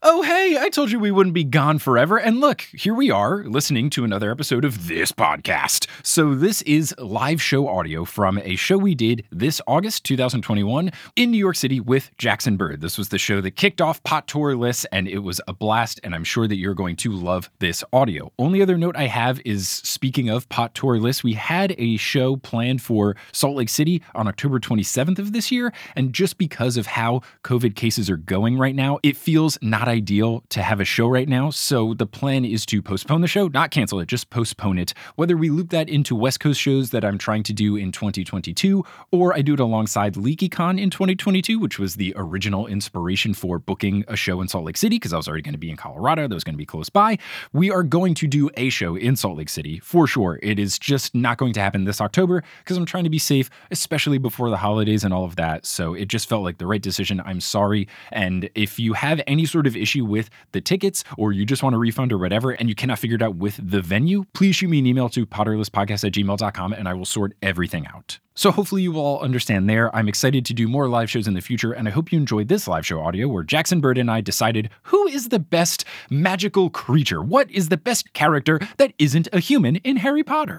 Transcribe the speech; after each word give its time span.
Oh, 0.00 0.22
hey, 0.22 0.56
I 0.56 0.68
told 0.68 0.92
you 0.92 1.00
we 1.00 1.10
wouldn't 1.10 1.34
be 1.34 1.42
gone 1.42 1.80
forever. 1.80 2.18
And 2.18 2.38
look, 2.38 2.60
here 2.60 2.94
we 2.94 3.10
are 3.10 3.42
listening 3.42 3.90
to 3.90 4.04
another 4.04 4.30
episode 4.30 4.64
of 4.64 4.86
this 4.86 5.10
podcast. 5.10 5.88
So, 6.04 6.36
this 6.36 6.62
is 6.62 6.94
live 6.98 7.42
show 7.42 7.66
audio 7.66 8.04
from 8.04 8.38
a 8.38 8.54
show 8.54 8.78
we 8.78 8.94
did 8.94 9.24
this 9.32 9.60
August 9.66 10.04
2021 10.04 10.92
in 11.16 11.32
New 11.32 11.38
York 11.38 11.56
City 11.56 11.80
with 11.80 12.16
Jackson 12.16 12.56
Bird. 12.56 12.80
This 12.80 12.96
was 12.96 13.08
the 13.08 13.18
show 13.18 13.40
that 13.40 13.56
kicked 13.56 13.80
off 13.80 14.00
Pot 14.04 14.28
Tour 14.28 14.54
Lists, 14.54 14.86
and 14.92 15.08
it 15.08 15.18
was 15.18 15.40
a 15.48 15.52
blast. 15.52 15.98
And 16.04 16.14
I'm 16.14 16.22
sure 16.22 16.46
that 16.46 16.58
you're 16.58 16.74
going 16.74 16.94
to 16.96 17.10
love 17.10 17.50
this 17.58 17.82
audio. 17.92 18.30
Only 18.38 18.62
other 18.62 18.78
note 18.78 18.96
I 18.96 19.08
have 19.08 19.40
is 19.44 19.68
speaking 19.68 20.28
of 20.28 20.48
Pot 20.48 20.76
Tour 20.76 21.00
Lists, 21.00 21.24
we 21.24 21.32
had 21.32 21.74
a 21.76 21.96
show 21.96 22.36
planned 22.36 22.82
for 22.82 23.16
Salt 23.32 23.56
Lake 23.56 23.68
City 23.68 24.00
on 24.14 24.28
October 24.28 24.60
27th 24.60 25.18
of 25.18 25.32
this 25.32 25.50
year. 25.50 25.72
And 25.96 26.12
just 26.12 26.38
because 26.38 26.76
of 26.76 26.86
how 26.86 27.22
COVID 27.42 27.74
cases 27.74 28.08
are 28.08 28.16
going 28.16 28.56
right 28.56 28.76
now, 28.76 29.00
it 29.02 29.16
feels 29.16 29.58
not 29.60 29.87
ideal 29.88 30.44
to 30.50 30.62
have 30.62 30.80
a 30.80 30.84
show 30.84 31.08
right 31.08 31.28
now. 31.28 31.50
So 31.50 31.94
the 31.94 32.06
plan 32.06 32.44
is 32.44 32.64
to 32.66 32.82
postpone 32.82 33.20
the 33.20 33.28
show, 33.28 33.48
not 33.48 33.70
cancel 33.70 34.00
it, 34.00 34.06
just 34.06 34.30
postpone 34.30 34.78
it. 34.78 34.94
Whether 35.16 35.36
we 35.36 35.50
loop 35.50 35.70
that 35.70 35.88
into 35.88 36.14
West 36.14 36.40
Coast 36.40 36.60
shows 36.60 36.90
that 36.90 37.04
I'm 37.04 37.18
trying 37.18 37.42
to 37.44 37.52
do 37.52 37.76
in 37.76 37.92
2022, 37.92 38.84
or 39.10 39.34
I 39.34 39.42
do 39.42 39.54
it 39.54 39.60
alongside 39.60 40.14
LeakyCon 40.14 40.80
in 40.80 40.90
2022, 40.90 41.58
which 41.58 41.78
was 41.78 41.96
the 41.96 42.12
original 42.16 42.66
inspiration 42.66 43.34
for 43.34 43.58
booking 43.58 44.04
a 44.08 44.16
show 44.16 44.40
in 44.40 44.48
Salt 44.48 44.64
Lake 44.64 44.76
City, 44.76 44.96
because 44.96 45.12
I 45.12 45.16
was 45.16 45.28
already 45.28 45.42
going 45.42 45.54
to 45.54 45.58
be 45.58 45.70
in 45.70 45.76
Colorado, 45.76 46.28
that 46.28 46.34
was 46.34 46.44
going 46.44 46.54
to 46.54 46.58
be 46.58 46.66
close 46.66 46.88
by. 46.88 47.18
We 47.52 47.70
are 47.70 47.82
going 47.82 48.14
to 48.14 48.26
do 48.26 48.50
a 48.56 48.70
show 48.70 48.96
in 48.96 49.16
Salt 49.16 49.36
Lake 49.36 49.48
City 49.48 49.78
for 49.78 50.06
sure. 50.06 50.38
It 50.42 50.58
is 50.58 50.78
just 50.78 51.14
not 51.14 51.38
going 51.38 51.52
to 51.54 51.60
happen 51.60 51.84
this 51.84 52.00
October 52.00 52.42
because 52.58 52.76
I'm 52.76 52.86
trying 52.86 53.04
to 53.04 53.10
be 53.10 53.18
safe, 53.18 53.50
especially 53.70 54.18
before 54.18 54.50
the 54.50 54.56
holidays 54.56 55.04
and 55.04 55.14
all 55.14 55.24
of 55.24 55.36
that. 55.36 55.66
So 55.66 55.94
it 55.94 56.08
just 56.08 56.28
felt 56.28 56.42
like 56.42 56.58
the 56.58 56.66
right 56.66 56.82
decision. 56.82 57.22
I'm 57.24 57.40
sorry. 57.40 57.88
And 58.12 58.50
if 58.54 58.78
you 58.78 58.92
have 58.92 59.20
any 59.26 59.46
sort 59.46 59.66
of 59.66 59.76
issue 59.78 60.04
with 60.04 60.30
the 60.52 60.60
tickets 60.60 61.04
or 61.16 61.32
you 61.32 61.44
just 61.44 61.62
want 61.62 61.74
a 61.74 61.78
refund 61.78 62.12
or 62.12 62.18
whatever 62.18 62.50
and 62.50 62.68
you 62.68 62.74
cannot 62.74 62.98
figure 62.98 63.16
it 63.16 63.22
out 63.22 63.36
with 63.36 63.58
the 63.62 63.80
venue, 63.80 64.24
please 64.34 64.56
shoot 64.56 64.68
me 64.68 64.78
an 64.78 64.86
email 64.86 65.08
to 65.10 65.26
potterlesspodcast 65.26 66.04
at 66.04 66.12
gmail.com 66.12 66.72
and 66.72 66.88
I 66.88 66.94
will 66.94 67.04
sort 67.04 67.34
everything 67.42 67.86
out. 67.86 68.18
So 68.38 68.52
hopefully 68.52 68.82
you 68.82 68.96
all 68.96 69.18
understand 69.18 69.68
there. 69.68 69.92
I'm 69.96 70.06
excited 70.06 70.46
to 70.46 70.54
do 70.54 70.68
more 70.68 70.88
live 70.88 71.10
shows 71.10 71.26
in 71.26 71.34
the 71.34 71.40
future, 71.40 71.72
and 71.72 71.88
I 71.88 71.90
hope 71.90 72.12
you 72.12 72.20
enjoyed 72.20 72.46
this 72.46 72.68
live 72.68 72.86
show 72.86 73.00
audio 73.00 73.26
where 73.26 73.42
Jackson 73.42 73.80
Bird 73.80 73.98
and 73.98 74.08
I 74.08 74.20
decided 74.20 74.70
who 74.84 75.08
is 75.08 75.30
the 75.30 75.40
best 75.40 75.84
magical 76.08 76.70
creature? 76.70 77.20
What 77.20 77.50
is 77.50 77.68
the 77.68 77.76
best 77.76 78.12
character 78.12 78.60
that 78.76 78.92
isn't 78.96 79.26
a 79.32 79.40
human 79.40 79.74
in 79.76 79.96
Harry 79.96 80.22
Potter? 80.22 80.58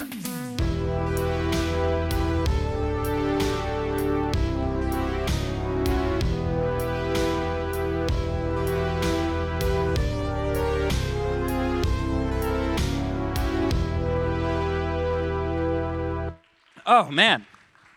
Oh 16.91 17.11
man, 17.11 17.45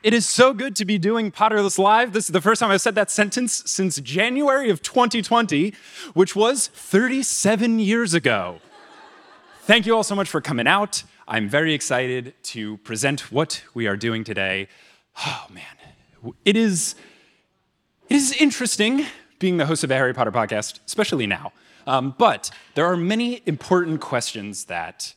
it 0.03 0.13
is 0.13 0.29
so 0.29 0.53
good 0.53 0.77
to 0.77 0.85
be 0.85 0.99
doing 0.99 1.33
Potterless 1.33 1.79
Live. 1.79 2.13
This 2.13 2.27
is 2.27 2.33
the 2.35 2.43
first 2.43 2.61
time 2.61 2.71
I've 2.71 2.83
said 2.83 2.95
that 2.97 3.11
sentence 3.11 3.63
since 3.65 3.99
January 3.99 4.69
of 4.69 4.83
2020, 4.83 5.73
which 6.13 6.37
was 6.37 6.67
37 6.67 7.79
years 7.79 8.13
ago. 8.13 8.59
Thank 9.63 9.87
you 9.87 9.97
all 9.97 10.03
so 10.03 10.15
much 10.15 10.29
for 10.29 10.43
coming 10.43 10.67
out. 10.67 11.05
I'm 11.27 11.49
very 11.49 11.73
excited 11.73 12.35
to 12.43 12.77
present 12.79 13.33
what 13.33 13.63
we 13.73 13.87
are 13.87 13.97
doing 13.97 14.25
today. 14.25 14.69
Oh 15.25 15.47
man, 15.49 16.35
it 16.45 16.55
is 16.55 16.95
it 18.11 18.17
is 18.17 18.33
interesting 18.33 19.07
being 19.39 19.57
the 19.57 19.65
host 19.65 19.85
of 19.85 19.91
a 19.91 19.95
Harry 19.95 20.13
Potter 20.13 20.33
podcast, 20.33 20.81
especially 20.85 21.27
now. 21.27 21.55
Um, 21.87 22.15
but 22.19 22.51
there 22.75 22.85
are 22.85 22.99
many 22.99 23.41
important 23.47 24.03
questions 24.03 24.67
that 24.67 25.15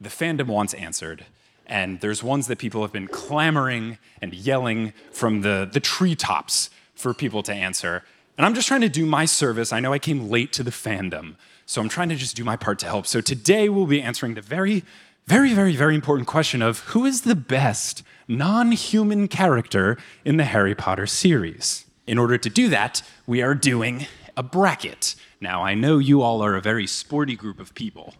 the 0.00 0.08
fandom 0.08 0.46
wants 0.46 0.72
answered 0.72 1.26
and 1.68 2.00
there's 2.00 2.22
ones 2.22 2.46
that 2.46 2.58
people 2.58 2.82
have 2.82 2.92
been 2.92 3.08
clamoring 3.08 3.98
and 4.22 4.34
yelling 4.34 4.92
from 5.12 5.42
the, 5.42 5.68
the 5.70 5.80
treetops 5.80 6.70
for 6.94 7.14
people 7.14 7.42
to 7.44 7.52
answer. 7.52 8.02
And 8.36 8.46
I'm 8.46 8.54
just 8.54 8.68
trying 8.68 8.80
to 8.82 8.88
do 8.88 9.04
my 9.04 9.24
service. 9.24 9.72
I 9.72 9.80
know 9.80 9.92
I 9.92 9.98
came 9.98 10.30
late 10.30 10.52
to 10.54 10.62
the 10.62 10.70
fandom, 10.70 11.34
so 11.66 11.80
I'm 11.80 11.88
trying 11.88 12.08
to 12.08 12.16
just 12.16 12.36
do 12.36 12.44
my 12.44 12.56
part 12.56 12.78
to 12.80 12.86
help. 12.86 13.06
So 13.06 13.20
today 13.20 13.68
we'll 13.68 13.86
be 13.86 14.00
answering 14.00 14.34
the 14.34 14.40
very, 14.40 14.84
very, 15.26 15.52
very, 15.52 15.76
very 15.76 15.94
important 15.94 16.26
question 16.26 16.62
of 16.62 16.80
who 16.80 17.04
is 17.04 17.22
the 17.22 17.34
best 17.34 18.02
non 18.26 18.72
human 18.72 19.28
character 19.28 19.98
in 20.24 20.36
the 20.36 20.44
Harry 20.44 20.74
Potter 20.74 21.06
series? 21.06 21.84
In 22.06 22.16
order 22.16 22.38
to 22.38 22.48
do 22.48 22.68
that, 22.70 23.02
we 23.26 23.42
are 23.42 23.54
doing 23.54 24.06
a 24.36 24.42
bracket. 24.42 25.14
Now, 25.40 25.62
I 25.62 25.74
know 25.74 25.98
you 25.98 26.22
all 26.22 26.42
are 26.42 26.54
a 26.54 26.60
very 26.60 26.86
sporty 26.86 27.36
group 27.36 27.60
of 27.60 27.74
people. 27.74 28.14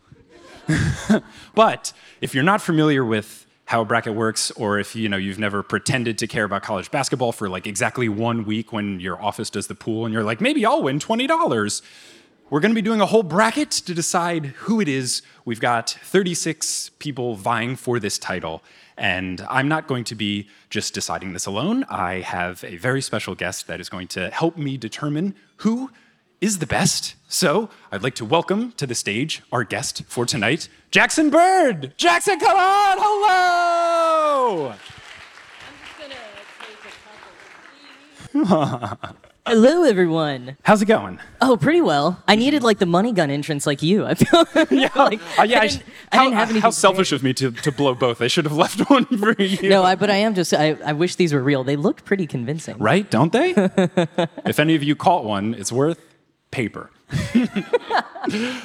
but 1.54 1.92
if 2.20 2.34
you're 2.34 2.44
not 2.44 2.60
familiar 2.62 3.04
with 3.04 3.46
how 3.66 3.82
a 3.82 3.84
bracket 3.84 4.14
works, 4.14 4.50
or 4.52 4.78
if 4.78 4.96
you 4.96 5.08
know 5.08 5.16
you've 5.16 5.38
never 5.38 5.62
pretended 5.62 6.16
to 6.18 6.26
care 6.26 6.44
about 6.44 6.62
college 6.62 6.90
basketball 6.90 7.32
for 7.32 7.48
like 7.48 7.66
exactly 7.66 8.08
one 8.08 8.44
week 8.44 8.72
when 8.72 8.98
your 8.98 9.20
office 9.22 9.50
does 9.50 9.66
the 9.66 9.74
pool, 9.74 10.06
and 10.06 10.14
you're 10.14 10.24
like, 10.24 10.40
maybe 10.40 10.64
I'll 10.64 10.82
win 10.82 10.98
twenty 10.98 11.26
dollars. 11.26 11.82
We're 12.50 12.60
going 12.60 12.70
to 12.70 12.74
be 12.74 12.82
doing 12.82 13.02
a 13.02 13.06
whole 13.06 13.22
bracket 13.22 13.70
to 13.70 13.92
decide 13.92 14.46
who 14.46 14.80
it 14.80 14.88
is. 14.88 15.20
We've 15.44 15.60
got 15.60 15.90
36 15.90 16.92
people 16.98 17.34
vying 17.34 17.76
for 17.76 18.00
this 18.00 18.18
title, 18.18 18.62
and 18.96 19.42
I'm 19.50 19.68
not 19.68 19.86
going 19.86 20.04
to 20.04 20.14
be 20.14 20.48
just 20.70 20.94
deciding 20.94 21.34
this 21.34 21.44
alone. 21.44 21.84
I 21.90 22.20
have 22.20 22.64
a 22.64 22.78
very 22.78 23.02
special 23.02 23.34
guest 23.34 23.66
that 23.66 23.80
is 23.80 23.90
going 23.90 24.08
to 24.08 24.30
help 24.30 24.56
me 24.56 24.78
determine 24.78 25.34
who 25.56 25.90
is 26.40 26.58
the 26.58 26.66
best. 26.66 27.14
So 27.28 27.68
I'd 27.92 28.02
like 28.02 28.14
to 28.16 28.24
welcome 28.24 28.72
to 28.72 28.86
the 28.86 28.94
stage 28.94 29.42
our 29.52 29.64
guest 29.64 30.04
for 30.06 30.24
tonight, 30.24 30.68
Jackson 30.90 31.30
Bird. 31.30 31.92
Jackson, 31.96 32.38
come 32.38 32.56
on! 32.56 32.96
Hello! 33.00 34.74
Hello, 39.46 39.82
everyone. 39.82 40.58
How's 40.62 40.82
it 40.82 40.86
going? 40.86 41.18
Oh, 41.40 41.56
pretty 41.56 41.80
well. 41.80 42.22
I 42.28 42.36
needed 42.36 42.62
like 42.62 42.78
the 42.78 42.86
money 42.86 43.12
gun 43.12 43.30
entrance, 43.30 43.66
like 43.66 43.82
you. 43.82 44.04
I 44.04 44.12
feel 44.14 44.44
yeah, 44.70 44.90
like 44.94 45.20
uh, 45.38 45.44
yeah. 45.44 45.60
I 45.60 45.62
I 45.62 45.66
didn't, 45.68 45.82
I 46.12 46.16
how, 46.16 46.22
didn't 46.24 46.34
have 46.34 46.48
anything 46.50 46.62
how 46.62 46.70
selfish 46.70 47.12
of 47.12 47.22
me 47.22 47.32
to, 47.32 47.50
to 47.50 47.72
blow 47.72 47.94
both. 47.94 48.20
I 48.20 48.28
should 48.28 48.44
have 48.44 48.56
left 48.56 48.90
one 48.90 49.06
for 49.18 49.40
you. 49.42 49.70
No, 49.70 49.82
I, 49.82 49.94
but 49.94 50.10
I 50.10 50.16
am 50.16 50.34
just. 50.34 50.52
I, 50.52 50.76
I 50.84 50.92
wish 50.92 51.14
these 51.14 51.32
were 51.32 51.42
real. 51.42 51.64
They 51.64 51.76
look 51.76 52.04
pretty 52.04 52.26
convincing. 52.26 52.76
right? 52.76 53.10
Don't 53.10 53.32
they? 53.32 53.54
if 54.44 54.60
any 54.60 54.74
of 54.74 54.82
you 54.82 54.94
caught 54.94 55.24
one, 55.24 55.54
it's 55.54 55.72
worth 55.72 55.98
paper. 56.50 56.90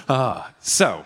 uh, 0.09 0.47
so, 0.59 1.05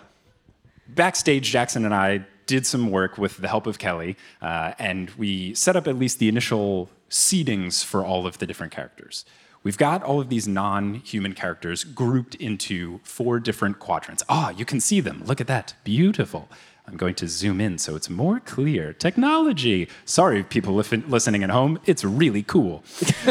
backstage, 0.88 1.50
Jackson 1.50 1.84
and 1.84 1.94
I 1.94 2.24
did 2.46 2.66
some 2.66 2.90
work 2.90 3.18
with 3.18 3.36
the 3.38 3.48
help 3.48 3.66
of 3.66 3.78
Kelly, 3.78 4.16
uh, 4.40 4.72
and 4.78 5.10
we 5.10 5.54
set 5.54 5.76
up 5.76 5.86
at 5.86 5.96
least 5.98 6.18
the 6.18 6.28
initial 6.28 6.88
seedings 7.10 7.84
for 7.84 8.04
all 8.04 8.26
of 8.26 8.38
the 8.38 8.46
different 8.46 8.72
characters. 8.72 9.24
We've 9.62 9.76
got 9.76 10.02
all 10.02 10.20
of 10.20 10.28
these 10.28 10.48
non 10.48 10.94
human 10.94 11.34
characters 11.34 11.84
grouped 11.84 12.34
into 12.36 13.00
four 13.02 13.38
different 13.40 13.78
quadrants. 13.78 14.22
Ah, 14.28 14.50
you 14.50 14.64
can 14.64 14.80
see 14.80 15.00
them. 15.00 15.22
Look 15.26 15.40
at 15.40 15.46
that. 15.48 15.74
Beautiful. 15.84 16.48
I'm 16.86 16.96
going 16.96 17.14
to 17.16 17.28
zoom 17.28 17.60
in 17.60 17.76
so 17.76 17.96
it's 17.96 18.08
more 18.08 18.40
clear. 18.40 18.94
Technology. 18.94 19.88
Sorry, 20.06 20.42
people 20.42 20.74
li- 20.74 21.02
listening 21.06 21.42
at 21.42 21.50
home, 21.50 21.78
it's 21.84 22.02
really 22.02 22.42
cool. 22.42 22.82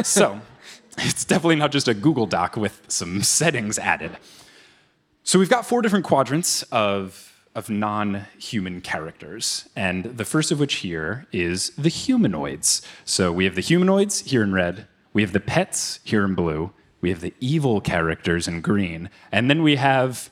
so, 0.04 0.40
it's 0.98 1.26
definitely 1.26 1.56
not 1.56 1.72
just 1.72 1.88
a 1.88 1.94
Google 1.94 2.26
Doc 2.26 2.56
with 2.58 2.82
some 2.88 3.22
settings 3.22 3.78
added. 3.78 4.18
So 5.24 5.40
we've 5.40 5.50
got 5.50 5.66
four 5.66 5.82
different 5.82 6.06
quadrants 6.06 6.64
of, 6.64 7.34
of 7.54 7.70
non 7.70 8.26
human 8.40 8.82
characters. 8.82 9.68
And 9.76 10.06
the 10.06 10.26
first 10.26 10.52
of 10.52 10.60
which 10.60 10.76
here 10.76 11.28
is 11.32 11.72
the 11.72 11.90
humanoids. 11.90 12.82
So 13.06 13.32
we 13.32 13.46
have 13.46 13.56
the 13.56 13.62
humanoids 13.62 14.22
here 14.22 14.44
in 14.44 14.54
red, 14.54 14.88
we 15.14 15.22
have 15.22 15.34
the 15.34 15.40
pets 15.40 16.00
here 16.04 16.24
in 16.24 16.36
blue, 16.36 16.72
we 17.02 17.10
have 17.10 17.22
the 17.22 17.34
evil 17.40 17.82
characters 17.82 18.48
in 18.48 18.62
green, 18.62 19.10
and 19.32 19.50
then 19.50 19.64
we 19.64 19.76
have 19.76 20.30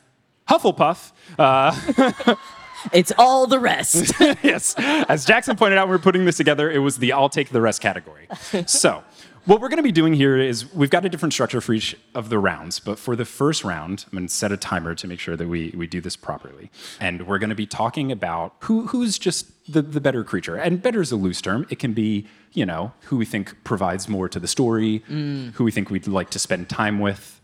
Hufflepuff. 0.48 1.12
Uh, 1.38 2.34
It's 2.92 3.12
all 3.18 3.46
the 3.46 3.58
rest. 3.58 4.12
yes. 4.42 4.74
As 4.78 5.24
Jackson 5.24 5.56
pointed 5.56 5.78
out, 5.78 5.86
when 5.86 5.92
we 5.92 5.96
we're 5.96 6.02
putting 6.02 6.24
this 6.24 6.36
together, 6.36 6.70
it 6.70 6.78
was 6.78 6.98
the 6.98 7.12
I'll 7.12 7.28
take 7.28 7.50
the 7.50 7.60
rest 7.60 7.80
category. 7.80 8.28
So 8.66 9.02
What 9.46 9.60
we're 9.60 9.68
going 9.68 9.76
to 9.76 9.84
be 9.84 9.92
doing 9.92 10.12
here 10.12 10.36
is 10.36 10.74
we've 10.74 10.90
got 10.90 11.04
a 11.04 11.08
different 11.08 11.32
structure 11.32 11.60
for 11.60 11.72
each 11.72 11.96
of 12.16 12.30
the 12.30 12.38
rounds, 12.38 12.80
but 12.80 12.98
for 12.98 13.14
the 13.14 13.24
first 13.24 13.62
round, 13.62 14.04
I'm 14.06 14.16
going 14.18 14.26
to 14.26 14.34
set 14.34 14.50
a 14.50 14.56
timer 14.56 14.96
to 14.96 15.06
make 15.06 15.20
sure 15.20 15.36
that 15.36 15.46
we, 15.46 15.72
we 15.76 15.86
do 15.86 16.00
this 16.00 16.16
properly. 16.16 16.68
And 16.98 17.28
we're 17.28 17.38
going 17.38 17.50
to 17.50 17.56
be 17.56 17.64
talking 17.66 18.10
about 18.10 18.54
who, 18.62 18.88
who's 18.88 19.20
just 19.20 19.46
the, 19.72 19.82
the 19.82 20.00
better 20.00 20.24
creature. 20.24 20.56
And 20.56 20.82
better 20.82 21.00
is 21.00 21.12
a 21.12 21.16
loose 21.16 21.40
term. 21.40 21.64
It 21.70 21.78
can 21.78 21.92
be, 21.92 22.26
you 22.54 22.66
know, 22.66 22.92
who 23.02 23.16
we 23.18 23.24
think 23.24 23.62
provides 23.62 24.08
more 24.08 24.28
to 24.28 24.40
the 24.40 24.48
story, 24.48 25.04
mm. 25.08 25.52
who 25.52 25.62
we 25.62 25.70
think 25.70 25.90
we'd 25.90 26.08
like 26.08 26.30
to 26.30 26.40
spend 26.40 26.68
time 26.68 26.98
with, 26.98 27.40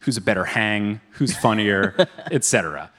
who's 0.00 0.16
a 0.16 0.20
better 0.20 0.46
hang, 0.46 1.00
who's 1.10 1.36
funnier, 1.36 1.94
etc. 2.32 2.90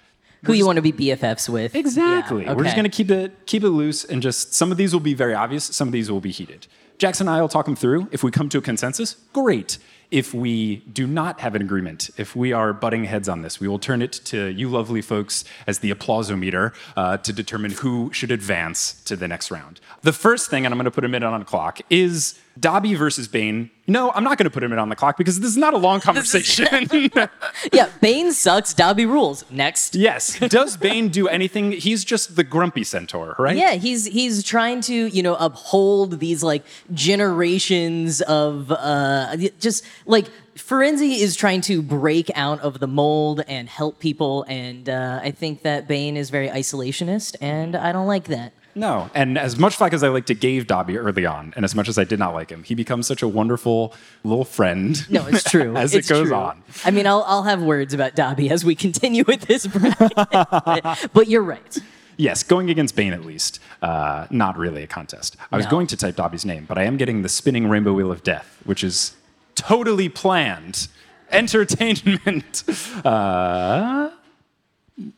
Who 0.45 0.53
you 0.53 0.65
want 0.65 0.77
to 0.77 0.81
be 0.81 0.93
BFFs 0.93 1.49
with? 1.49 1.75
Exactly. 1.75 2.45
Yeah, 2.45 2.53
We're 2.53 2.63
just 2.63 2.77
going 2.77 2.89
to 2.89 2.95
keep 2.95 3.11
it 3.11 3.47
keep 3.47 3.63
it 3.63 3.69
loose 3.69 4.05
and 4.05 4.21
just 4.21 4.53
some 4.53 4.71
of 4.71 4.77
these 4.77 4.93
will 4.93 5.01
be 5.01 5.13
very 5.13 5.33
obvious, 5.33 5.65
some 5.65 5.89
of 5.89 5.91
these 5.91 6.09
will 6.09 6.21
be 6.21 6.31
heated. 6.31 6.67
Jackson 6.97 7.27
and 7.27 7.35
I 7.35 7.41
will 7.41 7.49
talk 7.49 7.65
them 7.65 7.75
through. 7.75 8.07
If 8.11 8.23
we 8.23 8.31
come 8.31 8.49
to 8.49 8.57
a 8.57 8.61
consensus, 8.61 9.17
great. 9.33 9.77
If 10.11 10.33
we 10.33 10.77
do 10.77 11.07
not 11.07 11.39
have 11.41 11.55
an 11.55 11.61
agreement, 11.61 12.09
if 12.17 12.35
we 12.35 12.53
are 12.53 12.73
butting 12.73 13.05
heads 13.05 13.27
on 13.27 13.41
this, 13.41 13.59
we 13.59 13.67
will 13.67 13.79
turn 13.79 14.01
it 14.01 14.13
to 14.25 14.47
you 14.47 14.69
lovely 14.69 15.01
folks 15.01 15.43
as 15.67 15.79
the 15.79 15.91
applausometer 15.91 16.73
uh, 16.95 17.17
to 17.17 17.33
determine 17.33 17.71
who 17.71 18.11
should 18.13 18.31
advance 18.31 19.01
to 19.03 19.15
the 19.15 19.27
next 19.27 19.51
round. 19.51 19.81
The 20.03 20.13
first 20.13 20.49
thing, 20.49 20.65
and 20.65 20.73
I'm 20.73 20.77
going 20.77 20.85
to 20.85 20.91
put 20.91 21.03
a 21.03 21.09
minute 21.09 21.27
on 21.27 21.39
the 21.39 21.45
clock, 21.45 21.81
is 21.89 22.39
Dobby 22.59 22.95
versus 22.95 23.27
Bane. 23.27 23.69
No, 23.87 24.11
I'm 24.11 24.23
not 24.23 24.37
going 24.37 24.45
to 24.45 24.49
put 24.49 24.63
him 24.63 24.71
in 24.73 24.79
on 24.79 24.89
the 24.89 24.95
clock 24.95 25.17
because 25.17 25.39
this 25.39 25.49
is 25.49 25.57
not 25.57 25.73
a 25.73 25.77
long 25.77 25.99
conversation. 25.99 26.89
Yeah, 27.73 27.89
Bane 28.01 28.31
sucks. 28.31 28.73
Dobby 28.73 29.05
rules. 29.05 29.43
Next. 29.51 29.95
yes. 29.95 30.39
Does 30.39 30.77
Bane 30.77 31.09
do 31.09 31.27
anything? 31.27 31.71
He's 31.71 32.03
just 32.05 32.35
the 32.35 32.43
grumpy 32.43 32.83
centaur, 32.83 33.35
right? 33.39 33.55
Yeah, 33.57 33.73
he's 33.73 34.05
he's 34.05 34.43
trying 34.43 34.81
to 34.81 34.93
you 35.07 35.21
know 35.23 35.35
uphold 35.35 36.19
these 36.19 36.43
like 36.43 36.63
generations 36.93 38.21
of 38.21 38.71
uh 38.71 39.35
just 39.59 39.85
like 40.05 40.27
Firenze 40.55 41.01
is 41.19 41.35
trying 41.35 41.61
to 41.61 41.81
break 41.81 42.31
out 42.35 42.59
of 42.61 42.79
the 42.79 42.87
mold 42.87 43.41
and 43.47 43.67
help 43.67 43.99
people, 43.99 44.45
and 44.47 44.87
uh, 44.87 45.19
I 45.21 45.31
think 45.31 45.63
that 45.63 45.87
Bane 45.87 46.15
is 46.15 46.29
very 46.29 46.47
isolationist, 46.47 47.35
and 47.41 47.75
I 47.75 47.91
don't 47.91 48.07
like 48.07 48.25
that. 48.25 48.53
No, 48.77 49.09
and 49.13 49.37
as 49.37 49.57
much 49.57 49.77
flack 49.77 49.93
as 49.93 50.03
I 50.03 50.09
like 50.09 50.25
to 50.25 50.33
give 50.33 50.67
Dobby 50.67 50.97
early 50.97 51.25
on, 51.25 51.53
and 51.55 51.63
as 51.63 51.73
much 51.73 51.87
as 51.87 51.97
I 51.97 52.03
did 52.03 52.19
not 52.19 52.33
like 52.33 52.49
him, 52.49 52.63
he 52.63 52.75
becomes 52.75 53.07
such 53.07 53.21
a 53.21 53.27
wonderful 53.27 53.93
little 54.25 54.43
friend. 54.43 55.09
No, 55.09 55.25
it's 55.27 55.43
true. 55.49 55.77
as 55.77 55.95
It's 55.95 56.09
it 56.09 56.13
goes 56.13 56.27
true. 56.27 56.35
on. 56.35 56.61
I 56.83 56.91
mean, 56.91 57.07
I'll 57.07 57.23
I'll 57.25 57.43
have 57.43 57.61
words 57.63 57.93
about 57.93 58.15
Dobby 58.15 58.49
as 58.49 58.65
we 58.65 58.75
continue 58.75 59.23
with 59.25 59.41
this 59.43 59.65
bracket, 59.65 60.13
but 61.13 61.27
you're 61.29 61.41
right. 61.43 61.77
Yes, 62.17 62.43
going 62.43 62.69
against 62.69 62.95
Bane 62.95 63.13
at 63.13 63.25
least. 63.25 63.59
Uh, 63.81 64.27
not 64.29 64.57
really 64.57 64.83
a 64.83 64.87
contest. 64.87 65.35
I 65.51 65.57
was 65.57 65.65
No. 65.65 65.71
going 65.71 65.87
to 65.87 65.97
type 65.97 66.15
Dobby's 66.17 66.45
name, 66.45 66.65
but 66.67 66.77
I 66.77 66.83
am 66.83 66.97
getting 66.97 67.21
the 67.21 67.29
spinning 67.29 67.67
rainbow 67.69 67.93
wheel 67.93 68.11
of 68.11 68.23
death, 68.23 68.57
which 68.65 68.83
is 68.83 69.15
totally 69.55 70.09
planned 70.09 70.87
entertainment. 71.31 72.63
Uh, 73.05 74.09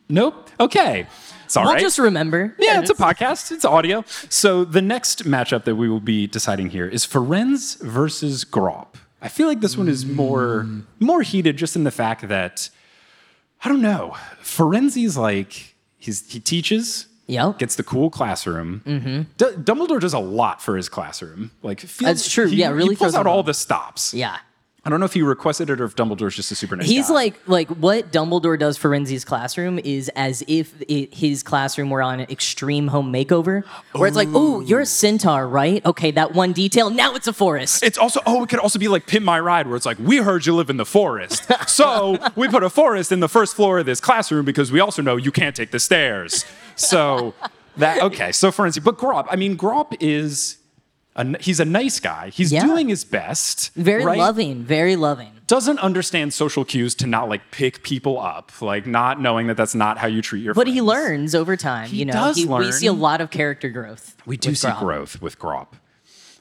nope. 0.08 0.50
Okay. 0.58 1.06
It's 1.48 1.56
all 1.56 1.64
we'll 1.64 1.72
right. 1.74 1.80
just 1.80 1.98
remember. 1.98 2.54
Yeah, 2.58 2.78
it's 2.82 2.90
a 2.90 2.94
podcast. 2.94 3.50
It's 3.52 3.64
audio. 3.64 4.04
So 4.28 4.66
the 4.66 4.82
next 4.82 5.24
matchup 5.24 5.64
that 5.64 5.76
we 5.76 5.88
will 5.88 5.98
be 5.98 6.26
deciding 6.26 6.68
here 6.68 6.86
is 6.86 7.06
Firenze 7.06 7.80
versus 7.80 8.44
Grawp. 8.44 8.96
I 9.22 9.28
feel 9.28 9.48
like 9.48 9.60
this 9.60 9.74
one 9.74 9.88
is 9.88 10.04
more 10.04 10.66
more 11.00 11.22
heated 11.22 11.56
just 11.56 11.74
in 11.74 11.84
the 11.84 11.90
fact 11.90 12.28
that 12.28 12.68
I 13.64 13.68
don't 13.70 13.80
know. 13.80 14.14
Firenze's 14.42 15.16
like 15.16 15.74
he's 15.96 16.30
he 16.30 16.38
teaches, 16.38 17.06
Yep. 17.28 17.58
gets 17.58 17.76
the 17.76 17.82
cool 17.82 18.10
classroom. 18.10 18.82
Mm-hmm. 18.84 19.22
D- 19.38 19.56
Dumbledore 19.62 20.00
does 20.00 20.12
a 20.12 20.18
lot 20.18 20.60
for 20.60 20.76
his 20.76 20.90
classroom. 20.90 21.50
Like 21.62 21.80
feels, 21.80 21.98
That's 22.10 22.30
true. 22.30 22.46
He, 22.48 22.56
Yeah, 22.56 22.72
really 22.72 22.90
he 22.90 22.96
pulls 22.96 23.14
out 23.14 23.26
all 23.26 23.42
the 23.42 23.54
stops. 23.54 24.12
Yeah. 24.12 24.36
I 24.88 24.90
don't 24.90 25.00
know 25.00 25.06
if 25.06 25.12
he 25.12 25.20
requested 25.20 25.68
it 25.68 25.82
or 25.82 25.84
if 25.84 25.94
Dumbledore's 25.96 26.34
just 26.34 26.50
a 26.50 26.54
super 26.54 26.74
nice 26.74 26.88
He's 26.88 27.08
guy. 27.08 27.14
like 27.14 27.40
like 27.46 27.68
what 27.68 28.10
Dumbledore 28.10 28.58
does 28.58 28.78
for 28.78 28.88
Renzi's 28.88 29.22
classroom 29.22 29.78
is 29.80 30.08
as 30.16 30.42
if 30.48 30.80
it, 30.88 31.12
his 31.12 31.42
classroom 31.42 31.90
were 31.90 32.00
on 32.00 32.20
an 32.20 32.30
extreme 32.30 32.88
home 32.88 33.12
makeover, 33.12 33.64
where 33.92 34.08
it's 34.08 34.16
like, 34.16 34.30
oh, 34.32 34.60
you're 34.60 34.80
a 34.80 34.86
centaur, 34.86 35.46
right? 35.46 35.84
Okay, 35.84 36.10
that 36.12 36.32
one 36.32 36.54
detail. 36.54 36.88
Now 36.88 37.14
it's 37.14 37.26
a 37.26 37.34
forest. 37.34 37.82
It's 37.82 37.98
also 37.98 38.22
oh, 38.24 38.44
it 38.44 38.48
could 38.48 38.60
also 38.60 38.78
be 38.78 38.88
like 38.88 39.06
Pimp 39.06 39.26
My 39.26 39.38
Ride, 39.38 39.66
where 39.66 39.76
it's 39.76 39.84
like 39.84 39.98
we 39.98 40.16
heard 40.16 40.46
you 40.46 40.54
live 40.54 40.70
in 40.70 40.78
the 40.78 40.86
forest, 40.86 41.46
so 41.68 42.16
we 42.34 42.48
put 42.48 42.62
a 42.62 42.70
forest 42.70 43.12
in 43.12 43.20
the 43.20 43.28
first 43.28 43.56
floor 43.56 43.80
of 43.80 43.84
this 43.84 44.00
classroom 44.00 44.46
because 44.46 44.72
we 44.72 44.80
also 44.80 45.02
know 45.02 45.16
you 45.16 45.30
can't 45.30 45.54
take 45.54 45.70
the 45.70 45.80
stairs. 45.80 46.46
So 46.76 47.34
that 47.76 48.02
okay. 48.04 48.32
So 48.32 48.50
for 48.50 48.64
instance, 48.64 48.84
but 48.84 48.96
Grawp, 48.96 49.26
I 49.30 49.36
mean, 49.36 49.56
Grawp 49.58 49.96
is 50.00 50.57
a, 51.18 51.36
he's 51.40 51.60
a 51.60 51.64
nice 51.66 52.00
guy. 52.00 52.30
He's 52.30 52.52
Yeah. 52.52 52.64
doing 52.64 52.88
his 52.88 53.04
best. 53.04 53.70
very 53.74 54.04
right? 54.04 54.16
loving, 54.18 54.62
very 54.62 54.96
loving. 54.96 55.32
Doesn't 55.46 55.78
understand 55.80 56.32
social 56.34 56.64
cues 56.64 56.94
to 56.96 57.06
not 57.06 57.28
like 57.28 57.50
pick 57.50 57.82
people 57.82 58.20
up, 58.20 58.52
like 58.62 58.86
not 58.86 59.20
knowing 59.20 59.46
that 59.48 59.56
that's 59.56 59.74
not 59.74 59.98
how 59.98 60.06
you 60.06 60.22
treat 60.22 60.42
your. 60.44 60.54
But 60.54 60.66
he 60.68 60.80
learns 60.82 61.34
over 61.34 61.56
time. 61.56 61.88
He 61.88 61.98
you 61.98 62.04
know, 62.04 62.12
does 62.12 62.36
we 62.36 62.44
learn. 62.44 62.72
see 62.72 62.86
a 62.86 62.92
lot 62.92 63.20
of 63.20 63.30
character 63.30 63.68
growth. 63.68 64.14
We 64.26 64.36
do 64.36 64.54
see 64.54 64.70
growth 64.78 65.20
with 65.22 65.38
Grawp. 65.38 65.68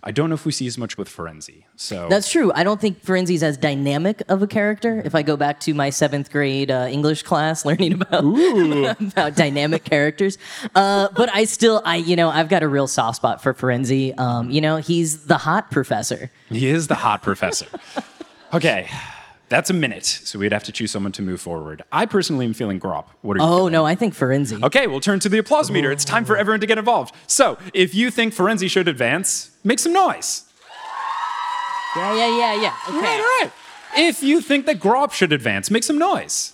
I 0.07 0.11
don't 0.11 0.29
know 0.29 0.35
if 0.35 0.45
we 0.45 0.53
see 0.53 0.67
as 0.67 0.77
much 0.77 0.97
with 0.97 1.09
Firenze. 1.09 1.65
So 1.75 2.07
That's 2.07 2.31
true. 2.31 2.49
I 2.55 2.63
don't 2.63 2.79
think 2.79 3.03
Firenze's 3.03 3.43
as 3.43 3.57
dynamic 3.57 4.23
of 4.29 4.41
a 4.41 4.47
character. 4.47 5.01
If 5.03 5.15
I 5.15 5.21
go 5.21 5.35
back 5.35 5.59
to 5.61 5.73
my 5.73 5.89
seventh 5.89 6.31
grade 6.31 6.71
uh, 6.71 6.87
English 6.89 7.23
class, 7.23 7.65
learning 7.69 7.91
about 7.91 8.23
about 9.01 9.35
dynamic 9.35 9.83
characters, 9.83 10.37
uh, 10.75 11.09
but 11.13 11.29
I 11.35 11.43
still, 11.43 11.81
I 11.83 11.97
you 11.97 12.15
know, 12.15 12.29
I've 12.29 12.47
got 12.47 12.63
a 12.63 12.69
real 12.69 12.87
soft 12.87 13.17
spot 13.17 13.43
for 13.43 13.53
Firenze. 13.53 14.17
Um, 14.17 14.49
you 14.49 14.61
know, 14.61 14.77
he's 14.77 15.25
the 15.25 15.37
hot 15.37 15.71
professor. 15.71 16.31
He 16.47 16.67
is 16.67 16.87
the 16.87 16.95
hot 16.95 17.21
professor. 17.21 17.67
Okay, 18.53 18.87
that's 19.49 19.69
a 19.69 19.73
minute, 19.73 20.05
so 20.05 20.39
we'd 20.39 20.51
have 20.51 20.63
to 20.65 20.71
choose 20.71 20.91
someone 20.91 21.11
to 21.13 21.21
move 21.21 21.39
forward. 21.39 21.83
I 21.91 22.05
personally 22.05 22.45
am 22.45 22.53
feeling 22.53 22.79
Grawp. 22.79 23.05
What 23.21 23.37
are 23.37 23.39
you? 23.39 23.45
Oh 23.45 23.57
feeling? 23.57 23.73
no, 23.73 23.85
I 23.85 23.95
think 23.95 24.13
Firenze. 24.13 24.61
Okay, 24.63 24.87
we'll 24.87 24.99
turn 24.99 25.19
to 25.21 25.29
the 25.29 25.37
applause 25.37 25.71
meter. 25.71 25.91
It's 25.91 26.05
time 26.05 26.25
for 26.25 26.35
oh. 26.35 26.39
everyone 26.39 26.59
to 26.59 26.67
get 26.67 26.77
involved. 26.77 27.15
So, 27.27 27.57
if 27.73 27.95
you 27.95 28.11
think 28.11 28.33
Firenze 28.33 28.69
should 28.69 28.87
advance, 28.87 29.51
make 29.63 29.79
some 29.79 29.93
noise. 29.93 30.43
Yeah, 31.95 32.15
yeah, 32.15 32.37
yeah, 32.37 32.61
yeah. 32.61 32.75
All 32.87 32.97
Okay. 32.97 33.05
right, 33.05 33.19
all 33.19 33.45
right. 33.45 33.51
If 33.95 34.21
you 34.21 34.41
think 34.41 34.65
that 34.65 34.79
Grawp 34.79 35.13
should 35.13 35.31
advance, 35.33 35.71
make 35.71 35.83
some 35.83 35.97
noise. 35.97 36.53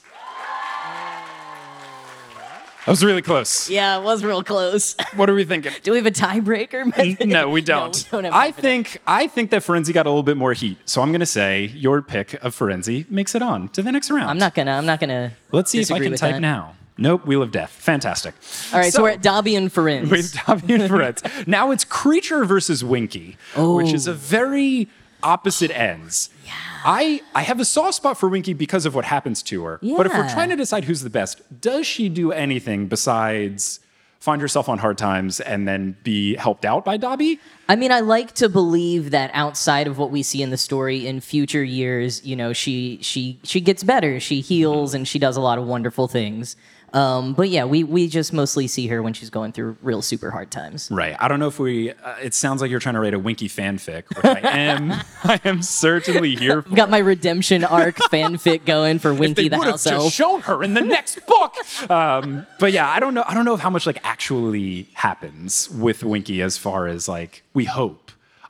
That 2.86 2.92
was 2.92 3.04
really 3.04 3.22
close. 3.22 3.70
Yeah, 3.70 3.98
it 3.98 4.04
was 4.04 4.24
real 4.24 4.44
close. 4.44 4.96
What 5.16 5.30
are 5.30 5.36
we 5.36 5.46
thinking? 5.46 5.72
Do 5.84 5.92
we 5.92 5.98
have 5.98 6.08
a 6.08 6.12
tiebreaker? 6.12 7.26
No, 7.26 7.48
we 7.50 7.62
don't. 7.62 8.08
don't 8.12 8.24
have 8.24 8.34
I 8.34 8.46
time 8.46 8.54
for 8.54 8.56
that. 8.56 8.62
think 8.62 9.02
I 9.06 9.28
think 9.28 9.52
that 9.52 9.62
Firenze 9.62 9.94
got 9.94 10.08
a 10.08 10.10
little 10.10 10.24
bit 10.24 10.38
more 10.38 10.54
heat. 10.54 10.78
So 10.86 11.02
I'm 11.02 11.10
going 11.10 11.20
to 11.20 11.26
say 11.26 11.66
your 11.76 12.02
pick 12.02 12.34
of 12.44 12.58
Firenze 12.58 13.10
makes 13.12 13.36
it 13.36 13.42
on 13.44 13.70
to 13.70 13.84
the 13.84 13.92
next 13.92 14.10
round. 14.10 14.30
I'm 14.30 14.40
not 14.40 14.56
gonna. 14.56 14.72
I'm 14.72 14.86
not 14.86 15.00
gonna. 15.00 15.34
Let's 15.52 15.72
see 15.72 15.80
if 15.82 15.92
I 15.92 16.00
can 16.00 16.16
type 16.16 16.36
that. 16.36 16.40
now. 16.40 16.76
Nope, 16.98 17.26
Wheel 17.26 17.42
of 17.42 17.52
Death. 17.52 17.72
Fantastic. 17.72 18.36
All 18.72 18.80
right, 18.80 18.94
so, 18.94 19.04
we're 19.04 19.10
at 19.10 19.22
Dobby 19.22 19.56
and 19.56 19.74
Firenze. 19.74 20.12
with 20.12 20.34
Dobby 20.46 20.74
and 20.74 20.84
Firenze. 20.84 21.48
Now 21.48 21.72
it's 21.72 21.86
Kreacher 21.86 22.46
versus 22.46 22.84
Winky, 22.84 23.38
which 23.56 23.94
is 23.94 24.08
a 24.08 24.12
oh. 24.12 24.16
very 24.16 24.88
opposite 25.24 25.72
ends. 25.72 26.30
Yeah. 26.46 26.54
I, 26.86 27.22
I 27.34 27.42
have 27.44 27.60
a 27.60 27.66
soft 27.66 27.96
spot 27.96 28.18
for 28.18 28.30
Winky 28.30 28.54
because 28.54 28.86
of 28.86 28.94
what 28.94 29.06
happens 29.06 29.42
to 29.44 29.64
her. 29.64 29.80
But 29.82 30.06
if 30.06 30.14
we're 30.14 30.30
trying 30.30 30.50
to 30.50 30.56
decide 30.56 30.84
who's 30.84 31.02
the 31.02 31.10
best, 31.10 31.42
does 31.62 31.88
she 31.88 32.10
do 32.10 32.32
anything 32.32 32.88
besides 32.88 33.80
find 34.24 34.42
herself 34.42 34.70
on 34.70 34.78
hard 34.78 34.98
times 34.98 35.42
and 35.42 35.68
then 35.68 35.98
be 36.04 36.36
helped 36.36 36.64
out 36.64 36.86
by 36.86 36.96
Dobby? 36.96 37.40
I 37.68 37.76
mean, 37.76 37.92
I 37.92 38.00
like 38.00 38.32
to 38.36 38.48
believe 38.48 39.12
that 39.12 39.30
outside 39.34 39.86
of 39.86 39.98
what 39.98 40.12
we 40.12 40.24
see 40.24 40.42
in 40.42 40.50
the 40.50 40.58
story 40.58 41.06
in 41.06 41.20
future 41.20 41.64
years, 41.64 42.26
you 42.26 42.36
know, 42.36 42.54
she 42.54 43.00
she 43.02 43.40
she 43.44 43.60
gets 43.60 43.84
better, 43.84 44.22
she 44.22 44.40
heals, 44.40 44.92
mm-hmm. 44.92 44.98
and 44.98 45.08
she 45.08 45.20
does 45.20 45.36
a 45.36 45.42
lot 45.42 45.58
of 45.58 45.66
wonderful 45.66 46.08
things. 46.08 46.56
Um, 46.94 47.34
but 47.34 47.50
yeah, 47.50 47.66
we 47.66 47.84
we 47.84 48.08
just 48.08 48.34
mostly 48.34 48.68
see 48.68 48.88
her 48.88 49.02
when 49.02 49.14
she's 49.14 49.30
going 49.32 49.52
through 49.52 49.78
real 49.82 50.02
super 50.02 50.30
hard 50.32 50.52
times. 50.52 50.90
Right. 50.92 51.16
I 51.20 51.28
don't 51.28 51.40
know 51.40 51.48
if 51.48 51.58
we. 51.60 51.90
Uh, 51.92 52.16
it 52.22 52.34
sounds 52.34 52.62
like 52.62 52.70
you're 52.70 52.80
trying 52.80 52.96
to 52.96 53.02
write 53.02 53.14
a 53.16 53.20
Winky 53.20 53.50
fanfic, 53.50 54.04
which 54.16 54.24
I 54.26 54.40
am. 54.42 54.92
I 55.24 55.40
am 55.44 55.62
certainly 55.64 56.36
here 56.36 56.62
for. 56.62 56.70
I've 56.70 56.76
got 56.76 56.90
my 56.92 57.00
redemption 57.00 57.64
arc 57.64 57.96
fanfic 58.12 58.66
going 58.66 59.00
for 59.00 59.12
If 59.12 59.20
Winky 59.20 59.44
they 59.44 59.50
the 59.50 59.58
would 59.58 59.66
have 59.66 59.74
house 59.74 59.84
just 59.86 59.94
elf. 59.94 60.14
shown 60.14 60.42
her 60.42 60.64
in 60.64 60.76
the 60.76 60.82
next 60.82 61.26
book. 61.26 61.56
Um, 61.90 62.46
but 62.60 62.72
yeah, 62.72 62.88
I 62.90 63.00
don't 63.00 63.14
know. 63.16 63.24
I 63.28 63.34
don't 63.34 63.46
know 63.46 63.56
how 63.56 63.70
much 63.72 63.86
like 63.88 64.00
actually 64.04 64.88
happens 64.94 65.70
with 65.72 66.04
Winky 66.04 66.42
as 66.42 66.58
far 66.58 66.88
as 66.88 67.08
like 67.08 67.44
we 67.54 67.66
hope. 67.66 68.03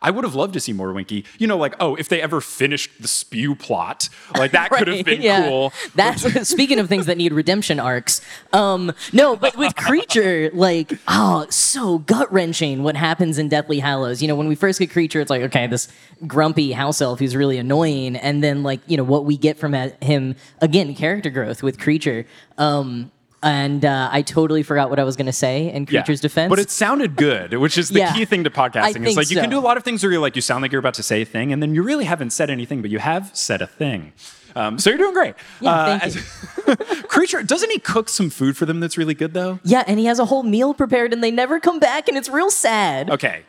I 0.03 0.11
would 0.11 0.25
have 0.25 0.35
loved 0.35 0.53
to 0.53 0.59
see 0.59 0.73
more 0.73 0.91
Winky. 0.91 1.25
You 1.39 1.47
know, 1.47 1.57
like 1.57 1.75
oh, 1.79 1.95
if 1.95 2.09
they 2.09 2.21
ever 2.21 2.41
finished 2.41 3.01
the 3.01 3.07
spew 3.07 3.55
plot, 3.55 4.09
like 4.37 4.51
that 4.51 4.69
could 4.69 4.87
have 4.87 5.05
been 5.05 5.21
yeah. 5.21 5.47
cool. 5.47 5.73
That's 5.95 6.23
speaking 6.47 6.77
of 6.79 6.89
things 6.89 7.05
that 7.05 7.17
need 7.17 7.33
redemption 7.33 7.79
arcs. 7.79 8.21
Um, 8.51 8.91
no, 9.13 9.35
but 9.35 9.55
with 9.55 9.75
Kreacher, 9.75 10.51
like, 10.53 10.91
oh, 11.07 11.47
so 11.49 11.99
gut 11.99 12.31
wrenching 12.31 12.83
what 12.83 12.95
happens 12.95 13.39
in 13.39 13.47
Deathly 13.47 13.79
Hallows. 13.79 14.21
You 14.21 14.27
know, 14.27 14.35
when 14.35 14.47
we 14.47 14.55
first 14.55 14.79
get 14.79 14.89
Kreacher, 14.89 15.21
it's 15.21 15.29
like, 15.29 15.41
okay, 15.43 15.67
this 15.67 15.87
grumpy 16.27 16.73
house 16.73 17.01
elf 17.01 17.19
who's 17.19 17.35
really 17.35 17.57
annoying, 17.57 18.17
and 18.17 18.43
then 18.43 18.61
like, 18.61 18.81
you 18.87 18.97
know, 18.97 19.03
what 19.03 19.23
we 19.25 19.37
get 19.37 19.57
from 19.57 19.73
him 19.73 20.35
again, 20.61 20.93
character 20.93 21.29
growth 21.29 21.63
with 21.63 21.77
Kreacher. 21.77 22.25
Um, 22.57 23.11
and 23.43 23.83
uh, 23.85 24.09
I 24.11 24.21
totally 24.21 24.63
forgot 24.63 24.89
what 24.89 24.99
I 24.99 25.03
was 25.03 25.15
going 25.15 25.25
to 25.27 25.33
say 25.33 25.71
in 25.71 25.85
Kreacher's 25.85 26.21
defense. 26.21 26.49
But 26.49 26.59
it 26.59 26.69
sounded 26.71 27.15
good, 27.15 27.53
which 27.55 27.77
is 27.77 27.89
the 27.89 27.99
Yeah. 27.99 28.13
key 28.13 28.25
thing 28.25 28.43
to 28.45 28.49
podcasting. 28.49 29.05
It's 29.05 29.17
like 29.17 29.29
you 29.29 29.37
can 29.39 29.49
do 29.49 29.59
a 29.59 29.61
lot 29.61 29.77
of 29.77 29.83
things 29.83 30.01
where 30.03 30.11
you're 30.11 30.21
like, 30.21 30.35
you 30.35 30.41
sound 30.41 30.61
like 30.61 30.71
you're 30.71 30.79
about 30.79 30.93
to 30.95 31.03
say 31.03 31.21
a 31.21 31.25
thing, 31.25 31.51
and 31.53 31.61
then 31.61 31.75
you 31.75 31.83
really 31.83 32.05
haven't 32.05 32.31
said 32.31 32.49
anything, 32.49 32.81
but 32.81 32.89
you 32.91 32.99
have 32.99 33.29
said 33.33 33.61
a 33.61 33.67
thing. 33.67 34.13
Um, 34.55 34.77
so 34.77 34.89
you're 34.91 34.99
doing 34.99 35.13
great. 35.13 35.33
Yeah, 35.61 35.97
thank 35.99 36.03
as- 36.03 36.15
Kreacher, 37.07 37.45
doesn't 37.45 37.71
he 37.71 37.79
cook 37.79 38.07
some 38.07 38.29
food 38.29 38.55
for 38.55 38.65
them 38.65 38.79
that's 38.79 38.97
really 38.97 39.15
good 39.15 39.33
though? 39.33 39.59
yeah, 39.63 39.83
and 39.87 39.99
he 39.99 40.05
has 40.05 40.19
a 40.19 40.25
whole 40.25 40.43
meal 40.43 40.73
prepared, 40.73 41.11
and 41.13 41.23
they 41.23 41.31
never 41.31 41.59
come 41.59 41.79
back, 41.79 42.07
and 42.07 42.17
it's 42.17 42.29
real 42.29 42.51
sad. 42.51 43.09
Okay. 43.09 43.43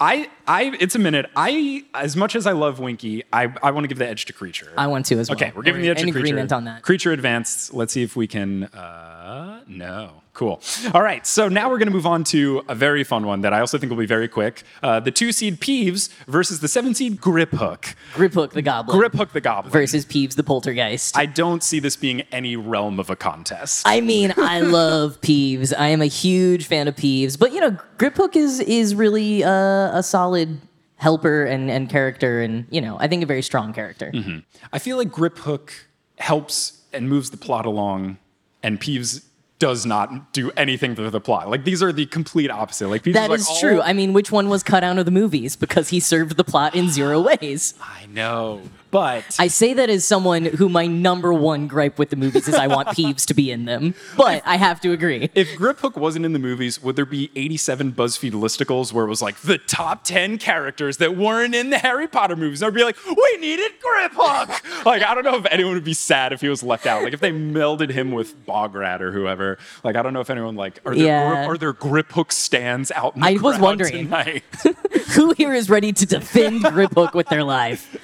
I, 0.00 0.28
I, 0.46 0.76
it's 0.80 0.94
a 0.94 0.98
minute. 0.98 1.30
I, 1.36 1.84
as 1.94 2.16
much 2.16 2.36
as 2.36 2.46
I 2.46 2.52
love 2.52 2.78
Winky, 2.78 3.22
I, 3.32 3.52
I 3.62 3.70
want 3.70 3.84
to 3.84 3.88
give 3.88 3.98
the 3.98 4.08
edge 4.08 4.26
to 4.26 4.32
Kreacher. 4.32 4.68
I 4.76 4.86
want 4.86 5.06
to 5.06 5.18
as 5.18 5.28
well. 5.28 5.36
Okay, 5.36 5.52
we're 5.54 5.62
giving 5.62 5.82
the 5.82 5.88
edge 5.88 6.00
to 6.00 6.06
Kreacher. 6.06 6.16
agreement 6.16 6.52
on 6.52 6.64
that. 6.64 6.82
Kreacher 6.82 7.12
advanced. 7.12 7.72
Let's 7.74 7.92
see 7.92 8.02
if 8.02 8.16
we 8.16 8.26
can. 8.26 8.64
Uh, 8.64 9.60
no. 9.66 10.20
Cool. 10.34 10.60
All 10.92 11.00
right. 11.00 11.24
So 11.24 11.48
now 11.48 11.70
we're 11.70 11.78
going 11.78 11.86
to 11.86 11.94
move 11.94 12.06
on 12.06 12.24
to 12.24 12.64
a 12.68 12.74
very 12.74 13.04
fun 13.04 13.24
one 13.24 13.42
that 13.42 13.52
I 13.52 13.60
also 13.60 13.78
think 13.78 13.90
will 13.90 13.96
be 13.96 14.04
very 14.04 14.26
quick. 14.26 14.64
Uh, 14.82 14.98
the 14.98 15.12
two 15.12 15.30
seed 15.30 15.60
Peeves 15.60 16.08
versus 16.26 16.58
the 16.58 16.66
seven 16.66 16.92
seed 16.92 17.20
Griphook. 17.20 17.94
Grip 18.14 18.32
Hook 18.32 18.52
the 18.52 18.60
Goblin 18.60 18.98
Griphook 18.98 19.30
the 19.30 19.40
Goblin. 19.40 19.70
versus 19.72 20.04
Peeves 20.04 20.34
the 20.34 20.42
Poltergeist. 20.42 21.16
I 21.16 21.26
don't 21.26 21.62
see 21.62 21.78
this 21.78 21.94
being 21.96 22.22
any 22.32 22.56
realm 22.56 22.98
of 22.98 23.10
a 23.10 23.16
contest. 23.16 23.86
I 23.86 24.00
mean, 24.00 24.34
I 24.36 24.60
love 24.62 25.20
Peeves. 25.20 25.72
I 25.78 25.88
am 25.90 26.02
a 26.02 26.06
huge 26.06 26.66
fan 26.66 26.88
of 26.88 26.96
Peeves, 26.96 27.38
but 27.38 27.52
you 27.52 27.60
know, 27.60 27.78
Griphook 27.98 28.34
is 28.34 28.58
is 28.58 28.96
really 28.96 29.44
uh, 29.44 29.96
a 29.96 30.02
solid 30.02 30.33
helper 30.96 31.44
and 31.44 31.70
and 31.70 31.88
character, 31.88 32.40
and 32.40 32.66
you 32.70 32.80
know, 32.80 32.96
I 32.98 33.08
think 33.08 33.22
a 33.22 33.26
very 33.26 33.42
strong 33.42 33.72
character. 33.72 34.10
Mm-hmm. 34.14 34.38
I 34.72 34.78
feel 34.78 34.96
like 34.96 35.10
Griphook 35.10 35.70
helps 36.18 36.82
and 36.92 37.08
moves 37.08 37.30
the 37.30 37.36
plot 37.36 37.66
along, 37.66 38.18
and 38.62 38.80
Peeves 38.80 39.24
does 39.58 39.86
not 39.86 40.32
do 40.32 40.50
anything 40.56 40.94
for 40.94 41.08
the 41.10 41.20
plot. 41.20 41.48
Like 41.48 41.64
these 41.64 41.82
are 41.82 41.92
the 41.92 42.06
complete 42.06 42.50
opposite. 42.50 42.88
Like 42.88 43.02
Peeves 43.02 43.14
That 43.14 43.30
is, 43.30 43.48
like, 43.48 43.60
true. 43.60 43.80
I 43.80 43.92
mean, 43.92 44.12
which 44.12 44.32
one 44.32 44.48
was 44.48 44.62
cut 44.62 44.84
out 44.84 44.98
of 44.98 45.04
the 45.04 45.10
movies 45.10 45.56
because 45.56 45.88
he 45.88 46.00
served 46.00 46.36
the 46.36 46.44
plot 46.44 46.74
in 46.74 46.90
zero 46.90 47.20
ways? 47.20 47.74
I 47.80 48.06
know, 48.06 48.62
but 48.94 49.24
I 49.40 49.48
say 49.48 49.74
that 49.74 49.90
as 49.90 50.04
someone 50.04 50.44
who 50.44 50.68
my 50.68 50.86
number 50.86 51.34
one 51.34 51.66
gripe 51.66 51.98
with 51.98 52.10
the 52.10 52.16
movies 52.16 52.46
is 52.46 52.54
I 52.54 52.68
want 52.68 52.86
Peeves 52.96 53.26
to 53.26 53.34
be 53.34 53.50
in 53.50 53.64
them, 53.64 53.96
but 54.16 54.40
I 54.46 54.56
have 54.56 54.80
to 54.82 54.92
agree. 54.92 55.30
If 55.34 55.48
Griphook 55.58 55.96
wasn't 55.96 56.24
in 56.24 56.32
the 56.32 56.38
movies, 56.38 56.80
would 56.80 56.94
there 56.94 57.04
be 57.04 57.28
87 57.34 57.90
BuzzFeed 57.92 58.30
listicles 58.30 58.92
where 58.92 59.04
it 59.04 59.08
was 59.08 59.20
like 59.20 59.38
the 59.40 59.58
top 59.58 60.04
10 60.04 60.38
characters 60.38 60.98
that 60.98 61.16
weren't 61.16 61.56
in 61.56 61.70
the 61.70 61.78
Harry 61.78 62.06
Potter 62.06 62.36
movies? 62.36 62.62
I'd 62.62 62.72
be 62.72 62.84
like, 62.84 62.96
we 63.04 63.36
needed 63.40 63.72
Griphook. 63.84 64.84
like, 64.84 65.02
I 65.02 65.12
don't 65.12 65.24
know 65.24 65.38
if 65.38 65.46
anyone 65.50 65.74
would 65.74 65.82
be 65.82 65.92
sad 65.92 66.32
if 66.32 66.40
he 66.40 66.48
was 66.48 66.62
left 66.62 66.86
out. 66.86 67.02
Like, 67.02 67.14
if 67.14 67.18
they 67.18 67.32
melded 67.32 67.90
him 67.90 68.12
with 68.12 68.46
Bogrod 68.46 69.00
or 69.00 69.10
whoever. 69.10 69.58
Like, 69.82 69.96
I 69.96 70.02
don't 70.02 70.12
know 70.12 70.20
if 70.20 70.30
anyone 70.30 70.54
like 70.54 70.78
are 70.86 70.94
there 70.94 71.04
Yeah. 71.04 71.34
grip, 71.34 71.48
are 71.48 71.58
there 71.58 71.74
Griphook 71.74 72.30
stands 72.30 72.92
out? 72.92 73.16
In 73.16 73.22
the 73.22 73.26
I 73.26 73.32
was 73.38 73.58
wondering. 73.58 74.06
Who 75.16 75.32
here 75.32 75.52
is 75.52 75.68
ready 75.68 75.92
to 75.92 76.06
defend 76.06 76.62
Griphook 76.62 77.12
with 77.12 77.26
their 77.26 77.42
life? 77.42 77.96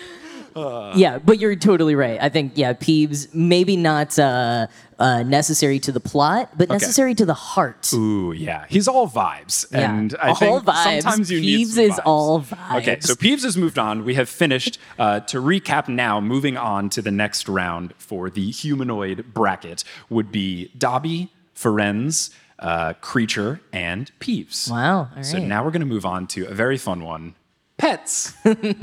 Yeah, 0.56 1.18
but 1.18 1.38
you're 1.38 1.56
totally 1.56 1.94
right. 1.94 2.18
I 2.20 2.28
think 2.28 2.52
yeah, 2.56 2.72
Peeves 2.72 3.32
maybe 3.34 3.76
not 3.76 4.18
uh, 4.18 4.66
uh, 4.98 5.22
necessary 5.22 5.78
to 5.80 5.92
the 5.92 6.00
plot, 6.00 6.50
but 6.56 6.68
necessary 6.68 7.14
to 7.14 7.24
the 7.24 7.34
heart. 7.34 7.92
Ooh, 7.92 8.32
yeah. 8.32 8.66
He's 8.68 8.86
all 8.88 9.08
vibes. 9.08 9.66
Yeah. 9.72 9.90
And 9.94 10.14
I 10.22 10.28
All 10.28 10.34
think 10.34 10.64
vibes. 10.64 11.02
sometimes 11.02 11.30
you 11.30 11.40
need 11.40 11.66
Peeves 11.68 11.70
some 11.74 11.84
is 11.84 11.92
vibes. 11.92 12.02
all 12.04 12.40
vibes. 12.42 12.76
Okay, 12.78 13.00
so 13.00 13.14
Peeves 13.14 13.42
has 13.44 13.56
moved 13.56 13.78
on. 13.78 14.04
We 14.04 14.14
have 14.14 14.28
finished. 14.28 14.78
Uh, 14.98 15.20
to 15.20 15.40
recap 15.40 15.88
now, 15.88 16.20
moving 16.20 16.56
on 16.56 16.90
to 16.90 17.00
the 17.02 17.10
next 17.10 17.48
round 17.48 17.94
for 17.96 18.28
the 18.30 18.50
humanoid 18.50 19.32
bracket 19.32 19.84
would 20.10 20.30
be 20.30 20.70
Dobby, 20.76 21.32
Firenze, 21.54 22.30
uh, 22.58 22.92
Kreacher, 23.00 23.60
and 23.72 24.10
Peeves. 24.20 24.70
Wow, 24.70 25.08
all 25.16 25.22
So 25.24 25.38
now 25.38 25.64
we're 25.64 25.70
going 25.70 25.80
to 25.80 25.86
move 25.86 26.04
on 26.04 26.26
to 26.28 26.46
a 26.46 26.52
very 26.54 26.76
fun 26.76 27.02
one 27.02 27.34
pets. 27.78 28.34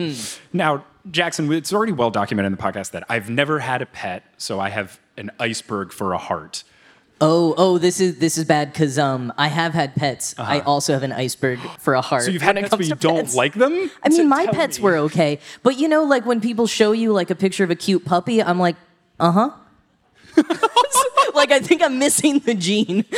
now, 0.53 0.83
Jackson, 1.11 1.51
it's 1.51 1.73
already 1.73 1.91
well 1.91 2.11
documented 2.11 2.51
in 2.51 2.57
the 2.57 2.61
podcast 2.61 2.91
that 2.91 3.03
I've 3.09 3.29
never 3.29 3.59
had 3.59 3.81
a 3.81 3.85
pet, 3.85 4.23
so 4.37 4.59
I 4.59 4.69
have 4.69 4.99
an 5.17 5.31
iceberg 5.39 5.91
for 5.91 6.13
a 6.13 6.17
heart. 6.17 6.63
Oh, 7.19 7.55
oh, 7.57 7.77
this 7.79 7.99
is 7.99 8.19
this 8.19 8.37
is 8.37 8.45
bad 8.45 8.71
because 8.71 8.99
um, 8.99 9.33
I 9.37 9.47
have 9.47 9.73
had 9.73 9.95
pets. 9.95 10.35
I 10.37 10.59
also 10.59 10.93
have 10.93 11.01
an 11.01 11.11
iceberg 11.11 11.59
for 11.79 11.95
a 11.95 12.01
heart. 12.01 12.21
Uh-huh. 12.21 12.25
So 12.27 12.31
you've 12.31 12.43
had 12.43 12.57
pets, 12.57 12.69
but 12.69 12.85
you 12.85 12.93
don't 12.93 13.23
pets. 13.23 13.35
like 13.35 13.53
them? 13.55 13.89
I 14.03 14.09
mean, 14.09 14.29
my 14.29 14.45
pets 14.47 14.77
me. 14.77 14.83
were 14.83 14.97
okay, 14.97 15.39
but 15.63 15.79
you 15.79 15.87
know, 15.87 16.03
like 16.03 16.27
when 16.27 16.41
people 16.41 16.67
show 16.67 16.91
you 16.91 17.13
like 17.13 17.31
a 17.31 17.35
picture 17.35 17.63
of 17.63 17.71
a 17.71 17.75
cute 17.75 18.05
puppy, 18.05 18.41
I'm 18.43 18.59
like, 18.59 18.75
uh 19.19 19.31
huh. 19.31 19.51
like 21.33 21.51
I 21.51 21.59
think 21.59 21.81
I'm 21.81 21.97
missing 21.97 22.39
the 22.39 22.53
gene. 22.53 23.05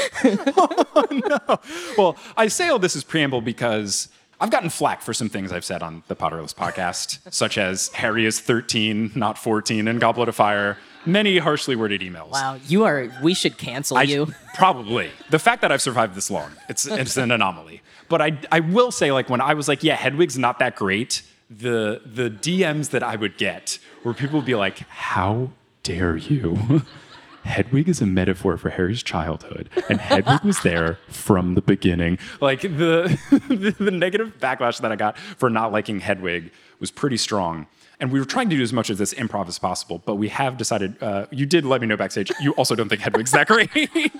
Well, 1.98 2.16
I 2.38 2.48
say 2.48 2.70
all 2.70 2.80
this 2.80 2.96
as 2.96 3.04
preamble 3.04 3.42
because 3.42 4.10
I've 4.42 4.52
gotten 4.52 4.70
flack 4.70 5.02
for 5.02 5.14
some 5.14 5.28
things 5.28 5.52
I've 5.52 5.66
said 5.66 5.84
on 5.84 6.04
the 6.08 6.16
Potterless 6.16 6.56
podcast, 6.56 7.20
such 7.34 7.58
as 7.58 7.90
Harry 7.90 8.26
is 8.26 8.40
13, 8.40 9.12
not 9.16 9.38
14, 9.38 9.88
and 9.88 10.00
Goblet 10.00 10.30
of 10.30 10.36
Fire. 10.36 10.78
Many 11.06 11.38
harshly 11.40 11.76
worded 11.76 12.02
emails. 12.02 12.32
Wow, 12.32 12.58
you 12.68 12.84
are. 12.84 13.10
We 13.22 13.34
should 13.34 13.58
cancel 13.58 13.98
I, 13.98 14.04
you. 14.04 14.34
Probably. 14.56 15.10
The 15.30 15.40
fact 15.40 15.62
that 15.62 15.72
I've 15.72 15.82
survived 15.82 16.16
this 16.16 16.30
long, 16.30 16.52
it's, 16.68 16.86
it's 16.86 17.18
an 17.18 17.32
anomaly. 17.32 17.82
But 18.08 18.22
I, 18.22 18.38
I 18.52 18.60
will 18.62 18.92
say, 18.92 19.12
like, 19.12 19.30
when 19.30 19.42
I 19.42 19.54
was 19.54 19.68
like, 19.68 19.84
yeah, 19.84 19.96
Hedwig's 19.96 20.38
not 20.38 20.60
that 20.60 20.76
great, 20.76 21.22
the, 21.50 22.02
the 22.06 22.30
DMs 22.30 22.92
that 22.92 23.04
I 23.04 23.16
would 23.16 23.38
get 23.38 23.80
where 24.04 24.14
people 24.14 24.40
would 24.40 24.46
be 24.46 24.56
like, 24.56 24.80
how 24.90 25.52
dare 25.84 26.16
you? 26.16 26.84
Hedwig 27.44 27.90
is 27.90 28.02
a 28.02 28.06
metaphor 28.06 28.58
for 28.58 28.70
Harry's 28.70 29.04
childhood, 29.04 29.70
and 29.90 30.00
Hedwig 30.00 30.42
was 30.44 30.62
there 30.62 31.00
from 31.08 31.56
the 31.56 31.62
beginning. 31.62 32.18
Like 32.42 32.62
the, 32.62 33.18
the 33.48 33.76
the 33.78 33.92
negative 33.92 34.40
backlash 34.40 34.82
that 34.82 34.92
I 34.92 34.96
got 34.96 35.18
for 35.18 35.50
not 35.50 35.72
liking 35.72 36.00
Hedwig 36.00 36.52
was 36.80 36.92
pretty 36.92 37.18
strong. 37.18 37.68
And 38.02 38.14
we 38.14 38.20
were 38.20 38.26
trying 38.26 38.50
to 38.50 38.56
do 38.56 38.64
as 38.64 38.72
much 38.72 38.90
of 38.90 38.98
this 38.98 39.14
improv 39.14 39.50
as 39.50 39.60
possible, 39.60 40.02
but 40.06 40.16
we 40.16 40.30
have 40.30 40.56
decided. 40.56 41.02
Uh, 41.04 41.26
you 41.32 41.46
did 41.46 41.66
let 41.66 41.82
me 41.82 41.88
know 41.88 41.98
backstage. 41.98 42.32
You 42.40 42.54
also 42.54 42.74
don't 42.74 42.88
think 42.88 43.02
Hedwig's 43.02 43.32
that 43.32 43.48
great. 43.48 43.70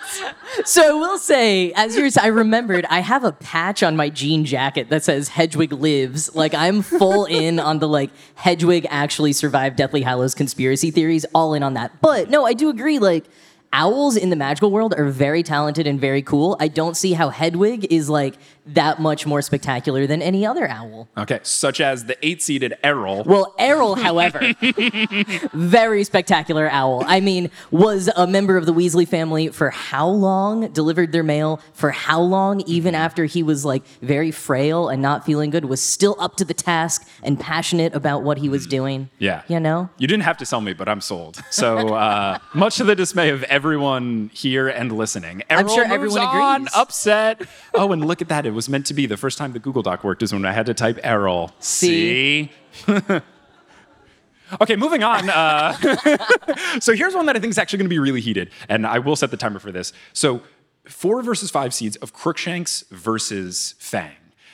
So 0.66 0.98
I 0.98 1.00
will 1.00 1.18
say, 1.18 1.72
as 1.74 1.96
you're, 1.96 2.10
I 2.22 2.28
remembered, 2.28 2.86
I 2.90 3.00
have 3.00 3.24
a 3.24 3.32
patch 3.32 3.82
on 3.82 3.96
my 3.96 4.10
jean 4.10 4.44
jacket 4.44 4.90
that 4.90 5.04
says 5.04 5.30
Hedwig 5.30 5.72
lives. 5.72 6.36
Like 6.36 6.54
I'm 6.54 6.82
full 6.82 7.26
in 7.26 7.60
on 7.60 7.80
the 7.80 7.88
like 7.88 8.10
Hedwig 8.36 8.86
actually 8.90 9.32
survived 9.32 9.78
Deathly 9.78 10.02
Hallows 10.02 10.36
conspiracy 10.36 10.92
theories, 10.92 11.26
all 11.34 11.54
in 11.54 11.64
on 11.64 11.76
that. 11.76 12.02
But 12.02 12.30
no, 12.30 12.46
I 12.46 12.54
do 12.54 12.70
agree. 12.70 13.00
Like 13.00 13.26
owls 13.72 14.18
in 14.18 14.30
the 14.30 14.36
magical 14.36 14.72
world 14.72 14.94
are 14.98 15.06
very 15.06 15.44
talented 15.44 15.88
and 15.88 16.00
very 16.00 16.22
cool. 16.22 16.58
I 16.60 16.68
don't 16.68 16.98
see 16.98 17.14
how 17.14 17.30
Hedwig 17.30 17.92
is 17.92 18.10
like 18.10 18.36
that 18.74 19.00
much 19.00 19.26
more 19.26 19.42
spectacular 19.42 20.08
than 20.08 20.22
any 20.22 20.46
other 20.46 20.68
owl. 20.68 21.08
okay, 21.18 21.40
such 21.44 21.82
as 21.82 22.06
the 22.06 22.18
eight 22.26 22.42
seated 22.42 22.74
Errol. 22.84 23.24
Well, 23.24 23.54
Errol, 23.58 23.96
however, 23.96 24.54
very 25.54 26.04
spectacular 26.04 26.70
owl. 26.70 27.04
I 27.06 27.20
mean, 27.20 27.50
was 27.72 28.10
a 28.16 28.28
member 28.28 28.58
of 28.58 28.66
the 28.66 28.74
Weasley 28.74 29.08
family 29.08 29.50
for 29.50 29.70
how 29.70 30.08
long? 30.08 30.72
Delivered 30.72 31.12
their 31.12 31.24
mail 31.24 31.62
for 31.74 31.92
how 31.92 32.22
long? 32.22 32.62
Even 32.62 32.96
after 32.96 33.26
he 33.26 33.44
was 33.44 33.66
like 33.66 33.84
very 34.02 34.32
frail 34.32 34.90
and 34.90 35.02
not 35.02 35.26
feeling 35.26 35.50
good, 35.50 35.66
was 35.66 35.82
still 35.82 36.16
up 36.20 36.36
to 36.38 36.46
the 36.46 36.54
task 36.54 37.08
and 37.24 37.40
passionate 37.40 37.94
about 37.96 38.24
what 38.24 38.38
he 38.38 38.50
was 38.50 38.68
doing. 38.68 39.10
Yeah. 39.20 39.44
You 39.48 39.60
know? 39.60 39.90
You 39.98 40.08
didn't 40.08 40.24
have 40.24 40.38
to 40.38 40.46
sell 40.46 40.62
me, 40.62 40.74
but 40.74 40.88
I'm 40.88 41.02
sold. 41.02 41.42
So, 41.50 41.90
uh, 41.96 42.38
much 42.54 42.78
to 42.78 42.84
the 42.84 42.96
dismay 42.96 43.30
of 43.30 43.44
everyone 43.44 44.30
here 44.34 44.68
and 44.68 44.92
listening, 44.92 45.44
I'm 45.50 45.68
sure 45.68 45.84
everyone 45.84 46.22
on, 46.22 46.56
agrees. 46.62 46.76
upset. 46.76 47.42
Oh, 47.74 47.92
and 47.92 48.06
look 48.06 48.22
at 48.22 48.28
that. 48.30 48.46
It 48.46 48.52
was 48.52 48.59
meant 48.68 48.86
to 48.88 48.94
be. 48.94 49.06
The 49.06 49.16
first 49.18 49.38
time 49.38 49.54
the 49.54 49.60
Google 49.60 49.84
Doc 49.84 50.04
worked 50.04 50.24
is 50.24 50.34
when 50.34 50.44
I 50.46 50.52
had 50.52 50.66
to 50.66 50.74
type 50.74 51.00
Errol. 51.04 51.52
See? 51.60 52.52
See? 52.72 52.92
okay, 54.62 54.76
moving 54.76 55.04
on. 55.04 55.30
Uh, 55.30 55.74
so, 56.80 56.94
here's 56.94 57.14
one 57.16 57.26
that 57.28 57.36
I 57.36 57.40
think 57.40 57.52
is 57.52 57.58
actually 57.58 57.78
going 57.78 57.86
to 57.86 57.94
be 57.96 58.00
really 58.00 58.22
heated, 58.22 58.50
and 58.68 58.86
I 58.88 59.00
will 59.00 59.16
set 59.16 59.32
the 59.32 59.38
timer 59.38 59.60
for 59.60 59.72
this. 59.72 59.94
So, 60.14 60.42
four 60.86 61.22
versus 61.22 61.52
five 61.52 61.74
seeds 61.74 61.96
of 61.98 62.14
Crookshanks 62.14 62.84
versus 62.92 63.76
Fang. 63.80 64.12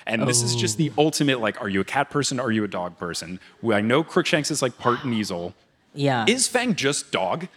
And 0.07 0.27
this 0.27 0.43
is 0.43 0.55
just 0.55 0.77
the 0.77 0.91
Oh. 0.91 1.05
ultimate 1.05 1.39
like, 1.41 1.59
are 1.62 1.69
you 1.69 1.81
a 1.81 1.83
cat 1.85 2.12
person? 2.12 2.39
Are 2.39 2.51
you 2.51 2.63
a 2.63 2.67
dog 2.67 2.97
person? 3.00 3.39
I 3.67 3.81
know 3.81 4.03
Crookshanks 4.03 4.51
is 4.51 4.62
like 4.62 4.77
part 4.77 5.00
Kneazle. 5.03 5.53
Yeah. 5.95 6.25
Is 6.27 6.47
Fang 6.47 6.75
just 6.75 7.12
dog? 7.12 7.47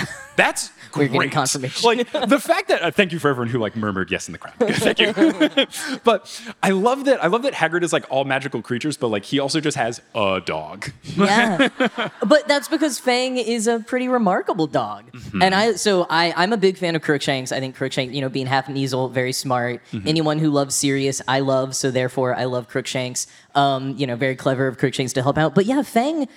That's 0.36 0.70
We're 0.94 1.08
great. 1.08 1.32
confirmation. 1.32 1.82
Like 1.86 2.10
the 2.12 2.38
fact 2.38 2.68
that 2.68 2.82
uh, 2.82 2.90
thank 2.90 3.10
you 3.12 3.18
for 3.18 3.28
everyone 3.30 3.48
who 3.48 3.58
like 3.58 3.74
murmured 3.74 4.10
yes 4.10 4.28
in 4.28 4.32
the 4.32 4.38
crowd. 4.38 4.54
thank 4.58 4.98
you. 4.98 5.96
but 6.04 6.42
I 6.62 6.70
love 6.70 7.06
that. 7.06 7.24
I 7.24 7.28
love 7.28 7.42
that 7.44 7.54
Hagrid 7.54 7.82
is 7.82 7.90
like 7.92 8.04
all 8.10 8.24
magical 8.24 8.60
creatures, 8.60 8.98
but 8.98 9.08
like 9.08 9.24
he 9.24 9.38
also 9.38 9.60
just 9.60 9.78
has 9.78 10.02
a 10.14 10.42
dog. 10.44 10.90
yeah 11.16 11.68
but 12.26 12.46
that's 12.48 12.68
because 12.68 12.98
fang 12.98 13.38
is 13.38 13.66
a 13.66 13.80
pretty 13.80 14.08
remarkable 14.08 14.66
dog 14.66 15.04
Mm-hmm. 15.16 15.42
and 15.42 15.54
i 15.54 15.72
so 15.72 16.06
i 16.10 16.32
i'm 16.36 16.52
a 16.52 16.56
big 16.56 16.76
fan 16.76 16.94
of 16.94 17.02
crookshanks 17.02 17.50
i 17.52 17.58
think 17.60 17.74
crookshanks 17.74 18.14
you 18.14 18.20
know 18.20 18.28
being 18.28 18.46
half 18.46 18.66
Kneazle, 18.66 19.10
very 19.12 19.32
smart 19.32 19.80
Mm-hmm. 19.92 20.06
anyone 20.08 20.38
who 20.38 20.50
loves 20.50 20.74
sirius 20.74 21.22
i 21.26 21.40
love 21.40 21.74
so 21.74 21.90
therefore 21.90 22.34
i 22.34 22.44
love 22.44 22.68
crookshanks 22.68 23.26
um 23.54 23.96
you 23.96 24.06
know 24.06 24.14
very 24.16 24.36
clever 24.36 24.66
of 24.66 24.76
crookshanks 24.78 25.12
to 25.14 25.22
help 25.22 25.38
out 25.38 25.54
but 25.54 25.64
yeah 25.64 25.82
fang 25.82 26.28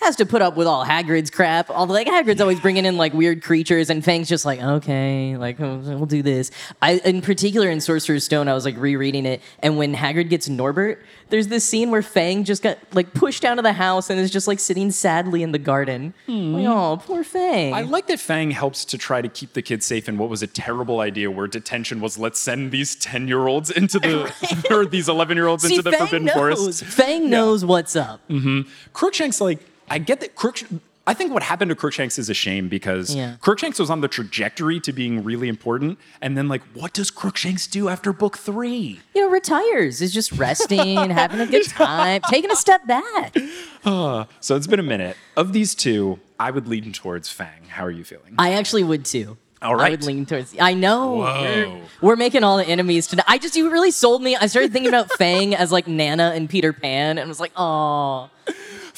has 0.00 0.16
to 0.16 0.26
put 0.26 0.42
up 0.42 0.56
with 0.56 0.66
all 0.66 0.84
Hagrid's 0.84 1.30
crap. 1.30 1.70
All 1.70 1.86
the, 1.86 1.92
like 1.92 2.06
Hagrid's 2.06 2.40
always 2.40 2.60
bringing 2.60 2.84
in 2.84 2.96
like 2.96 3.12
weird 3.12 3.42
creatures, 3.42 3.90
and 3.90 4.04
Fang's 4.04 4.28
just 4.28 4.44
like, 4.44 4.60
okay, 4.60 5.36
like 5.36 5.58
we'll 5.58 6.06
do 6.06 6.22
this. 6.22 6.50
I, 6.80 6.94
in 7.04 7.20
particular, 7.20 7.68
in 7.68 7.80
Sorcerer's 7.80 8.24
Stone, 8.24 8.48
I 8.48 8.54
was 8.54 8.64
like 8.64 8.76
rereading 8.76 9.26
it, 9.26 9.42
and 9.60 9.76
when 9.76 9.94
Hagrid 9.94 10.28
gets 10.28 10.48
Norbert, 10.48 11.02
there's 11.30 11.48
this 11.48 11.68
scene 11.68 11.90
where 11.90 12.02
Fang 12.02 12.44
just 12.44 12.62
got 12.62 12.78
like 12.92 13.12
pushed 13.12 13.44
out 13.44 13.58
of 13.58 13.64
the 13.64 13.72
house 13.72 14.08
and 14.08 14.18
is 14.18 14.30
just 14.30 14.48
like 14.48 14.60
sitting 14.60 14.90
sadly 14.90 15.42
in 15.42 15.52
the 15.52 15.58
garden. 15.58 16.14
Hmm. 16.26 16.54
Like, 16.54 16.66
oh, 16.66 17.02
poor 17.04 17.24
Fang. 17.24 17.74
I 17.74 17.82
like 17.82 18.06
that 18.06 18.20
Fang 18.20 18.50
helps 18.50 18.84
to 18.86 18.98
try 18.98 19.20
to 19.20 19.28
keep 19.28 19.52
the 19.52 19.62
kids 19.62 19.84
safe 19.84 20.08
in 20.08 20.16
what 20.16 20.28
was 20.28 20.42
a 20.42 20.46
terrible 20.46 21.00
idea 21.00 21.30
where 21.30 21.46
detention 21.46 22.00
was 22.00 22.18
let's 22.18 22.40
send 22.40 22.70
these 22.70 22.96
10 22.96 23.28
year 23.28 23.46
olds 23.46 23.70
into 23.70 23.98
the, 23.98 24.32
or 24.70 24.86
these 24.86 25.08
11 25.08 25.36
year 25.36 25.46
olds 25.46 25.64
into 25.64 25.82
the 25.82 25.90
Fang 25.90 26.00
Forbidden 26.00 26.24
knows. 26.26 26.34
Forest. 26.34 26.84
Fang 26.84 27.30
knows 27.30 27.64
what's 27.64 27.96
up. 27.96 28.26
Mm-hmm. 28.28 28.70
Crookshanks, 28.92 29.40
like, 29.40 29.60
I 29.90 29.98
get 29.98 30.20
that. 30.20 30.34
I 31.06 31.14
think 31.14 31.32
what 31.32 31.42
happened 31.42 31.70
to 31.70 31.74
Crookshanks 31.74 32.18
is 32.18 32.28
a 32.28 32.34
shame 32.34 32.68
because 32.68 33.14
Yeah. 33.14 33.36
Crookshanks 33.40 33.78
was 33.78 33.88
on 33.88 34.02
the 34.02 34.08
trajectory 34.08 34.78
to 34.80 34.92
being 34.92 35.24
really 35.24 35.48
important. 35.48 35.98
And 36.20 36.36
then, 36.36 36.48
like, 36.48 36.60
what 36.74 36.92
does 36.92 37.10
Crookshanks 37.10 37.66
do 37.66 37.88
after 37.88 38.12
book 38.12 38.36
three? 38.36 39.00
You 39.14 39.22
know, 39.22 39.30
retires 39.30 40.02
is 40.02 40.12
just 40.12 40.32
resting, 40.32 40.96
having 41.10 41.40
a 41.40 41.46
good 41.46 41.66
time, 41.66 42.20
taking 42.28 42.50
a 42.50 42.56
step 42.56 42.86
back. 42.86 43.34
So 43.84 44.54
it's 44.54 44.66
been 44.66 44.80
a 44.80 44.82
minute. 44.82 45.16
Of 45.34 45.54
these 45.54 45.74
two, 45.74 46.20
I 46.38 46.50
would 46.50 46.68
lean 46.68 46.92
towards 46.92 47.30
Fang. 47.30 47.64
How 47.68 47.84
are 47.86 47.90
you 47.90 48.04
feeling? 48.04 48.34
I 48.36 48.52
actually 48.52 48.84
would 48.84 49.06
too. 49.06 49.38
All 49.62 49.74
right. 49.74 49.86
I 49.86 49.90
would 49.92 50.04
lean 50.04 50.26
towards. 50.26 50.54
I 50.60 50.74
know. 50.74 51.16
We're, 51.16 51.80
we're 52.02 52.16
making 52.16 52.44
all 52.44 52.58
the 52.58 52.66
enemies 52.66 53.06
tonight. 53.06 53.24
I 53.26 53.38
just 53.38 53.56
you 53.56 53.70
really 53.70 53.90
sold 53.90 54.22
me. 54.22 54.36
I 54.36 54.46
started 54.46 54.72
thinking 54.74 54.90
about 54.90 55.10
Fang 55.12 55.54
as 55.54 55.72
like 55.72 55.88
Nana 55.88 56.32
and 56.34 56.50
Peter 56.50 56.74
Pan, 56.74 57.16
and 57.16 57.26
was 57.28 57.40
like, 57.40 57.52
oh, 57.56 58.28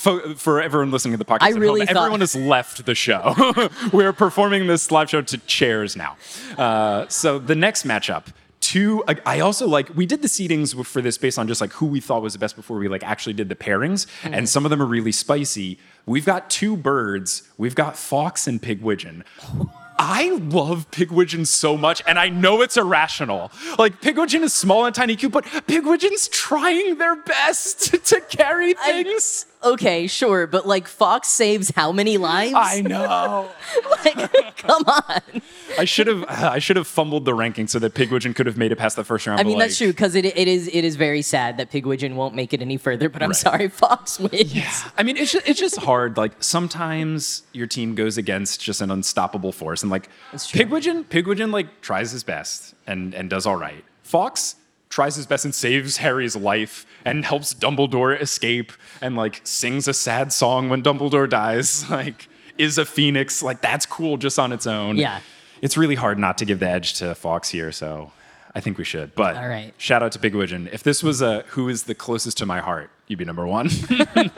for, 0.00 0.34
for 0.34 0.60
everyone 0.60 0.90
listening 0.90 1.12
to 1.12 1.18
the 1.18 1.24
podcast, 1.24 1.42
I 1.42 1.50
really 1.50 1.80
home, 1.80 1.86
thought- 1.88 1.96
everyone 1.96 2.20
has 2.20 2.34
left 2.36 2.84
the 2.86 2.94
show. 2.94 3.34
We're 3.92 4.12
performing 4.12 4.66
this 4.66 4.90
live 4.90 5.10
show 5.10 5.22
to 5.22 5.38
chairs 5.38 5.96
now. 5.96 6.16
Uh, 6.58 7.06
so 7.08 7.38
the 7.38 7.54
next 7.54 7.86
matchup. 7.86 8.26
Two, 8.60 9.02
I- 9.26 9.40
also 9.40 9.66
like 9.66 9.88
we 9.96 10.04
did 10.06 10.20
the 10.22 10.28
seedings 10.28 10.84
for 10.86 11.00
this 11.00 11.16
based 11.16 11.38
on 11.38 11.48
just 11.48 11.60
like 11.62 11.72
who 11.72 11.86
we 11.86 11.98
thought 11.98 12.20
was 12.22 12.34
the 12.34 12.38
best 12.38 12.56
before 12.56 12.76
we 12.78 12.88
like 12.88 13.02
actually 13.02 13.32
did 13.32 13.48
the 13.48 13.54
pairings, 13.56 14.06
Mm-hmm. 14.22 14.34
and 14.34 14.48
some 14.48 14.64
of 14.66 14.70
them 14.70 14.82
are 14.82 14.86
really 14.86 15.12
spicy. 15.12 15.78
We've 16.06 16.26
got 16.26 16.50
two 16.50 16.76
birds. 16.76 17.42
We've 17.56 17.74
got 17.74 17.96
Fawkes 17.96 18.46
and 18.46 18.60
pigwidgeon. 18.60 19.22
I 20.02 20.30
love 20.30 20.90
Pigwidgeon 20.92 21.46
so 21.46 21.76
much, 21.76 22.02
and 22.06 22.18
I 22.18 22.30
know 22.30 22.62
it's 22.62 22.78
irrational. 22.78 23.50
Like 23.78 24.00
Pigwidgeon 24.00 24.40
is 24.42 24.54
small 24.54 24.86
and 24.86 24.94
tiny, 24.94 25.14
cute, 25.16 25.30
but 25.32 25.44
Pigwidgeon's 25.44 26.28
trying 26.28 26.96
their 26.96 27.16
best 27.16 27.92
to 28.06 28.20
carry 28.22 28.74
I- 28.78 29.02
things. 29.02 29.44
Okay, 29.62 30.06
sure, 30.06 30.46
but 30.46 30.66
like 30.66 30.88
Fawkes 30.88 31.28
saves 31.28 31.70
how 31.76 31.92
many 31.92 32.16
lives? 32.16 32.54
I 32.56 32.80
know. 32.80 33.50
like, 34.04 34.56
come 34.56 34.82
on. 34.86 35.42
I 35.78 35.84
should 35.84 36.06
have 36.06 36.24
I 36.28 36.58
should 36.58 36.76
have 36.76 36.86
fumbled 36.86 37.26
the 37.26 37.34
ranking 37.34 37.66
so 37.66 37.78
that 37.80 37.92
Pigwidgeon 37.94 38.34
could 38.34 38.46
have 38.46 38.56
made 38.56 38.72
it 38.72 38.76
past 38.76 38.96
the 38.96 39.04
first 39.04 39.26
round. 39.26 39.38
I 39.38 39.42
but, 39.42 39.48
mean, 39.50 39.58
that's 39.58 39.78
like, 39.78 39.86
true 39.86 39.92
because 39.92 40.14
it, 40.14 40.24
it 40.24 40.48
is 40.48 40.68
it 40.68 40.82
is 40.84 40.96
very 40.96 41.20
sad 41.20 41.58
that 41.58 41.70
Pigwidgeon 41.70 42.14
won't 42.14 42.34
make 42.34 42.54
it 42.54 42.62
any 42.62 42.78
further. 42.78 43.10
But 43.10 43.22
I'm 43.22 43.30
Right. 43.30 43.36
sorry, 43.36 43.68
Fawkes 43.68 44.18
wins. 44.18 44.54
Yeah. 44.54 44.72
I 44.96 45.02
mean, 45.02 45.18
it's 45.18 45.32
just, 45.32 45.46
it's 45.46 45.60
just 45.60 45.76
hard. 45.78 46.16
Like 46.16 46.32
sometimes 46.42 47.42
your 47.52 47.66
team 47.66 47.94
goes 47.94 48.16
against 48.16 48.62
just 48.62 48.80
an 48.80 48.90
unstoppable 48.90 49.52
force, 49.52 49.82
and 49.82 49.90
like 49.90 50.08
That's. 50.32 50.50
Pigwidgeon, 50.50 51.04
Pigwidgeon 51.04 51.52
like 51.52 51.82
tries 51.82 52.12
his 52.12 52.24
best 52.24 52.74
and 52.86 53.14
and 53.14 53.28
does 53.28 53.44
all 53.44 53.56
right. 53.56 53.84
Fawkes 54.04 54.56
tries 54.90 55.14
his 55.16 55.24
best 55.24 55.44
and 55.44 55.54
saves 55.54 55.96
Harry's 55.98 56.36
life 56.36 56.84
and 57.04 57.24
helps 57.24 57.54
Dumbledore 57.54 58.20
escape 58.20 58.72
and 59.00 59.16
like 59.16 59.40
sings 59.44 59.88
a 59.88 59.94
sad 59.94 60.32
song 60.32 60.68
when 60.68 60.82
Dumbledore 60.82 61.28
dies. 61.28 61.84
Like 61.90 62.28
is 62.58 62.76
a 62.76 62.84
phoenix. 62.84 63.42
Like 63.42 63.62
that's 63.62 63.86
cool 63.86 64.18
just 64.18 64.38
on 64.38 64.52
its 64.52 64.66
own. 64.66 64.96
Yeah. 64.96 65.20
It's 65.62 65.76
really 65.78 65.94
hard 65.94 66.18
not 66.18 66.36
to 66.38 66.44
give 66.44 66.58
the 66.60 66.68
edge 66.68 66.94
to 66.94 67.14
Fawkes 67.14 67.48
here, 67.48 67.72
so 67.72 68.12
I 68.54 68.60
think 68.60 68.76
we 68.76 68.84
should. 68.84 69.14
But 69.14 69.36
All 69.36 69.48
right. 69.48 69.72
shout 69.78 70.02
out 70.02 70.12
to 70.12 70.18
Pigwidgeon. 70.18 70.72
If 70.72 70.82
this 70.82 71.02
was 71.02 71.22
a 71.22 71.42
who 71.48 71.68
is 71.68 71.84
the 71.84 71.94
closest 71.94 72.36
to 72.38 72.46
my 72.46 72.60
heart, 72.60 72.90
you'd 73.06 73.18
be 73.18 73.24
number 73.24 73.46
one. 73.46 73.70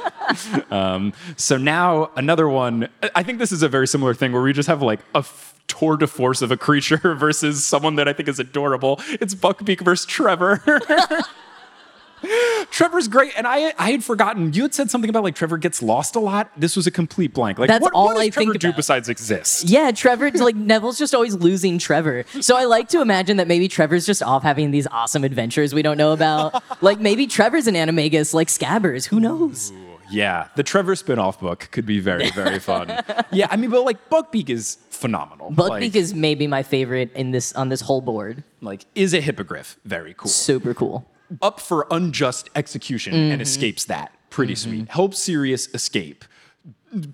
um, 0.70 1.12
so 1.36 1.56
now 1.56 2.10
another 2.16 2.48
one. 2.48 2.88
I 3.14 3.22
think 3.22 3.38
this 3.38 3.52
is 3.52 3.62
a 3.62 3.68
very 3.68 3.86
similar 3.88 4.14
thing 4.14 4.32
where 4.32 4.42
we 4.42 4.52
just 4.52 4.68
have 4.68 4.82
like 4.82 5.00
a 5.14 5.18
f- 5.18 5.51
tour 5.78 5.96
de 5.96 6.06
force 6.06 6.42
of 6.42 6.50
a 6.50 6.56
creature 6.56 7.14
versus 7.16 7.64
someone 7.64 7.96
that 7.96 8.08
I 8.08 8.12
think 8.12 8.28
is 8.28 8.38
adorable. 8.38 9.00
It's 9.08 9.34
Buckbeak 9.34 9.80
versus 9.80 10.06
Trevor. 10.06 10.62
Trevor's 12.70 13.08
great, 13.08 13.32
and 13.36 13.48
I 13.48 13.74
I 13.78 13.90
had 13.90 14.04
forgotten. 14.04 14.52
You 14.52 14.62
had 14.62 14.74
said 14.74 14.90
something 14.92 15.10
about 15.10 15.24
like 15.24 15.34
Trevor 15.34 15.58
gets 15.58 15.82
lost 15.82 16.14
a 16.14 16.20
lot. 16.20 16.52
This 16.56 16.76
was 16.76 16.86
a 16.86 16.90
complete 16.92 17.34
blank. 17.34 17.58
Like 17.58 17.66
That's 17.66 17.82
what, 17.82 17.92
all 17.94 18.06
what 18.06 18.14
does 18.14 18.22
I 18.22 18.28
Trevor 18.28 18.52
think 18.52 18.60
do 18.60 18.68
about. 18.68 18.76
besides 18.76 19.08
exist? 19.08 19.64
Yeah, 19.64 19.90
Trevor, 19.90 20.30
like 20.30 20.54
Neville's 20.54 20.98
just 20.98 21.16
always 21.16 21.34
losing 21.34 21.78
Trevor. 21.78 22.24
So 22.40 22.56
I 22.56 22.64
like 22.64 22.88
to 22.90 23.02
imagine 23.02 23.38
that 23.38 23.48
maybe 23.48 23.66
Trevor's 23.66 24.06
just 24.06 24.22
off 24.22 24.44
having 24.44 24.70
these 24.70 24.86
awesome 24.86 25.24
adventures 25.24 25.74
we 25.74 25.82
don't 25.82 25.98
know 25.98 26.12
about. 26.12 26.62
like 26.80 27.00
maybe 27.00 27.26
Trevor's 27.26 27.66
an 27.66 27.74
animagus 27.74 28.32
like 28.32 28.46
Scabbers. 28.46 29.06
Who 29.06 29.18
knows? 29.18 29.72
Yeah, 30.08 30.48
the 30.56 30.62
Trevor 30.62 30.94
spin-off 30.94 31.40
book 31.40 31.68
could 31.72 31.86
be 31.86 31.98
very, 31.98 32.30
very 32.30 32.58
fun. 32.60 32.88
yeah, 33.32 33.48
I 33.50 33.56
mean, 33.56 33.70
but 33.70 33.82
like 33.82 34.10
Buckbeak 34.10 34.48
is 34.50 34.76
phenomenal. 35.02 35.50
Buckbeak 35.52 35.68
like, 35.92 35.96
is 35.96 36.14
maybe 36.14 36.46
my 36.46 36.62
favorite 36.62 37.10
in 37.14 37.30
this 37.32 37.52
on 37.54 37.68
this 37.68 37.80
whole 37.82 38.00
board. 38.00 38.42
like 38.62 38.86
is 38.94 39.12
a 39.12 39.20
hippogriff. 39.20 39.76
Very 39.84 40.14
cool. 40.14 40.28
Super 40.30 40.72
cool. 40.74 41.06
Up 41.42 41.60
for 41.60 41.86
unjust 41.90 42.48
execution 42.54 43.12
Mm-hmm. 43.14 43.32
and 43.32 43.42
escapes 43.42 43.84
that. 43.86 44.12
Pretty 44.30 44.54
sweet. 44.54 44.88
Helps 44.88 45.18
Sirius 45.18 45.68
escape. 45.74 46.24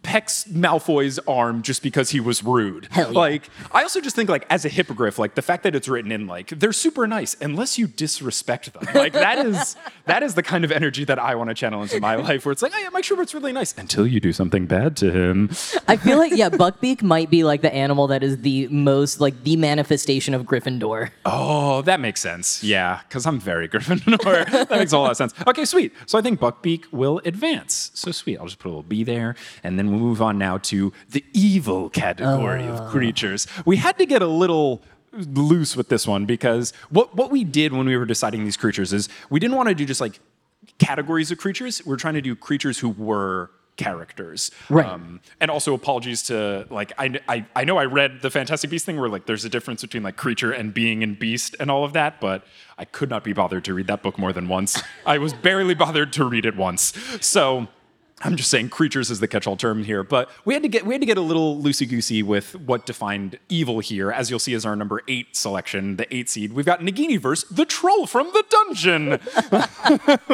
Pecks 0.02 0.44
Malfoy's 0.44 1.18
arm 1.20 1.62
just 1.62 1.82
because 1.82 2.10
he 2.10 2.20
was 2.20 2.42
rude. 2.42 2.88
Yeah. 2.96 3.06
Like, 3.06 3.48
I 3.72 3.82
also 3.82 4.00
just 4.00 4.16
think 4.16 4.28
like 4.28 4.44
as 4.50 4.64
a 4.64 4.68
hippogriff, 4.68 5.18
like 5.18 5.34
the 5.34 5.42
fact 5.42 5.62
that 5.62 5.74
it's 5.74 5.88
written 5.88 6.10
in 6.10 6.26
like 6.26 6.48
they're 6.48 6.72
super 6.72 7.06
nice 7.06 7.36
unless 7.40 7.78
you 7.78 7.86
disrespect 7.86 8.72
them. 8.72 8.82
Like 8.98 9.12
that 9.12 9.46
is 9.46 9.76
that 10.06 10.22
is 10.24 10.34
the 10.34 10.42
kind 10.42 10.64
of 10.64 10.72
energy 10.72 11.04
that 11.04 11.18
I 11.20 11.36
want 11.36 11.50
to 11.50 11.54
channel 11.54 11.82
into 11.82 12.00
my 12.00 12.16
life 12.16 12.44
where 12.44 12.52
it's 12.52 12.62
like, 12.62 12.72
oh 12.74 12.78
yeah, 12.78 12.88
Mike 12.88 13.04
Schubert's 13.04 13.32
really 13.34 13.52
nice 13.52 13.72
until 13.78 14.06
you 14.06 14.18
do 14.18 14.32
something 14.32 14.66
bad 14.66 14.96
to 14.96 15.12
him. 15.12 15.50
I 15.86 15.96
feel 15.96 16.18
like 16.18 16.32
yeah, 16.34 16.48
Buckbeak 16.62 17.02
might 17.02 17.30
be 17.30 17.44
like 17.44 17.62
the 17.62 17.72
animal 17.72 18.08
that 18.08 18.24
is 18.24 18.38
the 18.38 18.66
most 18.68 19.20
like 19.20 19.44
the 19.44 19.56
manifestation 19.56 20.34
of 20.34 20.42
Gryffindor. 20.44 21.10
Oh, 21.24 21.82
that 21.82 22.00
makes 22.00 22.20
sense. 22.20 22.64
Yeah, 22.64 23.00
because 23.08 23.26
I'm 23.26 23.38
very 23.38 23.68
Gryffindor. 23.72 24.50
that 24.50 24.70
makes 24.70 24.92
a 24.92 24.98
lot 24.98 25.12
of 25.12 25.16
sense. 25.16 25.32
Okay, 25.46 25.64
sweet. 25.64 25.92
So 26.06 26.18
I 26.18 26.22
think 26.22 26.40
Buckbeak 26.40 26.90
will 26.92 27.20
advance. 27.24 27.90
So 27.94 28.10
sweet. 28.10 28.38
I'll 28.38 28.46
just 28.46 28.58
put 28.58 28.68
a 28.68 28.70
little 28.70 28.82
B 28.82 29.04
there. 29.04 29.36
And 29.62 29.67
then 29.76 29.90
we'll 29.90 29.98
move 29.98 30.22
on 30.22 30.38
now 30.38 30.58
to 30.58 30.92
the 31.10 31.24
evil 31.32 31.90
category 31.90 32.64
of 32.64 32.88
creatures. 32.90 33.48
We 33.66 33.76
had 33.76 33.98
to 33.98 34.06
get 34.06 34.22
a 34.22 34.28
little 34.28 34.82
loose 35.12 35.74
with 35.74 35.88
this 35.88 36.06
one 36.06 36.26
because 36.26 36.72
what, 36.90 37.16
what 37.16 37.32
we 37.32 37.42
did 37.42 37.72
when 37.72 37.86
we 37.86 37.96
were 37.96 38.04
deciding 38.04 38.44
these 38.44 38.56
creatures 38.56 38.92
is 38.92 39.08
we 39.30 39.40
didn't 39.40 39.56
want 39.56 39.68
to 39.68 39.74
do 39.74 39.84
just 39.84 40.00
like 40.00 40.20
categories 40.78 41.32
of 41.32 41.38
creatures. 41.38 41.84
We're 41.84 41.96
trying 41.96 42.14
to 42.14 42.22
do 42.22 42.36
creatures 42.36 42.78
who 42.78 42.90
were 42.90 43.50
characters. 43.78 44.50
Right. 44.68 44.84
Um, 44.84 45.20
and 45.40 45.50
also 45.50 45.72
apologies 45.72 46.24
to 46.24 46.66
like 46.68 46.92
I, 46.98 47.18
I 47.28 47.46
I 47.56 47.64
know 47.64 47.78
I 47.78 47.86
read 47.86 48.20
the 48.20 48.28
Fantastic 48.28 48.68
Beast 48.68 48.84
thing 48.84 48.98
where 49.00 49.08
like 49.08 49.24
there's 49.24 49.44
a 49.44 49.48
difference 49.48 49.80
between 49.80 50.02
like 50.02 50.16
creature 50.16 50.52
and 50.52 50.74
being 50.74 51.02
and 51.02 51.18
beast 51.18 51.56
and 51.58 51.70
all 51.70 51.84
of 51.84 51.94
that, 51.94 52.20
but 52.20 52.44
I 52.76 52.84
could 52.84 53.08
not 53.08 53.24
be 53.24 53.32
bothered 53.32 53.64
to 53.64 53.74
read 53.74 53.86
that 53.86 54.02
book 54.02 54.18
more 54.18 54.32
than 54.32 54.48
once. 54.48 54.82
I 55.06 55.18
was 55.18 55.32
barely 55.32 55.74
bothered 55.74 56.12
to 56.14 56.24
read 56.24 56.44
it 56.44 56.56
once. 56.56 56.92
So 57.20 57.68
I'm 58.22 58.36
just 58.36 58.50
saying 58.50 58.70
creatures 58.70 59.10
is 59.10 59.20
the 59.20 59.28
catch-all 59.28 59.56
term 59.56 59.84
here, 59.84 60.02
but 60.02 60.28
we 60.44 60.54
had 60.54 60.62
to 60.64 60.68
get 60.68 60.84
we 60.84 60.94
had 60.94 61.00
to 61.00 61.06
get 61.06 61.18
a 61.18 61.22
little 61.22 61.60
loosey-goosey 61.62 62.22
with 62.22 62.54
what 62.56 62.84
defined 62.84 63.38
evil 63.48 63.78
here. 63.78 64.10
As 64.10 64.28
you'll 64.28 64.40
see 64.40 64.54
as 64.54 64.66
our 64.66 64.74
number 64.74 65.02
eight 65.06 65.36
selection, 65.36 65.96
the 65.96 66.14
eight 66.14 66.28
seed, 66.28 66.52
we've 66.52 66.66
got 66.66 66.80
Nagini 66.80 67.20
verse, 67.20 67.44
the 67.44 67.64
troll 67.64 68.06
from 68.06 68.30
the 68.32 68.44
dungeon. 68.48 69.20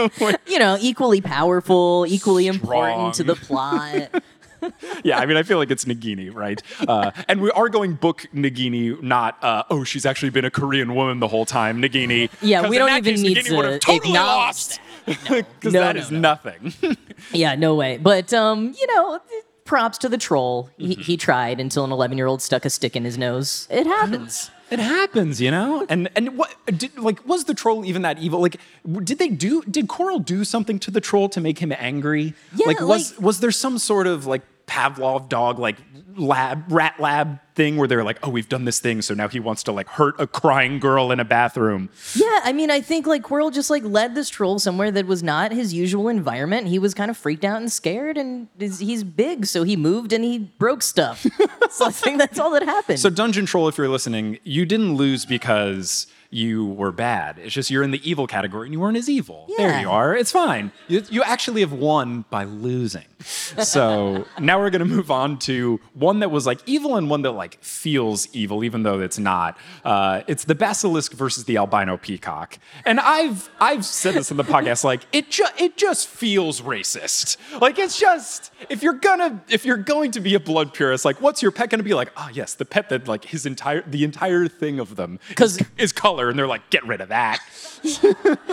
You 0.47 0.59
know, 0.59 0.77
equally 0.81 1.21
powerful, 1.21 2.07
equally 2.09 2.47
important 2.47 3.15
to 3.15 3.25
the 3.25 3.35
plot. 3.35 4.23
yeah, 5.05 5.19
I 5.19 5.27
mean, 5.27 5.37
I 5.37 5.43
feel 5.43 5.59
like 5.59 5.71
it's 5.71 5.85
Nagini, 5.85 6.35
right? 6.35 6.63
Uh, 6.87 7.11
and 7.29 7.41
we 7.41 7.51
are 7.51 7.69
going 7.69 7.95
book 7.95 8.27
Nagini, 8.35 9.01
not 9.03 9.43
uh, 9.43 9.65
oh, 9.71 9.85
she's 9.85 10.07
actually 10.07 10.31
been 10.31 10.45
a 10.45 10.51
Korean 10.51 10.95
woman 10.95 11.21
the 11.21 11.29
whole 11.29 11.47
time, 11.47 11.81
Nagini. 11.81 12.31
Yeah, 12.41 12.69
we 12.69 12.79
don't 12.79 12.91
even 12.91 13.05
case, 13.05 13.23
need 13.23 13.37
Nagini 13.39 13.63
to 13.63 13.79
totally 13.79 14.11
acknowledge 14.11 14.17
lost 14.17 14.81
because 15.07 15.73
No, 15.73 15.81
that 15.81 15.97
no, 15.97 16.01
is 16.03 16.11
no. 16.11 16.19
nothing. 16.21 16.73
yeah, 17.33 17.55
no 17.55 17.75
way. 17.75 17.99
But 17.99 18.33
um, 18.33 18.75
you 18.79 18.87
know, 18.95 19.21
props 19.65 19.99
to 19.99 20.09
the 20.09 20.19
troll. 20.19 20.71
Mm-hmm. 20.79 20.87
He, 20.87 20.95
he 20.95 21.17
tried 21.17 21.61
until 21.61 21.85
an 21.85 21.93
11 21.93 22.17
year 22.19 22.27
old 22.27 22.43
stuck 22.43 22.65
a 22.65 22.71
stick 22.71 22.97
in 22.97 23.05
his 23.05 23.17
nose. 23.19 23.67
It 23.71 23.87
happens. 23.87 24.51
It 24.71 24.79
happens, 24.79 25.41
you 25.41 25.51
know. 25.51 25.87
And 25.89 26.09
and 26.17 26.37
what 26.39 26.55
did 26.67 26.97
like 26.99 27.25
was 27.27 27.45
the 27.45 27.55
troll 27.55 27.85
even 27.85 28.03
that 28.03 28.19
evil? 28.19 28.41
Like, 28.41 28.57
did 29.05 29.19
they 29.19 29.29
do? 29.29 29.63
Did 29.71 29.89
Quirrell 29.89 30.25
do 30.25 30.43
something 30.45 30.79
to 30.81 30.91
the 30.91 31.01
troll 31.01 31.29
to 31.31 31.41
make 31.41 31.59
him 31.59 31.73
angry? 31.77 32.35
Yeah, 32.57 32.67
like 32.67 32.81
was 32.81 33.13
like- 33.13 33.21
was 33.21 33.41
there 33.41 33.51
some 33.53 33.79
sort 33.79 34.07
of 34.07 34.27
like 34.27 34.43
Pavlov 34.67 35.29
dog 35.29 35.59
like 35.59 35.77
lab 36.17 36.65
rat 36.73 36.99
lab 36.99 37.39
thing 37.55 37.77
where 37.77 37.87
they're 37.87 38.05
like, 38.05 38.19
oh, 38.23 38.31
we've 38.31 38.49
done 38.49 38.65
this 38.65 38.81
thing, 38.81 39.01
so 39.03 39.15
now 39.15 39.29
he 39.29 39.39
wants 39.41 39.63
to 39.65 39.73
like 39.73 39.89
hurt 39.89 40.15
a 40.19 40.27
crying 40.27 40.79
girl 40.79 41.13
in 41.13 41.21
a 41.21 41.25
bathroom. 41.25 41.89
Yeah, 42.15 42.41
I 42.43 42.53
mean, 42.53 42.71
I 42.71 42.81
think 42.81 43.07
like 43.07 43.23
Quirrell 43.23 43.53
just 43.53 43.71
like 43.71 43.85
led 43.85 44.15
this 44.15 44.29
troll 44.29 44.59
somewhere 44.59 44.91
that 44.91 45.07
was 45.07 45.23
not 45.23 45.53
his 45.53 45.73
usual 45.73 46.09
environment. 46.09 46.67
He 46.67 46.79
was 46.79 46.95
kind 46.95 47.11
of 47.11 47.17
freaked 47.17 47.45
out 47.45 47.59
and 47.61 47.71
scared, 47.71 48.17
and 48.19 48.49
is- 48.59 48.81
he's 48.81 49.05
big, 49.05 49.47
so 49.47 49.63
he 49.63 49.77
moved 49.77 50.13
and 50.13 50.25
he 50.25 50.39
broke 50.39 50.83
stuff. 50.83 51.27
so 51.71 51.87
I 51.87 51.91
think 51.91 52.19
that's 52.19 52.39
all 52.39 52.51
that 52.53 52.63
happened. 52.65 52.99
So 53.01 53.11
Dungeon 53.11 53.47
Troll, 53.47 53.69
if 53.69 53.79
you're 53.79 53.89
listening, 53.89 54.39
you 54.45 54.67
didn't 54.67 54.95
lose 54.97 55.25
because 55.25 56.07
you 56.35 56.67
were 56.67 56.91
bad. 56.91 57.39
It's 57.39 57.55
just 57.55 57.71
you're 57.71 57.85
in 57.85 57.93
the 57.93 58.09
evil 58.11 58.27
category 58.27 58.67
and 58.67 58.75
you 58.75 58.81
weren't 58.81 58.97
as 58.97 59.09
evil. 59.09 59.47
There 59.57 59.81
you 59.81 59.89
are. 59.89 60.17
It's 60.17 60.33
fine. 60.33 60.73
You, 60.89 61.03
you 61.09 61.23
actually 61.23 61.61
have 61.61 61.73
won 61.73 62.25
by 62.29 62.43
losing. 62.45 63.05
So 63.63 64.27
now 64.41 64.59
we're 64.59 64.71
gonna 64.71 64.85
move 64.85 65.11
on 65.11 65.39
to 65.41 65.81
one 65.95 66.19
that 66.21 66.31
was 66.31 66.47
like 66.47 66.61
evil 66.67 66.97
and 66.97 67.09
one 67.09 67.23
that 67.23 67.31
like 67.33 67.63
feels 67.63 68.29
evil, 68.35 68.65
even 68.65 68.83
though 68.83 69.01
it's 69.01 69.19
not. 69.19 69.57
Uh, 69.85 70.23
it's 70.27 70.45
the 70.45 70.55
basilisk 70.55 71.13
versus 71.13 71.45
the 71.45 71.57
albino 71.57 71.97
peacock. 71.97 72.59
And 72.85 72.99
I've 73.01 73.49
I've 73.61 73.85
said 73.85 74.15
this 74.15 74.31
in 74.31 74.37
the 74.37 74.45
podcast, 74.45 74.85
like 74.93 75.03
it 75.13 75.31
just 75.31 75.53
it 75.61 75.77
just 75.77 76.09
feels 76.09 76.61
racist. 76.61 77.37
Like 77.61 77.79
it's 77.79 77.99
just 77.99 78.53
if 78.69 78.83
you're 78.83 78.93
gonna 78.95 79.43
if 79.49 79.65
you're 79.65 79.77
going 79.77 80.11
to 80.13 80.21
be 80.21 80.35
a 80.35 80.41
blood 80.41 80.75
purist, 80.75 81.05
like 81.05 81.21
what's 81.21 81.43
your 81.43 81.53
pet 81.53 81.71
gonna 81.71 81.83
be 81.83 81.95
like? 81.95 82.11
Ah, 82.17 82.31
yes, 82.33 82.55
the 82.55 82.65
pet 82.65 82.89
that 82.89 83.07
like 83.09 83.25
his 83.25 83.47
entire 83.47 83.83
the 83.87 84.05
entire 84.05 84.49
thing 84.49 84.81
of 84.81 84.97
them 84.97 85.19
'Cause- 85.37 85.61
is, 85.61 85.67
is 85.79 85.93
color, 85.93 86.24
and 86.31 86.39
they're 86.39 86.47
like, 86.47 86.69
get 86.71 86.85
rid 86.87 87.01
of 87.01 87.09
that. 87.11 87.41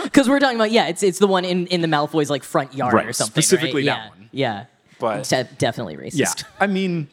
Because 0.04 0.28
we're 0.28 0.40
talking 0.40 0.58
about 0.58 0.72
yeah, 0.72 0.88
it's 0.88 1.04
it's 1.04 1.20
the 1.20 1.28
one 1.28 1.46
in 1.46 1.68
in 1.68 1.82
the 1.82 1.88
Malfoy's 1.88 2.30
like 2.30 2.44
front 2.44 2.74
yard 2.74 2.94
Right, 2.94 3.08
or 3.08 3.14
something. 3.14 3.42
specifically 3.42 3.88
right? 3.88 3.96
that 3.96 4.04
yeah. 4.04 4.10
one. 4.10 4.30
Yeah, 4.32 4.66
But- 5.00 5.30
de- 5.30 5.48
definitely 5.58 5.96
racist. 5.96 6.18
Yeah, 6.18 6.48
I 6.60 6.68
mean, 6.68 7.08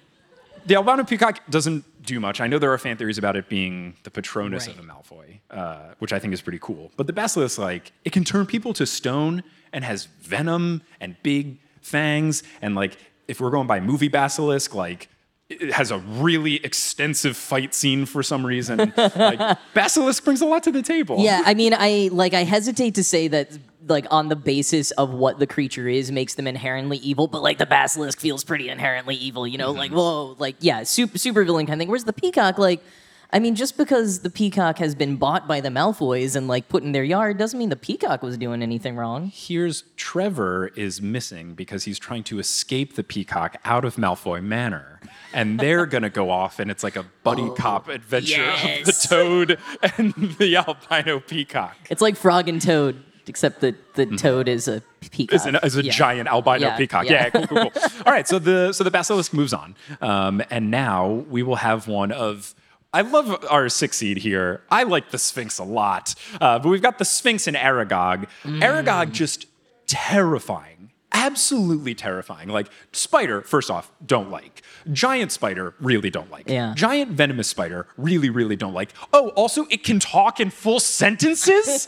the 0.66 0.75
albino 0.75 1.05
peacock 1.05 1.40
doesn't 1.49 1.85
do 2.05 2.18
much. 2.18 2.40
I 2.40 2.47
know 2.49 2.59
there 2.59 2.73
are 2.73 2.79
fan 2.79 2.97
theories 2.97 3.18
about 3.18 3.37
it 3.37 3.49
being 3.49 3.94
the 4.03 4.11
Patronus 4.11 4.66
of 4.66 4.77
Right. 4.79 4.85
a 4.85 4.88
Malfoy, 4.88 5.38
uh, 5.51 5.94
which 6.01 6.12
I 6.12 6.18
think 6.18 6.33
is 6.35 6.40
pretty 6.40 6.59
cool. 6.61 6.90
But 6.97 7.07
the 7.07 7.12
basilisk, 7.12 7.59
like, 7.59 7.92
it 8.05 8.11
can 8.12 8.25
turn 8.25 8.47
people 8.47 8.73
to 8.75 8.87
stone 8.87 9.44
and 9.73 9.85
has 9.85 10.07
venom 10.23 10.83
and 11.01 11.14
big 11.23 11.59
fangs. 11.83 12.42
And 12.62 12.75
like, 12.75 12.97
if 13.29 13.40
we're 13.40 13.51
going 13.51 13.66
by 13.68 13.79
movie 13.81 14.09
basilisk, 14.09 14.75
like. 14.75 15.09
It 15.49 15.73
has 15.73 15.91
a 15.91 15.99
really 15.99 16.57
extensive 16.57 17.37
fight 17.37 17.73
scene 17.75 18.05
for 18.05 18.23
some 18.23 18.45
reason. 18.45 18.93
like, 18.97 19.59
Basilisk 19.75 20.23
brings 20.25 20.43
a 20.43 20.47
lot 20.47 20.63
to 20.65 20.73
the 20.73 20.83
table. 20.83 21.17
Yeah, 21.21 21.43
I 21.45 21.55
mean, 21.55 21.75
I 21.77 22.11
like 22.13 22.35
I 22.35 22.45
hesitate 22.45 22.95
to 22.97 23.05
say 23.05 23.29
that 23.29 23.59
like 23.87 24.07
on 24.11 24.29
the 24.29 24.37
basis 24.37 24.91
of 24.93 25.11
what 25.11 25.39
the 25.39 25.47
creature 25.47 25.89
is 25.89 26.13
makes 26.13 26.35
them 26.35 26.47
inherently 26.47 26.99
evil, 26.99 27.29
but 27.29 27.43
like 27.43 27.57
the 27.57 27.65
basilisk 27.65 28.21
feels 28.21 28.45
pretty 28.45 28.69
inherently 28.69 29.15
evil, 29.15 29.47
you 29.47 29.57
know? 29.57 29.71
Mm-hmm. 29.71 29.79
Like 29.79 29.93
whoa, 29.93 30.37
like 30.39 30.57
yeah, 30.61 30.83
super 30.83 31.17
super 31.17 31.45
villain 31.45 31.65
kind 31.65 31.79
of 31.79 31.81
thing. 31.81 31.89
Whereas 31.89 32.05
the 32.05 32.13
peacock, 32.13 32.59
like, 32.59 32.83
I 33.31 33.41
mean, 33.41 33.55
just 33.57 33.77
because 33.77 34.21
the 34.21 34.31
peacock 34.31 34.79
has 34.79 34.95
been 34.95 35.17
bought 35.17 35.47
by 35.47 35.61
the 35.61 35.69
Malfoys 35.69 36.35
and 36.35 36.49
like 36.49 36.69
put 36.71 36.83
in 36.83 36.93
their 36.93 37.05
yard 37.05 37.37
doesn't 37.37 37.59
mean 37.59 37.69
the 37.69 37.77
peacock 37.77 38.23
was 38.23 38.38
doing 38.38 38.62
anything 38.62 38.97
wrong. 38.97 39.31
Here's 39.35 39.85
Trevor 39.97 40.69
is 40.69 41.03
missing 41.03 41.53
because 41.55 41.85
he's 41.85 41.99
trying 41.99 42.25
to 42.25 42.38
escape 42.38 42.95
the 42.95 43.05
peacock 43.05 43.57
out 43.67 43.85
of 43.85 43.97
Malfoy 43.97 44.43
Manor. 44.43 45.01
And 45.35 45.61
they're 45.61 45.85
gonna 45.95 46.09
go 46.09 46.31
off, 46.31 46.59
and 46.59 46.71
it's 46.71 46.83
like 46.83 46.97
a 46.97 47.05
buddy 47.23 47.51
cop 47.51 47.88
adventure 47.91 48.43
of 48.45 48.87
the 48.87 49.07
toad 49.09 49.59
and 49.99 50.14
the 50.38 50.57
albino 50.57 51.21
peacock. 51.21 51.77
It's 51.91 52.01
like 52.01 52.17
frog 52.17 52.49
and 52.49 52.62
toad, 52.62 52.97
except 53.27 53.61
that 53.61 53.93
the 53.95 54.07
toad 54.07 54.49
is 54.49 54.69
a 54.69 54.83
peacock. 55.11 55.35
Is, 55.35 55.45
an, 55.45 55.59
is 55.62 55.77
a 55.77 55.85
Yeah. 55.85 55.93
giant 55.93 56.29
albino 56.31 56.69
Yeah, 56.69 56.77
peacock. 56.79 57.05
yeah. 57.05 57.25
Yeah, 57.25 57.29
cool, 57.31 57.47
cool, 57.47 57.71
cool. 57.71 57.83
All 58.07 58.12
right, 58.12 58.27
so 58.27 58.38
the 58.38 58.73
so 58.73 58.85
the 58.85 58.91
basilisk 58.91 59.35
moves 59.35 59.53
on, 59.53 59.77
um, 60.01 60.43
and 60.49 60.71
now 60.71 61.07
we 61.29 61.43
will 61.43 61.57
have 61.57 61.88
one 61.88 62.11
of. 62.11 62.55
I 62.92 63.03
love 63.03 63.44
our 63.51 63.68
six 63.68 63.98
seed 63.98 64.18
here. 64.18 64.62
I 64.70 64.85
like 64.85 65.11
the 65.11 65.18
Sphinx 65.18 65.59
a 65.59 65.64
lot, 65.64 66.14
uh, 66.40 66.59
but 66.59 66.68
we've 66.68 66.83
got 66.83 66.98
the 66.98 67.05
Sphinx 67.05 67.46
and 67.46 67.57
Aragog. 67.57 68.27
Mm. 68.44 68.62
Aragog 68.62 69.12
just 69.12 69.46
terrifying, 69.87 70.90
absolutely 71.12 71.94
terrifying. 71.94 72.48
Like 72.48 72.68
spider, 72.92 73.42
first 73.42 73.70
off, 73.70 73.92
don't 74.05 74.31
like. 74.31 74.62
Giant 74.90 75.33
spider, 75.33 75.74
really 75.81 76.09
don't 76.09 76.31
like. 76.31 76.48
Yeah. 76.48 76.72
Giant 76.74 77.12
venomous 77.12 77.48
spider, 77.48 77.87
really, 77.98 78.31
really 78.31 78.57
don't 78.57 78.74
like. 78.74 78.94
Oh, 79.12 79.29
also, 79.31 79.66
it 79.70 79.85
can 79.85 80.01
talk 80.01 80.40
in 80.40 80.48
full 80.48 80.81
sentences. 80.81 81.87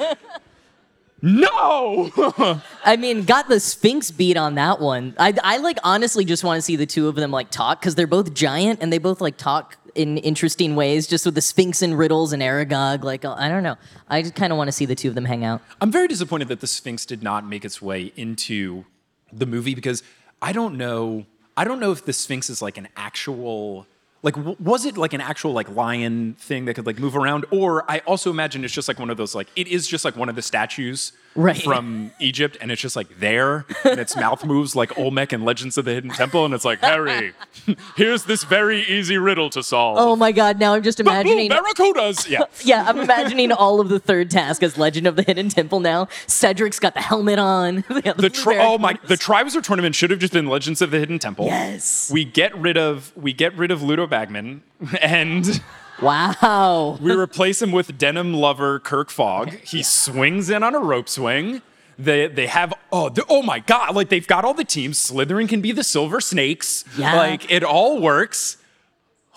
no. 1.22 2.60
I 2.84 2.96
mean, 2.96 3.24
got 3.24 3.48
the 3.48 3.58
Sphinx 3.60 4.10
beat 4.10 4.36
on 4.36 4.54
that 4.56 4.80
one. 4.80 5.14
I, 5.18 5.34
I 5.42 5.56
like 5.58 5.78
honestly 5.82 6.26
just 6.26 6.44
want 6.44 6.58
to 6.58 6.62
see 6.62 6.76
the 6.76 6.86
two 6.86 7.08
of 7.08 7.14
them 7.14 7.30
like 7.30 7.50
talk 7.50 7.80
because 7.80 7.94
they're 7.94 8.06
both 8.06 8.34
giant 8.34 8.80
and 8.82 8.92
they 8.92 8.98
both 8.98 9.20
like 9.22 9.36
talk 9.36 9.76
in 9.94 10.18
interesting 10.18 10.76
ways. 10.76 11.06
Just 11.06 11.24
with 11.24 11.34
the 11.34 11.40
Sphinx 11.40 11.82
and 11.82 11.98
riddles 11.98 12.32
and 12.32 12.42
Aragog, 12.42 13.02
like 13.02 13.24
I 13.24 13.48
don't 13.48 13.62
know. 13.62 13.76
I 14.08 14.22
just 14.22 14.34
kind 14.34 14.52
of 14.52 14.58
want 14.58 14.68
to 14.68 14.72
see 14.72 14.86
the 14.86 14.94
two 14.94 15.08
of 15.08 15.14
them 15.14 15.24
hang 15.24 15.44
out. 15.44 15.62
I'm 15.80 15.90
very 15.90 16.08
disappointed 16.08 16.48
that 16.48 16.60
the 16.60 16.66
Sphinx 16.66 17.06
did 17.06 17.22
not 17.22 17.46
make 17.46 17.64
its 17.64 17.80
way 17.80 18.12
into 18.16 18.84
the 19.32 19.46
movie 19.46 19.74
because 19.74 20.02
I 20.42 20.52
don't 20.52 20.76
know. 20.76 21.26
I 21.56 21.64
don't 21.64 21.80
know 21.80 21.92
if 21.92 22.04
the 22.04 22.12
Sphinx 22.12 22.50
is 22.50 22.62
like 22.62 22.78
an 22.78 22.88
actual. 22.96 23.86
Like, 24.22 24.36
was 24.36 24.84
it 24.84 24.98
like 24.98 25.14
an 25.14 25.22
actual 25.22 25.52
like 25.52 25.74
lion 25.74 26.34
thing 26.38 26.66
that 26.66 26.74
could 26.74 26.84
like 26.84 26.98
move 26.98 27.16
around? 27.16 27.46
Or 27.50 27.90
I 27.90 28.00
also 28.00 28.30
imagine 28.30 28.64
it's 28.64 28.74
just 28.74 28.86
like 28.86 28.98
one 28.98 29.08
of 29.08 29.16
those 29.16 29.34
like 29.34 29.48
it 29.56 29.66
is 29.66 29.86
just 29.86 30.04
like 30.04 30.16
one 30.16 30.28
of 30.28 30.36
the 30.36 30.42
statues 30.42 31.12
Right. 31.36 31.62
from 31.62 32.10
Egypt, 32.18 32.56
and 32.60 32.72
it's 32.72 32.82
just 32.82 32.96
like 32.96 33.20
there, 33.20 33.64
and 33.84 34.00
its 34.00 34.16
mouth 34.16 34.44
moves 34.44 34.74
like 34.74 34.98
Olmec 34.98 35.32
and 35.32 35.44
Legends 35.44 35.78
of 35.78 35.84
the 35.84 35.92
Hidden 35.94 36.10
Temple, 36.10 36.44
and 36.44 36.52
it's 36.52 36.64
like 36.64 36.80
Harry, 36.80 37.32
here's 37.96 38.24
this 38.24 38.42
very 38.42 38.82
easy 38.82 39.16
riddle 39.16 39.48
to 39.50 39.62
solve. 39.62 39.96
Oh 39.98 40.16
my 40.16 40.32
god! 40.32 40.58
Now 40.58 40.74
I'm 40.74 40.82
just 40.82 40.98
imagining. 40.98 41.48
barracudas! 41.50 42.26
Yeah. 42.30 42.44
yeah, 42.64 42.84
I'm 42.88 42.98
imagining 42.98 43.52
all 43.52 43.80
of 43.80 43.88
the 43.88 44.00
third 44.00 44.30
task 44.30 44.62
as 44.64 44.76
Legend 44.76 45.06
of 45.06 45.14
the 45.16 45.22
Hidden 45.22 45.50
Temple. 45.50 45.78
Now 45.80 46.06
Cedric's 46.26 46.80
got 46.80 46.94
the 46.94 47.00
helmet 47.00 47.38
on. 47.38 47.84
The 48.20 48.30
tri- 48.30 48.58
oh 48.58 48.76
my! 48.78 48.98
The 49.06 49.14
Triwizard 49.14 49.62
tournament 49.62 49.94
should 49.94 50.10
have 50.10 50.18
just 50.18 50.32
been 50.32 50.46
Legends 50.46 50.82
of 50.82 50.90
the 50.90 50.98
Hidden 50.98 51.20
Temple. 51.20 51.46
Yes. 51.46 52.10
We 52.12 52.24
get 52.24 52.56
rid 52.58 52.76
of 52.76 53.12
we 53.16 53.32
get 53.32 53.56
rid 53.56 53.70
of 53.70 53.82
Ludo 53.82 54.06
Bagman, 54.06 54.62
and 55.00 55.62
Wow. 56.02 56.98
we 57.00 57.12
replace 57.12 57.60
him 57.62 57.72
with 57.72 57.98
denim 57.98 58.34
lover 58.34 58.78
Kirk 58.78 59.10
Fogg. 59.10 59.50
He 59.64 59.82
swings 59.82 60.50
in 60.50 60.62
on 60.62 60.74
a 60.74 60.78
rope 60.80 61.08
swing. 61.08 61.62
They 61.98 62.28
they 62.28 62.46
have 62.46 62.72
oh 62.92 63.10
oh 63.28 63.42
my 63.42 63.58
god! 63.58 63.94
Like 63.94 64.08
they've 64.08 64.26
got 64.26 64.44
all 64.44 64.54
the 64.54 64.64
teams. 64.64 64.98
Slytherin 65.10 65.48
can 65.48 65.60
be 65.60 65.70
the 65.72 65.84
Silver 65.84 66.20
Snakes. 66.20 66.84
Yeah. 66.96 67.14
Like 67.16 67.50
it 67.50 67.62
all 67.62 68.00
works. 68.00 68.56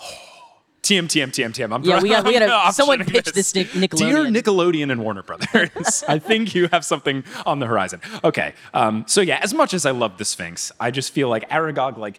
TM 0.82 1.04
TM 1.04 1.28
TM 1.28 1.50
TM. 1.50 1.74
I'm 1.74 1.82
Yeah, 1.82 2.00
we 2.02 2.10
got- 2.10 2.24
we 2.26 2.38
gotta- 2.38 2.72
someone 2.74 3.00
optioning 3.00 3.06
pitch 3.08 3.32
this 3.32 3.52
to 3.52 3.64
Nickelodeon. 3.64 3.98
Dear 3.98 4.42
Nickelodeon 4.42 4.92
and 4.92 5.02
Warner 5.02 5.22
Brothers, 5.22 6.04
I 6.08 6.18
think 6.18 6.54
you 6.54 6.68
have 6.72 6.84
something 6.84 7.24
on 7.46 7.58
the 7.58 7.66
horizon. 7.66 8.02
Okay, 8.22 8.52
um, 8.74 9.04
so 9.06 9.22
yeah, 9.22 9.38
as 9.42 9.54
much 9.54 9.72
as 9.72 9.86
I 9.86 9.92
love 9.92 10.18
the 10.18 10.26
Sphinx, 10.26 10.72
I 10.78 10.90
just 10.90 11.12
feel 11.12 11.30
like 11.30 11.48
Aragog, 11.48 11.96
like 11.96 12.18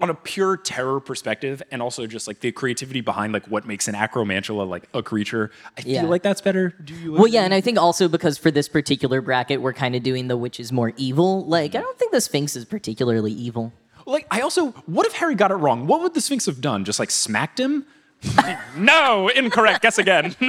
on 0.00 0.10
a 0.10 0.14
pure 0.14 0.56
terror 0.56 0.98
perspective, 1.00 1.62
and 1.70 1.80
also 1.80 2.06
just 2.06 2.26
like 2.26 2.40
the 2.40 2.50
creativity 2.52 3.00
behind 3.00 3.32
like 3.32 3.46
what 3.46 3.64
makes 3.66 3.86
an 3.88 3.94
acromantula 3.94 4.68
like 4.68 4.88
a 4.92 5.02
creature, 5.02 5.50
I 5.78 5.82
Yeah. 5.86 6.00
feel 6.02 6.10
like 6.10 6.22
that's 6.22 6.40
better. 6.40 6.74
Do 6.84 6.94
you? 6.94 7.12
Well, 7.12 7.28
yeah, 7.28 7.44
and 7.44 7.54
I 7.54 7.60
think 7.60 7.78
also 7.78 8.08
because 8.08 8.36
for 8.36 8.50
this 8.50 8.68
particular 8.68 9.20
bracket, 9.20 9.62
we're 9.62 9.72
kind 9.72 9.94
of 9.94 10.02
doing 10.02 10.28
the 10.28 10.36
which 10.36 10.58
is 10.58 10.72
more 10.72 10.92
evil. 10.96 11.44
Like, 11.46 11.74
I 11.74 11.80
don't 11.80 11.98
think 11.98 12.12
the 12.12 12.20
Sphinx 12.20 12.56
is 12.56 12.64
particularly 12.64 13.32
evil. 13.32 13.72
Like, 14.06 14.26
I 14.30 14.40
also, 14.42 14.72
what 14.86 15.06
if 15.06 15.12
Harry 15.14 15.34
got 15.34 15.50
it 15.50 15.54
wrong? 15.54 15.86
What 15.86 16.02
would 16.02 16.12
the 16.12 16.20
Sphinx 16.20 16.44
have 16.46 16.60
done? 16.60 16.84
Just 16.84 16.98
like 16.98 17.10
smacked 17.10 17.58
him? 17.58 17.86
no, 18.76 19.28
incorrect. 19.28 19.82
Guess 19.82 19.98
again. 19.98 20.34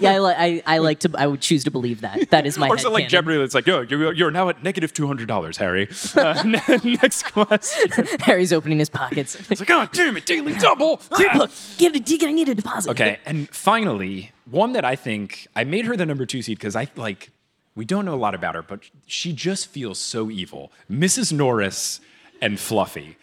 Yeah, 0.00 0.12
I, 0.12 0.18
li- 0.18 0.34
I, 0.36 0.62
I 0.66 0.78
like 0.78 1.00
to. 1.00 1.10
I 1.16 1.26
would 1.26 1.40
choose 1.40 1.64
to 1.64 1.70
believe 1.70 2.00
that. 2.02 2.30
That 2.30 2.46
is 2.46 2.58
my. 2.58 2.68
or 2.68 2.76
is 2.76 2.84
it 2.84 2.90
like 2.90 3.04
headcanon. 3.06 3.08
Jeopardy? 3.08 3.40
It's 3.40 3.54
like, 3.54 3.66
yo, 3.66 3.80
you're, 3.82 4.12
you're 4.12 4.30
now 4.30 4.48
at 4.48 4.62
negative 4.62 4.92
two 4.92 5.06
hundred 5.06 5.28
dollars, 5.28 5.56
Harry. 5.56 5.88
Uh, 6.14 6.42
next 6.84 7.24
question. 7.24 8.04
Harry's 8.20 8.52
opening 8.52 8.78
his 8.78 8.90
pockets. 8.90 9.36
It's 9.50 9.60
like, 9.60 9.70
oh, 9.70 9.88
damn 9.92 10.16
it, 10.16 10.26
daily 10.26 10.54
double. 10.54 11.00
Look, 11.10 11.50
give 11.78 11.94
it. 11.94 12.22
I 12.24 12.32
need 12.32 12.48
a 12.48 12.54
deposit. 12.54 12.90
okay, 12.90 13.18
and 13.24 13.48
finally, 13.50 14.32
one 14.50 14.72
that 14.72 14.84
I 14.84 14.96
think 14.96 15.46
I 15.54 15.64
made 15.64 15.86
her 15.86 15.96
the 15.96 16.06
number 16.06 16.26
two 16.26 16.42
seed 16.42 16.58
because 16.58 16.76
I 16.76 16.88
like. 16.96 17.30
We 17.74 17.84
don't 17.84 18.06
know 18.06 18.14
a 18.14 18.16
lot 18.16 18.34
about 18.34 18.54
her, 18.54 18.62
but 18.62 18.80
she 19.06 19.32
just 19.34 19.68
feels 19.68 19.98
so 19.98 20.30
evil. 20.30 20.72
Mrs. 20.90 21.32
Norris 21.32 22.00
and 22.40 22.58
Fluffy. 22.58 23.16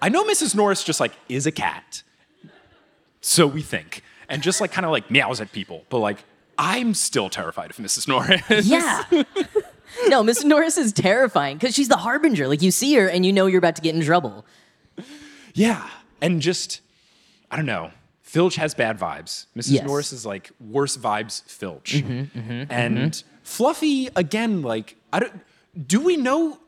I 0.00 0.08
know 0.08 0.24
Mrs. 0.24 0.54
Norris 0.54 0.84
just 0.84 1.00
like 1.00 1.12
is 1.28 1.44
a 1.46 1.52
cat. 1.52 2.02
So 3.20 3.46
we 3.46 3.62
think. 3.62 4.02
And 4.28 4.42
just 4.42 4.60
like 4.60 4.72
kind 4.72 4.84
of 4.84 4.92
like 4.92 5.10
meows 5.10 5.40
at 5.40 5.52
people. 5.52 5.84
But 5.88 5.98
like, 5.98 6.24
I'm 6.58 6.94
still 6.94 7.28
terrified 7.28 7.70
of 7.70 7.76
Mrs. 7.76 8.06
Norris. 8.06 8.66
Yeah. 8.66 9.04
no, 10.08 10.22
Mrs. 10.22 10.44
Norris 10.44 10.76
is 10.76 10.92
terrifying 10.92 11.56
because 11.56 11.74
she's 11.74 11.88
the 11.88 11.96
harbinger. 11.96 12.46
Like 12.48 12.62
you 12.62 12.70
see 12.70 12.94
her 12.94 13.08
and 13.08 13.24
you 13.26 13.32
know 13.32 13.46
you're 13.46 13.58
about 13.58 13.76
to 13.76 13.82
get 13.82 13.94
in 13.94 14.02
trouble. 14.02 14.44
Yeah. 15.54 15.88
And 16.20 16.40
just, 16.40 16.80
I 17.50 17.56
don't 17.56 17.66
know. 17.66 17.90
Filch 18.22 18.56
has 18.56 18.74
bad 18.74 18.98
vibes. 18.98 19.46
Mrs. 19.56 19.72
Yes. 19.72 19.86
Norris 19.86 20.12
is 20.12 20.24
like 20.24 20.50
worse 20.60 20.96
vibes 20.96 21.42
Filch. 21.44 21.94
Mm-hmm, 21.94 22.38
mm-hmm, 22.38 22.50
mm-hmm. 22.50 22.72
and 22.72 23.22
Fluffy, 23.42 24.08
again, 24.14 24.62
like, 24.62 24.96
I 25.12 25.20
don't, 25.20 25.40
do 25.88 26.00
we 26.00 26.16
know 26.16 26.58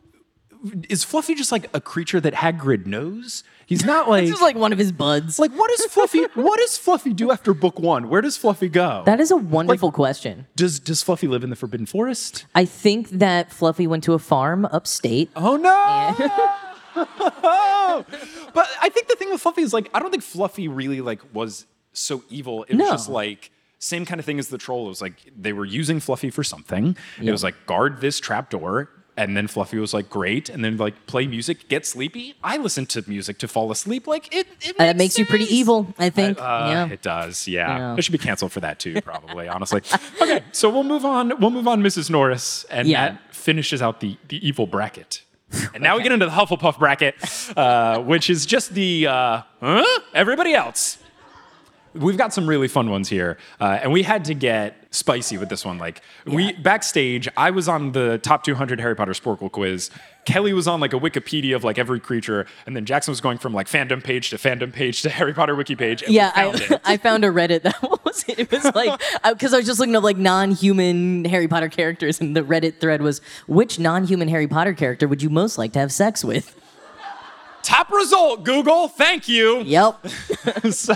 is 0.89 1.05
Fluffy 1.05 1.35
just 1.35 1.53
like 1.53 1.69
a 1.75 1.81
creature 1.81 2.21
that 2.21 2.35
Hagrid 2.35 2.87
knows? 2.87 3.45
He's 3.73 3.85
not 3.85 4.09
like 4.15 4.27
This 4.27 4.35
is 4.37 4.41
like 4.43 4.57
one 4.57 4.73
of 4.73 4.79
his 4.79 4.93
buds. 4.93 5.39
like 5.39 5.53
what 5.53 5.71
does 5.71 5.87
Fluffy 5.87 6.25
what 6.35 6.59
does 6.59 6.77
Fluffy 6.77 7.13
do 7.13 7.31
after 7.31 7.55
book 7.55 7.79
one? 7.79 8.09
Where 8.09 8.21
does 8.21 8.37
Fluffy 8.37 8.69
go? 8.69 9.03
that 9.07 9.19
is 9.21 9.31
a 9.31 9.37
wonderful 9.37 9.91
question. 9.93 10.47
does 10.57 10.79
does 10.79 11.03
Fluffy 11.03 11.27
live 11.29 11.43
in 11.45 11.51
the 11.51 11.57
Forbidden 11.57 11.87
Forest? 11.87 12.45
I 12.55 12.65
think 12.65 13.09
that 13.11 13.53
Fluffy 13.53 13.87
went 13.87 14.05
to 14.05 14.13
a 14.15 14.19
farm 14.19 14.65
upstate. 14.67 15.31
Oh 15.37 15.57
no! 15.57 16.15
but 16.95 18.69
I 18.83 18.89
think 18.91 19.09
the 19.09 19.17
thing 19.17 19.31
with 19.31 19.41
Fluffy 19.41 19.63
is 19.63 19.73
like 19.73 19.89
I 19.95 20.01
don't 20.01 20.11
think 20.11 20.23
Fluffy 20.23 20.69
really 20.69 21.01
like 21.01 21.21
was 21.35 21.67
so 21.93 22.23
evil. 22.29 22.65
It 22.65 22.75
was 22.75 22.79
No. 22.79 22.91
just 22.91 23.09
like 23.09 23.51
same 23.79 24.05
kind 24.07 24.19
of 24.21 24.25
thing 24.25 24.39
as 24.39 24.49
the 24.49 24.59
troll. 24.59 24.87
It 24.87 24.89
was 24.91 25.01
like 25.03 25.33
they 25.37 25.53
were 25.53 25.65
using 25.65 26.01
Fluffy 26.01 26.31
for 26.31 26.45
something. 26.45 26.97
It 27.21 27.31
was 27.31 27.43
like 27.43 27.55
guard 27.67 28.01
this 28.01 28.21
trapdoor. 28.21 28.91
And 29.17 29.37
then 29.37 29.47
Fluffy 29.47 29.79
was 29.79 29.93
like, 29.93 30.09
great. 30.09 30.49
And 30.49 30.65
then 30.65 30.79
like 30.79 31.07
play 31.07 31.27
music, 31.27 31.69
get 31.69 31.85
sleepy. 31.87 32.35
I 32.43 32.57
listen 32.57 32.87
to 32.87 33.05
music 33.07 33.37
to 33.39 33.49
fall 33.49 33.71
asleep. 33.71 34.07
Like 34.07 34.35
it, 34.35 34.47
it 34.63 34.79
that 34.79 34.97
makes 34.97 35.19
you 35.19 35.27
pretty 35.27 35.45
evil, 35.55 35.95
I 35.99 36.09
think. 36.09 36.39
Uh, 36.41 36.69
yeah. 36.71 36.89
It 36.89 37.03
does, 37.03 37.47
yeah. 37.47 37.77
Yeah. 37.79 37.95
I 37.95 38.01
should 38.01 38.13
be 38.13 38.19
canceled 38.19 38.53
for 38.53 38.61
that 38.61 38.79
too, 38.79 39.01
probably, 39.03 39.49
honestly. 39.49 39.83
Okay, 40.21 40.43
so 40.53 40.71
we'll 40.71 40.85
move 40.85 41.05
on. 41.05 41.39
We'll 41.41 41.51
move 41.51 41.69
on, 41.69 41.83
Mrs. 41.83 42.09
Norris, 42.09 42.65
and 42.71 42.89
Yeah. 42.89 43.11
that 43.11 43.35
finishes 43.35 43.83
out 43.83 44.01
the, 44.01 44.17
the 44.29 44.47
evil 44.47 44.67
bracket. 44.67 45.23
And 45.75 45.83
now 45.83 45.97
we 45.99 46.03
get 46.03 46.13
into 46.13 46.25
the 46.25 46.33
Hufflepuff 46.33 46.79
bracket, 46.79 47.15
uh, 47.57 47.99
which 48.01 48.31
is 48.31 48.47
just 48.47 48.73
the 48.73 49.07
uh, 49.09 49.43
huh? 49.61 50.01
everybody 50.15 50.55
else. 50.55 50.97
We've 51.95 52.17
got 52.17 52.33
some 52.33 52.47
really 52.47 52.69
fun 52.69 52.91
ones 52.91 53.09
here, 53.09 53.37
uh, 53.61 53.81
and 53.83 53.93
we 53.93 54.03
had 54.03 54.25
to 54.27 54.35
get 54.35 54.77
spicy 54.91 55.39
with 55.39 55.49
this 55.49 55.65
one. 55.65 55.79
Like 55.79 56.03
we 56.27 56.53
backstage, 56.53 57.29
I 57.37 57.51
was 57.51 57.69
on 57.69 57.93
the 57.93 58.19
top 58.19 58.45
200 58.45 58.81
Harry 58.81 58.95
Potter 58.95 59.13
Sporcle 59.13 59.51
quiz. 59.51 59.91
Kelly 60.25 60.53
was 60.53 60.69
on 60.69 60.79
like 60.81 60.93
a 60.93 61.01
Wikipedia 61.01 61.57
of 61.57 61.65
like 61.65 61.79
every 61.79 61.99
creature, 62.01 62.47
and 62.67 62.77
then 62.77 62.85
Jackson 62.85 63.13
was 63.13 63.21
going 63.21 63.39
from 63.39 63.53
like 63.53 63.67
fandom 63.67 64.03
page 64.03 64.31
to 64.31 64.37
fandom 64.37 64.73
page 64.73 65.03
to 65.03 65.11
Harry 65.19 65.35
Potter 65.35 65.55
wiki 65.55 65.75
page. 65.75 66.03
And 66.03 66.15
Yeah, 66.15 66.31
found 66.31 66.63
I. 66.71 66.81
I 66.93 66.97
found 66.97 67.25
a 67.25 67.29
Reddit 67.29 67.63
that 67.63 67.83
was 68.05 68.25
it? 68.29 68.39
It 68.39 68.51
was 68.51 68.65
like 68.75 69.01
because 69.25 69.53
I 69.53 69.59
was 69.59 69.67
just 69.67 69.81
looking 69.81 69.97
up 69.97 70.05
like 70.05 70.17
non-human 70.17 71.25
Harry 71.27 71.49
Potter 71.49 71.69
characters, 71.69 72.21
and 72.21 72.37
the 72.37 72.43
Reddit 72.43 72.81
thread 72.81 73.03
was 73.03 73.21
which 73.47 73.79
non-human 73.79 74.29
Harry 74.29 74.49
Potter 74.49 74.73
character 74.73 75.09
would 75.09 75.23
you 75.23 75.31
most 75.31 75.59
like 75.59 75.73
to 75.73 75.79
have 75.79 75.93
sex 75.93 76.25
with? 76.25 76.59
Top 77.63 77.91
result, 77.91 78.45
Google. 78.45 78.89
Thank 78.89 79.29
you. 79.29 79.63
Yep. 79.63 80.07
so, 80.71 80.95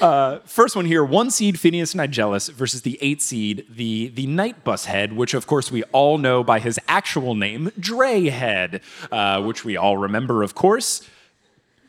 uh, 0.00 0.40
first 0.44 0.76
one 0.76 0.84
here: 0.84 1.04
one 1.04 1.30
seed 1.30 1.58
Phineas 1.58 1.94
Nigellus 1.94 2.52
versus 2.52 2.82
the 2.82 2.98
eight 3.00 3.22
seed 3.22 3.66
the 3.70 4.08
the 4.08 4.26
Night 4.26 4.64
Bus 4.64 4.84
Head, 4.84 5.14
which 5.14 5.34
of 5.34 5.46
course 5.46 5.70
we 5.70 5.82
all 5.84 6.18
know 6.18 6.44
by 6.44 6.58
his 6.58 6.78
actual 6.88 7.34
name, 7.34 7.72
Dre 7.78 8.28
Head, 8.28 8.82
uh, 9.10 9.42
which 9.42 9.64
we 9.64 9.76
all 9.76 9.96
remember, 9.96 10.42
of 10.42 10.54
course. 10.54 11.08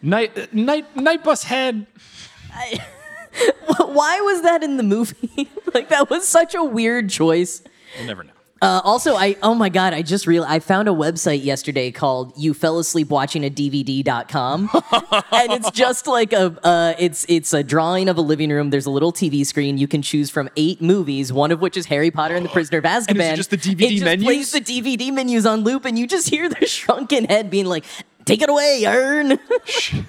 Night 0.01 0.53
Night 0.53 0.95
Night 0.95 1.23
Bus 1.23 1.43
Head. 1.43 1.87
Why 3.77 4.21
was 4.21 4.41
that 4.41 4.63
in 4.63 4.77
the 4.77 4.83
movie? 4.83 5.49
like 5.73 5.89
that 5.89 6.09
was 6.09 6.27
such 6.27 6.55
a 6.55 6.63
weird 6.63 7.09
choice. 7.09 7.61
We'll 7.97 8.07
never 8.07 8.23
know. 8.23 8.31
Uh, 8.61 8.79
also, 8.83 9.15
I 9.15 9.35
oh 9.41 9.55
my 9.55 9.69
god, 9.69 9.95
I 9.95 10.03
just 10.03 10.27
real 10.27 10.43
I 10.43 10.59
found 10.59 10.87
a 10.87 10.91
website 10.91 11.43
yesterday 11.43 11.89
called 11.89 12.31
"You 12.37 12.53
Fell 12.53 12.77
Asleep 12.77 13.09
Watching 13.09 13.43
a 13.43 13.49
DVD.com, 13.49 14.69
and 15.31 15.51
it's 15.51 15.71
just 15.71 16.05
like 16.05 16.31
a 16.31 16.55
uh, 16.63 16.93
it's 16.99 17.25
it's 17.27 17.53
a 17.53 17.63
drawing 17.63 18.07
of 18.07 18.19
a 18.19 18.21
living 18.21 18.51
room. 18.51 18.69
There's 18.69 18.85
a 18.85 18.91
little 18.91 19.11
TV 19.11 19.43
screen. 19.47 19.79
You 19.79 19.87
can 19.87 20.03
choose 20.03 20.29
from 20.29 20.47
eight 20.57 20.79
movies, 20.79 21.33
one 21.33 21.51
of 21.51 21.59
which 21.59 21.75
is 21.75 21.87
Harry 21.87 22.11
Potter 22.11 22.35
and 22.35 22.45
the 22.45 22.49
Prisoner 22.49 22.77
of 22.77 22.83
Azkaban. 22.83 23.33
it 23.33 23.35
just 23.35 23.49
the 23.49 23.57
DVD 23.57 23.81
it 23.81 23.89
just 23.89 24.03
menus? 24.03 24.25
Plays 24.25 24.51
the 24.51 24.61
DVD 24.61 25.11
menus 25.11 25.47
on 25.47 25.61
loop, 25.61 25.85
and 25.85 25.97
you 25.97 26.05
just 26.05 26.29
hear 26.29 26.47
the 26.47 26.65
shrunken 26.67 27.25
head 27.25 27.49
being 27.49 27.65
like, 27.65 27.83
"Take 28.25 28.43
it 28.43 28.49
away, 28.49 28.83
Ern." 28.85 29.39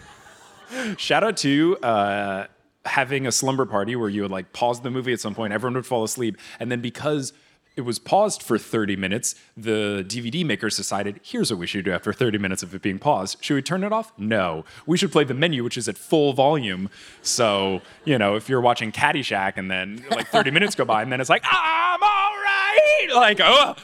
Shout 0.98 1.24
out 1.24 1.38
to 1.38 1.78
uh, 1.78 2.46
having 2.84 3.26
a 3.26 3.32
slumber 3.32 3.64
party 3.64 3.96
where 3.96 4.10
you 4.10 4.20
would 4.20 4.30
like 4.30 4.52
pause 4.52 4.82
the 4.82 4.90
movie 4.90 5.14
at 5.14 5.20
some 5.20 5.34
point, 5.34 5.54
everyone 5.54 5.74
would 5.74 5.86
fall 5.86 6.04
asleep, 6.04 6.36
and 6.60 6.70
then 6.70 6.82
because 6.82 7.32
it 7.74 7.82
was 7.82 7.98
paused 7.98 8.42
for 8.42 8.58
30 8.58 8.96
minutes, 8.96 9.34
the 9.56 10.04
DVD 10.06 10.44
makers 10.44 10.76
decided, 10.76 11.20
here's 11.22 11.50
what 11.50 11.58
we 11.58 11.66
should 11.66 11.84
do 11.84 11.92
after 11.92 12.12
30 12.12 12.38
minutes 12.38 12.62
of 12.62 12.74
it 12.74 12.82
being 12.82 12.98
paused. 12.98 13.38
Should 13.42 13.54
we 13.54 13.62
turn 13.62 13.82
it 13.82 13.92
off? 13.92 14.12
No. 14.18 14.64
We 14.86 14.98
should 14.98 15.10
play 15.10 15.24
the 15.24 15.34
menu, 15.34 15.64
which 15.64 15.78
is 15.78 15.88
at 15.88 15.96
full 15.96 16.32
volume. 16.34 16.90
So, 17.22 17.80
you 18.04 18.18
know, 18.18 18.36
if 18.36 18.48
you're 18.48 18.60
watching 18.60 18.92
Caddyshack 18.92 19.56
and 19.56 19.70
then 19.70 20.04
like 20.10 20.28
30 20.28 20.50
minutes 20.52 20.74
go 20.74 20.84
by 20.84 21.02
and 21.02 21.10
then 21.10 21.20
it's 21.20 21.30
like, 21.30 21.44
I'm 21.50 22.02
all 22.02 22.08
right. 22.08 23.08
Like, 23.14 23.40
oh, 23.42 23.74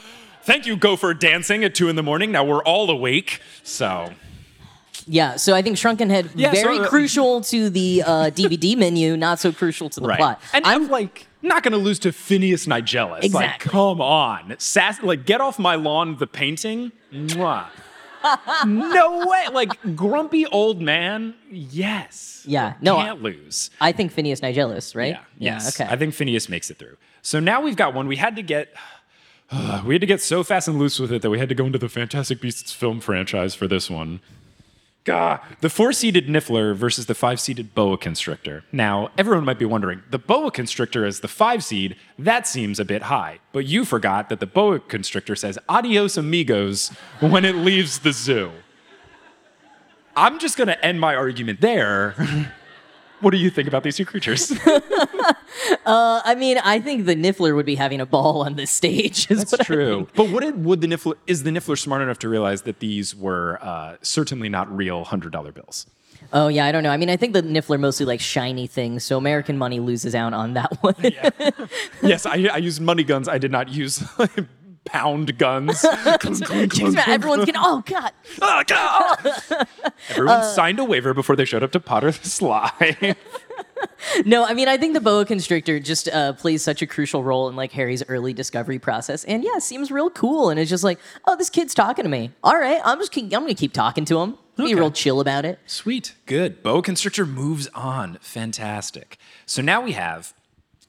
thank 0.43 0.67
you, 0.67 0.77
Gopher 0.77 1.15
Dancing 1.15 1.65
at 1.65 1.75
two 1.75 1.89
in 1.89 1.97
the 1.97 2.03
morning. 2.03 2.31
Now 2.31 2.45
we're 2.45 2.63
all 2.63 2.91
awake. 2.91 3.41
So, 3.63 4.13
yeah, 5.09 5.37
so 5.37 5.55
I 5.55 5.63
think 5.63 5.79
Shrunken 5.79 6.11
Head 6.11 6.31
Yeah, 6.35 6.53
so, 6.53 6.63
very 6.63 6.79
uh, 6.79 6.89
crucial 6.89 7.41
to 7.43 7.71
the 7.71 8.03
uh, 8.07 8.31
DVD 8.31 8.77
menu, 8.79 9.17
not 9.17 9.39
so 9.39 9.53
crucial 9.53 9.89
to 9.91 10.01
the 10.01 10.09
plot. 10.09 10.41
And 10.53 10.65
I'm 10.67 10.89
like 10.89 11.27
not 11.43 11.63
going 11.63 11.73
to 11.73 11.79
lose 11.79 11.99
to 12.01 12.13
Phineas 12.13 12.67
Nigellus. 12.67 13.33
Like, 13.33 13.61
come 13.61 14.01
on, 14.01 14.55
Sass, 14.59 15.03
like 15.03 15.25
get 15.25 15.41
off 15.41 15.59
my 15.59 15.75
lawn. 15.75 16.17
The 16.17 16.27
painting, 16.27 16.93
Mwah. 17.13 17.67
no 18.67 19.27
way. 19.27 19.47
Like 19.53 19.97
grumpy 19.97 20.47
old 20.47 20.81
man. 20.81 21.35
Yes. 21.51 22.45
Yeah, 22.47 22.75
no, 22.81 22.97
I- 22.97 23.07
can't 23.07 23.23
lose. 23.23 23.71
I 23.81 23.93
think 23.93 24.13
Phineas 24.13 24.41
Nigellus, 24.41 24.95
right? 24.95 25.13
Yeah. 25.13 25.21
Yes. 25.39 25.81
okay. 25.81 25.91
I 25.91 25.97
think 25.97 26.15
Phineas 26.15 26.49
makes 26.49 26.71
it 26.71 26.79
through. 26.79 26.97
So 27.23 27.41
now 27.41 27.61
we've 27.61 27.77
got 27.77 27.95
one. 27.95 28.07
We 28.07 28.17
had 28.17 28.37
to 28.37 28.43
get. 28.43 28.75
we 29.85 29.95
had 29.95 30.01
to 30.01 30.07
get 30.07 30.21
so 30.21 30.43
fast 30.45 30.69
and 30.69 30.79
loose 30.79 30.99
with 30.99 31.13
it 31.13 31.23
that 31.23 31.31
we 31.31 31.39
had 31.39 31.49
to 31.49 31.55
go 31.55 31.65
into 31.67 31.79
the 31.79 31.89
Fantastic 31.89 32.41
Beasts 32.41 32.73
film 32.73 33.01
franchise 33.01 33.55
for 33.55 33.67
this 33.67 33.89
one. 33.89 34.21
Gah. 35.09 35.41
The 35.63 35.71
four 35.71 35.95
seated 35.95 36.27
Niffler 36.27 36.75
versus 36.75 37.07
the 37.07 37.15
five 37.15 37.41
seated 37.41 37.75
Boa 37.75 37.97
Constrictor. 37.97 38.65
Now, 38.73 39.09
everyone 39.17 39.47
might 39.47 39.59
be 39.59 39.65
wondering 39.65 40.03
the 40.11 40.19
Boa 40.19 40.51
Constrictor 40.51 41.07
as 41.07 41.21
the 41.21 41.29
five 41.29 41.65
seed, 41.65 41.97
that 42.19 42.47
seems 42.47 42.79
a 42.79 42.85
bit 42.85 43.05
high. 43.05 43.39
But 43.53 43.65
you 43.65 43.87
forgot 43.87 44.29
that 44.29 44.39
the 44.39 44.47
Boa 44.47 44.81
Constrictor 44.81 45.35
says 45.35 45.59
adios 45.67 46.19
amigos 46.19 46.91
when 47.21 47.47
it 47.47 47.57
leaves 47.57 48.01
the 48.01 48.13
zoo. 48.13 48.53
I'm 50.15 50.39
just 50.39 50.59
going 50.59 50.69
to 50.69 50.85
end 50.85 51.01
my 51.01 51.15
argument 51.15 51.63
there. 51.63 52.53
what 53.21 53.31
do 53.31 53.37
you 53.39 53.51
think 53.51 53.69
about 53.69 53.83
these 53.83 53.97
two 53.97 54.05
creatures? 54.05 54.53
I 55.87 56.35
mean, 56.37 56.59
I 56.59 56.81
think 56.81 57.07
the 57.07 57.15
Niffler 57.15 57.55
would 57.55 57.67
be 57.67 57.75
having 57.75 58.01
a 58.01 58.07
ball 58.07 58.43
on 58.43 58.55
this 58.55 58.71
stage. 58.71 59.31
Is 59.31 59.51
what 59.51 59.61
I 59.61 59.65
think. 59.65 60.15
But 60.15 60.31
would 60.31 60.45
it, 60.45 60.57
would 60.57 60.81
the 60.81 60.87
Niffler 60.87 61.15
is 61.27 61.43
the 61.43 61.51
Niffler 61.51 61.79
smart 61.79 62.03
enough 62.03 62.19
to 62.21 62.29
realize 62.29 62.63
that 62.63 62.81
these 62.81 63.15
were 63.15 63.59
uh, 63.63 63.97
certainly 64.03 64.49
not 64.49 64.75
real 64.75 65.05
hundred 65.05 65.33
dollar 65.33 65.53
bills? 65.53 65.87
Oh 66.33 66.49
yeah, 66.49 66.67
I 66.67 66.73
don't 66.73 66.83
know. 66.83 66.91
I 66.91 66.97
mean, 66.97 67.09
I 67.09 67.17
think 67.17 67.33
the 67.33 67.43
Niffler 67.43 67.81
mostly 67.81 68.05
like 68.05 68.21
shiny 68.21 68.67
things, 68.67 69.03
so 69.05 69.17
American 69.17 69.57
money 69.57 69.81
loses 69.81 70.15
out 70.15 70.35
on 70.35 70.55
that 70.55 70.77
one. 70.83 70.95
yes, 72.03 72.27
I, 72.27 72.49
I 72.53 72.59
used 72.59 72.81
money 72.81 73.05
guns. 73.05 73.29
I 73.29 73.39
did 73.39 73.51
not 73.51 73.69
use 73.69 74.03
pound 74.89 75.39
guns. 75.39 75.85
Everyone's 75.85 76.41
getting. 76.41 77.55
Oh 77.57 77.83
god. 77.85 78.13
Oh, 78.41 78.63
God! 78.67 79.67
Everyone 80.11 80.45
signed 80.45 80.79
a 80.79 80.85
waiver 80.85 81.15
before 81.15 81.37
they 81.37 81.45
showed 81.45 81.63
up 81.63 81.73
to 81.73 81.81
Potterless 81.81 82.41
Live. 82.43 83.17
No, 84.25 84.45
I 84.45 84.55
mean, 84.55 84.67
I 84.69 84.77
think 84.77 84.95
the 84.95 85.01
boa 85.01 85.25
constrictor 85.25 85.79
just 85.79 86.09
uh, 86.09 86.33
plays 86.33 86.63
such 86.63 86.83
a 86.83 86.87
crucial 86.87 87.23
role 87.23 87.49
in 87.49 87.55
like 87.57 87.71
Harry's 87.73 88.03
early 88.09 88.33
discovery 88.33 88.79
process, 88.79 89.25
and 89.25 89.45
yeah, 89.45 89.59
seems 89.59 89.91
real 89.91 90.11
cool. 90.11 90.51
And 90.51 90.59
it's 90.59 90.71
just 90.71 90.83
like, 90.83 90.99
oh, 91.27 91.37
this 91.37 91.51
kid's 91.51 91.75
talking 91.75 92.05
to 92.05 92.09
me. 92.09 92.33
All 92.43 92.57
right, 92.57 92.81
I'm 92.85 92.99
just 92.99 93.13
keep, 93.13 93.25
I'm 93.27 93.43
gonna 93.43 93.55
keep 93.55 93.73
talking 93.73 94.05
to 94.07 94.21
him. 94.21 94.37
Be 94.57 94.75
real 94.75 94.91
chill 94.91 95.21
about 95.21 95.45
it. 95.45 95.61
Sweet. 95.67 96.15
Good. 96.27 96.63
Boa 96.65 96.83
Constrictor 96.83 97.25
moves 97.27 97.69
on. 97.75 98.19
Fantastic. 98.21 99.17
So 99.47 99.63
now 99.63 99.81
we 99.81 99.93
have 99.93 100.35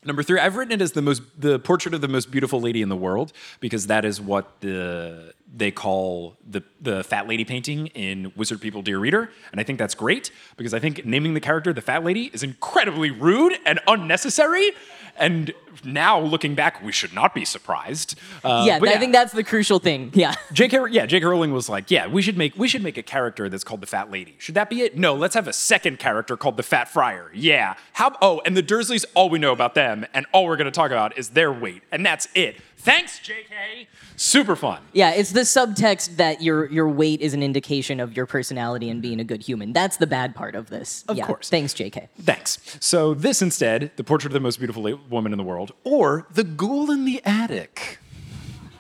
number 0.04 0.24
three. 0.24 0.40
I've 0.40 0.56
written 0.56 0.74
it 0.74 0.82
as 0.82 0.94
the 0.94 1.02
most 1.02 1.22
the 1.40 1.60
portrait 1.60 1.94
of 1.94 2.02
the 2.02 2.08
most 2.08 2.32
beautiful 2.32 2.62
lady 2.62 2.82
in 2.82 2.90
the 2.90 2.96
world 2.96 3.34
because 3.60 3.88
that 3.88 4.06
is 4.06 4.22
what 4.22 4.62
the 4.62 5.34
they 5.56 5.72
call 5.72 6.38
the 6.48 6.64
the 6.82 7.04
fat 7.04 7.28
lady 7.28 7.46
painting 7.46 7.88
in 7.88 8.32
Wizard 8.36 8.62
People 8.62 8.82
Dear 8.82 9.00
Reader. 9.00 9.30
And 9.52 9.60
I 9.60 9.64
think 9.64 9.80
that's 9.80 9.96
great 9.96 10.32
because 10.58 10.74
I 10.74 10.80
think 10.80 11.06
naming 11.06 11.34
the 11.34 11.40
character 11.42 11.74
the 11.74 11.82
fat 11.82 12.04
lady 12.04 12.30
is 12.34 12.44
incredibly 12.44 13.12
rude 13.12 13.54
and 13.66 13.80
unnecessary. 13.88 14.72
And 15.20 15.54
now 15.84 16.20
looking 16.20 16.56
back, 16.56 16.84
we 16.84 16.92
should 16.92 17.14
not 17.14 17.34
be 17.34 17.46
surprised. 17.46 18.18
Uh, 18.44 18.64
yeah, 18.66 18.80
but 18.80 18.90
I 18.90 18.98
think 18.98 19.14
that's 19.14 19.34
the 19.34 19.44
crucial 19.44 19.80
thing. 19.80 20.12
Yeah. 20.20 20.36
J.K. 20.52 20.78
Yeah, 20.92 21.06
J.K. 21.06 21.26
Rowling 21.26 21.54
was 21.54 21.70
like, 21.70 21.90
yeah, 21.90 22.08
we 22.08 22.22
should 22.22 22.38
make 22.38 22.58
we 22.58 22.68
should 22.68 22.84
make 22.84 22.98
a 22.98 23.04
character 23.04 23.48
that's 23.48 23.64
called 23.64 23.80
the 23.82 23.88
Fat 23.88 24.12
Lady. 24.12 24.36
Should 24.38 24.56
that 24.56 24.70
be 24.70 24.82
it? 24.82 24.98
No, 24.98 25.14
let's 25.16 25.34
have 25.36 25.48
a 25.48 25.54
second 25.54 25.98
character 26.00 26.36
called 26.36 26.58
the 26.58 26.64
Fat 26.64 26.90
Friar. 26.90 27.32
Yeah. 27.34 27.76
How? 27.94 28.18
Oh, 28.22 28.42
and 28.46 28.58
the 28.58 28.64
Dursleys. 28.64 29.06
All 29.14 29.30
we 29.30 29.40
know 29.40 29.54
about 29.54 29.76
them, 29.76 30.06
and 30.14 30.26
all 30.34 30.46
we're 30.46 30.58
going 30.58 30.66
to 30.66 30.72
talk 30.72 30.92
about 30.92 31.18
is 31.18 31.30
their 31.30 31.54
weight, 31.54 31.84
and 31.92 32.06
that's 32.06 32.28
it. 32.36 32.58
Thanks, 32.82 33.20
J.K. 33.20 33.88
Super 34.16 34.56
fun. 34.56 34.82
Yeah, 34.94 35.12
it's 35.12 35.32
the 35.34 35.42
subtext 35.42 36.16
that 36.16 36.42
your 36.42 36.66
your 36.72 36.88
weight 36.88 37.20
is 37.20 37.34
an 37.34 37.44
indication 37.44 38.00
of 38.00 38.16
your 38.16 38.26
personality 38.26 38.90
and 38.90 39.02
being 39.02 39.20
a 39.20 39.26
good 39.26 39.44
human. 39.44 39.74
That's 39.74 39.98
the 39.98 40.08
bad 40.08 40.34
part 40.34 40.56
of 40.56 40.70
this. 40.70 41.04
Of 41.10 41.18
yeah. 41.18 41.26
course. 41.26 41.50
Thanks, 41.50 41.74
JK. 41.74 42.08
Thanks. 42.22 42.78
So 42.80 43.14
this 43.14 43.42
instead, 43.42 43.92
the 43.98 44.04
portrait 44.06 44.30
of 44.30 44.34
the 44.34 44.40
most 44.40 44.60
beautiful 44.60 44.98
woman 45.10 45.34
in 45.34 45.38
the 45.38 45.44
world, 45.44 45.74
or 45.84 46.26
the 46.32 46.46
ghoul 46.46 46.90
in 46.90 47.04
the 47.04 47.22
attic. 47.26 48.00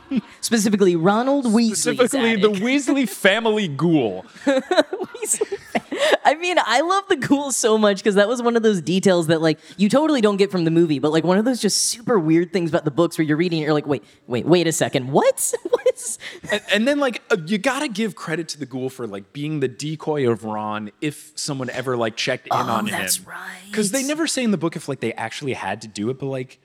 Specifically, 0.41 0.95
Ronald 0.95 1.45
Weasley. 1.45 1.75
Specifically, 1.75 2.37
the 2.37 2.51
Weasley 2.51 3.07
family 3.07 3.67
ghoul. 3.67 4.25
I 4.45 5.68
mean, 6.39 6.57
I 6.59 6.81
love 6.81 7.07
the 7.07 7.15
ghoul 7.15 7.51
so 7.51 7.77
much 7.77 7.97
because 7.97 8.15
that 8.15 8.27
was 8.27 8.41
one 8.41 8.55
of 8.55 8.63
those 8.63 8.81
details 8.81 9.27
that 9.27 9.41
like 9.41 9.59
you 9.77 9.89
totally 9.89 10.21
don't 10.21 10.37
get 10.37 10.49
from 10.49 10.65
the 10.65 10.71
movie, 10.71 10.99
but 10.99 11.11
like 11.11 11.23
one 11.23 11.37
of 11.37 11.45
those 11.45 11.61
just 11.61 11.77
super 11.77 12.17
weird 12.17 12.51
things 12.51 12.69
about 12.71 12.85
the 12.85 12.91
books 12.91 13.17
where 13.17 13.25
you're 13.25 13.37
reading, 13.37 13.59
and 13.59 13.65
you're 13.65 13.73
like, 13.73 13.85
wait, 13.85 14.03
wait, 14.27 14.45
wait 14.45 14.65
a 14.65 14.71
second, 14.71 15.11
what? 15.11 15.53
what? 15.69 16.17
And, 16.51 16.61
and 16.71 16.87
then, 16.87 16.99
like, 16.99 17.21
uh, 17.29 17.37
you 17.45 17.57
gotta 17.57 17.87
give 17.87 18.15
credit 18.15 18.47
to 18.49 18.59
the 18.59 18.65
ghoul 18.65 18.89
for 18.89 19.05
like 19.05 19.33
being 19.33 19.59
the 19.59 19.67
decoy 19.67 20.29
of 20.29 20.43
Ron 20.43 20.91
if 21.01 21.31
someone 21.35 21.69
ever 21.69 21.97
like 21.97 22.15
checked 22.15 22.47
in 22.47 22.53
on 22.53 22.87
him. 22.87 22.95
Oh, 22.95 22.97
that's 22.97 23.19
right. 23.21 23.61
Because 23.67 23.91
they 23.91 24.03
never 24.03 24.27
say 24.27 24.43
in 24.43 24.51
the 24.51 24.57
book 24.57 24.75
if 24.75 24.87
like 24.87 24.99
they 24.99 25.13
actually 25.13 25.53
had 25.53 25.81
to 25.81 25.87
do 25.87 26.09
it, 26.09 26.19
but 26.19 26.27
like, 26.27 26.59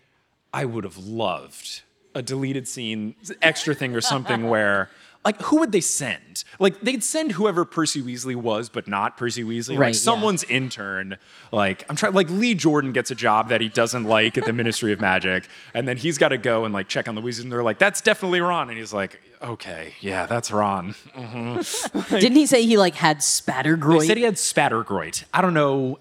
I 0.53 0.65
would 0.65 0.85
have 0.85 0.99
loved 0.99 1.83
a 2.15 2.23
deleted 2.23 2.69
scene, 2.69 3.17
extra 3.43 3.75
thing 3.75 3.95
or 3.95 4.01
something 4.01 4.49
where. 4.49 4.91
Like, 5.25 5.41
who 5.43 5.61
would 5.61 5.73
they 5.73 5.81
send? 5.81 6.45
Like, 6.59 6.81
they'd 6.81 7.03
send 7.03 7.33
whoever 7.33 7.65
Percy 7.65 8.03
Weasley 8.03 8.37
was, 8.37 8.69
but 8.69 8.87
not 8.87 9.17
Percy 9.17 9.43
Weasley. 9.43 9.71
Right, 9.79 9.87
like, 9.87 9.95
yeah. 9.95 10.01
someone's 10.01 10.45
intern. 10.45 11.17
Like, 11.51 11.85
I'm 11.89 11.97
trying, 11.97 12.13
like, 12.13 12.29
Lee 12.29 12.55
Jordan 12.55 12.93
gets 12.93 13.11
a 13.11 13.15
job 13.15 13.49
that 13.49 13.61
he 13.61 13.69
doesn't 13.69 14.05
like 14.05 14.37
at 14.37 14.45
the 14.45 14.53
Ministry 14.53 14.93
of 14.93 15.01
Magic. 15.01 15.49
And 15.73 15.89
then 15.89 15.97
he's 15.97 16.19
got 16.19 16.29
to 16.29 16.39
go 16.39 16.65
and, 16.65 16.75
like, 16.75 16.89
check 16.89 17.09
on 17.09 17.15
the 17.15 17.23
Weasley. 17.23 17.45
And 17.45 17.53
they're 17.53 17.63
like, 17.63 17.79
that's 17.79 18.01
definitely 18.01 18.41
Ron. 18.41 18.69
And 18.69 18.79
he's 18.79 18.93
like, 18.93 19.21
okay, 19.43 19.95
yeah, 20.01 20.27
that's 20.27 20.51
Ron. 20.51 20.95
Didn't 21.17 22.37
he 22.37 22.47
say 22.47 22.65
he 22.65 22.77
like 22.77 22.95
had 22.95 23.19
They 23.19 23.21
spattergroit? 23.21 24.07
said 24.07 24.17
he 24.17 24.23
had 24.23 24.35
spattergroit. 24.35 25.25
I 25.33 25.41
don't 25.41 25.55
know. 25.55 25.99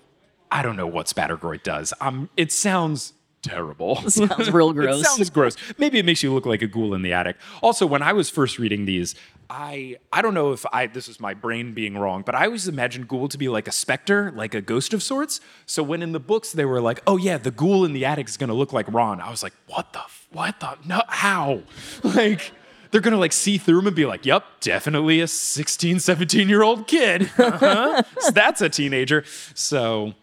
I 0.51 0.61
don't 0.61 0.75
know 0.75 0.87
what 0.87 1.07
spattergroit 1.07 1.63
does. 1.63 1.93
Um, 1.99 2.29
it 2.37 2.51
sounds 2.51 3.13
terrible. 3.43 3.97
Sounds 4.09 4.49
real 4.51 4.71
It 4.71 4.73
gross. 4.73 5.03
sounds 5.07 5.29
gross. 5.29 5.55
Maybe 5.77 5.99
it 5.99 6.05
makes 6.05 6.23
you 6.23 6.33
look 6.33 6.45
like 6.47 6.61
a 6.63 6.67
ghoul 6.67 6.93
in 6.95 7.01
the 7.03 7.13
attic. 7.13 7.35
Also, 7.61 7.85
when 7.85 8.01
I 8.01 8.13
was 8.13 8.29
first 8.29 8.57
reading 8.57 8.85
these, 8.85 9.13
I 9.49 9.97
I 10.11 10.21
don't 10.23 10.33
know 10.33 10.51
if 10.53 10.65
I 10.73 10.87
this 10.87 11.07
is 11.07 11.19
my 11.19 11.33
brain 11.33 11.73
being 11.73 11.95
wrong, 11.97 12.23
but 12.25 12.33
I 12.33 12.45
always 12.45 12.67
imagined 12.67 13.07
ghoul 13.07 13.27
to 13.27 13.37
be 13.37 13.49
like 13.49 13.67
a 13.67 13.71
specter, 13.71 14.31
like 14.35 14.53
a 14.55 14.61
ghost 14.61 14.93
of 14.93 15.03
sorts. 15.03 15.39
So 15.65 15.83
when 15.83 16.01
in 16.01 16.11
the 16.13 16.19
books 16.19 16.53
they 16.53 16.65
were 16.65 16.81
like, 16.81 17.01
"Oh 17.05 17.17
yeah, 17.17 17.37
the 17.37 17.51
ghoul 17.51 17.85
in 17.85 17.93
the 17.93 18.05
attic 18.05 18.27
is 18.29 18.37
going 18.37 18.47
to 18.49 18.55
look 18.55 18.73
like 18.73 18.91
Ron," 18.91 19.21
I 19.21 19.29
was 19.29 19.43
like, 19.43 19.53
"What 19.67 19.93
the? 19.93 19.99
f- 19.99 20.27
What 20.31 20.59
the? 20.59 20.77
No, 20.85 21.01
how?" 21.07 21.61
Like. 22.03 22.51
They're 22.91 23.01
gonna 23.01 23.17
like 23.17 23.33
see 23.33 23.57
through 23.57 23.79
him 23.79 23.87
and 23.87 23.95
be 23.95 24.05
like, 24.05 24.23
yep, 24.23 24.43
definitely 24.61 25.19
a 25.19 25.25
16, 25.27 25.97
17 25.99 26.47
year 26.47 26.61
old 26.61 26.85
kid. 26.85 27.27
Uh-huh. 27.39 28.03
So 28.19 28.29
that's 28.29 28.61
a 28.61 28.69
teenager. 28.69 29.23
So 29.55 30.13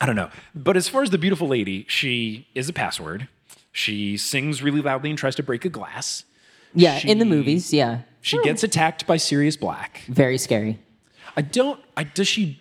I 0.00 0.06
don't 0.06 0.16
know. 0.16 0.30
But 0.54 0.76
as 0.76 0.88
far 0.88 1.02
as 1.02 1.10
the 1.10 1.18
beautiful 1.18 1.48
lady, 1.48 1.84
she 1.88 2.46
is 2.54 2.68
a 2.68 2.72
password. 2.72 3.28
She 3.72 4.16
sings 4.16 4.62
really 4.62 4.80
loudly 4.80 5.10
and 5.10 5.18
tries 5.18 5.34
to 5.36 5.42
break 5.42 5.64
a 5.64 5.68
glass. 5.68 6.24
yeah, 6.74 7.00
in 7.04 7.18
the 7.18 7.24
movies, 7.24 7.72
yeah. 7.72 8.00
She 8.20 8.40
gets 8.42 8.62
attacked 8.62 9.06
by 9.06 9.16
Sirius 9.16 9.56
Black. 9.56 10.02
Very 10.08 10.38
scary. 10.38 10.78
I 11.36 11.42
don't. 11.42 11.80
I 11.96 12.04
does 12.04 12.28
she 12.28 12.60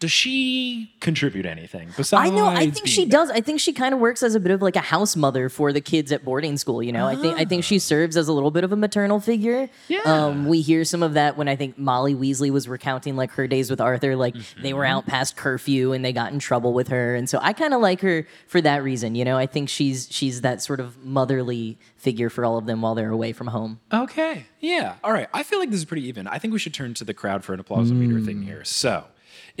does 0.00 0.10
she 0.10 0.90
contribute 1.00 1.46
anything 1.46 1.90
besides? 1.96 2.30
I 2.30 2.34
know. 2.34 2.46
I 2.46 2.70
think 2.70 2.86
she 2.88 3.04
there? 3.04 3.20
does. 3.20 3.30
I 3.30 3.40
think 3.40 3.60
she 3.60 3.72
kind 3.72 3.94
of 3.94 4.00
works 4.00 4.22
as 4.22 4.34
a 4.34 4.40
bit 4.40 4.50
of 4.50 4.62
like 4.62 4.74
a 4.74 4.80
house 4.80 5.14
mother 5.14 5.48
for 5.48 5.72
the 5.72 5.80
kids 5.80 6.10
at 6.10 6.24
boarding 6.24 6.56
school. 6.56 6.82
You 6.82 6.90
know, 6.90 7.06
I 7.06 7.16
think 7.16 7.38
I 7.38 7.44
think 7.44 7.64
she 7.64 7.78
serves 7.78 8.16
as 8.16 8.26
a 8.26 8.32
little 8.32 8.50
bit 8.50 8.64
of 8.64 8.72
a 8.72 8.76
maternal 8.76 9.20
figure. 9.20 9.68
Yeah. 9.88 10.00
Um, 10.06 10.46
we 10.46 10.62
hear 10.62 10.84
some 10.84 11.02
of 11.02 11.14
that 11.14 11.36
when 11.36 11.48
I 11.48 11.54
think 11.54 11.78
Molly 11.78 12.14
Weasley 12.14 12.50
was 12.50 12.66
recounting 12.66 13.14
like 13.14 13.30
her 13.32 13.46
days 13.46 13.70
with 13.70 13.80
Arthur. 13.80 14.16
Like 14.16 14.34
they 14.60 14.72
were 14.72 14.84
out 14.86 15.06
past 15.06 15.36
curfew 15.36 15.92
and 15.92 16.04
they 16.04 16.12
got 16.12 16.32
in 16.32 16.38
trouble 16.38 16.72
with 16.72 16.88
her, 16.88 17.14
and 17.14 17.28
so 17.28 17.38
I 17.42 17.52
kind 17.52 17.74
of 17.74 17.80
like 17.80 18.00
her 18.00 18.26
for 18.48 18.60
that 18.62 18.82
reason. 18.82 19.14
You 19.14 19.24
know, 19.24 19.36
I 19.36 19.46
think 19.46 19.68
she's 19.68 20.08
she's 20.10 20.40
that 20.40 20.62
sort 20.62 20.80
of 20.80 21.04
motherly 21.04 21.78
figure 21.96 22.30
for 22.30 22.44
all 22.46 22.56
of 22.56 22.64
them 22.64 22.80
while 22.80 22.94
they're 22.94 23.10
away 23.10 23.32
from 23.32 23.48
home. 23.48 23.80
Okay. 23.92 24.46
Yeah. 24.60 24.94
All 25.04 25.12
right. 25.12 25.28
I 25.34 25.42
feel 25.42 25.58
like 25.58 25.68
this 25.70 25.80
is 25.80 25.84
pretty 25.84 26.06
even. 26.08 26.26
I 26.26 26.38
think 26.38 26.52
we 26.54 26.58
should 26.58 26.72
turn 26.72 26.94
to 26.94 27.04
the 27.04 27.12
crowd 27.12 27.44
for 27.44 27.52
an 27.52 27.62
applausometer 27.62 28.20
Mm. 28.20 28.24
thing 28.24 28.42
here. 28.42 28.64
So, 28.64 29.04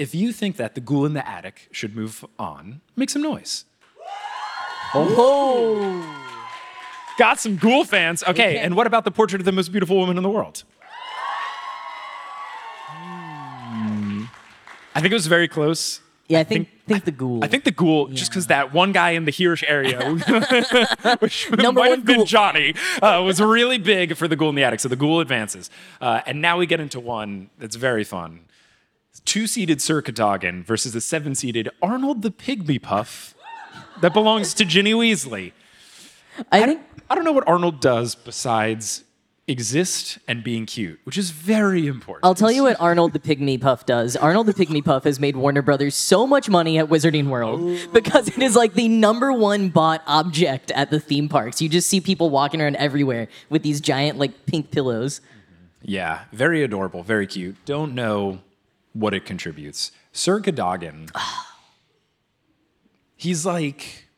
if 0.00 0.14
you 0.14 0.32
think 0.32 0.56
that 0.56 0.74
the 0.74 0.80
ghoul 0.80 1.04
in 1.04 1.12
the 1.12 1.28
attic 1.28 1.68
should 1.72 1.94
move 1.94 2.24
on, 2.38 2.80
make 2.96 3.10
some 3.10 3.20
noise. 3.20 3.66
Oh, 4.94 6.16
Got 7.18 7.38
some 7.38 7.56
ghoul 7.56 7.84
fans. 7.84 8.24
Okay. 8.26 8.56
And 8.56 8.74
what 8.76 8.86
about 8.86 9.04
the 9.04 9.10
portrait 9.10 9.42
of 9.42 9.44
the 9.44 9.52
most 9.52 9.70
beautiful 9.70 9.98
woman 9.98 10.16
in 10.16 10.22
the 10.22 10.30
world? 10.30 10.64
Hmm. 12.86 14.24
I 14.94 15.02
think 15.02 15.12
it 15.12 15.14
was 15.14 15.26
very 15.26 15.48
close. 15.48 16.00
yeah. 16.28 16.40
I 16.40 16.44
think 16.44 16.68
think 16.86 17.04
the 17.04 17.10
ghoul. 17.10 17.44
I 17.44 17.46
think 17.46 17.64
the 17.64 17.70
ghoul, 17.70 18.08
just 18.08 18.30
because 18.30 18.46
that 18.46 18.72
one 18.72 18.92
guy 18.92 19.10
in 19.10 19.26
the 19.26 19.32
Hirsch 19.32 19.62
area, 19.66 20.00
which 21.18 21.50
Number 21.50 21.80
might 21.82 21.90
have 21.90 22.06
been 22.06 22.16
ghoul. 22.16 22.24
Johnny, 22.24 22.74
uh, 23.02 23.22
was 23.24 23.38
really 23.40 23.76
big 23.76 24.16
for 24.16 24.26
the 24.26 24.34
ghoul 24.36 24.48
in 24.48 24.54
the 24.54 24.64
attic. 24.64 24.80
So 24.80 24.88
the 24.88 24.96
ghoul 24.96 25.20
advances. 25.20 25.70
Uh, 26.00 26.22
and 26.26 26.40
now 26.40 26.56
we 26.58 26.64
get 26.66 26.80
into 26.80 27.00
one 27.00 27.50
that's 27.58 27.76
very 27.76 28.04
fun. 28.04 28.46
Two 29.24 29.46
seated 29.46 29.80
Sir 29.82 30.02
Cadogan 30.02 30.62
versus 30.64 30.94
a 30.94 31.00
seven 31.00 31.34
seated 31.34 31.68
Arnold 31.82 32.22
the 32.22 32.30
Pygmy 32.30 32.80
Puff 32.80 33.34
that 34.00 34.12
belongs 34.12 34.54
to 34.54 34.64
Ginny 34.64 34.92
Weasley. 34.92 35.52
I 36.50 36.64
think 36.64 36.80
I 37.08 37.14
don't 37.14 37.24
know 37.24 37.32
what 37.32 37.46
Arnold 37.46 37.80
does 37.80 38.14
besides 38.14 39.04
exist 39.46 40.18
and 40.28 40.44
being 40.44 40.64
cute, 40.64 41.00
which 41.04 41.18
is 41.18 41.30
very 41.30 41.86
important. 41.86 42.24
I'll 42.24 42.34
tell 42.34 42.52
you 42.52 42.62
what 42.64 42.80
Arnold 42.80 43.12
the 43.12 43.18
Pygmy 43.18 43.60
Puff 43.60 43.84
does. 43.84 44.16
Arnold 44.16 44.46
the 44.46 44.54
Pygmy 44.54 44.84
Puff 44.84 45.04
has 45.04 45.18
made 45.18 45.36
Warner 45.36 45.62
Brothers 45.62 45.96
so 45.96 46.26
much 46.26 46.48
money 46.48 46.78
at 46.78 46.88
Wizarding 46.88 47.28
World 47.28 47.60
oh. 47.62 47.92
because 47.92 48.28
it 48.28 48.38
is 48.38 48.54
like 48.54 48.74
the 48.74 48.88
number 48.88 49.32
one 49.32 49.68
bought 49.68 50.02
object 50.06 50.70
at 50.72 50.90
the 50.90 51.00
theme 51.00 51.28
parks. 51.28 51.60
You 51.60 51.68
just 51.68 51.88
see 51.88 52.00
people 52.00 52.30
walking 52.30 52.62
around 52.62 52.76
everywhere 52.76 53.28
with 53.48 53.62
these 53.62 53.80
giant 53.80 54.18
like 54.18 54.46
pink 54.46 54.70
pillows. 54.70 55.20
Yeah, 55.82 56.24
very 56.32 56.62
adorable, 56.62 57.02
very 57.02 57.26
cute. 57.26 57.56
Don't 57.64 57.94
know 57.94 58.40
what 58.92 59.14
it 59.14 59.24
contributes. 59.24 59.92
Sir 60.12 60.40
Cadogan, 60.40 61.08
he's 63.16 63.46
like, 63.46 64.08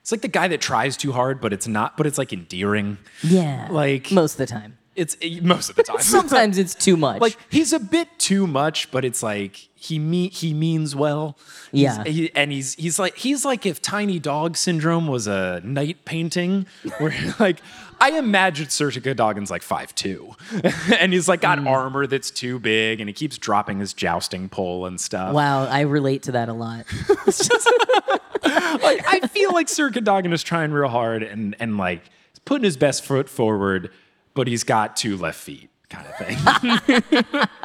it's 0.00 0.12
like 0.12 0.22
the 0.22 0.28
guy 0.28 0.48
that 0.48 0.60
tries 0.60 0.96
too 0.96 1.12
hard, 1.12 1.40
but 1.40 1.52
it's 1.52 1.66
not, 1.68 1.96
but 1.96 2.06
it's 2.06 2.18
like 2.18 2.32
endearing. 2.32 2.98
Yeah. 3.22 3.68
Like- 3.70 4.10
most 4.12 4.32
of 4.32 4.38
the 4.38 4.46
time. 4.46 4.78
It's 4.98 5.16
eh, 5.22 5.38
most 5.42 5.70
of 5.70 5.76
the 5.76 5.82
time. 5.84 6.00
Sometimes 6.00 6.58
it's 6.58 6.74
too 6.74 6.96
much. 6.96 7.20
like 7.20 7.36
he's 7.50 7.72
a 7.72 7.78
bit 7.78 8.08
too 8.18 8.46
much, 8.46 8.90
but 8.90 9.04
it's 9.04 9.22
like 9.22 9.68
he 9.74 9.98
me 9.98 10.28
he 10.28 10.52
means 10.52 10.96
well. 10.96 11.38
He's- 11.72 11.96
Yeah. 11.98 12.04
he- 12.12 12.30
and 12.34 12.50
he's 12.52 12.74
he's 12.74 12.98
like 12.98 13.16
he's 13.16 13.44
like 13.44 13.64
if 13.64 13.80
Tiny 13.80 14.18
Dog 14.18 14.56
Syndrome 14.56 15.06
was 15.06 15.26
a 15.26 15.60
knight 15.64 16.04
painting, 16.04 16.66
where 16.98 17.14
like 17.38 17.60
I 18.00 18.12
imagine 18.18 18.68
Sir 18.70 18.90
Cadogan's 18.92 19.50
like 19.50 19.62
five 19.62 19.94
two, 19.94 20.34
and 20.98 21.12
he's 21.12 21.28
like 21.28 21.40
got 21.42 21.64
armor 21.66 22.06
that's 22.06 22.30
too 22.30 22.58
big, 22.58 23.00
and 23.00 23.08
he 23.08 23.12
keeps 23.12 23.38
dropping 23.38 23.78
his 23.80 23.92
jousting 23.92 24.48
pole 24.48 24.86
and 24.86 25.00
stuff. 25.00 25.32
wow, 25.34 25.64
I 25.64 25.80
relate 25.82 26.24
to 26.24 26.32
that 26.32 26.48
a 26.48 26.52
lot. 26.52 26.84
Like 28.44 29.02
I 29.06 29.20
feel 29.28 29.52
like 29.52 29.68
Sir 29.68 29.90
Cadogan 29.90 30.32
is 30.32 30.42
trying 30.42 30.70
real 30.72 30.88
hard 30.88 31.22
and 31.22 31.56
and 31.58 31.76
like 31.76 32.02
putting 32.44 32.64
his 32.64 32.76
best 32.76 33.04
foot 33.04 33.28
forward, 33.28 33.90
but 34.38 34.46
he's 34.46 34.62
got 34.62 34.96
two 34.96 35.16
left 35.16 35.40
feet, 35.40 35.68
kind 35.90 36.06
of 36.06 36.16
thing. 36.16 37.48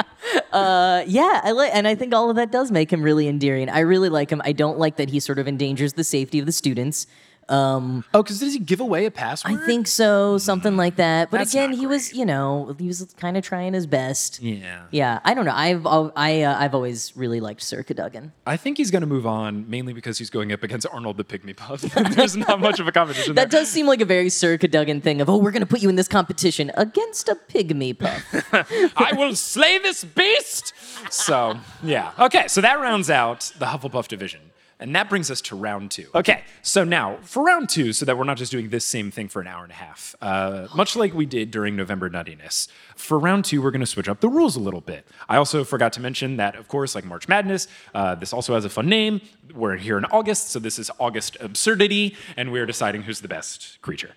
Uh, 0.54 1.04
yeah, 1.06 1.42
I 1.44 1.70
and 1.74 1.86
I 1.86 1.96
think 1.96 2.14
all 2.14 2.30
of 2.30 2.38
that 2.38 2.50
does 2.50 2.72
make 2.72 2.94
him 2.94 3.04
really 3.04 3.28
endearing. 3.28 3.70
I 3.70 3.80
really 3.80 4.08
like 4.08 4.32
him. 4.32 4.42
I 4.46 4.54
don't 4.54 4.80
like 4.80 4.96
that 4.96 5.10
he 5.10 5.20
sort 5.20 5.38
of 5.38 5.50
endangers 5.50 5.94
the 5.94 6.04
safety 6.06 6.40
of 6.40 6.46
the 6.46 6.54
students. 6.54 7.08
Um, 7.50 8.04
oh, 8.14 8.24
because 8.24 8.40
does 8.40 8.54
he 8.54 8.60
give 8.60 8.80
away 8.80 9.06
a 9.06 9.12
password? 9.12 9.54
I 9.62 9.66
think 9.66 9.88
so, 9.88 10.38
something 10.38 10.78
like 10.78 10.96
that. 10.96 11.30
But 11.32 11.40
That's 11.40 11.54
again, 11.54 11.74
he 11.74 11.86
was, 11.86 12.14
you 12.14 12.26
know, 12.26 12.76
he 12.80 12.88
was 12.88 13.14
kind 13.18 13.38
of 13.38 13.44
trying 13.44 13.74
his 13.74 13.86
best. 13.86 14.42
Yeah. 14.42 14.84
Yeah, 14.92 15.20
I 15.24 15.34
don't 15.34 15.46
know. 15.46 15.54
I've 15.54 15.86
I 15.86 16.42
uh, 16.44 16.58
I've 16.58 16.74
always 16.76 17.16
really 17.16 17.40
liked 17.40 17.62
Sir 17.62 17.84
Cadogan. 17.84 18.32
I 18.46 18.58
think 18.58 18.78
he's 18.78 18.92
going 18.92 19.02
to 19.02 19.08
move 19.08 19.26
on 19.28 19.70
mainly 19.70 19.94
because 19.94 20.18
he's 20.18 20.30
going 20.30 20.52
up 20.52 20.64
against 20.64 20.88
Arnold 20.92 21.18
the 21.18 21.24
Pygmy 21.24 21.56
Puff. 21.56 21.82
There's 22.16 22.38
not 22.38 22.60
much 22.60 22.80
of 22.80 22.88
a 22.88 22.92
competition 22.92 23.36
That 23.36 23.52
there. 23.52 23.62
does 23.62 23.70
seem 23.70 23.88
like 23.88 24.02
a 24.02 24.06
very 24.06 24.30
Sir 24.30 24.58
Cadogan 24.58 25.02
thing 25.02 25.22
of, 25.22 25.30
oh, 25.30 25.38
we're 25.38 25.52
going 25.52 25.62
to 25.62 25.68
put 25.68 25.82
you 25.82 25.90
in 25.90 25.96
this 25.96 26.08
competition 26.08 26.72
against 26.76 27.30
a 27.30 27.36
pygmy 27.36 27.98
puff. 27.98 28.24
I 28.98 29.14
will 29.14 29.36
slay 29.36 29.78
this 29.80 30.04
beast. 30.04 30.74
So, 31.10 31.58
yeah. 31.84 32.12
Okay, 32.20 32.48
so 32.48 32.62
that 32.62 32.80
rounds 32.80 33.10
out 33.10 33.52
the 33.60 33.66
Hufflepuff 33.68 34.08
division. 34.08 34.42
And 34.84 34.94
that 34.98 35.10
brings 35.10 35.32
us 35.32 35.40
to 35.44 35.56
round 35.56 35.92
two. 35.92 36.08
Okay, 36.14 36.44
so 36.62 36.84
now 36.84 37.18
for 37.22 37.42
round 37.42 37.70
two, 37.70 37.94
so 37.94 38.04
that 38.04 38.18
we're 38.18 38.26
not 38.26 38.36
just 38.36 38.52
doing 38.52 38.68
this 38.68 38.84
same 38.84 39.12
thing 39.12 39.30
for 39.30 39.40
an 39.40 39.48
hour 39.48 39.64
and 39.64 39.72
a 39.72 39.76
half, 39.76 40.14
uh, 40.22 40.68
much 40.76 40.98
like 40.98 41.14
we 41.14 41.26
did 41.26 41.52
during 41.52 41.78
November 41.78 42.10
Nuttiness, 42.10 42.68
for 42.98 43.18
round 43.18 43.46
two, 43.46 43.62
we're 43.62 43.72
going 43.72 43.80
to 43.80 43.86
switch 43.86 44.10
up 44.10 44.20
the 44.20 44.28
rules 44.28 44.58
a 44.58 44.60
little 44.60 44.82
bit. 44.82 45.08
I 45.30 45.38
also 45.38 45.64
forgot 45.64 45.94
to 45.94 46.02
mention 46.02 46.36
that, 46.36 46.58
of 46.58 46.68
course, 46.68 46.96
like 46.96 47.06
March 47.06 47.30
Madness, 47.30 47.70
uh, 47.96 48.16
this 48.16 48.34
also 48.34 48.56
has 48.56 48.66
a 48.66 48.70
fun 48.70 48.90
name. 48.90 49.22
We're 49.56 49.78
here 49.78 49.98
in 49.98 50.04
August, 50.04 50.50
so 50.50 50.60
this 50.60 50.78
is 50.78 50.92
August 51.00 51.38
Absurdity, 51.40 52.18
and 52.36 52.52
we're 52.52 52.66
deciding 52.66 53.04
who's 53.04 53.22
the 53.22 53.30
best 53.30 53.82
creature. 53.82 54.12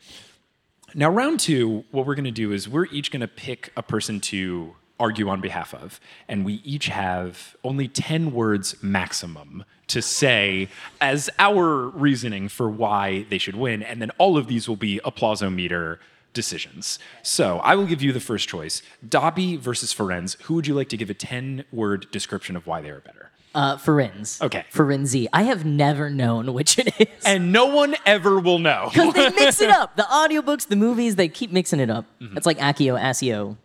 Now, 0.96 1.10
round 1.10 1.38
two, 1.38 1.84
what 1.92 2.06
we're 2.06 2.16
going 2.16 2.24
to 2.24 2.32
do 2.32 2.50
is 2.50 2.68
we're 2.68 2.86
each 2.86 3.12
going 3.12 3.20
to 3.20 3.28
pick 3.28 3.72
a 3.76 3.84
person 3.84 4.18
to 4.22 4.74
argue 4.98 5.28
on 5.28 5.40
behalf 5.40 5.74
of, 5.74 6.00
and 6.26 6.44
we 6.44 6.54
each 6.64 6.86
have 6.86 7.56
only 7.62 7.86
10 7.86 8.32
words 8.32 8.82
maximum 8.82 9.64
to 9.88 10.02
say 10.02 10.68
as 11.00 11.30
our 11.38 11.88
reasoning 11.88 12.48
for 12.48 12.68
why 12.68 13.26
they 13.30 13.38
should 13.38 13.56
win. 13.56 13.82
And 13.82 14.00
then 14.02 14.10
all 14.18 14.36
of 14.36 14.46
these 14.46 14.68
will 14.68 14.76
be 14.76 15.00
applausometer 15.04 15.98
decisions. 16.32 16.98
So 17.22 17.58
I 17.60 17.74
will 17.76 17.86
give 17.86 18.02
you 18.02 18.12
the 18.12 18.20
first 18.20 18.48
choice 18.48 18.82
Dobby 19.08 19.56
versus 19.56 19.94
Firenze. 19.94 20.40
Who 20.42 20.54
would 20.54 20.66
you 20.66 20.74
like 20.74 20.88
to 20.90 20.96
give 20.96 21.08
a 21.10 21.14
10 21.14 21.64
word 21.72 22.10
description 22.10 22.56
of 22.56 22.66
why 22.66 22.80
they 22.82 22.90
are 22.90 23.00
better? 23.00 23.30
Uh, 23.54 23.76
Firenze. 23.78 24.42
Okay. 24.42 24.66
Ferenzi. 24.70 25.28
I 25.32 25.44
have 25.44 25.64
never 25.64 26.10
known 26.10 26.52
which 26.52 26.78
it 26.78 26.94
is. 27.00 27.24
And 27.24 27.52
no 27.52 27.66
one 27.66 27.96
ever 28.04 28.38
will 28.38 28.58
know. 28.58 28.90
Because 28.92 29.14
they 29.14 29.30
mix 29.30 29.60
it 29.62 29.70
up. 29.70 29.96
The 29.96 30.02
audiobooks, 30.02 30.68
the 30.68 30.76
movies, 30.76 31.16
they 31.16 31.28
keep 31.28 31.50
mixing 31.52 31.80
it 31.80 31.88
up. 31.88 32.04
Mm-hmm. 32.20 32.36
It's 32.36 32.44
like 32.44 32.58
Accio, 32.58 33.00
Asio. 33.00 33.56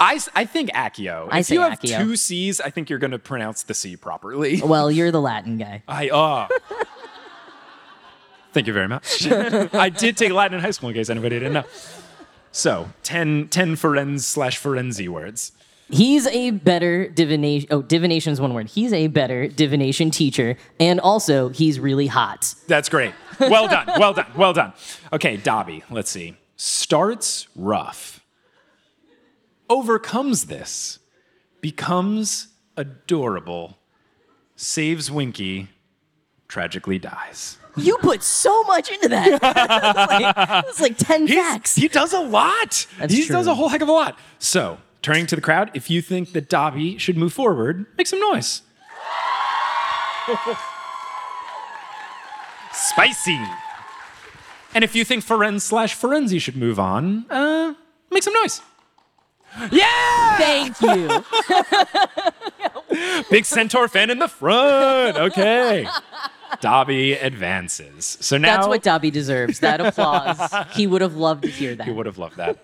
I, 0.00 0.20
I 0.34 0.44
think 0.44 0.70
Accio. 0.70 1.28
I 1.30 1.40
if 1.40 1.46
say 1.46 1.54
you 1.54 1.60
have 1.60 1.78
Accio. 1.78 1.98
two 1.98 2.16
C's, 2.16 2.60
I 2.60 2.70
think 2.70 2.90
you're 2.90 2.98
going 2.98 3.12
to 3.12 3.18
pronounce 3.18 3.62
the 3.62 3.74
C 3.74 3.96
properly. 3.96 4.60
well, 4.64 4.90
you're 4.90 5.10
the 5.10 5.20
Latin 5.20 5.58
guy. 5.58 5.82
I 5.88 6.08
uh. 6.08 6.48
Thank 8.52 8.66
you 8.68 8.72
very 8.72 8.88
much. 8.88 9.26
I 9.74 9.88
did 9.88 10.16
take 10.16 10.32
Latin 10.32 10.58
in 10.58 10.64
high 10.64 10.70
school 10.70 10.88
in 10.88 10.94
case 10.94 11.10
anybody 11.10 11.36
didn't 11.40 11.54
know. 11.54 11.64
So 12.52 12.88
10, 13.02 13.48
10 13.48 13.74
Firenze 13.74 14.20
slash 14.20 14.60
Ferenzi 14.60 15.08
words. 15.08 15.50
He's 15.90 16.26
a 16.28 16.50
better 16.52 17.08
divination. 17.08 17.68
Oh, 17.70 17.82
divination 17.82 18.32
is 18.32 18.40
one 18.40 18.54
word. 18.54 18.68
He's 18.68 18.92
a 18.92 19.08
better 19.08 19.48
divination 19.48 20.10
teacher, 20.10 20.56
and 20.80 20.98
also 20.98 21.50
he's 21.50 21.78
really 21.78 22.06
hot. 22.06 22.54
That's 22.68 22.88
great. 22.88 23.12
Well 23.38 23.68
done. 23.68 23.88
Well 23.98 24.14
done. 24.14 24.26
Well 24.36 24.52
done. 24.52 24.72
Okay, 25.12 25.36
Dobby, 25.36 25.82
let's 25.90 26.10
see. 26.10 26.36
Starts 26.56 27.48
rough, 27.54 28.23
overcomes 29.68 30.44
this, 30.46 30.98
becomes 31.60 32.48
adorable, 32.76 33.78
saves 34.56 35.10
Winky, 35.10 35.68
tragically 36.48 36.98
dies. 36.98 37.58
You 37.76 37.96
put 37.98 38.22
so 38.22 38.62
much 38.64 38.90
into 38.90 39.08
that. 39.08 39.40
Like, 40.14 40.36
that's 40.36 40.80
like 40.80 40.96
ten 40.96 41.26
He's- 41.26 41.44
facts. 41.44 41.74
He 41.74 41.88
does 41.88 42.12
a 42.12 42.20
lot. 42.20 42.86
That's 42.98 43.12
he 43.12 43.26
does 43.26 43.46
a 43.48 43.54
whole 43.54 43.68
heck 43.68 43.80
of 43.80 43.88
a 43.88 43.92
lot. 43.92 44.16
So, 44.38 44.78
turning 45.02 45.26
to 45.26 45.34
the 45.36 45.42
crowd, 45.42 45.70
if 45.74 45.90
you 45.90 46.00
think 46.00 46.32
that 46.32 46.48
Dobby 46.48 46.98
should 46.98 47.16
move 47.16 47.32
forward, 47.32 47.86
make 47.98 48.06
some 48.06 48.20
noise. 48.20 48.62
Spicy. 52.72 53.40
And 54.74 54.82
if 54.84 54.94
you 54.94 55.04
think 55.04 55.24
Firenze 55.24 55.60
slash 55.62 55.96
Ferenzi 55.96 56.40
should 56.40 56.56
move 56.56 56.78
on, 56.80 57.26
uh, 57.30 57.74
make 58.10 58.22
some 58.22 58.34
noise. 58.34 58.60
Yeah! 59.70 60.36
Thank 60.38 60.80
you. 60.80 61.24
Big 63.30 63.44
Centaur 63.44 63.88
fan 63.88 64.10
in 64.10 64.18
the 64.18 64.28
front. 64.28 65.16
Okay. 65.16 65.86
Dobby 66.60 67.12
advances. 67.12 68.18
So 68.20 68.36
now 68.38 68.56
That's 68.56 68.68
what 68.68 68.82
Dobby 68.82 69.10
deserves. 69.10 69.60
That 69.60 69.80
applause. 69.80 70.38
He 70.72 70.86
would 70.86 71.00
have 71.02 71.16
loved 71.16 71.44
to 71.44 71.50
hear 71.50 71.74
that. 71.76 71.86
You 71.86 71.94
would 71.94 72.06
have 72.06 72.18
loved 72.18 72.36
that. 72.36 72.58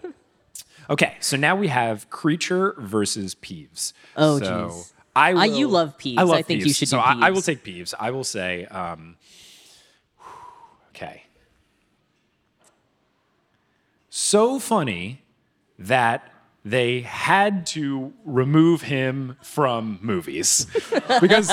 Okay, 0.89 1.17
so 1.21 1.37
now 1.37 1.55
we 1.55 1.69
have 1.69 2.11
Kreacher 2.11 2.77
versus 2.79 3.35
Peeves. 3.35 3.93
Oh, 4.17 4.39
so 4.39 4.45
jeez. 4.45 4.93
I 5.15 5.33
Uh, 5.33 5.45
you 5.45 5.69
love 5.69 5.97
Peeves. 5.99 6.19
I, 6.19 6.23
love 6.23 6.45
think 6.47 6.61
you 6.61 6.67
Peeves. 6.67 6.77
should 6.79 6.89
So 6.89 6.97
do 6.97 7.03
I, 7.03 7.29
I 7.29 7.31
will 7.31 7.43
take 7.43 7.63
Peeves. 7.65 7.95
I 7.99 8.11
will 8.11 8.25
say, 8.25 8.65
um, 8.67 9.17
okay. 10.95 11.25
So 14.09 14.59
funny 14.59 15.23
that 15.79 16.33
they 16.65 17.01
had 17.01 17.67
to 17.67 18.13
remove 18.25 18.83
him 18.83 19.37
from 19.43 19.99
movies 20.03 20.67
because 21.21 21.51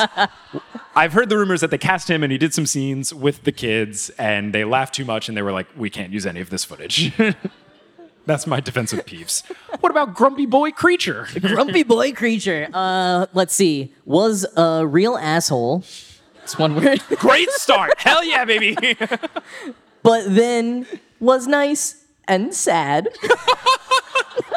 I've 0.96 1.14
heard 1.14 1.30
the 1.30 1.38
rumors 1.38 1.62
that 1.62 1.72
they 1.72 1.78
cast 1.78 2.10
him 2.10 2.24
and 2.24 2.32
he 2.32 2.38
did 2.38 2.54
some 2.54 2.66
scenes 2.66 3.14
with 3.14 3.44
the 3.44 3.52
kids 3.52 4.10
and 4.12 4.54
they 4.54 4.66
laughed 4.66 4.96
too 4.96 5.06
much 5.06 5.30
and 5.30 5.38
they 5.38 5.42
were 5.42 5.54
like, 5.54 5.68
we 5.78 5.90
can't 5.90 6.12
use 6.12 6.26
any 6.26 6.42
of 6.42 6.50
this 6.50 6.66
footage. 6.66 7.14
That's 8.26 8.46
my 8.46 8.60
defensive 8.60 9.00
of 9.00 9.06
Peeves. 9.06 9.50
What 9.80 9.90
about 9.90 10.14
Grumpy 10.14 10.46
Boy 10.46 10.72
Kreacher? 10.72 11.28
Grumpy 11.56 11.84
boy 11.84 12.12
Kreacher. 12.12 12.70
Uh, 12.74 13.28
let's 13.34 13.56
see. 13.56 13.94
Was 14.04 14.46
a 14.58 14.86
real 14.86 15.16
asshole. 15.16 15.86
It's 16.44 16.60
one 16.60 16.76
word. 16.76 17.02
Great 17.20 17.50
start. 17.52 17.94
Hell 17.98 18.26
yeah, 18.26 18.44
baby. 18.44 18.76
but 20.04 20.26
then 20.28 20.86
was 21.22 21.48
nice 21.48 22.04
and 22.28 22.54
sad. 22.54 23.08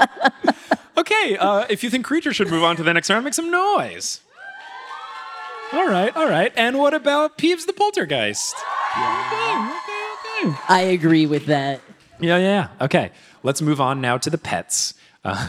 okay, 0.97 1.37
uh, 1.37 1.67
if 1.69 1.83
you 1.83 1.91
think 1.91 2.07
Kreacher 2.07 2.33
should 2.33 2.49
move 2.49 2.63
on 2.63 2.77
to 2.77 2.83
the 2.83 2.93
next 2.93 3.11
round, 3.11 3.25
make 3.25 3.35
some 3.35 3.51
noise. 3.51 4.21
All 5.73 5.87
right, 5.87 6.15
all 6.17 6.29
right. 6.29 6.53
And 6.57 6.79
what 6.79 6.95
about 6.95 7.39
Peeves 7.39 7.67
the 7.67 7.73
Poltergeist? 7.73 8.57
Okay, 8.97 9.71
okay, 9.73 10.49
okay. 10.49 10.57
I 10.69 10.81
agree 10.81 11.27
with 11.27 11.47
that. 11.47 11.81
Yeah, 12.19 12.39
yeah. 12.39 12.69
Okay, 12.81 13.13
let's 13.43 13.63
move 13.63 13.81
on 13.81 14.01
now 14.01 14.19
to 14.19 14.31
the 14.31 14.39
pets. 14.39 14.95
Uh, 15.25 15.49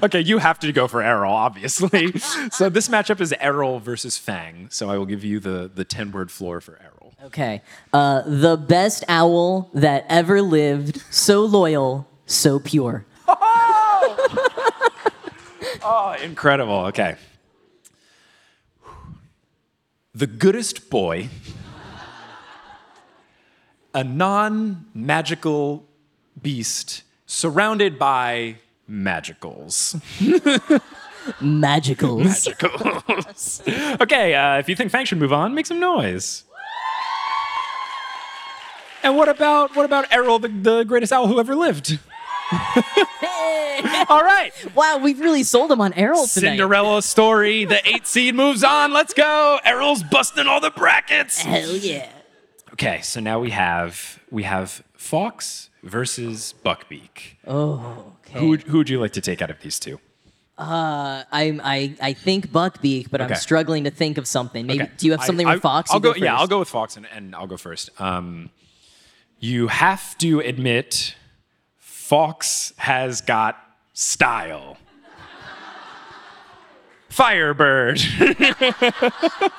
okay, 0.02 0.20
you 0.20 0.38
have 0.38 0.58
to 0.60 0.72
go 0.72 0.86
for 0.86 1.02
Errol, 1.02 1.32
obviously. 1.32 2.12
so 2.50 2.68
this 2.68 2.88
matchup 2.88 3.20
is 3.20 3.34
Errol 3.40 3.80
versus 3.80 4.16
Fang. 4.16 4.68
So 4.70 4.88
I 4.88 4.96
will 4.96 5.06
give 5.06 5.24
you 5.24 5.40
the 5.40 5.70
the 5.72 5.84
ten 5.84 6.12
word 6.12 6.30
floor 6.30 6.60
for 6.60 6.80
Errol. 6.80 7.14
Okay. 7.24 7.62
Uh, 7.92 8.22
the 8.26 8.56
best 8.56 9.04
owl 9.08 9.70
that 9.74 10.04
ever 10.08 10.42
lived. 10.42 11.02
So 11.10 11.40
loyal, 11.42 12.06
so 12.26 12.58
pure. 12.58 13.04
Oh, 15.86 16.16
incredible. 16.22 16.86
Okay. 16.86 17.16
The 20.14 20.26
goodest 20.26 20.88
boy, 20.88 21.28
a 23.92 24.02
non 24.02 24.86
magical 24.94 25.84
beast 26.40 27.02
surrounded 27.26 27.98
by 27.98 28.56
magicals. 28.88 30.00
Magicals. 31.40 32.48
Magicals. 32.48 34.00
okay, 34.00 34.34
uh, 34.34 34.58
if 34.58 34.68
you 34.68 34.76
think 34.76 34.90
Fang 34.90 35.04
should 35.04 35.18
move 35.18 35.32
on, 35.32 35.54
make 35.54 35.66
some 35.66 35.80
noise. 35.80 36.44
And 39.02 39.16
what 39.18 39.28
about 39.28 39.76
what 39.76 39.84
about 39.84 40.06
Errol, 40.10 40.38
the, 40.38 40.48
the 40.48 40.84
greatest 40.84 41.12
owl 41.12 41.26
who 41.26 41.38
ever 41.38 41.54
lived? 41.54 41.98
All 44.08 44.22
right. 44.22 44.50
wow, 44.74 44.98
we've 45.02 45.20
really 45.20 45.42
sold 45.42 45.70
him 45.70 45.80
on 45.80 45.92
Errol 45.94 46.26
tonight. 46.26 46.50
Cinderella 46.50 47.02
story. 47.02 47.64
The 47.64 47.86
eight 47.88 48.06
seed 48.06 48.34
moves 48.34 48.62
on. 48.62 48.92
Let's 48.92 49.14
go. 49.14 49.58
Errol's 49.64 50.02
busting 50.02 50.46
all 50.46 50.60
the 50.60 50.70
brackets. 50.70 51.40
Hell 51.40 51.76
yeah. 51.76 52.08
Okay, 52.72 53.00
so 53.02 53.20
now 53.20 53.40
we 53.40 53.50
have 53.50 54.20
we 54.30 54.42
have 54.44 54.82
Fawkes 54.94 55.70
versus 55.82 56.54
Buckbeak. 56.64 57.36
Oh, 57.46 58.14
okay. 58.26 58.38
Who 58.40 58.48
would, 58.50 58.62
who 58.62 58.78
would 58.78 58.88
you 58.88 59.00
like 59.00 59.12
to 59.12 59.20
take 59.20 59.40
out 59.42 59.50
of 59.50 59.60
these 59.60 59.78
two? 59.78 60.00
Uh, 60.56 61.24
I'm 61.32 61.60
I, 61.64 61.94
I 62.00 62.12
think 62.12 62.48
Buckbeak, 62.48 63.10
but 63.10 63.20
Okay. 63.20 63.34
I'm 63.34 63.40
struggling 63.40 63.84
to 63.84 63.90
think 63.90 64.18
of 64.18 64.26
something. 64.26 64.66
Maybe 64.66 64.84
Okay. 64.84 64.92
do 64.98 65.06
you 65.06 65.12
have 65.12 65.20
I- 65.22 65.26
something 65.26 65.46
I, 65.46 65.54
with 65.54 65.62
Fawkes? 65.62 65.90
I'll 65.90 65.96
You 65.98 66.02
go. 66.02 66.12
go 66.14 66.24
yeah, 66.24 66.36
I'll 66.36 66.46
go 66.46 66.58
with 66.60 66.68
Fawkes, 66.68 66.96
and, 66.96 67.06
and 67.14 67.34
I'll 67.34 67.46
go 67.48 67.56
first. 67.56 67.90
Um, 68.00 68.50
you 69.40 69.66
have 69.68 70.16
to 70.18 70.40
admit, 70.40 71.16
Fawkes 72.14 72.72
has 72.76 73.22
got 73.22 73.56
style. 73.92 74.76
Firebird. 77.08 78.00
Oh, 78.20 79.50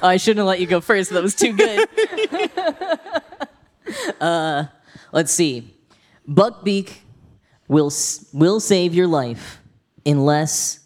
I 0.00 0.16
shouldn't 0.16 0.38
have 0.38 0.46
let 0.46 0.60
you 0.60 0.68
go 0.68 0.80
first. 0.80 1.10
That 1.10 1.24
was 1.24 1.34
too 1.34 1.56
good. 1.56 1.88
uh, 4.20 4.66
let's 5.10 5.32
see. 5.32 5.74
Buckbeak 6.28 6.98
will 7.66 7.90
will 8.32 8.60
save 8.60 8.94
your 8.94 9.08
life 9.08 9.60
unless 10.06 10.78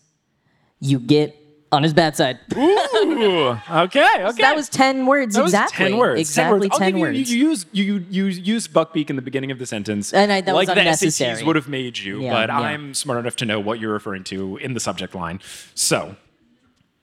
you 0.80 0.98
get 0.98 1.36
on 1.72 1.82
his 1.84 1.92
bad 1.94 2.16
side. 2.16 2.38
Ooh, 2.56 3.50
okay, 3.50 3.56
okay. 3.70 4.42
That 4.42 4.54
was 4.56 4.68
ten 4.68 5.06
words 5.06 5.34
That 5.36 5.42
was 5.44 5.52
exactly. 5.52 5.86
ten 5.90 5.96
words. 5.98 6.20
Exactly 6.20 6.68
ten 6.68 6.92
give 6.92 6.96
you- 6.96 7.00
words. 7.02 7.30
You, 7.32 7.36
you 7.38 7.48
use 7.50 7.66
you 7.72 8.04
you 8.10 8.24
use 8.26 8.66
Buckbeak 8.68 9.08
in 9.10 9.16
the 9.16 9.22
beginning 9.22 9.50
of 9.50 9.58
the 9.58 9.66
sentence, 9.66 10.12
And 10.12 10.32
I- 10.32 10.40
that 10.40 10.54
was 10.54 10.66
like 10.68 10.76
the. 10.76 10.82
SATs 10.82 11.44
would 11.46 11.56
have 11.56 11.68
made 11.68 11.98
you. 11.98 12.22
Yeah, 12.22 12.32
but 12.32 12.48
yeah. 12.48 12.58
I'm 12.58 12.94
smart 12.94 13.18
enough 13.20 13.36
to 13.36 13.46
know 13.46 13.60
what 13.60 13.78
you're 13.80 13.92
referring 13.92 14.24
to 14.24 14.56
in 14.56 14.74
the 14.74 14.80
subject 14.80 15.14
line. 15.14 15.40
So, 15.74 16.16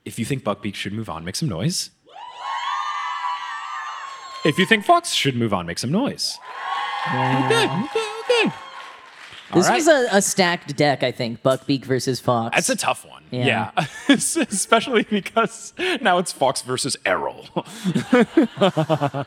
if 0.06 0.20
you 0.20 0.26
think 0.26 0.44
Buckbeak 0.44 0.76
should 0.76 0.94
move 0.94 1.10
on, 1.10 1.24
make 1.24 1.36
some 1.36 1.50
noise. 1.50 1.90
If 4.46 4.58
you 4.58 4.66
think 4.66 4.86
Fawkes 4.86 5.12
should 5.14 5.36
move 5.36 5.54
on, 5.54 5.66
make 5.66 5.78
some 5.80 5.92
noise. 5.92 6.38
Okay, 7.10 7.46
okay, 7.46 7.84
okay. 7.86 8.07
This 9.54 9.68
right. 9.68 9.76
was 9.76 9.88
a, 9.88 10.08
a 10.12 10.22
stacked 10.22 10.76
deck, 10.76 11.04
I 11.04 11.12
think. 11.12 11.42
Buckbeak 11.42 11.86
versus 11.86 12.20
Fawkes. 12.20 12.56
That's 12.56 12.70
a 12.70 12.76
tough 12.76 13.06
one. 13.06 13.24
Yeah. 13.32 13.72
Yeah. 13.76 13.86
Especially 14.10 15.04
because 15.04 15.74
now 16.02 16.18
it's 16.18 16.32
Fawkes 16.32 16.62
versus 16.62 16.98
Errol. 17.06 17.46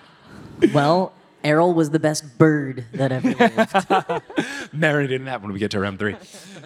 well, 0.75 1.13
Errol 1.43 1.73
was 1.73 1.91
the 1.91 1.99
best 1.99 2.39
bird 2.39 2.85
that 2.93 3.13
ever 3.13 3.31
lived. 3.31 4.73
Married 4.75 5.11
in 5.13 5.25
that 5.25 5.43
when 5.43 5.53
we 5.53 5.59
get 5.59 5.71
to 5.71 5.81
round 5.81 5.99
three. 5.99 6.17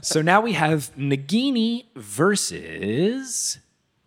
so 0.02 0.20
now 0.20 0.40
we 0.40 0.52
have 0.54 0.90
Nagini 0.96 1.84
versus 1.94 3.58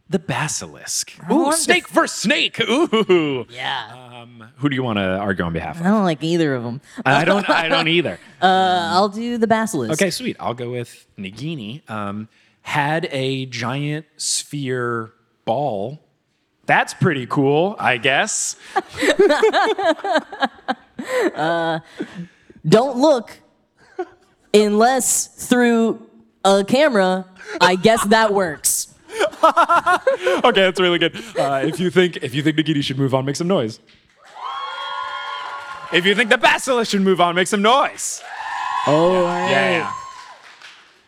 the 0.09 0.19
basilisk. 0.19 1.13
I 1.27 1.33
Ooh, 1.33 1.37
want 1.43 1.55
the- 1.55 1.61
snake 1.61 1.87
versus 1.89 2.17
snake. 2.17 2.59
Ooh. 2.61 3.45
Yeah. 3.49 4.21
Um, 4.21 4.43
who 4.57 4.69
do 4.69 4.75
you 4.75 4.83
want 4.83 4.97
to 4.99 5.03
argue 5.17 5.43
on 5.45 5.53
behalf 5.53 5.75
of? 5.79 5.85
I 5.85 5.89
of? 5.89 5.95
don't 5.95 6.03
like 6.05 6.23
either 6.23 6.55
of 6.55 6.63
them. 6.63 6.81
I 7.05 7.25
don't. 7.25 7.49
I 7.49 7.67
don't 7.67 7.87
either. 7.87 8.19
Uh, 8.39 8.89
I'll 8.93 9.09
do 9.09 9.39
the 9.39 9.47
basilisk. 9.47 9.91
Okay, 9.99 10.11
sweet. 10.11 10.37
I'll 10.39 10.53
go 10.53 10.69
with 10.69 11.07
Nagini. 11.17 11.81
Um, 11.89 12.29
had 12.61 13.07
a 13.11 13.47
giant 13.47 14.05
sphere 14.17 15.11
ball. 15.43 15.99
That's 16.67 16.93
pretty 16.93 17.25
cool, 17.25 17.75
I 17.79 17.97
guess. 17.97 18.55
Don't 22.67 22.97
look 22.97 23.39
unless 24.53 25.27
through 25.47 26.07
a 26.43 26.63
camera. 26.63 27.25
I 27.61 27.75
guess 27.75 28.03
that 28.07 28.33
works. 28.33 28.86
Okay, 30.43 30.61
that's 30.61 30.79
really 30.79 30.99
good. 30.99 31.15
Uh, 31.37 31.61
if 31.63 31.79
you 31.79 31.89
think 31.89 32.17
if 32.17 32.33
you 32.33 32.41
think 32.41 32.57
Nagini 32.57 32.81
should 32.83 32.97
move 32.97 33.13
on, 33.13 33.25
make 33.25 33.35
some 33.35 33.47
noise. 33.47 33.79
If 35.93 36.05
you 36.05 36.15
think 36.15 36.29
the 36.29 36.37
basilisk 36.37 36.91
should 36.91 37.01
move 37.01 37.21
on, 37.21 37.35
make 37.35 37.47
some 37.47 37.61
noise. 37.61 38.21
Oh, 38.87 39.23
right. 39.23 39.49
Yeah. 39.49 39.93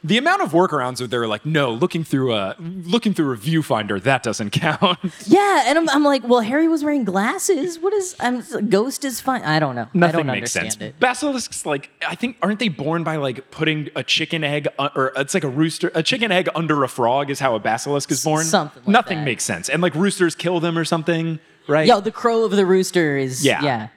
The 0.02 0.18
amount 0.18 0.42
of 0.42 0.52
workarounds 0.54 1.00
that 1.00 1.10
they're 1.10 1.28
like, 1.28 1.46
no, 1.46 1.72
looking 1.74 2.06
through 2.06 2.34
a 2.34 2.56
looking 2.60 3.14
through 3.14 3.34
a 3.34 3.38
viewfinder, 3.38 4.02
that 4.04 4.24
doesn't 4.24 4.50
count. 4.54 4.98
Yeah, 5.26 5.64
and 5.66 5.78
I'm, 5.78 5.90
I'm 5.90 6.04
like, 6.06 6.26
well, 6.26 6.40
Harry 6.40 6.70
was 6.70 6.86
wearing 6.86 7.04
glasses. 7.04 7.78
What 7.80 7.94
is? 7.94 8.16
I'm 8.20 8.42
ghost 8.70 9.04
is 9.04 9.20
fine. 9.20 9.42
I 9.42 9.60
don't 9.60 9.76
know. 9.76 9.84
I 9.94 9.98
Nothing 9.98 10.18
don't 10.20 10.28
makes 10.28 10.56
understand 10.56 10.72
sense. 10.74 10.82
it. 10.96 11.00
Basilisks, 11.02 11.66
like, 11.66 11.90
I 12.08 12.16
think, 12.16 12.38
aren't 12.42 12.60
they 12.60 12.70
born 12.70 13.04
by 13.04 13.18
like 13.18 13.52
putting 13.52 13.90
a 13.96 14.04
chicken 14.04 14.44
egg, 14.46 14.70
uh, 14.80 14.88
or 14.96 15.12
it's 15.18 15.34
like 15.34 15.44
a 15.44 15.50
rooster, 15.50 15.92
a 15.94 16.02
chicken 16.02 16.32
egg 16.32 16.48
under 16.56 16.82
a 16.86 16.88
frog 16.88 17.30
is 17.30 17.42
how 17.42 17.56
a 17.56 17.60
basilisk 17.60 18.10
is 18.10 18.24
born. 18.24 18.46
something 18.46 18.82
like 18.84 18.92
Nothing 18.94 19.18
that. 19.20 19.26
makes 19.26 19.44
sense, 19.44 19.68
and 19.68 19.82
like 19.82 19.96
roosters 19.96 20.34
kill 20.34 20.62
them 20.62 20.78
or 20.78 20.86
something, 20.86 21.40
right? 21.68 21.86
Yo, 21.88 22.00
the 22.00 22.12
crow 22.12 22.46
of 22.46 22.52
the 22.52 22.66
rooster 22.66 23.18
is. 23.18 23.44
Yeah. 23.46 23.62
Yeah. 23.64 23.88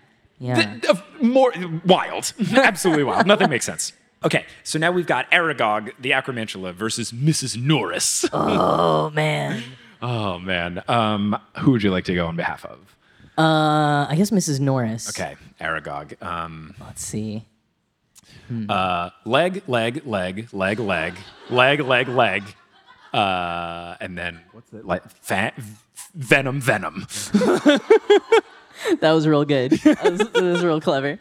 Yeah. 0.41 0.55
Th- 0.81 0.85
of 0.87 1.03
more 1.21 1.53
wild, 1.87 2.33
absolutely 2.57 3.05
wild. 3.05 3.29
Nothing 3.29 3.49
makes 3.51 3.65
sense. 3.65 3.93
Okay, 4.25 4.45
so 4.63 4.79
now 4.79 4.93
we've 4.93 5.07
got 5.07 5.31
Aragog, 5.31 5.93
the 5.99 6.11
Acromantula, 6.13 6.73
versus 6.73 7.13
Mrs. 7.13 7.61
Norris. 7.61 8.25
oh 8.33 9.11
man. 9.11 9.63
oh 10.03 10.39
man, 10.39 10.83
um, 10.89 11.37
who 11.59 11.73
would 11.73 11.83
you 11.83 11.91
like 11.91 12.05
to 12.05 12.15
go 12.15 12.27
on 12.27 12.37
behalf 12.37 12.65
of? 12.65 12.79
Uh, 13.39 14.07
I 14.09 14.15
guess 14.17 14.31
Mrs. 14.31 14.61
Norris. 14.61 15.09
Okay, 15.09 15.37
Aragog. 15.61 16.23
Um, 16.23 16.75
Let's 16.81 17.05
see. 17.05 17.45
uh, 18.69 19.11
leg, 19.25 19.63
leg, 19.67 20.07
leg, 20.07 20.49
leg, 20.53 20.79
leg, 20.79 21.15
leg, 21.51 21.81
leg, 21.81 22.09
leg, 22.09 22.43
uh, 23.15 23.97
and 24.01 24.17
then 24.17 24.41
what's 24.53 24.73
it 24.73 24.85
like? 24.85 25.09
Fa- 25.11 25.53
venom, 26.15 26.61
venom. 26.61 27.07
That 29.01 29.13
was 29.13 29.29
real 29.29 29.45
good. 29.45 29.71
That 29.73 30.11
was, 30.11 30.19
that 30.19 30.43
was 30.43 30.65
real 30.65 30.81
clever. 30.81 31.21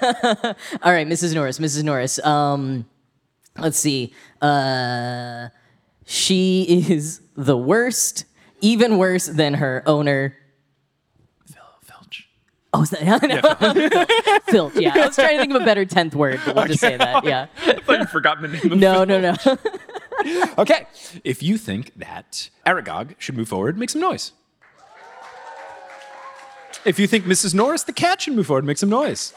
All 0.82 0.92
right, 0.92 1.06
Mrs. 1.06 1.34
Norris. 1.34 1.58
Mrs. 1.58 1.82
Norris. 1.82 2.24
Um, 2.24 2.86
let's 3.58 3.78
see. 3.78 4.12
Uh, 4.40 5.48
she 6.04 6.84
is 6.88 7.20
the 7.36 7.56
worst, 7.56 8.24
even 8.60 8.98
worse 8.98 9.26
than 9.26 9.54
her 9.54 9.82
owner. 9.86 10.36
Filch. 11.82 12.28
Oh, 12.72 12.82
is 12.82 12.90
that 12.90 14.42
Filch? 14.48 14.74
Yeah, 14.76 14.92
I 14.94 15.06
was 15.06 15.14
trying 15.14 15.36
to 15.36 15.40
think 15.40 15.54
of 15.54 15.62
a 15.62 15.64
better 15.64 15.84
tenth 15.84 16.14
word, 16.14 16.40
but 16.44 16.56
we'll 16.56 16.66
just 16.66 16.80
say 16.80 16.96
that. 16.96 17.24
Yeah. 17.24 17.46
I 17.66 17.74
thought 17.74 18.00
you 18.00 18.06
forgot 18.06 18.40
the 18.40 18.48
name. 18.48 18.72
Of 18.72 18.78
No, 18.78 19.04
no, 19.04 19.20
no. 19.20 19.56
Okay, 20.58 20.86
if 21.24 21.42
you 21.42 21.56
think 21.56 21.92
that 21.96 22.50
Aragog 22.66 23.14
should 23.18 23.36
move 23.36 23.48
forward, 23.48 23.78
make 23.78 23.90
some 23.90 24.00
noise. 24.02 24.32
If 26.84 26.98
you 26.98 27.06
think 27.06 27.24
Mrs. 27.24 27.54
Norris 27.54 27.82
the 27.84 27.92
cat 27.92 28.22
should 28.22 28.34
move 28.34 28.46
forward, 28.46 28.64
make 28.64 28.78
some 28.78 28.88
noise. 28.88 29.32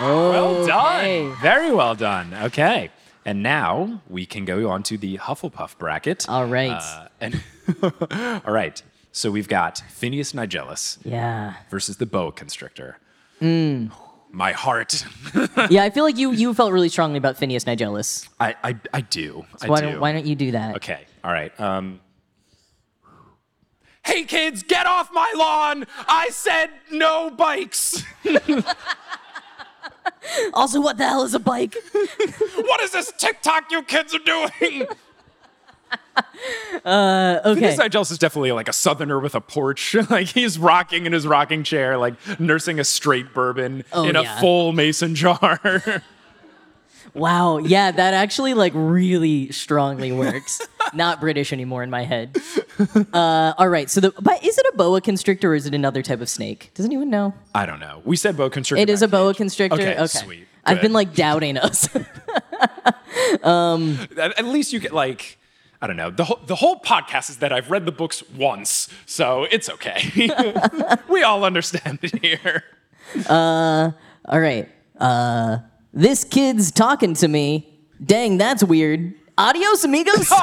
Well 0.00 0.56
Okay. 0.64 1.28
done. 1.28 1.36
Very 1.40 1.72
well 1.72 1.94
done. 1.94 2.34
Okay. 2.34 2.90
And 3.24 3.42
now 3.42 4.00
we 4.08 4.26
can 4.26 4.44
go 4.44 4.68
on 4.68 4.82
to 4.84 4.98
the 4.98 5.18
Hufflepuff 5.18 5.78
bracket. 5.78 6.28
All 6.28 6.46
right. 6.46 6.70
Uh, 6.70 7.08
and 7.20 7.42
all 8.44 8.52
right. 8.52 8.82
So 9.12 9.30
we've 9.30 9.48
got 9.48 9.82
Phineas 9.90 10.32
Nigellus 10.32 10.98
Yeah. 11.04 11.54
versus 11.70 11.98
the 11.98 12.06
boa 12.06 12.32
constrictor. 12.32 12.98
Mm. 13.40 13.92
My 14.30 14.52
heart. 14.52 15.04
Yeah, 15.70 15.84
I 15.84 15.90
feel 15.90 16.02
like 16.04 16.16
you 16.16 16.32
you 16.32 16.54
felt 16.54 16.72
really 16.72 16.88
strongly 16.88 17.18
about 17.18 17.36
Phineas 17.36 17.64
Nigellus. 17.64 18.28
I, 18.40 18.54
I, 18.64 18.76
I 18.94 19.00
do. 19.02 19.44
I 19.60 19.68
Why 19.68 19.80
do. 19.80 19.86
don't 19.90 20.00
why 20.00 20.12
don't 20.12 20.26
you 20.26 20.34
do 20.34 20.50
that? 20.52 20.76
Okay. 20.76 21.04
All 21.22 21.30
right. 21.32 21.52
Um. 21.60 22.00
Hey 24.04 24.24
kids, 24.24 24.62
get 24.64 24.86
off 24.86 25.10
my 25.12 25.32
lawn! 25.36 25.86
I 26.08 26.30
said 26.30 26.70
no 26.90 27.30
bikes. 27.30 28.02
Also, 30.54 30.80
what 30.80 30.98
the 30.98 31.06
hell 31.06 31.22
is 31.22 31.34
a 31.34 31.38
bike? 31.38 31.76
what 32.56 32.80
is 32.80 32.90
this 32.92 33.12
TikTok 33.18 33.70
you 33.70 33.82
kids 33.82 34.14
are 34.14 34.18
doing? 34.18 34.86
Uh, 36.84 37.40
okay. 37.44 37.60
This 37.60 37.78
Nigellus 37.78 38.10
is 38.10 38.18
definitely 38.18 38.52
like 38.52 38.68
a 38.68 38.72
southerner 38.72 39.18
with 39.20 39.34
a 39.34 39.40
porch. 39.40 39.94
like 40.10 40.26
he's 40.26 40.58
rocking 40.58 41.06
in 41.06 41.12
his 41.12 41.26
rocking 41.26 41.62
chair, 41.64 41.96
like 41.96 42.14
nursing 42.40 42.80
a 42.80 42.84
straight 42.84 43.32
bourbon 43.32 43.84
Oh, 43.92 44.04
in 44.08 44.16
a 44.16 44.22
yeah. 44.22 44.40
full 44.40 44.72
mason 44.72 45.14
jar. 45.14 45.60
Wow. 47.14 47.58
Yeah, 47.58 47.90
that 47.90 48.14
actually 48.14 48.54
like 48.54 48.72
really 48.74 49.50
strongly 49.52 50.12
works. 50.12 50.60
Not 50.94 51.20
British 51.20 51.52
anymore 51.52 51.82
in 51.82 51.90
my 51.90 52.04
head. 52.04 52.36
Uh, 53.12 53.52
all 53.58 53.68
right. 53.68 53.88
So 53.90 54.00
the 54.00 54.12
but 54.20 54.44
is 54.44 54.56
it 54.58 54.66
a 54.72 54.76
boa 54.76 55.00
constrictor 55.00 55.52
or 55.52 55.54
is 55.54 55.66
it 55.66 55.74
another 55.74 56.02
type 56.02 56.20
of 56.20 56.28
snake? 56.28 56.70
Does 56.74 56.86
anyone 56.86 57.10
know? 57.10 57.34
I 57.54 57.66
don't 57.66 57.80
know. 57.80 58.02
We 58.04 58.16
said 58.16 58.36
boa 58.36 58.50
constrictor. 58.50 58.82
It 58.82 58.90
is 58.90 59.02
a 59.02 59.08
boa 59.08 59.34
constrictor. 59.34 59.74
Okay, 59.80 59.94
Okay. 59.94 60.06
sweet. 60.06 60.48
I've 60.64 60.80
been 60.80 60.92
like 60.92 61.14
doubting 61.14 61.58
us. 61.58 61.88
At, 63.44 64.38
at 64.38 64.44
least 64.44 64.72
you 64.72 64.80
get 64.80 64.92
like. 64.92 65.38
I 65.80 65.88
don't 65.88 65.96
know. 65.96 66.10
The 66.10 66.24
whole, 66.24 66.38
the 66.46 66.54
whole 66.54 66.78
podcast 66.78 67.28
is 67.28 67.38
that 67.38 67.52
I've 67.52 67.68
read 67.68 67.86
the 67.86 67.92
books 67.92 68.22
once, 68.36 68.88
so 69.04 69.48
it's 69.50 69.68
okay. 69.68 70.30
we 71.08 71.24
all 71.24 71.44
understand 71.44 71.98
it 72.02 72.22
here. 72.22 72.62
Uh, 73.28 73.90
all 74.26 74.38
right. 74.38 74.68
Uh, 74.96 75.58
this 75.92 76.24
kid's 76.24 76.70
talking 76.70 77.14
to 77.14 77.28
me. 77.28 77.68
Dang, 78.04 78.38
that's 78.38 78.64
weird. 78.64 79.14
Adios, 79.38 79.84
amigos. 79.84 80.32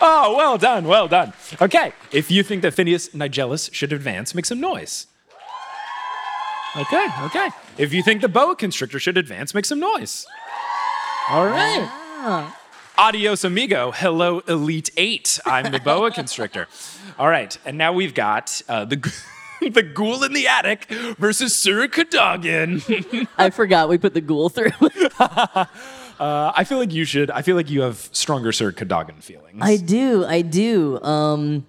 Oh, 0.00 0.36
well 0.36 0.58
done, 0.58 0.86
well 0.86 1.08
done. 1.08 1.32
Okay, 1.60 1.92
if 2.12 2.30
you 2.30 2.42
think 2.42 2.62
that 2.62 2.72
Phineas 2.72 3.08
Nigellus 3.10 3.72
should 3.72 3.92
advance, 3.92 4.34
make 4.34 4.46
some 4.46 4.60
noise. 4.60 5.06
Okay, 6.76 7.06
okay. 7.22 7.50
If 7.78 7.92
you 7.92 8.02
think 8.02 8.20
the 8.20 8.28
boa 8.28 8.54
constrictor 8.54 9.00
should 9.00 9.16
advance, 9.16 9.54
make 9.54 9.64
some 9.64 9.80
noise. 9.80 10.26
All 11.30 11.46
right. 11.46 12.52
Adios, 12.96 13.42
amigo. 13.42 13.90
Hello, 13.90 14.40
Elite 14.40 14.90
Eight. 14.96 15.40
I'm 15.44 15.72
the 15.72 15.80
boa 15.80 16.10
constrictor. 16.10 16.68
All 17.18 17.28
right, 17.28 17.56
and 17.64 17.76
now 17.76 17.92
we've 17.92 18.14
got 18.14 18.62
uh, 18.68 18.84
the 18.84 18.96
the 19.72 19.82
ghoul 19.82 20.24
in 20.24 20.32
the 20.32 20.46
attic 20.46 20.86
versus 21.18 21.54
Sir 21.54 21.88
Cadogan. 21.88 22.82
I 23.38 23.50
forgot 23.50 23.88
we 23.88 23.98
put 23.98 24.14
the 24.14 24.20
ghoul 24.20 24.48
through. 24.48 24.70
Uh, 26.18 26.52
I 26.56 26.64
feel 26.64 26.78
like 26.78 26.92
you 26.92 27.04
should. 27.04 27.30
I 27.30 27.42
feel 27.42 27.54
like 27.54 27.70
you 27.70 27.82
have 27.82 28.08
stronger 28.10 28.50
Sir 28.50 28.72
Cadogan 28.72 29.20
feelings. 29.20 29.58
I 29.60 29.76
do, 29.76 30.24
I 30.24 30.42
do. 30.42 31.00
Um, 31.00 31.64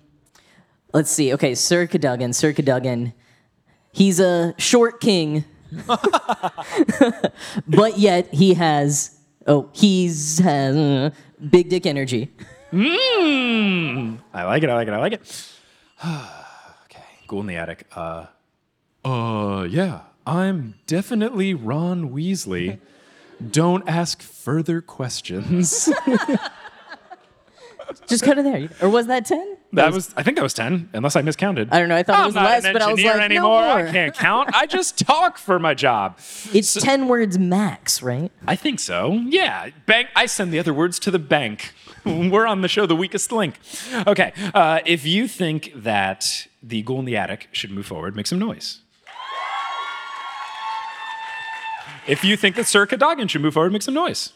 let's 0.91 1.11
see. 1.11 1.31
Okay, 1.35 1.53
Sir 1.53 1.85
Cadogan, 1.85 2.33
Sir 2.33 2.51
Cadogan. 2.51 3.13
He's 3.91 4.19
a 4.19 4.55
short 4.57 5.01
king, 5.01 5.45
but 7.67 7.99
yet 7.99 8.33
he 8.33 8.55
has. 8.55 9.19
Oh, 9.45 9.69
he's 9.71 10.39
has 10.39 10.75
uh, 10.75 11.11
big 11.47 11.69
dick 11.69 11.85
energy. 11.85 12.31
Mm, 12.73 14.19
I 14.33 14.43
like 14.45 14.63
it. 14.63 14.69
I 14.71 14.73
like 14.73 14.87
it. 14.87 14.93
I 14.95 14.97
like 14.97 15.13
it. 15.13 15.53
okay, 17.29 17.35
ghoul 17.35 17.41
in 17.41 17.47
the 17.47 17.55
attic. 17.55 17.87
Uh, 17.95 18.25
uh, 19.05 19.63
yeah, 19.69 20.01
I'm 20.25 20.75
definitely 20.87 21.53
Ron 21.53 22.09
Weasley. 22.11 22.79
Don't 23.51 23.87
ask 23.87 24.21
further 24.21 24.81
questions. 24.81 25.89
Just 28.07 28.23
cut 28.23 28.37
it 28.37 28.43
there. 28.43 28.69
Or 28.81 28.89
was 28.89 29.07
that 29.07 29.25
ten? 29.25 29.57
that 29.73 29.91
was, 29.93 30.13
I 30.15 30.21
think 30.23 30.37
that 30.37 30.43
was 30.43 30.53
ten, 30.53 30.89
unless 30.93 31.15
I 31.15 31.21
miscounted. 31.21 31.69
I 31.71 31.79
don't 31.79 31.89
know. 31.89 31.95
I 31.95 32.03
thought 32.03 32.17
it 32.17 32.21
I'm 32.21 32.25
was 32.27 32.35
not 32.35 32.43
less, 32.43 32.65
an 32.65 32.73
but 32.73 32.81
I 32.81 32.91
was 32.91 32.99
engineer 32.99 33.13
like, 33.15 33.23
anymore. 33.25 33.61
no 33.61 33.67
I 33.67 33.83
more. 33.83 33.91
can't 33.91 34.13
count. 34.15 34.49
I 34.53 34.65
just 34.67 34.99
talk 34.99 35.37
for 35.39 35.57
my 35.57 35.73
job. 35.73 36.19
It's 36.53 36.73
ten 36.73 37.07
words 37.07 37.39
max, 37.39 38.03
right? 38.03 38.31
I 38.45 38.55
think 38.55 38.79
so. 38.79 39.13
Yeah. 39.13 39.69
Bank. 39.85 40.09
I 40.15 40.25
send 40.27 40.51
the 40.51 40.59
other 40.59 40.73
words 40.73 40.99
to 40.99 41.11
the 41.11 41.19
bank. 41.19 41.73
We're 42.05 42.45
on 42.45 42.61
the 42.61 42.67
show, 42.67 42.85
The 42.85 42.95
Weakest 42.95 43.31
Link. 43.31 43.59
Okay. 44.05 44.33
Uh, 44.53 44.81
if 44.85 45.05
you 45.05 45.27
think 45.27 45.71
that 45.75 46.47
the 46.61 46.81
ghoul 46.81 46.99
in 46.99 47.05
the 47.05 47.17
attic 47.17 47.47
should 47.51 47.71
move 47.71 47.85
forward, 47.85 48.15
make 48.15 48.27
some 48.27 48.39
noise. 48.39 48.79
If 52.07 52.23
you 52.23 52.35
think 52.37 52.55
that 52.55 52.65
Sir 52.65 52.85
Cadogan 52.85 53.27
should 53.27 53.41
move 53.41 53.53
forward, 53.53 53.71
make 53.71 53.81
some 53.83 53.93
noise. 53.93 54.33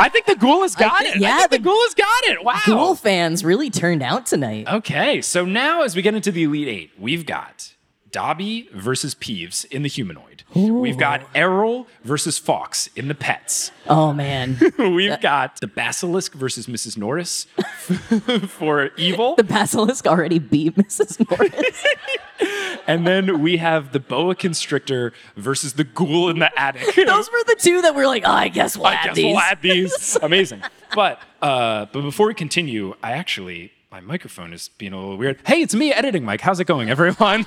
I 0.00 0.08
think 0.08 0.26
the 0.26 0.36
ghoul 0.36 0.62
has 0.62 0.74
got 0.74 0.98
think- 1.00 1.16
it. 1.16 1.18
I 1.18 1.20
yeah, 1.28 1.38
think 1.40 1.50
the, 1.50 1.58
the 1.58 1.64
ghoul 1.64 1.80
has 1.82 1.94
got 1.94 2.24
it. 2.24 2.44
Wow. 2.44 2.60
The 2.64 2.72
ghoul 2.72 2.94
fans 2.94 3.44
really 3.44 3.68
turned 3.68 4.02
out 4.02 4.26
tonight. 4.26 4.66
Okay, 4.68 5.20
so 5.20 5.44
now 5.44 5.82
as 5.82 5.96
we 5.96 6.02
get 6.02 6.14
into 6.14 6.30
the 6.30 6.44
Elite 6.44 6.68
Eight, 6.68 6.90
we've 6.98 7.26
got 7.26 7.74
Dobby 8.10 8.68
versus 8.72 9.14
Peeves 9.14 9.64
in 9.66 9.82
the 9.82 9.88
humanoid. 9.88 10.42
We've 10.54 10.96
got 10.96 11.22
Errol 11.34 11.86
versus 12.04 12.38
Fawkes 12.38 12.88
in 12.96 13.08
the 13.08 13.14
pets. 13.14 13.70
Oh 13.86 14.12
man, 14.14 14.58
We've 14.78 15.20
got 15.20 15.60
the 15.60 15.66
Basilisk 15.66 16.32
versus 16.32 16.66
Mrs. 16.66 16.96
Norris 16.96 17.44
for 18.48 18.90
evil. 18.96 19.34
the 19.36 19.44
basilisk 19.44 20.06
already 20.06 20.38
beat 20.38 20.74
Mrs. 20.76 21.28
Norris. 21.30 21.84
And 22.86 23.06
then 23.06 23.42
we 23.42 23.58
have 23.58 23.92
the 23.92 24.00
boa 24.00 24.34
constrictor 24.34 25.12
versus 25.36 25.74
the 25.74 25.84
ghoul 25.84 26.30
in 26.30 26.38
the 26.38 26.58
attic. 26.58 26.94
Those 26.94 27.30
were 27.30 27.44
the 27.46 27.56
two 27.60 27.82
that 27.82 27.94
were 27.94 28.06
like, 28.06 28.22
oh, 28.24 28.30
I 28.30 28.48
guess 28.48 28.78
we'll 28.78 28.86
I 28.86 28.94
add 28.94 29.04
guess 29.08 29.16
these. 29.16 29.24
we'll 29.26 29.38
add 29.40 29.58
these. 29.60 30.16
Amazing. 30.22 30.62
But 30.94 31.20
uh, 31.42 31.86
but 31.92 32.00
before 32.00 32.28
we 32.28 32.32
continue, 32.34 32.94
I 33.02 33.12
actually 33.12 33.72
my 33.92 34.00
microphone 34.00 34.54
is 34.54 34.70
being 34.78 34.94
a 34.94 34.98
little 34.98 35.18
weird. 35.18 35.38
Hey, 35.46 35.60
it's 35.60 35.74
me 35.74 35.92
editing, 35.92 36.24
Mike. 36.24 36.40
How's 36.40 36.60
it 36.60 36.64
going, 36.66 36.88
everyone? 36.88 37.44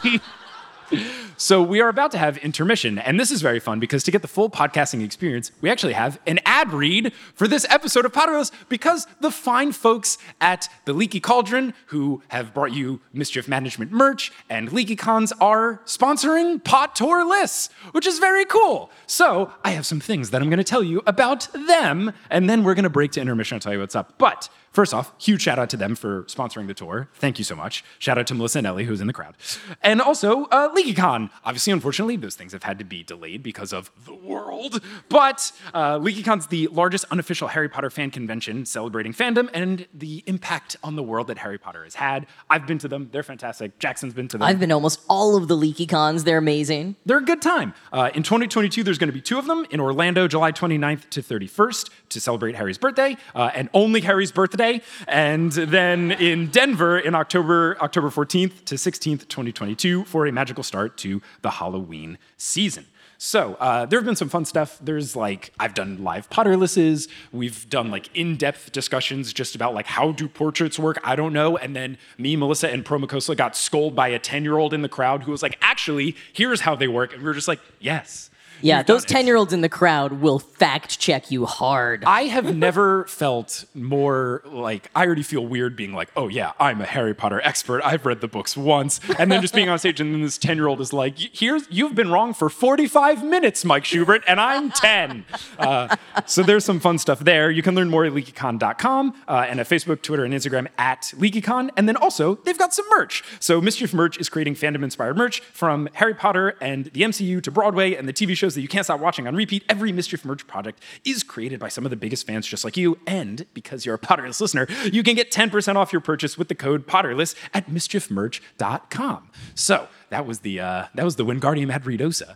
So 1.37 1.63
we 1.63 1.81
are 1.81 1.89
about 1.89 2.11
to 2.11 2.19
have 2.19 2.37
intermission, 2.37 2.99
and 2.99 3.19
this 3.19 3.31
is 3.31 3.41
very 3.41 3.59
fun 3.59 3.79
because 3.79 4.03
to 4.03 4.11
get 4.11 4.21
the 4.21 4.27
full 4.27 4.47
podcasting 4.47 5.03
experience, 5.03 5.51
we 5.59 5.71
actually 5.71 5.93
have 5.93 6.19
an 6.27 6.39
ad 6.45 6.71
read 6.71 7.13
for 7.33 7.47
this 7.47 7.65
episode 7.67 8.05
of 8.05 8.11
Potterless 8.11 8.51
because 8.69 9.07
the 9.21 9.31
fine 9.31 9.71
folks 9.71 10.19
at 10.39 10.69
the 10.85 10.93
Leaky 10.93 11.19
Cauldron, 11.19 11.73
who 11.87 12.21
have 12.27 12.53
brought 12.53 12.73
you 12.73 13.01
Mischief 13.11 13.47
Management 13.47 13.91
merch 13.91 14.31
and 14.51 14.69
LeakyCons, 14.69 15.31
are 15.41 15.81
sponsoring 15.85 16.61
Potterless, 16.61 17.71
which 17.91 18.05
is 18.05 18.19
very 18.19 18.45
cool. 18.45 18.91
So 19.07 19.51
I 19.63 19.71
have 19.71 19.87
some 19.87 19.99
things 19.99 20.29
that 20.29 20.43
I'm 20.43 20.49
going 20.49 20.59
to 20.59 20.63
tell 20.63 20.83
you 20.83 21.01
about 21.07 21.47
them, 21.53 22.13
and 22.29 22.47
then 22.47 22.63
we're 22.63 22.75
going 22.75 22.83
to 22.83 22.89
break 22.89 23.13
to 23.13 23.19
intermission 23.19 23.55
and 23.55 23.61
tell 23.63 23.73
you 23.73 23.79
what's 23.79 23.95
up. 23.95 24.13
But 24.19 24.47
First 24.71 24.93
off, 24.93 25.11
huge 25.17 25.41
shout 25.41 25.59
out 25.59 25.69
to 25.71 25.77
them 25.77 25.95
for 25.95 26.23
sponsoring 26.23 26.67
the 26.67 26.73
tour. 26.73 27.09
Thank 27.15 27.37
you 27.37 27.43
so 27.43 27.57
much. 27.57 27.83
Shout 27.99 28.17
out 28.17 28.25
to 28.27 28.33
Melissa 28.33 28.59
and 28.59 28.67
Ellie, 28.67 28.85
who's 28.85 29.01
in 29.01 29.07
the 29.07 29.13
crowd. 29.13 29.35
And 29.83 29.99
also, 29.99 30.45
uh, 30.45 30.73
LeakyCon. 30.73 31.29
Obviously, 31.43 31.73
unfortunately, 31.73 32.15
those 32.15 32.35
things 32.35 32.53
have 32.53 32.63
had 32.63 32.79
to 32.79 32.85
be 32.85 33.03
delayed 33.03 33.43
because 33.43 33.73
of 33.73 33.91
the 34.05 34.13
world. 34.13 34.81
But 35.09 35.51
uh, 35.73 35.99
LeakyCon's 35.99 36.47
the 36.47 36.67
largest 36.67 37.03
unofficial 37.11 37.49
Harry 37.49 37.67
Potter 37.67 37.89
fan 37.89 38.11
convention 38.11 38.65
celebrating 38.65 39.11
fandom 39.11 39.49
and 39.53 39.87
the 39.93 40.23
impact 40.25 40.77
on 40.85 40.95
the 40.95 41.03
world 41.03 41.27
that 41.27 41.39
Harry 41.39 41.57
Potter 41.57 41.83
has 41.83 41.95
had. 41.95 42.25
I've 42.49 42.65
been 42.65 42.77
to 42.77 42.87
them. 42.87 43.09
They're 43.11 43.23
fantastic. 43.23 43.77
Jackson's 43.77 44.13
been 44.13 44.29
to 44.29 44.37
them. 44.37 44.47
I've 44.47 44.59
been 44.59 44.71
almost 44.71 45.01
all 45.09 45.35
of 45.35 45.49
the 45.49 45.57
LeakyCons. 45.57 46.23
They're 46.23 46.37
amazing. 46.37 46.95
They're 47.05 47.17
a 47.17 47.25
good 47.25 47.41
time. 47.41 47.73
Uh, 47.91 48.09
in 48.15 48.23
2022, 48.23 48.83
there's 48.83 48.97
going 48.97 49.09
to 49.09 49.13
be 49.13 49.21
two 49.21 49.37
of 49.37 49.47
them 49.47 49.65
in 49.69 49.81
Orlando, 49.81 50.29
July 50.29 50.53
29th 50.53 51.09
to 51.09 51.21
31st 51.21 51.89
to 52.07 52.21
celebrate 52.21 52.55
Harry's 52.55 52.77
birthday, 52.77 53.17
uh, 53.35 53.51
and 53.53 53.69
only 53.73 53.99
Harry's 53.99 54.31
birthday. 54.31 54.60
And 55.07 55.51
then 55.51 56.11
in 56.11 56.47
Denver 56.47 56.99
in 56.99 57.15
October, 57.15 57.77
October 57.81 58.09
14th 58.09 58.65
to 58.65 58.75
16th, 58.75 59.27
2022, 59.27 60.05
for 60.05 60.27
a 60.27 60.31
magical 60.31 60.63
start 60.63 60.97
to 60.97 61.21
the 61.41 61.51
Halloween 61.51 62.17
season. 62.37 62.85
So 63.23 63.53
uh, 63.59 63.85
there 63.85 63.99
have 63.99 64.05
been 64.05 64.15
some 64.15 64.29
fun 64.29 64.45
stuff. 64.45 64.79
There's 64.81 65.15
like 65.15 65.51
I've 65.59 65.75
done 65.75 66.03
live 66.03 66.27
Potterlesses. 66.31 67.07
We've 67.31 67.69
done 67.69 67.91
like 67.91 68.09
in-depth 68.15 68.71
discussions 68.71 69.31
just 69.31 69.53
about 69.53 69.75
like 69.75 69.85
how 69.85 70.11
do 70.11 70.27
portraits 70.27 70.79
work. 70.79 70.99
I 71.03 71.15
don't 71.15 71.31
know. 71.31 71.55
And 71.55 71.75
then 71.75 71.99
me, 72.17 72.35
Melissa, 72.35 72.71
and 72.71 72.83
Pro 72.83 72.97
Makosa 72.97 73.37
got 73.37 73.55
scolded 73.55 73.95
by 73.95 74.07
a 74.07 74.17
10-year-old 74.19 74.73
in 74.73 74.81
the 74.81 74.89
crowd 74.89 75.21
who 75.21 75.31
was 75.31 75.43
like, 75.43 75.55
"Actually, 75.61 76.15
here's 76.33 76.61
how 76.61 76.75
they 76.75 76.87
work." 76.87 77.13
And 77.13 77.21
we 77.21 77.27
were 77.27 77.35
just 77.35 77.47
like, 77.47 77.59
"Yes." 77.79 78.30
Yeah, 78.61 78.83
those 78.83 79.05
10 79.05 79.27
year 79.27 79.35
olds 79.35 79.53
in 79.53 79.61
the 79.61 79.69
crowd 79.69 80.13
will 80.13 80.39
fact 80.39 80.99
check 80.99 81.31
you 81.31 81.45
hard. 81.45 82.03
I 82.05 82.23
have 82.31 82.55
never 82.55 83.05
felt 83.05 83.65
more 83.73 84.41
like 84.45 84.89
I 84.95 85.05
already 85.05 85.23
feel 85.23 85.45
weird 85.45 85.75
being 85.75 85.93
like, 85.93 86.09
oh 86.15 86.27
yeah, 86.27 86.53
I'm 86.59 86.81
a 86.81 86.85
Harry 86.85 87.13
Potter 87.13 87.41
expert. 87.43 87.81
I've 87.83 88.05
read 88.05 88.21
the 88.21 88.27
books 88.27 88.55
once, 88.55 88.99
and 89.17 89.31
then 89.31 89.41
just 89.41 89.53
being 89.53 89.69
on 89.69 89.79
stage, 89.79 89.99
and 89.99 90.13
then 90.13 90.21
this 90.21 90.37
ten 90.37 90.57
year 90.57 90.67
old 90.67 90.81
is 90.81 90.93
like, 90.93 91.17
here's 91.17 91.67
you've 91.69 91.95
been 91.95 92.11
wrong 92.11 92.33
for 92.33 92.49
45 92.49 93.23
minutes, 93.23 93.65
Mike 93.65 93.85
Schubert, 93.85 94.23
and 94.27 94.39
I'm 94.39 94.71
10. 94.71 95.25
Uh, 95.57 95.95
so 96.25 96.43
there's 96.43 96.65
some 96.65 96.79
fun 96.79 96.97
stuff 96.97 97.19
there. 97.19 97.49
You 97.51 97.61
can 97.61 97.75
learn 97.75 97.89
more 97.89 98.05
at 98.05 98.13
leakycon.com 98.13 99.15
uh, 99.27 99.45
and 99.47 99.59
at 99.59 99.67
Facebook, 99.67 100.01
Twitter, 100.01 100.23
and 100.23 100.33
Instagram 100.33 100.67
at 100.77 101.13
leakycon, 101.17 101.69
and 101.77 101.87
then 101.87 101.95
also 101.95 102.35
they've 102.35 102.57
got 102.57 102.73
some 102.73 102.85
merch. 102.89 103.23
So 103.39 103.61
Mischief 103.61 103.93
Merch 103.93 104.17
is 104.19 104.29
creating 104.29 104.55
fandom 104.55 104.83
inspired 104.83 105.17
merch 105.17 105.41
from 105.41 105.89
Harry 105.93 106.13
Potter 106.13 106.55
and 106.61 106.85
the 106.85 107.01
MCU 107.01 107.41
to 107.43 107.51
Broadway 107.51 107.95
and 107.95 108.07
the 108.07 108.13
TV 108.13 108.35
shows 108.35 108.50
that 108.55 108.61
you 108.61 108.67
can't 108.67 108.85
stop 108.85 108.99
watching 108.99 109.27
on 109.27 109.35
repeat. 109.35 109.63
Every 109.69 109.91
Mischief 109.91 110.25
Merch 110.25 110.45
project 110.47 110.81
is 111.05 111.23
created 111.23 111.59
by 111.59 111.69
some 111.69 111.85
of 111.85 111.89
the 111.89 111.95
biggest 111.95 112.25
fans 112.27 112.47
just 112.47 112.63
like 112.63 112.77
you. 112.77 112.97
And 113.07 113.45
because 113.53 113.85
you're 113.85 113.95
a 113.95 113.99
Potterless 113.99 114.41
listener, 114.41 114.67
you 114.85 115.03
can 115.03 115.15
get 115.15 115.31
10% 115.31 115.75
off 115.75 115.91
your 115.91 116.01
purchase 116.01 116.37
with 116.37 116.47
the 116.47 116.55
code 116.55 116.87
Potterless 116.87 117.35
at 117.53 117.69
mischiefmerch.com. 117.69 119.29
So 119.55 119.87
that 120.09 120.25
was 120.25 120.39
the 120.39 120.59
uh, 120.59 120.85
that 120.95 121.05
was 121.05 121.15
the 121.15 121.25
Wingardium 121.25 121.71
Adridosa 121.71 122.35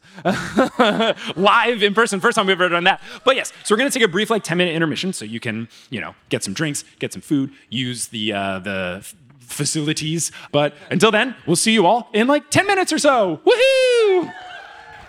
live 1.36 1.84
in 1.84 1.94
person. 1.94 2.20
First 2.20 2.36
time 2.36 2.48
we've 2.48 2.60
ever 2.60 2.70
done 2.70 2.86
that. 2.86 3.02
But 3.24 3.36
yes, 3.36 3.52
so 3.64 3.74
we're 3.74 3.78
gonna 3.80 3.92
take 3.92 4.04
a 4.04 4.08
brief 4.08 4.30
like 4.30 4.44
10 4.44 4.58
minute 4.58 4.76
intermission 4.76 5.14
so 5.14 5.26
you 5.26 5.40
can 5.40 5.68
you 5.90 6.00
know 6.00 6.16
get 6.30 6.44
some 6.44 6.54
drinks, 6.54 6.84
get 7.00 7.14
some 7.14 7.22
food, 7.22 7.52
use 7.70 8.08
the 8.08 8.34
uh, 8.34 8.60
the 8.60 9.14
facilities. 9.40 10.32
But 10.52 10.76
until 10.90 11.12
then, 11.12 11.36
we'll 11.46 11.56
see 11.56 11.74
you 11.74 11.86
all 11.86 12.10
in 12.14 12.28
like 12.28 12.50
10 12.50 12.68
minutes 12.68 12.92
or 12.92 12.98
so. 13.00 13.42
Woohoo! 13.46 14.34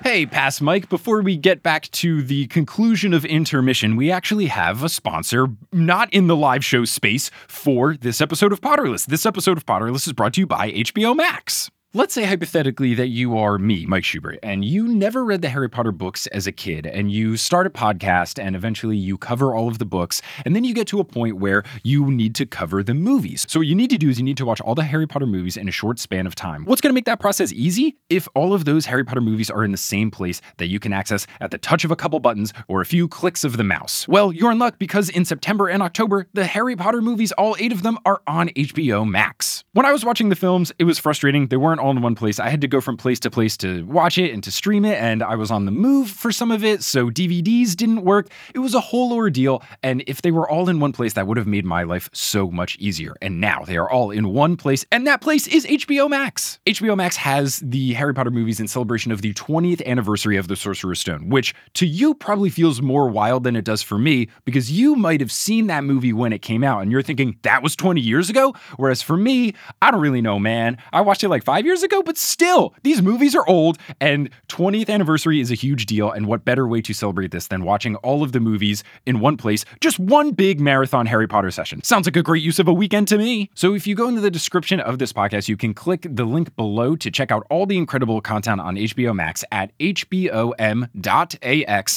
Hey, 0.07 0.24
Pass 0.24 0.61
Mike, 0.61 0.88
before 0.88 1.20
we 1.20 1.36
get 1.36 1.64
back 1.64 1.90
to 1.90 2.22
the 2.22 2.46
conclusion 2.46 3.12
of 3.12 3.24
intermission, 3.24 3.96
we 3.96 4.09
actually 4.09 4.46
have 4.46 4.84
a 4.84 4.88
sponsor, 4.88 5.48
not 5.72 6.14
in 6.14 6.28
the 6.28 6.36
live 6.36 6.64
show 6.64 6.84
space, 6.84 7.28
for 7.48 7.96
this 7.96 8.20
episode 8.20 8.52
of 8.52 8.61
Potterless. 8.61 9.07
This 9.07 9.26
episode 9.26 9.57
of 9.57 9.66
Potterless 9.66 10.07
is 10.07 10.12
brought 10.12 10.34
to 10.34 10.40
you 10.42 10.46
by 10.46 10.70
HBO 10.70 11.16
Max. 11.16 11.72
Let's 11.97 12.12
say 12.12 12.24
hypothetically 12.24 12.92
that 12.92 13.09
you 13.09 13.38
are 13.38 13.57
me, 13.57 13.86
Mike 13.86 14.05
Schubert, 14.05 14.38
and 14.42 14.62
you 14.62 14.86
never 14.86 15.24
read 15.24 15.40
the 15.40 15.49
Harry 15.49 15.70
Potter 15.70 15.92
books 15.92 16.26
as 16.26 16.47
a 16.47 16.53
kid, 16.53 16.84
and 16.84 17.11
you 17.11 17.38
start 17.38 17.66
a 17.66 17.70
podcast, 17.70 18.38
and 18.38 18.55
eventually 18.55 18.99
you 18.99 19.16
cover 19.16 19.55
all 19.55 19.66
of 19.66 19.78
the 19.78 19.86
books, 19.86 20.20
and 20.44 20.55
then 20.55 20.62
you 20.62 20.74
get 20.74 20.86
to 20.88 21.01
a 21.01 21.05
point 21.05 21.38
where 21.38 21.62
you 21.84 22.11
need 22.11 22.34
to 22.34 22.44
cover 22.44 22.82
the 22.82 22.92
movies. 22.92 23.47
So, 23.49 23.61
what 23.61 23.66
you 23.66 23.74
need 23.74 23.88
to 23.88 23.97
do 23.97 24.11
is 24.11 24.18
you 24.18 24.24
need 24.24 24.36
to 24.36 24.44
watch 24.44 24.61
all 24.61 24.74
the 24.74 24.84
Harry 24.84 25.07
Potter 25.07 25.24
movies 25.24 25.57
in 25.57 25.70
a 25.70 25.72
short 25.72 25.99
span 25.99 26.26
of 26.26 26.34
time. 26.34 26.66
What's 26.66 26.82
going 26.82 26.90
to 26.90 26.94
make 26.94 27.07
that 27.07 27.18
process 27.18 27.51
easy? 27.55 27.97
If 28.11 28.28
all 28.34 28.53
of 28.53 28.66
those 28.66 28.84
Harry 28.84 29.03
Potter 29.07 29.22
movies 29.22 29.49
are 29.49 29.64
in 29.64 29.72
the 29.72 29.78
same 29.78 30.11
place 30.11 30.42
that 30.59 30.66
you 30.66 30.78
can 30.78 30.92
access 30.92 31.26
at 31.40 31.51
the 31.51 31.57
touch 31.57 31.82
of 31.82 31.90
a 31.90 31.97
couple 31.97 32.20
buttons 32.20 32.53
or 32.68 32.82
a 32.82 32.84
few 32.84 33.09
clicks 33.09 33.42
of 33.42 33.57
the 33.57 33.64
mouse. 33.64 34.07
Well, 34.07 34.34
you're 34.34 34.53
in 34.53 34.59
luck 34.59 34.78
because 34.78 35.09
in 35.09 35.24
September 35.24 35.66
and 35.68 35.82
October, 35.82 36.26
the 36.34 36.44
Harry 36.44 36.76
Potter 36.76 37.01
movies, 37.01 37.32
all 37.32 37.57
eight 37.59 37.72
of 37.72 37.82
them, 37.82 37.99
are 38.05 38.20
on 38.26 38.51
HBO 38.51 39.09
Max. 39.09 39.64
When 39.72 39.86
I 39.86 39.92
was 39.92 40.05
watching 40.05 40.28
the 40.28 40.36
films, 40.36 40.72
it 40.78 40.84
was 40.84 40.99
frustrating. 40.99 41.47
They 41.47 41.57
weren't 41.57 41.86
all 41.87 41.93
in 41.93 42.03
one 42.03 42.14
place. 42.14 42.41
I 42.41 42.49
had 42.49 42.61
to 42.62 42.68
go 42.68 42.80
from 42.80 42.97
place 42.97 43.20
to 43.20 43.30
place 43.30 43.57
to 43.59 43.84
watch 43.87 44.18
it 44.18 44.32
and 44.32 44.43
to 44.45 44.51
stream 44.51 44.84
it, 44.84 45.01
and 45.01 45.22
I 45.22 45.37
was 45.37 45.51
on 45.51 45.64
the 45.64 45.70
move 45.70 46.11
for 46.11 46.32
some 46.32 46.51
of 46.51 46.64
it, 46.64 46.82
so 46.82 47.11
DVDs 47.11 47.76
didn't 47.76 48.03
work. 48.03 48.28
It 48.55 48.59
was 48.59 48.74
a 48.74 48.80
whole 48.80 49.12
ordeal, 49.12 49.62
and 49.82 50.03
if 50.07 50.22
they 50.22 50.32
were 50.32 50.51
all 50.51 50.68
in 50.68 50.80
one 50.80 50.93
place, 50.93 51.12
that 51.12 51.26
would 51.26 51.37
have 51.37 51.47
made 51.47 51.64
my 51.64 51.84
life 51.84 52.11
so 52.12 52.51
much 52.51 52.76
easier. 52.78 53.14
And 53.22 53.41
now 53.41 53.62
they 53.64 53.76
are 53.76 53.89
all 53.89 54.11
in 54.11 54.30
one 54.30 54.57
place, 54.57 54.84
and 54.91 55.07
that 55.07 55.20
place 55.20 55.47
is 55.47 55.64
HBO 55.64 56.11
Max. 56.11 56.59
HBO 56.66 56.97
Max 56.97 57.16
has 57.16 57.59
the 57.64 57.95
Harry 57.95 58.12
Potter 58.12 58.30
movies 58.30 58.59
in 58.59 58.66
celebration 58.66 59.12
of 59.12 59.22
the 59.22 59.32
20th 59.34 59.84
anniversary 59.87 60.37
of 60.37 60.49
The 60.49 60.57
Sorcerer's 60.57 60.99
Stone, 60.99 61.28
which 61.28 61.55
to 61.74 61.87
you 61.87 62.14
probably 62.14 62.51
feels 62.51 62.82
more 62.82 63.09
wild 63.09 63.45
than 63.45 63.55
it 63.55 63.64
does 63.64 63.82
for 63.82 63.99
me 63.99 64.28
because 64.45 64.72
you 64.72 64.97
might 64.97 65.20
have 65.20 65.30
seen 65.30 65.68
that 65.68 65.84
movie 65.84 66.12
when 66.12 66.32
it 66.32 66.43
came 66.43 66.64
out 66.64 66.82
and 66.82 66.91
you're 66.91 67.03
thinking 67.03 67.39
that 67.43 67.62
was 67.62 67.76
20 67.76 68.01
years 68.01 68.28
ago. 68.28 68.55
Whereas 68.76 69.03
for 69.03 69.16
me, 69.16 69.55
I 69.80 69.91
don't 69.91 70.01
really 70.01 70.22
know, 70.22 70.39
man. 70.39 70.78
I 70.93 71.03
watched 71.03 71.22
it 71.22 71.28
like 71.28 71.45
five 71.45 71.64
years 71.64 71.76
ago, 71.83 72.03
but 72.03 72.16
still, 72.16 72.74
these 72.83 73.03
movies 73.03 73.35
are 73.35 73.47
old 73.49 73.79
and 74.01 74.31
20th 74.49 74.89
anniversary 74.91 75.41
is 75.41 75.51
a 75.51 75.55
huge 75.55 75.87
deal. 75.87 76.11
And 76.11 76.27
what 76.27 76.45
better 76.45 76.66
way 76.66 76.81
to 76.83 76.93
celebrate 76.95 77.31
this 77.31 77.49
than 77.49 77.64
watching 77.64 77.97
all 77.97 78.22
of 78.22 78.33
the 78.33 78.41
movies 78.41 78.85
in 79.07 79.20
one 79.20 79.37
place, 79.37 79.64
just 79.81 79.99
one 79.99 80.33
big 80.33 80.61
marathon 80.61 81.07
Harry 81.07 81.27
Potter 81.27 81.51
session? 81.51 81.83
Sounds 81.83 82.07
like 82.07 82.16
a 82.16 82.22
great 82.22 82.43
use 82.43 82.59
of 82.59 82.68
a 82.68 82.72
weekend 82.72 83.09
to 83.09 83.18
me. 83.18 83.51
So 83.55 83.74
if 83.74 83.87
you 83.87 83.95
go 83.95 84.09
into 84.09 84.20
the 84.20 84.31
description 84.31 84.81
of 84.81 84.99
this 84.99 85.12
podcast, 85.12 85.49
you 85.49 85.57
can 85.57 85.74
click 85.74 86.07
the 86.09 86.24
link 86.24 86.55
below 86.57 86.97
to 86.97 87.11
check 87.11 87.31
out 87.31 87.47
all 87.51 87.66
the 87.66 87.77
incredible 87.77 88.20
content 88.20 88.61
on 88.61 88.77
HBO 88.77 89.14
Max 89.14 89.45
at 89.53 89.77
hbom.ax 89.79 90.93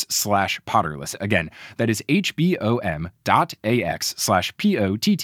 slash 0.10 0.62
potterless. 0.62 1.16
Again, 1.20 1.50
that 1.78 1.90
is 1.90 2.04
hbom.ax 2.10 3.10
slash 4.18 4.56
P-O-T-T-E-R-L-E-S-S. 4.58 5.20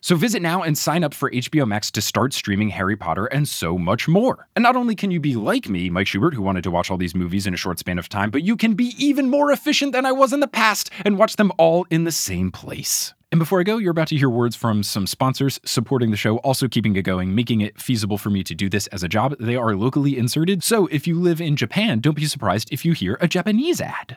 So 0.00 0.16
visit 0.16 0.42
now 0.42 0.62
and 0.62 0.76
sign 0.78 1.04
up 1.04 1.14
for 1.14 1.30
HBO 1.30 1.66
Max 1.66 1.90
to 1.92 2.00
start 2.00 2.32
streaming 2.32 2.55
Harry 2.70 2.96
Potter 2.96 3.26
and 3.26 3.46
so 3.46 3.78
much 3.78 4.08
more. 4.08 4.48
And 4.56 4.62
not 4.62 4.76
only 4.76 4.94
can 4.94 5.10
you 5.10 5.20
be 5.20 5.34
like 5.34 5.68
me, 5.68 5.90
Mike 5.90 6.06
Schubert, 6.06 6.34
who 6.34 6.42
wanted 6.42 6.64
to 6.64 6.70
watch 6.70 6.90
all 6.90 6.96
these 6.96 7.14
movies 7.14 7.46
in 7.46 7.54
a 7.54 7.56
short 7.56 7.78
span 7.78 7.98
of 7.98 8.08
time, 8.08 8.30
but 8.30 8.42
you 8.42 8.56
can 8.56 8.74
be 8.74 8.94
even 8.98 9.30
more 9.30 9.52
efficient 9.52 9.92
than 9.92 10.06
I 10.06 10.12
was 10.12 10.32
in 10.32 10.40
the 10.40 10.48
past 10.48 10.90
and 11.04 11.18
watch 11.18 11.36
them 11.36 11.52
all 11.58 11.86
in 11.90 12.04
the 12.04 12.12
same 12.12 12.50
place. 12.50 13.14
And 13.32 13.38
before 13.38 13.60
I 13.60 13.64
go, 13.64 13.76
you're 13.78 13.90
about 13.90 14.08
to 14.08 14.16
hear 14.16 14.30
words 14.30 14.56
from 14.56 14.82
some 14.82 15.06
sponsors 15.06 15.60
supporting 15.64 16.10
the 16.10 16.16
show, 16.16 16.38
also 16.38 16.68
keeping 16.68 16.96
it 16.96 17.02
going, 17.02 17.34
making 17.34 17.60
it 17.60 17.80
feasible 17.80 18.18
for 18.18 18.30
me 18.30 18.42
to 18.44 18.54
do 18.54 18.68
this 18.68 18.86
as 18.88 19.02
a 19.02 19.08
job. 19.08 19.34
They 19.38 19.56
are 19.56 19.74
locally 19.74 20.16
inserted, 20.16 20.62
so 20.62 20.86
if 20.86 21.06
you 21.06 21.20
live 21.20 21.40
in 21.40 21.56
Japan, 21.56 22.00
don't 22.00 22.16
be 22.16 22.26
surprised 22.26 22.72
if 22.72 22.84
you 22.84 22.92
hear 22.92 23.18
a 23.20 23.28
Japanese 23.28 23.80
ad. 23.80 24.16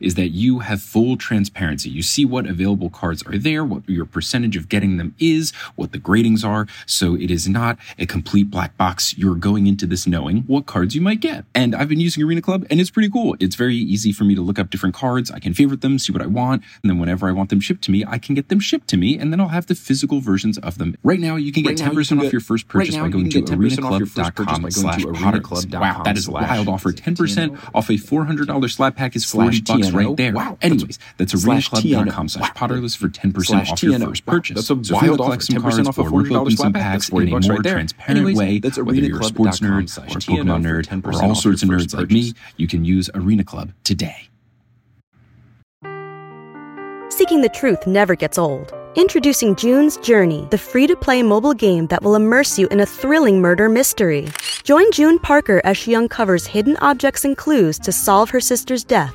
is 0.00 0.14
that 0.14 0.28
you 0.28 0.60
have 0.60 0.82
full 0.82 1.16
transparency. 1.16 1.90
You 1.90 2.02
see 2.02 2.24
what 2.24 2.46
available 2.46 2.90
cards 2.90 3.22
are 3.24 3.38
there, 3.38 3.64
what 3.64 3.88
your 3.88 4.04
percentage 4.04 4.56
of 4.56 4.68
getting 4.68 4.96
them 4.96 5.14
is, 5.18 5.52
what 5.76 5.92
the 5.92 5.98
gradings 5.98 6.44
are. 6.44 6.66
So 6.86 7.14
it 7.14 7.30
is 7.30 7.48
not 7.48 7.78
a 7.98 8.06
complete 8.06 8.50
black 8.50 8.76
box. 8.76 9.16
You're 9.16 9.34
going 9.34 9.66
into 9.66 9.86
this 9.86 10.06
knowing 10.06 10.38
what 10.42 10.66
cards 10.66 10.94
you 10.94 11.00
might 11.00 11.20
get. 11.20 11.44
And 11.54 11.74
I've 11.74 11.88
been 11.88 12.00
using 12.00 12.22
Arena 12.22 12.42
Club 12.42 12.66
and 12.70 12.80
it's 12.80 12.90
pretty 12.90 13.10
cool. 13.10 13.36
It's 13.40 13.56
very 13.56 13.76
easy 13.76 14.12
for 14.12 14.24
me 14.24 14.34
to 14.34 14.40
look 14.42 14.58
up 14.58 14.70
different 14.70 14.94
cards. 14.94 15.30
I 15.30 15.38
can 15.38 15.54
favorite 15.54 15.80
them, 15.80 15.98
see 15.98 16.12
what 16.12 16.22
I 16.22 16.26
want. 16.26 16.62
And 16.82 16.90
then 16.90 16.98
whenever 16.98 17.28
I 17.28 17.32
want 17.32 17.50
them 17.50 17.60
shipped 17.60 17.82
to 17.84 17.90
me, 17.90 18.04
I 18.06 18.18
can 18.18 18.34
get 18.34 18.48
them 18.48 18.60
shipped 18.60 18.88
to 18.88 18.96
me 18.96 19.18
and 19.18 19.32
then 19.32 19.40
I'll 19.40 19.48
have 19.48 19.66
the 19.66 19.74
physical 19.74 20.20
versions 20.20 20.58
of 20.58 20.78
them. 20.78 20.96
Right 21.02 21.20
now, 21.20 21.36
you 21.36 21.52
can 21.52 21.62
get 21.62 21.70
Right 21.80 21.90
10% 21.92 22.08
can 22.08 22.18
off 22.18 22.22
get- 22.24 22.32
your 22.32 22.40
first 22.40 22.68
purchase 22.68 22.94
right 22.96 23.02
by 23.02 23.08
going 23.08 23.30
to 23.30 23.40
get 23.40 23.46
10% 23.46 23.84
off 23.84 23.98
your 23.98 24.06
first 24.06 24.34
purchase 24.34 24.54
arenaclub.com 24.56 24.70
slash 24.70 25.02
potterless. 25.02 25.80
Wow, 25.80 26.02
that 26.04 26.16
is 26.16 26.28
a 26.28 26.30
wild 26.30 26.68
offer. 26.68 26.92
10% 26.92 27.58
off 27.74 27.88
a 27.88 27.94
$400 27.94 28.70
slab 28.70 28.96
pack 28.96 29.16
is 29.16 29.24
40 29.24 29.59
Slash 29.66 29.78
bucks 29.80 29.88
TNO. 29.92 29.94
right 30.08 30.16
there. 30.16 30.32
Wow. 30.32 30.58
Anyways, 30.62 30.98
that's 31.16 31.32
Slash 31.40 31.70
arenaclub.com 31.70 32.26
TNO. 32.26 32.30
slash 32.30 32.48
Wow. 32.48 32.54
potterless 32.68 32.96
for 32.96 33.08
10% 33.08 33.46
Slash 33.46 33.70
off 33.72 33.82
your 33.82 33.92
TNO. 33.98 34.06
first 34.06 34.26
Wow. 34.26 34.34
purchase. 34.34 34.54
That's 34.56 34.64
a 34.70 34.74
so 34.74 34.80
if 34.80 34.88
you 34.88 34.94
wild 34.94 35.02
wanna 35.02 35.12
offer. 35.12 35.24
collect 35.28 35.42
some 35.44 35.54
10% 35.56 35.62
cards 35.62 35.88
off 35.88 35.98
a 35.98 36.00
or 36.00 36.04
rip 36.04 36.12
$400 36.26 36.36
open 36.40 36.50
some 36.50 36.56
slab 36.56 36.74
pack. 36.74 36.82
packs 36.82 36.92
That's 36.92 37.08
in 37.08 37.12
a 37.12 37.16
40 37.20 37.30
bucks 37.30 37.46
more 37.46 37.56
right 37.56 37.62
there. 37.64 37.72
transparent 37.74 38.16
Anyways, 38.18 38.36
way, 38.38 38.58
that's 38.58 38.78
whether 38.78 38.94
you're 38.98 39.20
a 39.20 39.24
sports 39.24 39.60
arenaclub.com 39.60 39.86
nerd 39.86 40.16
or 40.16 40.18
TNO 40.18 40.58
Pokemon 40.60 40.62
nerd 40.62 41.04
or 41.06 41.22
all 41.24 41.34
sorts 41.34 41.62
of 41.62 41.68
nerds 41.68 41.94
like 41.96 42.10
me, 42.10 42.32
you 42.56 42.66
can 42.66 42.84
use 42.84 43.10
Arena 43.14 43.44
Club 43.44 43.72
today. 43.84 44.28
Seeking 47.08 47.42
the 47.42 47.50
truth 47.50 47.86
never 47.86 48.14
gets 48.14 48.38
old. 48.38 48.72
Introducing 48.96 49.54
June's 49.54 49.98
Journey, 49.98 50.48
the 50.50 50.58
free 50.58 50.86
to 50.86 50.96
play 50.96 51.22
mobile 51.22 51.52
game 51.54 51.86
that 51.88 52.02
will 52.02 52.16
immerse 52.16 52.58
you 52.58 52.66
in 52.68 52.80
a 52.80 52.86
thrilling 52.86 53.40
murder 53.40 53.68
mystery. 53.68 54.26
Join 54.64 54.90
June 54.90 55.18
Parker 55.18 55.60
as 55.64 55.76
she 55.76 55.94
uncovers 55.94 56.46
hidden 56.46 56.76
objects 56.78 57.24
and 57.24 57.36
clues 57.36 57.78
to 57.80 57.92
solve 57.92 58.30
her 58.30 58.40
sister's 58.40 58.82
death 58.82 59.14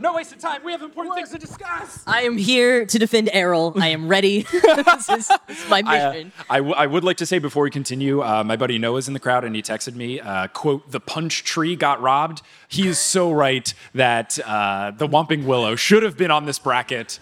No 0.00 0.14
waste 0.14 0.32
of 0.32 0.38
time. 0.38 0.64
We 0.64 0.72
have 0.72 0.82
important 0.82 1.14
things 1.14 1.30
to 1.30 1.38
discuss. 1.38 2.02
I 2.06 2.22
am 2.22 2.36
here 2.36 2.86
to 2.86 2.98
defend 2.98 3.28
Errol. 3.32 3.74
I 3.78 3.88
am 3.88 4.08
ready. 4.08 4.42
this, 4.52 5.08
is, 5.08 5.28
this 5.46 5.62
is 5.62 5.68
my 5.68 5.82
I, 5.86 6.00
uh, 6.00 6.12
mission. 6.12 6.32
I, 6.48 6.56
w- 6.56 6.74
I 6.74 6.86
would 6.86 7.04
like 7.04 7.18
to 7.18 7.26
say 7.26 7.38
before 7.38 7.62
we 7.64 7.70
continue, 7.70 8.22
uh, 8.22 8.42
my 8.44 8.56
buddy 8.56 8.78
Noah's 8.78 9.08
in 9.08 9.14
the 9.14 9.20
crowd 9.20 9.44
and 9.44 9.54
he 9.54 9.62
texted 9.62 9.94
me, 9.94 10.20
uh, 10.20 10.48
quote, 10.48 10.90
the 10.90 11.00
punch 11.00 11.44
tree 11.44 11.76
got 11.76 12.00
robbed. 12.00 12.42
He 12.68 12.88
is 12.88 12.98
so 12.98 13.30
right 13.30 13.72
that 13.94 14.38
uh, 14.46 14.92
the 14.96 15.06
Whomping 15.06 15.44
Willow 15.44 15.76
should 15.76 16.02
have 16.02 16.16
been 16.16 16.30
on 16.30 16.46
this 16.46 16.58
bracket. 16.58 17.18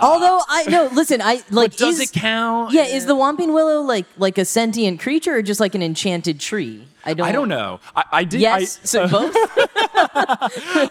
Although 0.00 0.40
I 0.48 0.64
no, 0.64 0.86
listen, 0.92 1.22
I 1.22 1.42
like. 1.50 1.76
does 1.76 2.00
is- 2.00 2.10
it 2.10 2.12
count? 2.18 2.72
Yeah, 2.72 2.84
is 2.86 3.06
the 3.06 3.14
Whomping 3.14 3.54
Willow 3.54 3.82
like 3.82 4.06
like 4.16 4.36
a 4.36 4.44
sentient 4.44 4.98
creature 5.00 5.36
or 5.36 5.42
just 5.42 5.60
like 5.60 5.74
an 5.76 5.82
enchanted 5.82 6.40
tree? 6.40 6.86
I 7.06 7.14
don't. 7.14 7.26
I 7.28 7.32
don't 7.32 7.48
know. 7.48 7.80
I, 7.94 8.04
I 8.12 8.24
did. 8.24 8.40
Yes, 8.40 8.78
I, 8.82 8.86
so 8.86 9.08
both. 9.08 9.34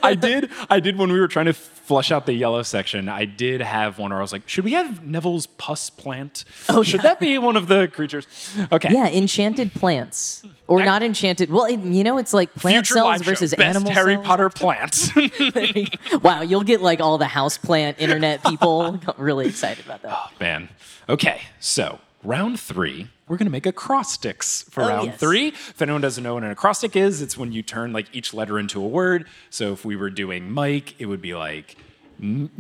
I 0.04 0.16
did. 0.20 0.50
I 0.70 0.80
did 0.80 0.98
when 0.98 1.12
we 1.12 1.20
were 1.20 1.28
trying 1.28 1.46
to 1.48 1.54
flush 1.54 2.12
out 2.12 2.26
the 2.26 2.34
yellow 2.34 2.64
section. 2.64 3.08
I 3.10 3.26
did 3.26 3.62
have 3.62 4.00
one 4.00 4.10
where 4.10 4.20
I 4.20 4.22
was 4.22 4.32
like, 4.32 4.48
should 4.50 4.66
we 4.66 4.74
have 4.74 5.06
Neville's 5.06 5.46
pus 5.46 5.90
plant? 5.92 6.44
Oh, 6.70 6.82
should 6.82 7.04
yeah. 7.04 7.10
that 7.10 7.20
be 7.20 7.38
one 7.38 7.56
of 7.56 7.68
the 7.68 7.88
creatures? 7.88 8.26
Okay. 8.72 8.92
yeah, 8.92 9.08
enchanted 9.08 9.72
plants 9.74 10.44
or 10.68 10.84
not 10.84 11.04
enchanted. 11.04 11.52
Well, 11.52 11.66
it- 11.66 11.80
you 11.82 12.04
know, 12.04 12.18
it's 12.18 12.34
like 12.34 12.54
plant 12.56 12.88
cells 12.88 13.06
live 13.06 13.24
show, 13.24 13.32
versus 13.32 13.52
best 13.54 13.62
animal 13.76 13.92
Harry 13.92 14.16
cells. 14.16 14.26
Potter 14.26 14.50
plants. 14.56 15.12
wow, 16.24 16.42
you'll 16.42 16.64
get 16.64 16.82
like 16.82 17.02
all 17.02 17.18
the 17.18 17.28
house 17.28 17.58
plant 17.58 17.98
internet 18.00 18.44
people 18.44 19.00
really 19.18 19.46
excited 19.48 19.86
about 19.86 20.02
that. 20.02 20.12
Oh 20.16 20.30
man. 20.40 20.70
Okay, 21.08 21.42
so 21.60 22.00
round 22.24 22.60
three, 22.60 23.10
we're 23.28 23.38
gonna 23.38 23.50
make 23.50 23.66
acrostics 23.66 24.64
for 24.70 24.84
Oh, 24.84 24.88
round 24.88 25.06
yes. 25.08 25.20
three. 25.20 25.48
If 25.50 25.82
anyone 25.82 26.02
doesn't 26.02 26.24
know 26.24 26.36
what 26.36 26.44
an 26.44 26.52
acrostic 26.52 26.96
is, 26.96 27.22
it's 27.22 27.38
when 27.38 27.52
you 27.52 27.62
turn 27.64 27.92
like 27.94 28.08
each 28.14 28.34
letter 28.34 28.60
into 28.60 28.82
a 28.84 28.88
word. 28.88 29.26
So 29.50 29.74
if 29.74 29.84
we 29.86 29.96
were 29.96 30.10
doing 30.10 30.52
Mike, 30.52 30.96
it 31.00 31.08
would 31.08 31.22
be 31.22 31.34
like 31.34 31.76
"M- 32.22 32.52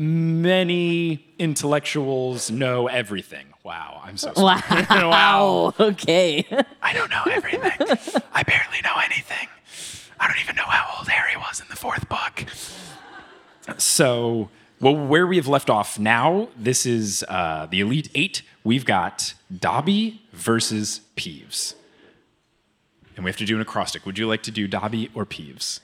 many 0.42 1.26
intellectuals 1.38 2.50
know 2.50 2.88
everything. 2.88 3.48
Wow, 3.64 4.02
I'm 4.04 4.18
so 4.18 4.34
sorry. 4.34 4.62
Wow. 4.90 4.90
wow. 4.90 5.74
Okay. 5.80 6.46
I 6.82 6.94
don't 6.94 7.10
know 7.10 7.24
everything. 7.30 7.72
I 8.34 8.44
barely 8.44 8.82
know 8.84 8.96
anything. 9.04 9.48
I 10.20 10.28
don't 10.28 10.40
even 10.42 10.56
know 10.56 10.64
how 10.64 10.98
old 10.98 11.08
Harry 11.10 11.36
was 11.38 11.60
in 11.60 11.66
the 11.70 11.76
fourth 11.76 12.08
book. 12.10 12.46
So, 13.78 14.50
well, 14.80 14.96
where 14.96 15.26
we 15.26 15.38
have 15.38 15.48
left 15.48 15.70
off 15.70 15.98
now, 16.00 16.50
this 16.58 16.86
is 16.86 17.24
uh, 17.28 17.66
the 17.70 17.80
Elite 17.82 18.10
Eight. 18.16 18.42
We've 18.64 18.86
got 18.86 19.34
Dobby 19.56 20.22
versus 20.36 21.02
Peeves. 21.16 21.74
And 23.16 23.24
we 23.24 23.30
have 23.30 23.38
to 23.38 23.46
do 23.46 23.56
an 23.56 23.62
acrostic. 23.62 24.06
Would 24.06 24.18
you 24.18 24.28
like 24.28 24.44
to 24.44 24.52
do 24.52 24.68
Dobby 24.68 25.10
or 25.16 25.26
Peeves? 25.26 25.80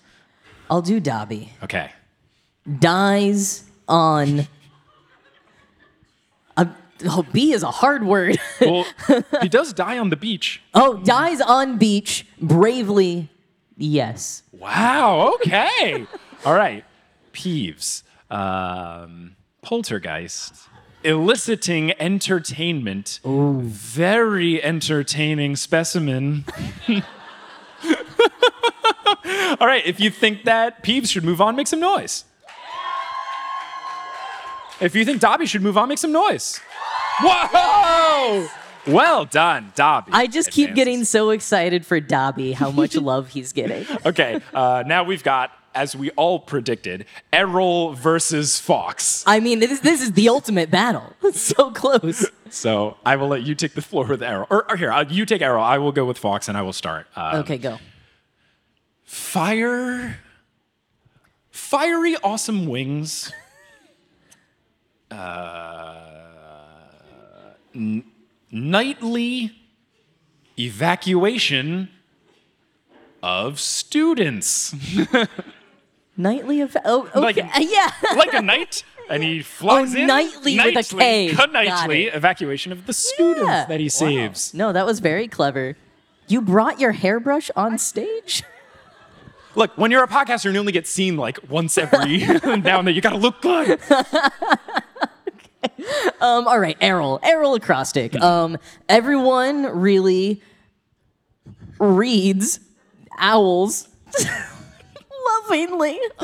I'll 0.70 0.82
do 0.82 1.00
Dobby. 1.00 1.54
Okay. 1.64 1.92
Dies 2.80 3.64
on. 3.88 4.48
A, 6.58 6.68
oh, 7.06 7.26
B 7.32 7.54
is 7.54 7.64
a 7.64 7.72
hard 7.72 8.04
word. 8.04 8.38
Well, 8.62 8.86
he 9.42 9.50
does 9.50 9.74
die 9.74 9.98
on 9.98 10.10
the 10.12 10.16
beach. 10.16 10.62
oh, 10.76 10.98
dies 10.98 11.42
on 11.42 11.78
beach 11.80 12.28
bravely. 12.40 13.30
Yes. 13.76 14.44
Wow. 14.52 15.34
Okay. 15.36 16.06
All 16.46 16.54
right. 16.54 16.86
Peeves. 17.34 18.04
Um, 18.30 19.36
poltergeist. 19.64 20.54
Eliciting 21.04 21.94
entertainment. 22.00 23.20
Very 23.24 24.62
entertaining 24.64 25.56
specimen. 25.56 26.46
All 29.60 29.68
right. 29.68 29.86
If 29.86 30.00
you 30.00 30.10
think 30.10 30.44
that 30.46 30.84
Peeves 30.84 31.10
should 31.10 31.24
move 31.24 31.42
on, 31.42 31.56
make 31.56 31.68
some 31.68 31.80
noise. 31.80 32.26
If 34.80 34.96
you 34.96 35.06
think 35.06 35.22
Dobby 35.22 35.46
should 35.46 35.62
move 35.62 35.78
on, 35.78 35.90
make 35.90 36.00
some 36.00 36.12
noise. 36.12 36.60
Whoa! 37.22 38.48
Well 38.88 39.26
done, 39.26 39.72
Dobby. 39.76 40.12
I 40.12 40.26
just 40.26 40.50
keep 40.50 40.70
Advances. 40.70 40.76
getting 40.76 41.04
so 41.06 41.30
excited 41.30 41.86
for 41.86 42.00
Dobby, 42.00 42.54
how 42.54 42.72
much 42.72 42.96
love 43.10 43.30
he's 43.30 43.54
getting. 43.54 43.86
Okay, 44.08 44.42
uh, 44.56 44.84
now 44.88 45.04
we've 45.04 45.24
got, 45.24 45.52
as 45.74 45.96
we 45.96 46.10
all 46.12 46.40
predicted, 46.40 47.06
Errol 47.32 47.94
versus 47.94 48.60
Fawkes. 48.60 49.24
I 49.26 49.40
mean, 49.40 49.60
this, 49.60 49.80
this 49.80 50.02
is 50.02 50.12
the 50.14 50.30
ultimate 50.30 50.70
battle. 50.72 51.14
It's 51.24 51.40
so 51.42 51.72
close. 51.72 52.26
So 52.50 52.98
I 53.06 53.16
will 53.16 53.30
let 53.30 53.44
you 53.44 53.56
take 53.56 53.74
the 53.74 53.82
floor 53.82 54.06
with 54.06 54.22
Errol. 54.22 54.48
Or, 54.50 54.70
or 54.70 54.76
here, 54.76 54.92
uh, 54.92 55.06
you 55.10 55.26
take 55.26 55.42
Errol. 55.42 55.64
I 55.64 55.78
will 55.78 55.94
go 55.94 56.04
with 56.06 56.18
Fawkes, 56.18 56.50
and 56.50 56.58
I 56.58 56.62
will 56.62 56.74
start. 56.74 57.08
Uh, 57.16 57.38
Okay, 57.44 57.58
go. 57.58 57.78
Fire, 59.06 60.20
fiery, 61.52 62.16
awesome 62.24 62.68
wings. 62.68 63.32
Uh, 65.12 65.98
n- 67.76 68.04
nightly 68.50 69.52
evacuation 70.58 71.90
of 73.22 73.60
students. 73.60 74.74
Nightly 76.22 76.62
of 76.62 76.76
oh 76.86 77.10
okay 77.16 77.20
Like- 77.20 77.36
yeah. 77.72 77.92
like 78.16 78.34
a 78.34 78.42
knight. 78.42 78.84
And 79.10 79.24
he 79.24 79.42
flies 79.60 79.94
Oh, 79.96 80.00
in. 80.00 80.08
knightly 80.08 80.58
with 80.58 80.78
a 80.92 80.96
K. 80.98 81.34
Got 81.34 81.52
Nightly 81.52 82.06
it. 82.08 82.16
evacuation 82.16 82.72
of 82.72 82.86
the 82.86 82.94
students 82.94 83.42
Yeah. 83.48 83.66
that 83.66 83.80
he 83.80 83.90
saves. 83.90 84.54
No, 84.54 84.72
that 84.72 84.86
was 84.86 85.00
very 85.00 85.28
clever. 85.28 85.76
You 86.28 86.42
brought 86.42 86.80
your 86.80 86.94
hairbrush 86.94 87.50
on 87.56 87.78
stage? 87.78 88.44
Look, 89.56 89.78
when 89.78 89.92
you're 89.92 90.04
a 90.04 90.08
podcaster 90.08 90.46
and 90.46 90.54
you 90.54 90.60
only 90.62 90.72
get 90.72 90.88
seen 90.88 91.18
like 91.18 91.38
once 91.50 91.78
every 91.78 92.20
now 92.20 92.80
and 92.80 92.88
then, 92.88 92.96
you 92.96 93.02
gotta 93.02 93.18
look 93.18 93.42
good. 93.42 93.80
Um, 96.22 96.48
all 96.48 96.60
right, 96.60 96.78
Errol, 96.80 97.20
Errol 97.22 97.56
acrostic. 97.56 98.16
Um, 98.22 98.58
everyone 98.88 99.64
really 99.64 100.42
reads 101.80 102.60
owls 103.18 103.88
lovingly. 105.26 106.00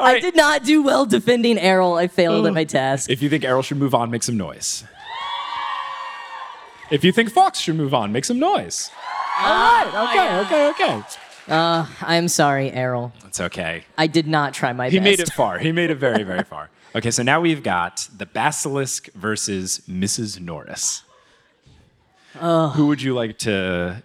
I 0.00 0.18
did 0.20 0.36
not 0.36 0.64
do 0.64 0.82
well 0.82 1.06
defending 1.06 1.58
Errol. 1.58 1.94
I 1.94 2.08
failed 2.08 2.46
at 2.46 2.54
my 2.54 2.64
task. 2.64 3.10
If 3.10 3.22
you 3.22 3.28
think 3.28 3.44
Errol 3.44 3.62
should 3.62 3.78
move 3.78 3.94
on, 3.94 4.10
make 4.10 4.22
some 4.22 4.36
noise. 4.36 4.84
If 6.90 7.04
you 7.04 7.12
think 7.12 7.30
Fawkes 7.30 7.58
should 7.58 7.76
move 7.76 7.94
on, 7.94 8.12
make 8.12 8.24
some 8.24 8.38
noise. 8.38 8.90
All 9.38 9.48
right, 9.48 9.90
ah, 9.94 10.44
okay, 10.44 10.68
okay, 10.68 11.00
okay. 11.00 11.02
I'm 12.02 12.28
sorry, 12.28 12.70
Errol. 12.70 13.12
It's 13.26 13.40
okay. 13.40 13.84
I 13.96 14.06
did 14.06 14.26
not 14.26 14.52
try 14.52 14.72
my 14.72 14.86
best. 14.86 14.92
He 14.92 14.98
best. 14.98 15.04
made 15.04 15.20
it 15.20 15.32
far. 15.32 15.58
He 15.58 15.72
made 15.72 15.90
it 15.90 15.96
very, 15.96 16.22
very 16.22 16.44
far. 16.44 16.68
Okay, 16.94 17.10
so 17.10 17.22
now 17.22 17.40
we've 17.40 17.62
got 17.62 18.06
the 18.14 18.26
Basilisk 18.26 19.10
versus 19.14 19.80
Mrs. 19.88 20.38
Norris. 20.38 21.04
Who 22.38 22.86
would 22.88 23.00
you 23.00 23.14
like 23.14 23.38
to 23.38 24.02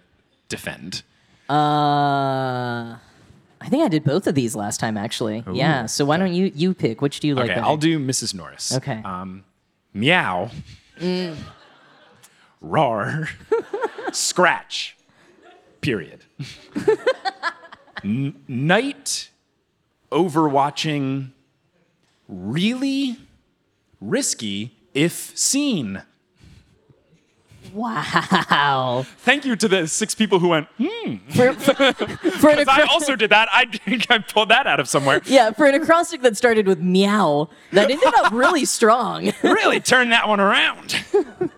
defend? 0.48 1.02
Uh, 1.50 2.96
I 3.60 3.68
think 3.68 3.82
I 3.84 3.88
did 3.88 4.04
both 4.04 4.26
of 4.26 4.34
these 4.34 4.54
last 4.54 4.78
time, 4.80 4.96
actually. 4.96 5.44
yeah. 5.52 5.86
So 5.86 6.04
why 6.04 6.16
don't 6.16 6.32
you 6.34 6.52
you 6.54 6.74
pick? 6.74 7.00
Which 7.02 7.20
do 7.20 7.26
you 7.28 7.34
like 7.34 7.46
Okay, 7.46 7.54
better? 7.54 7.66
I'll 7.66 7.76
do 7.76 7.98
Mrs. 7.98 8.34
Norris. 8.34 8.72
Okay. 8.74 9.00
Um, 9.04 9.44
meow. 9.94 10.50
Rar. 12.60 13.28
Scratch. 14.12 14.96
Period. 15.80 16.24
N- 18.04 18.42
night 18.48 19.30
overwatching. 20.12 21.30
Really 22.28 23.16
risky 24.00 24.76
if 24.94 25.36
seen. 25.36 26.02
Wow. 27.78 29.04
Thank 29.18 29.44
you 29.44 29.54
to 29.54 29.68
the 29.68 29.86
six 29.86 30.12
people 30.14 30.40
who 30.40 30.48
went, 30.48 30.66
hmm. 30.78 31.16
For, 31.30 31.52
for 31.54 32.50
an 32.50 32.68
I 32.68 32.86
also 32.90 33.14
did 33.14 33.30
that. 33.30 33.48
I 33.52 33.66
think 33.66 34.06
I 34.10 34.18
pulled 34.18 34.48
that 34.48 34.66
out 34.66 34.80
of 34.80 34.88
somewhere. 34.88 35.20
yeah, 35.26 35.52
for 35.52 35.66
an 35.66 35.74
acrostic 35.74 36.22
that 36.22 36.36
started 36.36 36.66
with 36.66 36.80
meow, 36.80 37.48
that 37.72 37.90
ended 37.90 38.12
up 38.18 38.32
really 38.32 38.64
strong. 38.64 39.32
Really 39.42 39.78
turn 39.78 40.10
that 40.10 40.26
one 40.26 40.40
around. 40.40 41.04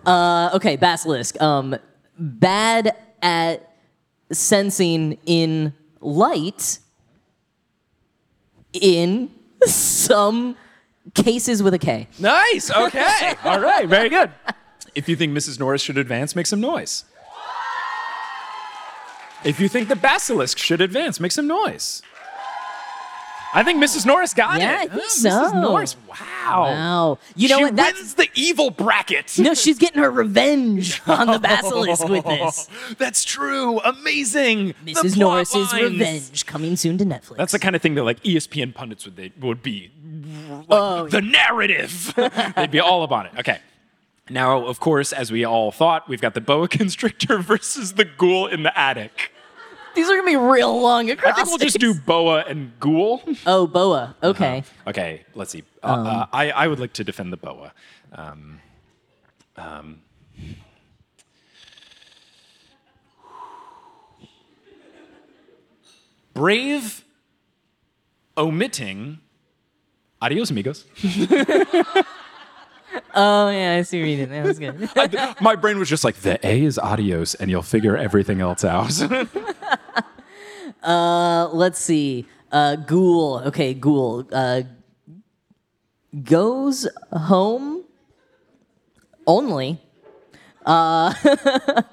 okay, 0.05 0.75
basilisk. 0.75 1.41
Um, 1.41 1.75
bad 2.17 2.95
at 3.23 3.75
sensing 4.31 5.17
in 5.25 5.73
light. 6.01 6.79
In 8.73 9.31
some 9.65 10.55
cases 11.13 11.61
with 11.61 11.73
a 11.73 11.79
K. 11.79 12.07
Nice. 12.19 12.71
Okay. 12.71 13.33
All 13.43 13.59
right. 13.59 13.87
Very 13.87 14.07
good. 14.07 14.31
If 14.95 15.07
you 15.07 15.15
think 15.15 15.35
Mrs. 15.37 15.59
Norris 15.59 15.81
should 15.81 15.97
advance, 15.97 16.35
make 16.35 16.45
some 16.47 16.59
noise. 16.61 17.05
If 19.43 19.59
you 19.59 19.67
think 19.67 19.87
the 19.87 19.95
basilisk 19.95 20.57
should 20.57 20.81
advance, 20.81 21.19
make 21.19 21.31
some 21.31 21.47
noise. 21.47 22.03
I 23.53 23.63
think 23.63 23.83
Mrs. 23.83 24.05
Norris 24.05 24.33
got 24.33 24.59
Yeah, 24.59 24.83
it. 24.83 24.91
I 24.91 24.95
think 24.95 25.03
Ah, 25.03 25.09
so. 25.09 25.29
Mrs. 25.29 25.61
Norris. 25.61 25.95
Wow. 26.07 26.17
Wow. 26.71 27.17
You 27.35 27.49
know 27.49 27.57
she 27.57 27.63
what? 27.65 27.75
That's 27.75 27.97
wins 27.97 28.13
the 28.13 28.29
evil 28.33 28.69
bracket. 28.69 29.37
no, 29.39 29.53
she's 29.53 29.77
getting 29.77 30.01
her 30.01 30.09
revenge 30.11 31.01
on 31.07 31.27
the 31.27 31.39
basilisk 31.39 32.07
with 32.07 32.23
this. 32.23 32.69
That's 32.97 33.25
true. 33.25 33.79
Amazing. 33.81 34.73
Mrs. 34.85 35.17
Norris's 35.17 35.73
lines. 35.73 35.91
revenge 35.91 36.45
coming 36.45 36.77
soon 36.77 36.97
to 36.99 37.03
Netflix. 37.05 37.37
That's 37.37 37.51
the 37.51 37.59
kind 37.59 37.75
of 37.75 37.81
thing 37.81 37.95
that 37.95 38.03
like 38.03 38.23
ESPN 38.23 38.73
pundits 38.73 39.03
would 39.05 39.17
they 39.17 39.33
would 39.39 39.61
be 39.61 39.91
like, 40.49 40.65
Oh, 40.69 41.07
the 41.09 41.21
narrative. 41.21 42.13
They'd 42.55 42.71
be 42.71 42.79
all 42.79 43.03
about 43.03 43.25
it. 43.25 43.31
Okay. 43.39 43.59
Now, 44.31 44.65
of 44.65 44.79
course, 44.79 45.11
as 45.11 45.31
we 45.31 45.43
all 45.43 45.71
thought, 45.71 46.07
we've 46.07 46.21
got 46.21 46.33
the 46.33 46.41
boa 46.41 46.67
constrictor 46.79 47.39
versus 47.39 47.93
the 47.93 48.05
ghoul 48.05 48.47
in 48.47 48.63
the 48.63 48.77
attic. 48.77 49.31
These 49.93 50.09
are 50.09 50.15
gonna 50.15 50.25
be 50.31 50.37
real 50.37 50.79
long 50.81 51.11
I 51.11 51.15
think 51.33 51.47
we'll 51.47 51.57
just 51.57 51.77
do 51.79 51.93
boa 51.93 52.45
and 52.47 52.71
ghoul. 52.79 53.21
Oh, 53.45 53.67
boa. 53.67 54.15
Okay. 54.23 54.63
Okay, 54.87 55.25
let's 55.35 55.51
see. 55.51 55.63
Uh, 55.83 55.87
Um. 55.91 56.07
uh, 56.07 56.25
I, 56.31 56.51
I 56.51 56.67
would 56.67 56.79
like 56.79 56.93
to 56.93 57.03
defend 57.03 57.33
the 57.33 57.37
boa. 57.37 57.73
Um, 58.13 58.61
um, 59.57 60.01
brave 66.33 67.03
omitting 68.37 69.19
adios 70.21 70.49
amigos 70.49 70.85
Oh 73.15 73.49
yeah, 73.49 73.75
I 73.77 73.81
see 73.83 74.01
what 74.01 74.09
you 74.09 74.17
did. 74.17 74.29
That 74.31 74.45
was 74.45 74.59
good. 74.59 74.89
I- 74.95 75.35
my 75.41 75.55
brain 75.55 75.79
was 75.79 75.89
just 75.89 76.03
like 76.03 76.15
the 76.17 76.39
a 76.45 76.63
is 76.63 76.77
adios 76.79 77.35
and 77.35 77.49
you'll 77.51 77.61
figure 77.61 77.95
everything 77.97 78.41
else 78.41 78.63
out 78.65 78.91
Uh, 80.83 81.47
let's 81.53 81.77
see. 81.79 82.25
Uh, 82.51 82.75
ghoul. 82.75 83.39
Okay, 83.45 83.73
ghoul. 83.75 84.27
Uh, 84.31 84.63
goes 86.23 86.87
home 87.13 87.83
only. 89.27 89.79
Uh, 90.65 91.13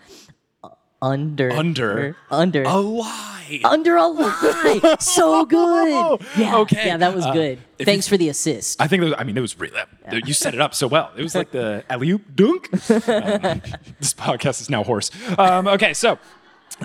under. 1.00 1.50
Under. 1.52 2.16
Under. 2.30 2.62
a 2.64 2.76
lie 2.76 3.60
Under 3.64 3.96
a 3.96 4.06
lie. 4.06 4.96
so 5.00 5.44
good. 5.46 6.20
Yeah. 6.36 6.56
Okay. 6.58 6.86
Yeah, 6.86 6.96
that 6.96 7.14
was 7.14 7.24
Uh, 7.24 7.32
good. 7.32 7.58
Thanks 7.80 8.06
you- 8.06 8.10
for 8.10 8.16
the 8.18 8.28
assist. 8.28 8.80
I 8.82 8.88
think, 8.88 9.02
was, 9.04 9.14
I 9.16 9.24
mean, 9.24 9.36
it 9.36 9.40
was 9.40 9.58
really, 9.58 9.78
you 10.24 10.34
set 10.34 10.54
it 10.54 10.60
up 10.60 10.74
so 10.74 10.86
well. 10.88 11.10
It 11.16 11.22
was 11.22 11.34
like 11.34 11.50
the 11.52 11.84
alley 11.90 12.10
oop 12.10 12.22
dunk. 12.34 12.68
Um, 13.08 13.62
this 14.00 14.12
podcast 14.14 14.60
is 14.60 14.68
now 14.70 14.82
hoarse. 14.84 15.10
Um, 15.38 15.66
okay, 15.68 15.94
so 15.94 16.18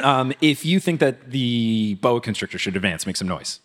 um, 0.04 0.32
if 0.42 0.64
you 0.66 0.80
think 0.80 1.00
that 1.00 1.32
the 1.32 1.96
boa 2.02 2.22
constrictor 2.22 2.58
should 2.58 2.76
advance, 2.76 3.06
make 3.06 3.18
some 3.18 3.28
noise. 3.28 3.60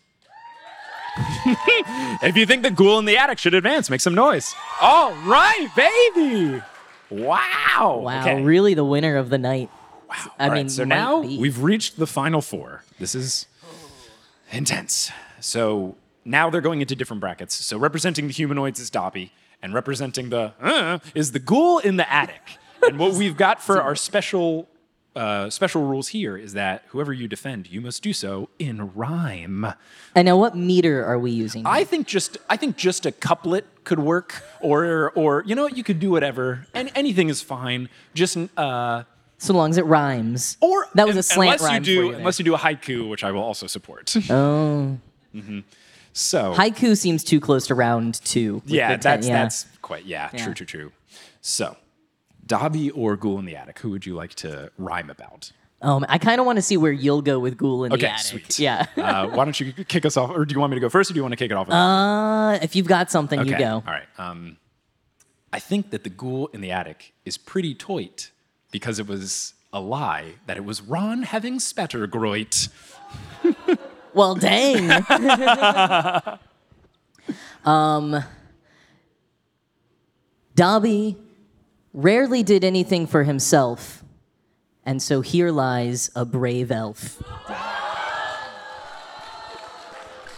if 2.22 2.36
you 2.36 2.46
think 2.46 2.62
the 2.62 2.70
ghoul 2.70 2.98
in 2.98 3.04
the 3.04 3.16
attic 3.16 3.38
should 3.38 3.54
advance, 3.54 3.90
make 3.90 4.00
some 4.00 4.14
noise. 4.14 4.54
All 4.80 5.12
right, 5.24 5.68
baby. 5.76 6.62
Wow. 7.10 8.00
wow, 8.04 8.20
Okay. 8.20 8.42
really 8.42 8.74
the 8.74 8.84
winner 8.84 9.16
of 9.16 9.30
the 9.30 9.38
night. 9.38 9.70
Wow. 10.08 10.14
I 10.38 10.44
All 10.44 10.50
right, 10.50 10.56
mean, 10.56 10.68
so 10.68 10.84
now 10.84 11.22
be. 11.22 11.38
we've 11.38 11.62
reached 11.62 11.98
the 11.98 12.06
final 12.06 12.40
four. 12.40 12.82
This 12.98 13.14
is 13.14 13.46
intense. 14.50 15.10
So 15.40 15.96
now 16.24 16.50
they're 16.50 16.60
going 16.60 16.80
into 16.80 16.96
different 16.96 17.20
brackets. 17.20 17.54
So 17.54 17.78
representing 17.78 18.26
the 18.26 18.32
humanoids 18.32 18.80
is 18.80 18.90
Dobby, 18.90 19.32
and 19.62 19.74
representing 19.74 20.30
the 20.30 20.52
uh, 20.60 20.98
is 21.14 21.32
the 21.32 21.38
ghoul 21.38 21.78
in 21.78 21.96
the 21.96 22.10
attic. 22.12 22.42
And 22.80 22.96
what 22.96 23.14
we've 23.14 23.36
got 23.36 23.60
for 23.60 23.82
our 23.82 23.96
special 23.96 24.68
uh, 25.16 25.50
special 25.50 25.82
rules 25.82 26.08
here 26.08 26.36
is 26.36 26.52
that 26.52 26.84
whoever 26.88 27.12
you 27.12 27.26
defend, 27.26 27.68
you 27.68 27.80
must 27.80 28.04
do 28.04 28.12
so 28.12 28.48
in 28.60 28.94
rhyme. 28.94 29.66
And 30.14 30.26
now, 30.26 30.36
what 30.36 30.56
meter 30.56 31.04
are 31.04 31.18
we 31.18 31.32
using? 31.32 31.66
I 31.66 31.82
think 31.82 32.06
just 32.06 32.38
I 32.48 32.56
think 32.56 32.76
just 32.76 33.04
a 33.04 33.10
couplet 33.10 33.66
could 33.82 33.98
work, 33.98 34.44
or 34.60 35.10
or 35.16 35.42
you 35.44 35.56
know 35.56 35.64
what, 35.64 35.76
you 35.76 35.82
could 35.82 35.98
do 35.98 36.10
whatever, 36.10 36.68
and 36.72 36.88
anything 36.94 37.28
is 37.28 37.42
fine. 37.42 37.88
Just 38.14 38.38
uh, 38.56 39.02
so 39.38 39.54
long 39.54 39.70
as 39.70 39.78
it 39.78 39.86
rhymes. 39.86 40.56
or 40.60 40.86
that 40.94 41.06
was 41.06 41.16
a 41.16 41.22
slant 41.22 41.60
unless 41.60 41.62
rhyme 41.62 41.82
you 41.82 41.86
do 41.86 41.92
you 41.92 42.12
unless 42.14 42.38
you 42.38 42.44
do 42.44 42.54
a 42.54 42.58
haiku, 42.58 43.08
which 43.08 43.24
I 43.24 43.30
will 43.30 43.42
also 43.42 43.66
support. 43.66 44.14
Oh, 44.30 44.98
so 46.12 46.54
haiku 46.54 46.96
seems 46.96 47.24
too 47.24 47.40
close 47.40 47.66
to 47.68 47.74
round 47.74 48.20
two. 48.24 48.62
yeah, 48.66 48.88
ten- 48.88 49.00
that's 49.00 49.28
yeah. 49.28 49.42
that's 49.42 49.66
quite 49.82 50.04
yeah, 50.04 50.30
Yeah. 50.32 50.44
true, 50.44 50.54
true, 50.54 50.66
true. 50.66 50.92
So, 51.40 51.76
Dobby 52.46 52.90
or 52.90 53.16
Ghoul 53.16 53.38
in 53.38 53.44
the 53.44 53.56
Attic, 53.56 53.78
who 53.78 53.90
would 53.90 54.04
you 54.06 54.14
like 54.14 54.34
to 54.36 54.70
rhyme 54.76 55.08
about? 55.10 55.52
Um, 55.80 56.04
I 56.08 56.18
kind 56.18 56.40
of 56.40 56.46
want 56.46 56.56
to 56.56 56.62
see 56.62 56.76
where 56.76 56.90
you'll 56.90 57.22
go 57.22 57.38
with 57.38 57.56
Ghoul 57.56 57.84
in 57.84 57.92
Okay, 57.92 58.00
the 58.02 58.10
attic. 58.10 58.24
sweet. 58.26 58.58
Yeah. 58.58 58.86
uh, 58.96 59.28
why 59.28 59.44
don't 59.44 59.58
you 59.60 59.72
kick 59.72 60.04
us 60.04 60.16
off, 60.16 60.30
or 60.30 60.44
do 60.44 60.52
you 60.52 60.58
want 60.58 60.72
me 60.72 60.74
to 60.74 60.80
go 60.80 60.88
first, 60.88 61.08
or 61.08 61.14
do 61.14 61.18
you 61.18 61.22
want 61.22 61.32
to 61.32 61.36
kick 61.36 61.52
it 61.52 61.54
off? 61.54 61.70
Uh, 61.70 62.58
if 62.60 62.74
you've 62.74 62.88
got 62.88 63.12
something, 63.12 63.38
you 63.46 63.54
okay, 63.54 63.62
go. 63.62 63.74
all 63.74 63.82
right. 63.86 64.08
Um, 64.18 64.56
I 65.52 65.60
think 65.60 65.90
that 65.90 66.02
the 66.02 66.10
Ghoul 66.10 66.48
in 66.48 66.60
the 66.62 66.72
Attic 66.72 67.14
is 67.24 67.38
pretty 67.38 67.76
toit 67.76 68.30
because 68.70 68.98
it 68.98 69.06
was 69.06 69.54
a 69.72 69.80
lie 69.80 70.34
that 70.46 70.56
it 70.56 70.64
was 70.64 70.80
Ron 70.80 71.22
having 71.22 71.58
spattergroit. 71.58 72.68
Well, 74.14 74.34
dang. 74.34 74.90
um, 77.64 78.24
Dobby 80.54 81.16
rarely 81.92 82.42
did 82.42 82.64
anything 82.64 83.06
for 83.06 83.22
himself, 83.24 84.02
and 84.84 85.00
so 85.00 85.20
here 85.20 85.50
lies 85.52 86.10
a 86.16 86.24
brave 86.24 86.72
elf. 86.72 87.22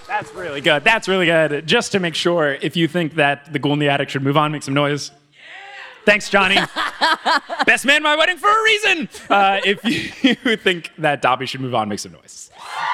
That's 0.07 0.35
really 0.35 0.61
good. 0.61 0.85
That's 0.85 1.09
really 1.09 1.27
good. 1.27 1.67
Just 1.67 1.93
to 1.93 2.01
make 2.01 2.15
sure, 2.15 2.59
if 2.61 2.77
you 2.77 2.87
think 2.87 3.15
that 3.15 3.51
the 3.51 3.59
ghoul 3.59 3.73
in 3.73 3.79
the 3.79 3.89
attic 3.89 4.11
should 4.11 4.23
move 4.23 4.37
on, 4.37 4.53
make 4.53 4.63
some 4.63 4.75
noise. 4.75 5.13
Thanks, 6.05 6.29
Johnny. 6.31 6.55
Best 7.67 7.85
man 7.85 7.97
at 7.97 8.03
my 8.03 8.17
wedding 8.17 8.37
for 8.37 8.49
a 8.49 8.63
reason. 8.65 9.09
Uh, 9.29 9.61
if 9.65 9.85
you 10.45 10.57
think 10.57 10.91
that 10.99 11.23
Dobby 11.23 11.47
should 11.47 11.61
move 11.61 11.75
on, 11.75 11.89
make 11.89 11.99
some 11.99 12.13
noise. 12.13 12.51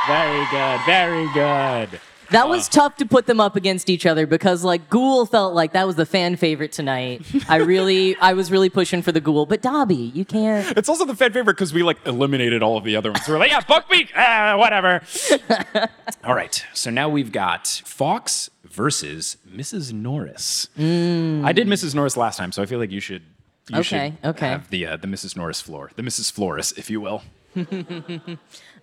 Very 0.06 0.46
good. 0.50 0.80
Very 0.86 1.32
good. 1.32 2.00
That 2.30 2.48
was 2.48 2.68
tough 2.68 2.96
to 2.96 3.06
put 3.06 3.26
them 3.26 3.40
up 3.40 3.56
against 3.56 3.88
each 3.90 4.06
other 4.06 4.26
because 4.26 4.64
like 4.64 4.88
Ghoul 4.90 5.26
felt 5.26 5.54
like 5.54 5.72
that 5.72 5.86
was 5.86 5.96
the 5.96 6.06
fan 6.06 6.36
favorite 6.36 6.72
tonight. 6.72 7.22
I 7.48 7.56
really 7.56 8.16
I 8.16 8.32
was 8.32 8.50
really 8.50 8.68
pushing 8.68 9.02
for 9.02 9.12
the 9.12 9.20
Ghoul, 9.20 9.46
but 9.46 9.62
Dobby, 9.62 9.94
you 10.14 10.24
can't. 10.24 10.76
It's 10.76 10.88
also 10.88 11.04
the 11.04 11.14
fan 11.14 11.32
favorite 11.32 11.54
because 11.54 11.72
we 11.72 11.82
like 11.82 11.98
eliminated 12.06 12.62
all 12.62 12.76
of 12.76 12.84
the 12.84 12.96
other 12.96 13.12
ones. 13.12 13.28
We're 13.28 13.38
like, 13.38 13.50
yeah, 13.50 13.60
Buckbeak, 13.60 14.10
ah, 14.16 14.56
whatever. 14.58 15.02
all 16.24 16.34
right. 16.34 16.64
So 16.74 16.90
now 16.90 17.08
we've 17.08 17.32
got 17.32 17.66
Fawkes 17.84 18.50
versus 18.64 19.36
Mrs. 19.48 19.92
Norris. 19.92 20.68
I 20.76 21.52
did 21.52 21.66
Mrs. 21.66 21.94
Norris 21.94 22.16
last 22.16 22.36
time, 22.36 22.52
so 22.52 22.62
I 22.62 22.66
feel 22.66 22.78
like 22.78 22.90
you 22.90 23.00
should. 23.00 23.22
You 23.68 23.78
Okay, 23.78 24.14
should 24.22 24.28
okay. 24.30 24.48
Have 24.48 24.70
the 24.70 24.86
uh, 24.86 24.96
the 24.96 25.08
Mrs. 25.08 25.36
Norris 25.36 25.60
floor, 25.60 25.90
the 25.96 26.02
Mrs. 26.02 26.30
Florris, 26.32 26.76
if 26.78 26.88
you 26.90 27.00
will. 27.00 27.22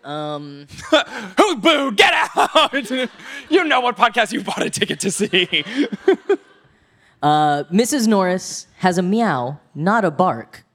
Um. 0.04 0.68
Who 1.38 1.56
boo? 1.58 1.92
Get 1.94 2.14
out! 2.36 2.90
you 3.50 3.64
know 3.64 3.80
what 3.80 3.96
podcast 3.96 4.32
you 4.32 4.44
bought 4.44 4.62
a 4.62 4.70
ticket 4.70 5.00
to 5.02 5.12
see. 5.12 5.48
Mrs. 7.24 8.08
Norris 8.08 8.68
has 8.78 8.98
a 8.98 9.02
meow, 9.02 9.60
not 9.74 10.04
a 10.04 10.12
bark. 10.12 10.66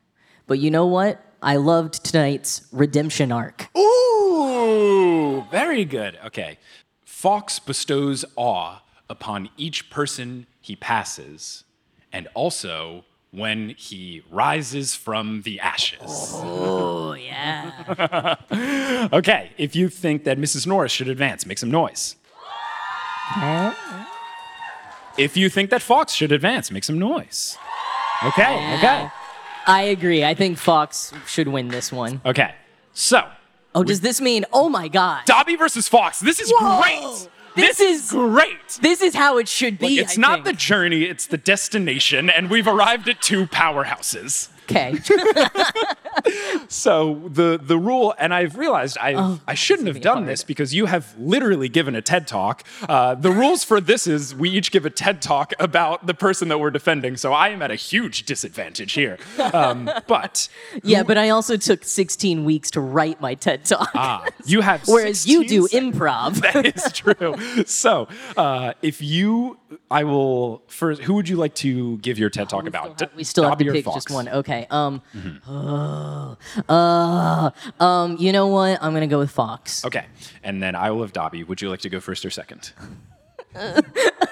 But 0.46 0.58
you 0.58 0.70
know 0.70 0.86
what? 0.86 1.22
I 1.42 1.56
loved 1.56 2.04
tonight's 2.04 2.66
redemption 2.72 3.30
arc. 3.30 3.68
Ooh, 3.76 5.44
very 5.50 5.84
good. 5.84 6.18
Okay. 6.24 6.58
Fawkes 7.04 7.58
bestows 7.58 8.24
awe 8.36 8.82
upon 9.10 9.50
each 9.56 9.90
person 9.90 10.46
he 10.60 10.76
passes, 10.76 11.64
and 12.12 12.28
also 12.34 13.04
when 13.30 13.70
he 13.70 14.22
rises 14.30 14.94
from 14.94 15.42
the 15.42 15.60
ashes. 15.60 16.00
Oh 16.34 17.12
yeah. 17.14 18.36
Okay, 19.12 19.50
if 19.56 19.76
you 19.76 19.88
think 19.88 20.24
that 20.24 20.38
Mrs. 20.38 20.66
Norris 20.66 20.90
should 20.92 21.08
advance, 21.08 21.46
make 21.46 21.58
some 21.58 21.70
noise. 21.70 22.16
If 25.16 25.36
you 25.36 25.48
think 25.48 25.70
that 25.70 25.82
Fawkes 25.82 26.12
should 26.12 26.32
advance, 26.32 26.70
make 26.70 26.84
some 26.84 26.98
noise. 26.98 27.56
Okay, 28.24 28.74
okay, 28.78 29.08
I 29.66 29.82
agree. 29.82 30.24
I 30.24 30.34
think 30.34 30.58
Fawkes 30.58 31.12
should 31.26 31.48
win 31.48 31.68
this 31.68 31.92
one. 31.92 32.20
okay. 32.24 32.54
So, 32.92 33.28
Oh, 33.74 33.84
does 33.84 34.00
this 34.00 34.20
mean? 34.20 34.44
Oh 34.52 34.68
my 34.68 34.88
God! 34.88 35.24
Dobby 35.26 35.54
versus 35.54 35.86
Fawkes. 35.88 36.18
This 36.20 36.40
is 36.40 36.50
Whoa! 36.56 36.80
great. 36.82 37.28
This 37.58 37.80
is- 37.80 38.10
great. 38.10 38.78
This 38.80 39.00
is 39.02 39.14
how 39.14 39.38
it 39.38 39.48
should 39.48 39.78
be. 39.78 39.98
It's 39.98 40.18
I 40.18 40.20
not 40.20 40.44
the 40.44 40.52
journey, 40.52 41.04
it's 41.04 41.26
the 41.26 41.38
destination, 41.38 42.30
and 42.30 42.48
we've 42.50 42.66
arrived 42.68 43.08
at 43.08 43.20
two 43.20 43.46
powerhouses. 43.46 44.48
Okay. 44.70 44.98
So 46.68 47.22
the 47.26 47.58
the 47.62 47.78
rule, 47.78 48.14
and 48.18 48.34
I've 48.34 48.56
realized 48.58 48.98
I 48.98 49.14
Oh, 49.14 49.40
I 49.46 49.54
shouldn't 49.54 49.88
have 49.88 50.00
done 50.00 50.26
this 50.26 50.44
because 50.44 50.74
you 50.74 50.86
have 50.86 51.14
literally 51.18 51.68
given 51.68 51.94
a 51.94 52.02
TED 52.02 52.26
talk. 52.26 52.64
Uh, 52.88 53.14
the 53.14 53.30
rules 53.30 53.64
for 53.64 53.80
this 53.80 54.06
is 54.06 54.34
we 54.34 54.50
each 54.50 54.70
give 54.70 54.84
a 54.84 54.90
TED 54.90 55.22
talk 55.22 55.52
about 55.58 56.06
the 56.06 56.14
person 56.14 56.48
that 56.48 56.58
we're 56.58 56.70
defending. 56.70 57.16
So 57.16 57.32
I 57.32 57.48
am 57.48 57.62
at 57.62 57.70
a 57.70 57.74
huge 57.74 58.24
disadvantage 58.24 58.92
here. 58.92 59.18
Um, 59.52 59.90
but 60.06 60.48
yeah, 60.82 61.02
but 61.02 61.16
I 61.16 61.30
also 61.30 61.56
took 61.56 61.84
16 61.84 62.44
weeks 62.44 62.70
to 62.72 62.80
write 62.80 63.20
my 63.20 63.34
TED 63.34 63.64
talk. 63.64 63.90
ah, 63.94 64.26
you 64.44 64.60
have 64.60 64.82
Whereas 64.86 65.26
you 65.26 65.46
do 65.46 65.66
seconds. 65.68 65.96
improv. 65.96 66.34
That 66.52 66.66
is 66.76 66.92
true. 66.92 67.64
So, 67.64 68.08
uh, 68.36 68.74
if 68.82 69.00
you, 69.00 69.58
I 69.90 70.04
will 70.04 70.62
first. 70.68 71.02
Who 71.02 71.14
would 71.14 71.28
you 71.28 71.36
like 71.36 71.54
to 71.56 71.98
give 71.98 72.18
your 72.18 72.30
TED 72.30 72.48
talk 72.48 72.66
about? 72.66 73.02
we 73.14 73.24
still 73.24 73.44
have 73.44 73.52
Dobby 73.52 73.64
to 73.66 73.72
pick 73.72 73.84
Fawkes? 73.84 73.96
just 74.04 74.10
one. 74.10 74.28
Okay. 74.28 74.66
Um. 74.70 75.02
uh, 75.48 76.34
uh, 76.68 77.50
um. 77.80 78.16
You 78.18 78.32
know 78.32 78.46
what? 78.46 78.78
I'm 78.82 78.92
gonna 78.94 79.06
go 79.06 79.18
with 79.18 79.30
Fawkes. 79.30 79.84
Okay, 79.84 80.06
and 80.42 80.62
then 80.62 80.74
I 80.74 80.90
will 80.90 81.02
have 81.02 81.12
Dobby. 81.12 81.44
Would 81.44 81.60
you 81.60 81.68
like 81.70 81.80
to 81.80 81.88
go 81.90 82.00
first 82.00 82.24
or 82.24 82.30
second? 82.30 82.72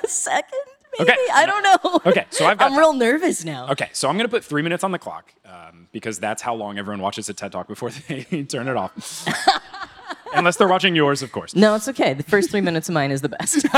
Second, 0.07 0.51
maybe. 0.99 1.11
Okay. 1.11 1.17
I 1.35 1.47
don't 1.47 1.63
know. 1.63 2.01
Okay, 2.11 2.27
so 2.31 2.47
I've 2.47 2.59
got- 2.59 2.71
I'm 2.73 2.79
real 2.79 2.93
nervous 2.93 3.45
now. 3.45 3.69
Okay, 3.71 3.89
so 3.93 4.09
I'm 4.09 4.17
gonna 4.17 4.29
put 4.29 4.45
three 4.45 4.63
minutes 4.63 4.85
on 4.85 4.93
the 4.93 4.99
clock 4.99 5.33
um, 5.45 5.89
because 5.93 6.19
that's 6.21 6.43
how 6.43 6.55
long 6.55 6.79
everyone 6.79 7.01
watches 7.01 7.29
a 7.29 7.35
TED 7.35 7.51
Talk 7.53 7.67
before 7.67 7.91
they 8.09 8.23
turn 8.45 8.69
it 8.69 8.77
off. 8.77 9.27
Unless 10.37 10.57
they're 10.57 10.69
watching 10.69 10.95
yours, 10.95 11.23
of 11.23 11.33
course. 11.33 11.55
No, 11.55 11.75
it's 11.75 11.89
okay. 11.89 12.15
The 12.15 12.23
first 12.23 12.51
three 12.51 12.61
minutes 12.61 12.89
of 12.89 12.95
mine 12.95 13.11
is 13.11 13.23
the 13.23 13.29
best. 13.31 13.67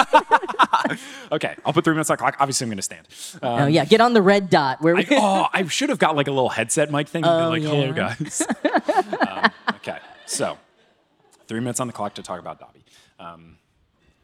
Okay, 1.31 1.55
I'll 1.65 1.73
put 1.73 1.85
three 1.85 1.93
minutes 1.95 2.11
on 2.11 2.15
the 2.15 2.19
clock. 2.19 2.37
Obviously, 2.41 2.65
I'm 2.65 2.71
gonna 2.71 2.83
stand. 2.83 3.07
Uh, 3.43 3.63
oh 3.63 3.67
yeah, 3.67 3.85
get 3.85 4.01
on 4.01 4.13
the 4.15 4.23
red 4.23 4.49
dot 4.49 4.81
where 4.81 4.95
we. 4.95 5.03
I, 5.05 5.07
oh, 5.13 5.47
I 5.53 5.67
should 5.69 5.89
have 5.91 5.99
got 5.99 6.17
like 6.17 6.29
a 6.29 6.31
little 6.31 6.49
headset 6.49 6.91
mic 6.91 7.09
thing. 7.09 7.25
and 7.25 7.53
been 7.55 7.63
like, 7.65 7.71
hello, 7.71 7.93
guys. 7.93 8.43
um, 9.29 9.51
okay, 9.77 9.99
so 10.27 10.59
three 11.47 11.61
minutes 11.61 11.81
on 11.81 11.87
the 11.87 11.93
clock 11.93 12.15
to 12.15 12.23
talk 12.23 12.41
about 12.41 12.59
Dobby. 12.59 12.85
Um, 13.19 13.57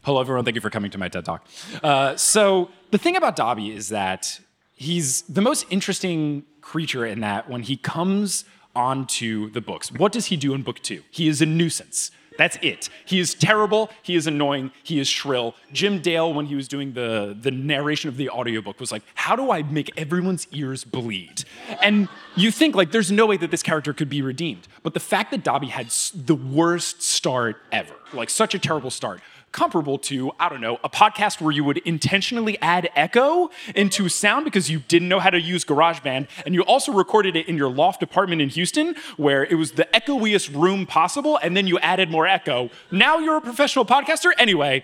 hello, 0.03 0.21
everyone. 0.21 0.45
Thank 0.45 0.55
you 0.55 0.61
for 0.61 0.71
coming 0.71 0.91
to 0.93 0.99
my 0.99 1.09
TED 1.09 1.25
Talk. 1.25 1.47
Uh, 1.83 2.17
so 2.17 2.71
the 2.91 2.99
thing 2.99 3.17
about 3.17 3.37
Dobby 3.37 3.71
is 3.71 3.91
that 3.91 4.41
he's 4.75 5.23
the 5.23 5.43
most 5.43 5.67
interesting 5.71 6.45
creature 6.61 7.05
in 7.05 7.21
that 7.21 7.51
when 7.51 7.63
he 7.63 7.77
comes 7.77 8.45
onto 8.75 9.51
the 9.51 9.61
books, 9.61 9.93
what 9.93 10.11
does 10.13 10.27
he 10.27 10.37
do 10.37 10.55
in 10.55 10.63
book 10.63 10.81
two? 10.81 11.03
He 11.11 11.29
is 11.29 11.43
a 11.43 11.47
nuisance. 11.47 12.11
That's 12.37 12.59
it. 12.63 12.89
He 13.05 13.21
is 13.21 13.35
terrible. 13.35 13.91
He 14.03 14.17
is 14.17 14.27
annoying. 14.27 14.73
He 14.83 14.99
is 14.99 15.09
shrill. 15.09 15.55
Jim 15.73 16.01
Dale, 16.01 16.33
when 16.33 16.47
he 16.47 16.55
was 16.55 16.67
doing 16.67 16.93
the, 16.93 17.37
the 17.41 17.51
narration 17.51 18.09
of 18.09 18.17
the 18.17 18.29
audiobook, 18.31 18.81
was 18.81 18.91
like, 18.91 19.03
How 19.15 19.37
do 19.37 19.51
I 19.51 19.63
make 19.63 19.93
everyone's 19.97 20.49
ears 20.51 20.85
bleed? 20.85 21.45
And 21.81 22.09
you 22.37 22.51
think, 22.51 22.75
like, 22.75 22.91
there's 22.91 23.13
no 23.13 23.27
way 23.27 23.37
that 23.37 23.51
this 23.51 23.63
character 23.63 23.93
could 23.93 24.09
be 24.09 24.23
redeemed. 24.23 24.67
But 24.83 24.95
the 24.95 25.01
fact 25.01 25.31
that 25.31 25.45
Dobby 25.45 25.69
had 25.69 25.91
the 26.15 26.35
worst 26.35 27.03
start 27.03 27.63
ever, 27.71 27.95
like, 28.13 28.31
such 28.31 28.55
a 28.55 28.59
terrible 28.59 28.91
start, 28.91 29.21
comparable 29.55 29.99
to, 29.99 30.33
I 30.39 30.49
don't 30.49 30.61
know, 30.61 30.79
a 30.83 30.91
podcast 30.91 31.41
where 31.41 31.53
you 31.53 31.63
would 31.63 31.79
intentionally 31.79 32.59
add 32.61 32.91
echo 32.97 33.51
into 33.75 34.09
sound 34.09 34.45
because 34.45 34.69
you 34.69 34.81
didn't 34.89 35.09
know 35.09 35.21
how 35.21 35.31
to 35.31 35.41
use 35.41 35.65
GarageBand, 35.65 36.27
and 36.45 36.55
you 36.55 36.63
also 36.63 36.93
recorded 36.93 37.37
it 37.37 37.49
in 37.49 37.57
your 37.57 37.71
loft 37.71 38.03
apartment 38.03 38.43
in 38.43 38.49
Houston 38.51 38.97
where 39.17 39.45
it 39.45 39.55
was 39.55 39.73
the 39.73 39.87
echoiest 39.95 40.51
room 40.51 40.87
possible, 40.87 41.39
and 41.41 41.57
then 41.57 41.69
you 41.69 41.79
added 41.79 42.11
more 42.11 42.27
echo. 42.27 42.69
Now 42.91 43.19
you're 43.19 43.37
a 43.37 43.41
professional 43.41 43.87
podcaster? 43.87 44.33
Anyway, 44.39 44.83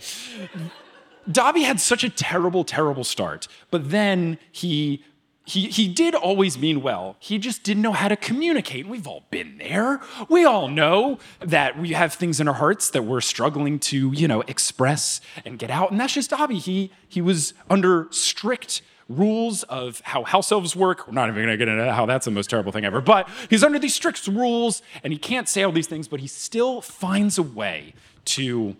Dobby 1.31 1.63
had 1.63 1.81
such 1.81 2.05
a 2.05 2.09
terrible, 2.09 2.63
terrible 2.63 3.05
start, 3.05 3.49
but 3.71 3.91
then 3.91 4.39
he. 4.53 5.05
He, 5.51 5.67
he 5.67 5.89
did 5.89 6.15
always 6.15 6.57
mean 6.57 6.81
well. 6.81 7.17
He 7.19 7.37
just 7.37 7.65
didn't 7.65 7.83
know 7.83 7.91
how 7.91 8.07
to 8.07 8.15
communicate. 8.15 8.83
And 8.83 8.91
we've 8.93 9.09
all 9.09 9.25
been 9.33 9.59
there. 9.59 10.01
We 10.29 10.45
all 10.45 10.69
know 10.69 11.19
that 11.41 11.77
we 11.77 11.89
have 11.89 12.15
things 12.15 12.39
in 12.39 12.47
our 12.47 12.55
hearts 12.55 12.89
that 12.91 13.03
we're 13.03 13.21
struggling 13.21 13.81
to, 13.81 14.13
you 14.13 14.29
know, 14.29 14.43
express 14.43 15.21
and 15.45 15.59
get 15.59 15.69
out. 15.69 15.91
And 15.91 15.99
that's 15.99 16.15
just 16.15 16.31
Dobby. 16.31 16.59
He 16.59 16.93
he 17.09 17.21
was 17.21 17.53
under 17.69 18.07
strict 18.13 18.83
rules 19.09 19.65
of 19.65 20.01
how 20.05 20.23
house 20.23 20.53
elves 20.53 20.77
work. 20.77 21.09
We're 21.09 21.15
not 21.15 21.29
even 21.29 21.43
gonna 21.43 21.57
get 21.57 21.67
into 21.67 21.93
how 21.93 22.07
that's 22.07 22.27
the 22.27 22.31
most 22.31 22.49
terrible 22.49 22.71
thing 22.71 22.85
ever, 22.85 23.01
but 23.01 23.29
he's 23.49 23.65
under 23.65 23.81
these 23.81 23.95
strict 23.95 24.25
rules 24.29 24.83
and 25.03 25.13
he 25.13 25.19
can't 25.19 25.49
say 25.49 25.65
all 25.65 25.73
these 25.73 25.89
things, 25.89 26.07
but 26.07 26.21
he 26.21 26.29
still 26.29 26.81
finds 26.81 27.39
a 27.39 27.43
way 27.43 27.95
to 28.27 28.77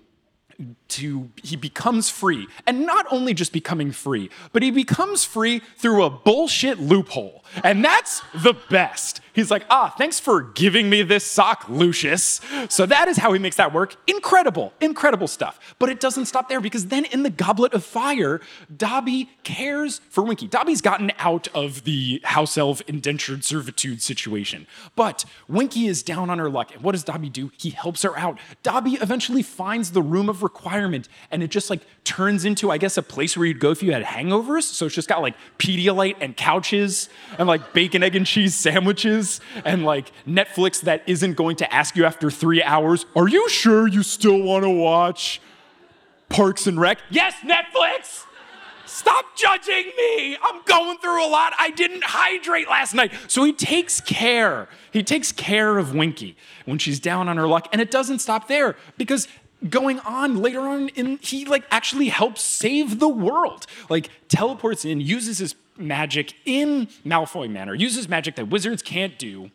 to 0.89 1.31
he 1.43 1.57
becomes 1.57 2.11
free. 2.11 2.47
And 2.67 2.87
not 2.87 3.07
only 3.11 3.35
just 3.35 3.53
becoming 3.53 3.93
free 3.93 4.31
but 4.53 4.63
he 4.63 4.71
becomes 4.71 5.25
free 5.25 5.61
through 5.77 6.05
a 6.05 6.11
bullshit 6.11 6.79
loophole. 6.79 7.45
And 7.65 7.85
that's 7.85 8.23
the 8.35 8.55
best. 8.71 9.21
He's 9.33 9.51
like 9.51 9.65
ah 9.71 9.95
thanks 9.97 10.21
for 10.21 10.43
giving 10.43 10.91
me 10.91 11.03
this 11.03 11.25
sock 11.25 11.69
lucius. 11.69 12.41
So 12.69 12.87
that 12.87 13.09
is 13.09 13.19
how 13.19 13.33
he 13.33 13.39
makes 13.39 13.57
that 13.57 13.73
work. 13.73 13.97
Incredible 14.07 14.73
incredible 14.81 15.29
stuff. 15.29 15.75
But 15.79 15.89
it 15.89 16.01
doesn't 16.01 16.27
stop 16.27 16.49
there 16.49 16.61
because 16.61 16.87
then 16.87 17.05
in 17.07 17.23
the 17.23 17.31
goblet 17.31 17.75
of 17.75 17.85
fire 17.85 18.41
dobby 18.75 19.31
cares 19.45 20.01
for 20.11 20.23
winky. 20.23 20.47
Dobby's 20.47 20.81
gotten 20.81 21.13
out 21.19 21.49
of 21.55 21.85
the 21.85 22.21
house 22.25 22.57
elf 22.59 22.81
indentured 22.83 23.45
servitude 23.45 24.03
situation. 24.03 24.67
But 24.97 25.25
winky 25.49 25.87
is 25.87 26.03
down 26.03 26.31
on 26.31 26.39
her 26.39 26.51
luck. 26.51 26.75
And 26.75 26.83
what 26.83 26.93
does 26.93 27.05
dobby 27.05 27.29
do? 27.29 27.51
He 27.57 27.71
helps 27.71 28.03
her 28.03 28.17
out. 28.19 28.39
Dobby 28.63 28.95
eventually 28.95 29.43
finds 29.43 29.93
the 29.93 30.03
room 30.03 30.29
of 30.29 30.43
requirement 30.53 31.09
and 31.31 31.43
it 31.43 31.51
just 31.51 31.71
like 31.71 31.81
turns 32.03 32.45
into 32.45 32.71
i 32.71 32.79
guess 32.79 32.97
a 32.97 33.03
place 33.03 33.37
where 33.37 33.47
you'd 33.47 33.61
go 33.61 33.71
if 33.71 33.83
you 33.83 33.93
had 33.93 34.03
hangovers 34.03 34.65
so 34.65 34.87
it's 34.87 34.95
just 34.95 35.09
got 35.09 35.23
like 35.23 35.35
pedialyte 35.59 36.17
and 36.21 36.37
couches 36.37 37.09
and 37.39 37.47
like 37.47 37.73
bacon 37.73 38.03
egg 38.03 38.17
and 38.17 38.27
cheese 38.27 38.55
sandwiches 38.55 39.41
and 39.65 39.85
like 39.85 40.11
netflix 40.27 40.81
that 40.81 41.03
isn't 41.07 41.35
going 41.35 41.57
to 41.57 41.73
ask 41.73 41.97
you 41.97 42.05
after 42.05 42.31
three 42.31 42.63
hours 42.63 43.07
are 43.15 43.29
you 43.29 43.49
sure 43.49 43.87
you 43.87 44.03
still 44.03 44.43
want 44.43 44.65
to 44.65 44.71
watch 44.71 45.41
parks 46.29 46.67
and 46.67 46.81
rec 46.81 46.99
yes 47.11 47.35
netflix 47.45 48.25
Stop 48.87 49.25
judging 49.37 49.93
me. 49.97 50.37
I'm 50.43 50.63
going 50.65 50.99
through 50.99 51.25
a 51.25 51.31
lot. 51.31 51.53
I 51.57 51.71
didn't 51.71 52.03
hydrate 52.03 52.69
last 52.69 52.93
night. 52.93 53.13
So 53.29 53.45
he 53.45 53.53
takes 53.53 54.01
care. 54.01 54.69
He 54.91 55.05
takes 55.05 55.31
care 55.31 55.79
of 55.79 55.95
Winky 55.95 56.37
when 56.65 56.79
she's 56.79 56.99
down 56.99 57.29
on 57.29 57.37
her 57.37 57.47
luck. 57.47 57.69
And 57.71 57.81
it 57.81 57.93
doesn't 57.93 58.19
stop 58.19 58.49
there 58.49 58.75
because 58.99 59.29
going 59.69 59.99
on 60.01 60.41
later 60.41 60.61
on 60.61 60.89
in 60.91 61.19
he 61.19 61.45
like 61.45 61.65
actually 61.71 62.09
helps 62.09 62.43
save 62.43 62.99
the 62.99 63.09
world. 63.09 63.67
Like 63.89 64.11
teleports 64.29 64.85
in, 64.85 65.01
uses 65.01 65.39
his 65.39 65.55
magic 65.77 66.35
in 66.45 66.87
Malfoy 67.05 67.51
Manor, 67.51 67.75
uses 67.75 68.09
magic 68.09 68.37
that 68.37 68.49
wizards 68.49 68.83
can't 68.83 69.19
do. 69.19 69.51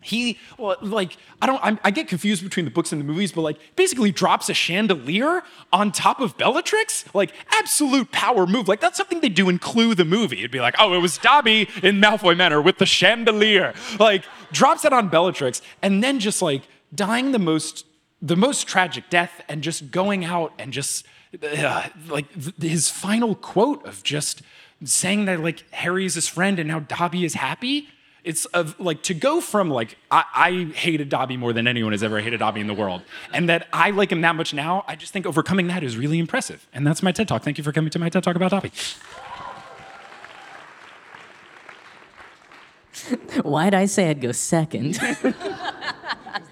He 0.00 0.38
well, 0.58 0.76
like 0.82 1.16
i 1.40 1.46
don't 1.46 1.60
I'm, 1.64 1.78
i 1.82 1.90
get 1.90 2.08
confused 2.08 2.44
between 2.44 2.66
the 2.66 2.70
books 2.70 2.92
and 2.92 3.00
the 3.00 3.06
movies 3.06 3.32
but 3.32 3.40
like 3.40 3.58
basically 3.74 4.12
drops 4.12 4.50
a 4.50 4.54
chandelier 4.54 5.42
on 5.72 5.92
top 5.92 6.20
of 6.20 6.36
bellatrix? 6.36 7.06
Like 7.14 7.32
absolute 7.52 8.12
power 8.12 8.46
move. 8.46 8.68
Like 8.68 8.80
that's 8.80 8.98
something 8.98 9.20
they 9.20 9.30
do 9.30 9.48
in 9.48 9.58
clue 9.58 9.94
the 9.94 10.04
movie. 10.04 10.40
It'd 10.40 10.50
be 10.50 10.60
like 10.60 10.74
oh 10.78 10.92
it 10.92 10.98
was 10.98 11.16
dobby 11.16 11.70
in 11.82 12.02
malfoy 12.02 12.36
manor 12.36 12.60
with 12.60 12.76
the 12.76 12.86
chandelier. 12.86 13.72
Like 13.98 14.24
drops 14.52 14.84
it 14.84 14.92
on 14.92 15.08
bellatrix 15.08 15.62
and 15.80 16.04
then 16.04 16.20
just 16.20 16.42
like 16.42 16.62
dying 16.94 17.32
the 17.32 17.38
most 17.38 17.86
the 18.24 18.36
most 18.36 18.66
tragic 18.66 19.10
death 19.10 19.42
and 19.48 19.62
just 19.62 19.90
going 19.90 20.24
out 20.24 20.52
and 20.58 20.72
just 20.72 21.06
uh, 21.42 21.88
like 22.08 22.32
th- 22.32 22.54
his 22.58 22.90
final 22.90 23.34
quote 23.34 23.84
of 23.84 24.02
just 24.02 24.42
saying 24.82 25.26
that 25.26 25.40
like 25.40 25.70
harry 25.72 26.04
is 26.04 26.14
his 26.14 26.26
friend 26.26 26.58
and 26.58 26.68
now 26.68 26.80
dobby 26.80 27.24
is 27.24 27.34
happy 27.34 27.88
it's 28.24 28.46
of 28.46 28.80
like 28.80 29.02
to 29.02 29.12
go 29.12 29.40
from 29.40 29.70
like 29.70 29.98
I, 30.10 30.24
I, 30.34 30.64
hated 30.74 31.10
Dobby 31.10 31.36
more 31.36 31.52
than 31.52 31.68
anyone 31.68 31.92
has 31.92 32.02
ever 32.02 32.20
hated 32.20 32.38
Dobby 32.38 32.62
in 32.62 32.66
the 32.66 32.74
world, 32.74 33.02
and 33.34 33.50
that 33.50 33.68
I 33.70 33.90
like 33.90 34.10
him 34.10 34.22
that 34.22 34.34
much 34.34 34.54
now. 34.54 34.82
I 34.88 34.96
just 34.96 35.12
think 35.12 35.26
overcoming 35.26 35.66
that 35.66 35.84
is 35.84 35.98
really 35.98 36.18
impressive, 36.18 36.66
and 36.72 36.86
that's 36.86 37.02
my 37.02 37.12
TED 37.12 37.28
talk. 37.28 37.42
Thank 37.42 37.58
you 37.58 37.64
for 37.64 37.70
coming 37.70 37.90
to 37.90 37.98
my 37.98 38.08
TED 38.08 38.24
talk 38.24 38.34
about 38.34 38.50
Dobby. 38.50 38.72
Why'd 43.42 43.74
I 43.74 43.84
say 43.84 44.08
I'd 44.08 44.22
go 44.22 44.32
second? 44.32 44.98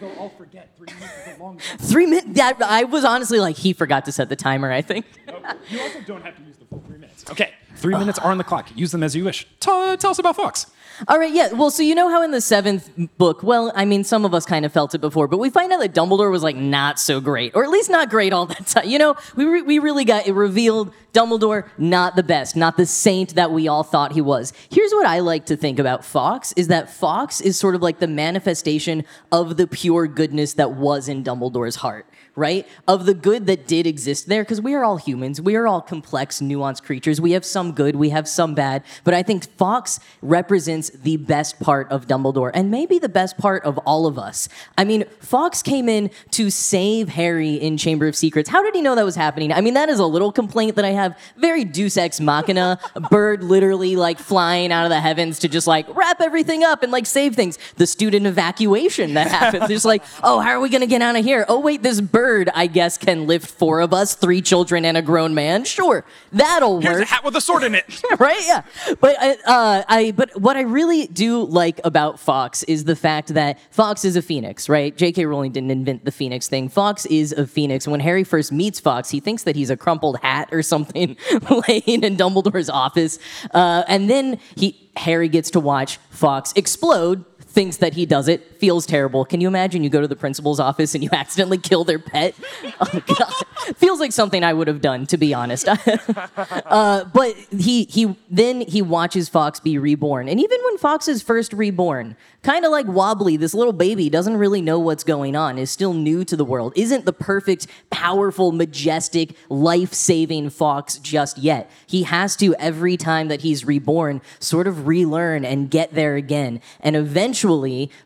they'll 0.02 0.18
all 0.18 0.28
forget 0.30 0.68
three 0.76 0.86
minutes 0.94 1.26
is 1.26 1.38
a 1.38 1.42
long 1.42 1.58
time. 1.58 1.78
Three 1.78 2.06
minutes. 2.06 2.38
I 2.40 2.84
was 2.84 3.04
honestly 3.04 3.40
like, 3.40 3.56
he 3.56 3.72
forgot 3.72 4.04
to 4.06 4.12
set 4.12 4.28
the 4.28 4.36
timer. 4.36 4.70
I 4.70 4.82
think. 4.82 5.06
Oh, 5.28 5.40
you 5.70 5.80
also 5.80 6.00
don't 6.00 6.22
have 6.22 6.36
to 6.36 6.42
use 6.42 6.56
the 6.56 6.64
full 6.66 6.82
three 6.86 6.98
minutes. 6.98 7.24
Okay, 7.30 7.52
three 7.82 7.98
minutes 7.98 8.18
are 8.18 8.30
on 8.30 8.38
the 8.38 8.44
clock. 8.44 8.70
Use 8.74 8.92
them 8.92 9.02
as 9.02 9.14
you 9.14 9.24
wish. 9.24 9.46
Tell, 9.60 9.96
tell 9.96 10.12
us 10.12 10.18
about 10.18 10.36
Fawkes. 10.36 10.66
All 11.08 11.18
right, 11.18 11.32
yeah. 11.32 11.52
Well, 11.52 11.70
so 11.70 11.82
you 11.82 11.94
know 11.94 12.08
how 12.08 12.22
in 12.22 12.30
the 12.30 12.40
seventh 12.40 12.90
book, 13.18 13.42
well, 13.42 13.72
I 13.74 13.84
mean, 13.84 14.04
some 14.04 14.24
of 14.24 14.34
us 14.34 14.46
kind 14.46 14.64
of 14.64 14.72
felt 14.72 14.94
it 14.94 15.00
before, 15.00 15.26
but 15.26 15.38
we 15.38 15.50
find 15.50 15.72
out 15.72 15.80
that 15.80 15.94
Dumbledore 15.94 16.30
was 16.30 16.42
like 16.42 16.54
not 16.54 16.98
so 17.00 17.20
great, 17.20 17.52
or 17.56 17.64
at 17.64 17.70
least 17.70 17.90
not 17.90 18.08
great 18.08 18.32
all 18.32 18.46
that 18.46 18.66
time. 18.68 18.88
You 18.88 18.98
know, 18.98 19.16
we, 19.34 19.44
re- 19.44 19.62
we 19.62 19.78
really 19.78 20.04
got 20.04 20.26
it 20.26 20.32
revealed 20.32 20.92
Dumbledore, 21.12 21.68
not 21.76 22.14
the 22.14 22.22
best, 22.22 22.56
not 22.56 22.76
the 22.76 22.86
saint 22.86 23.34
that 23.34 23.50
we 23.50 23.68
all 23.68 23.82
thought 23.82 24.12
he 24.12 24.20
was. 24.20 24.52
Here's 24.70 24.92
what 24.92 25.06
I 25.06 25.20
like 25.20 25.46
to 25.46 25.56
think 25.56 25.78
about 25.78 26.04
Fawkes 26.04 26.52
is 26.56 26.68
that 26.68 26.88
Fawkes 26.88 27.40
is 27.40 27.58
sort 27.58 27.74
of 27.74 27.82
like 27.82 27.98
the 27.98 28.06
manifestation 28.06 29.04
of 29.32 29.56
the 29.56 29.66
pure 29.66 30.06
goodness 30.06 30.54
that 30.54 30.72
was 30.72 31.08
in 31.08 31.24
Dumbledore's 31.24 31.76
heart 31.76 32.06
right? 32.34 32.66
Of 32.88 33.06
the 33.06 33.14
good 33.14 33.46
that 33.46 33.66
did 33.66 33.86
exist 33.86 34.28
there, 34.28 34.42
because 34.42 34.60
we 34.60 34.74
are 34.74 34.84
all 34.84 34.96
humans. 34.96 35.40
We 35.40 35.56
are 35.56 35.66
all 35.66 35.80
complex, 35.80 36.40
nuanced 36.40 36.82
creatures. 36.82 37.20
We 37.20 37.32
have 37.32 37.44
some 37.44 37.72
good, 37.72 37.96
we 37.96 38.10
have 38.10 38.26
some 38.26 38.54
bad. 38.54 38.82
But 39.04 39.14
I 39.14 39.22
think 39.22 39.50
Fawkes 39.56 40.00
represents 40.22 40.90
the 40.90 41.16
best 41.16 41.60
part 41.60 41.90
of 41.90 42.06
Dumbledore 42.06 42.50
and 42.54 42.70
maybe 42.70 42.98
the 42.98 43.08
best 43.08 43.36
part 43.38 43.64
of 43.64 43.78
all 43.78 44.06
of 44.06 44.18
us. 44.18 44.48
I 44.78 44.84
mean, 44.84 45.04
Fawkes 45.20 45.62
came 45.62 45.88
in 45.88 46.10
to 46.32 46.50
save 46.50 47.10
Harry 47.10 47.54
in 47.54 47.76
Chamber 47.76 48.06
of 48.06 48.16
Secrets. 48.16 48.48
How 48.48 48.62
did 48.62 48.74
he 48.74 48.80
know 48.80 48.94
that 48.94 49.04
was 49.04 49.16
happening? 49.16 49.52
I 49.52 49.60
mean, 49.60 49.74
that 49.74 49.88
is 49.88 49.98
a 49.98 50.06
little 50.06 50.32
complaint 50.32 50.76
that 50.76 50.84
I 50.84 50.90
have. 50.90 51.18
Very 51.36 51.64
deus 51.64 51.96
ex 51.96 52.20
machina, 52.20 52.78
bird 53.10 53.42
literally 53.42 53.96
like 53.96 54.18
flying 54.18 54.72
out 54.72 54.84
of 54.84 54.90
the 54.90 55.00
heavens 55.00 55.38
to 55.40 55.48
just 55.48 55.66
like 55.66 55.86
wrap 55.94 56.20
everything 56.20 56.64
up 56.64 56.82
and 56.82 56.92
like 56.92 57.06
save 57.06 57.34
things. 57.34 57.58
The 57.76 57.86
student 57.86 58.26
evacuation 58.26 59.14
that 59.14 59.28
happens. 59.28 59.68
Just 59.68 59.84
like, 59.84 60.02
oh, 60.22 60.40
how 60.40 60.50
are 60.50 60.60
we 60.60 60.68
going 60.68 60.80
to 60.80 60.86
get 60.86 61.02
out 61.02 61.16
of 61.16 61.24
here? 61.24 61.44
Oh, 61.48 61.60
wait, 61.60 61.82
this 61.82 62.00
bird 62.00 62.21
bird, 62.22 62.48
I 62.54 62.68
guess, 62.68 62.96
can 62.98 63.26
lift 63.26 63.50
four 63.50 63.80
of 63.80 63.92
us, 63.92 64.14
three 64.14 64.40
children 64.40 64.84
and 64.84 64.96
a 64.96 65.02
grown 65.02 65.34
man. 65.34 65.64
Sure, 65.64 66.04
that'll 66.30 66.80
Here's 66.80 66.84
work. 66.84 66.98
Here's 66.98 67.10
a 67.10 67.14
hat 67.14 67.24
with 67.24 67.34
a 67.34 67.40
sword 67.40 67.64
in 67.64 67.74
it. 67.74 68.00
right? 68.20 68.42
Yeah. 68.46 68.62
But 69.00 69.16
uh, 69.20 69.34
uh, 69.44 69.82
I 69.88 70.12
but 70.12 70.40
what 70.40 70.56
I 70.56 70.60
really 70.60 71.08
do 71.08 71.42
like 71.42 71.80
about 71.82 72.20
Fawkes 72.20 72.62
is 72.64 72.84
the 72.84 72.94
fact 72.94 73.34
that 73.34 73.58
Fawkes 73.72 74.04
is 74.04 74.14
a 74.14 74.22
phoenix, 74.22 74.68
right? 74.68 74.96
J.K. 74.96 75.26
Rowling 75.26 75.50
didn't 75.50 75.72
invent 75.72 76.04
the 76.04 76.12
phoenix 76.12 76.48
thing. 76.48 76.68
Fawkes 76.68 77.06
is 77.06 77.32
a 77.32 77.44
phoenix. 77.44 77.88
When 77.88 77.98
Harry 77.98 78.22
first 78.22 78.52
meets 78.52 78.78
Fawkes, 78.78 79.10
he 79.10 79.18
thinks 79.18 79.42
that 79.42 79.56
he's 79.56 79.70
a 79.70 79.76
crumpled 79.76 80.20
hat 80.20 80.48
or 80.52 80.62
something 80.62 81.16
laying 81.68 82.04
in 82.04 82.16
Dumbledore's 82.16 82.70
office, 82.70 83.18
uh, 83.52 83.82
and 83.88 84.08
then 84.08 84.38
he 84.54 84.78
Harry 84.96 85.28
gets 85.28 85.50
to 85.50 85.60
watch 85.60 85.96
Fawkes 86.10 86.52
explode 86.54 87.24
thinks 87.52 87.76
that 87.78 87.94
he 87.94 88.06
does 88.06 88.28
it, 88.28 88.58
feels 88.58 88.86
terrible. 88.86 89.24
Can 89.24 89.40
you 89.40 89.48
imagine 89.48 89.84
you 89.84 89.90
go 89.90 90.00
to 90.00 90.08
the 90.08 90.16
principal's 90.16 90.58
office 90.58 90.94
and 90.94 91.04
you 91.04 91.10
accidentally 91.12 91.58
kill 91.58 91.84
their 91.84 91.98
pet? 91.98 92.34
Oh 92.80 93.02
god. 93.06 93.32
feels 93.76 94.00
like 94.00 94.12
something 94.12 94.44
I 94.44 94.52
would 94.52 94.68
have 94.68 94.80
done, 94.80 95.06
to 95.06 95.16
be 95.16 95.34
honest. 95.34 95.68
uh, 96.66 97.04
but 97.12 97.36
he 97.56 97.84
he 97.84 98.16
then 98.30 98.62
he 98.62 98.82
watches 98.82 99.28
Fawkes 99.28 99.60
be 99.60 99.78
reborn. 99.78 100.28
And 100.28 100.40
even 100.40 100.58
when 100.64 100.78
Fawkes 100.78 101.08
is 101.08 101.22
first 101.22 101.52
reborn, 101.52 102.16
kind 102.42 102.64
of 102.64 102.72
like 102.72 102.86
wobbly, 102.86 103.36
this 103.36 103.54
little 103.54 103.72
baby 103.72 104.10
doesn't 104.10 104.36
really 104.36 104.60
know 104.60 104.78
what's 104.78 105.04
going 105.04 105.36
on, 105.36 105.58
is 105.58 105.70
still 105.70 105.94
new 105.94 106.24
to 106.24 106.36
the 106.36 106.44
world, 106.44 106.72
isn't 106.76 107.04
the 107.04 107.12
perfect, 107.12 107.66
powerful, 107.90 108.52
majestic, 108.52 109.36
life-saving 109.48 110.50
Fawkes 110.50 110.98
just 110.98 111.38
yet. 111.38 111.70
He 111.86 112.04
has 112.04 112.36
to 112.36 112.54
every 112.56 112.96
time 112.96 113.28
that 113.28 113.42
he's 113.42 113.64
reborn 113.64 114.20
sort 114.38 114.66
of 114.66 114.86
relearn 114.86 115.44
and 115.44 115.70
get 115.70 115.94
there 115.94 116.16
again. 116.16 116.60
And 116.80 116.96
eventually, 116.96 117.41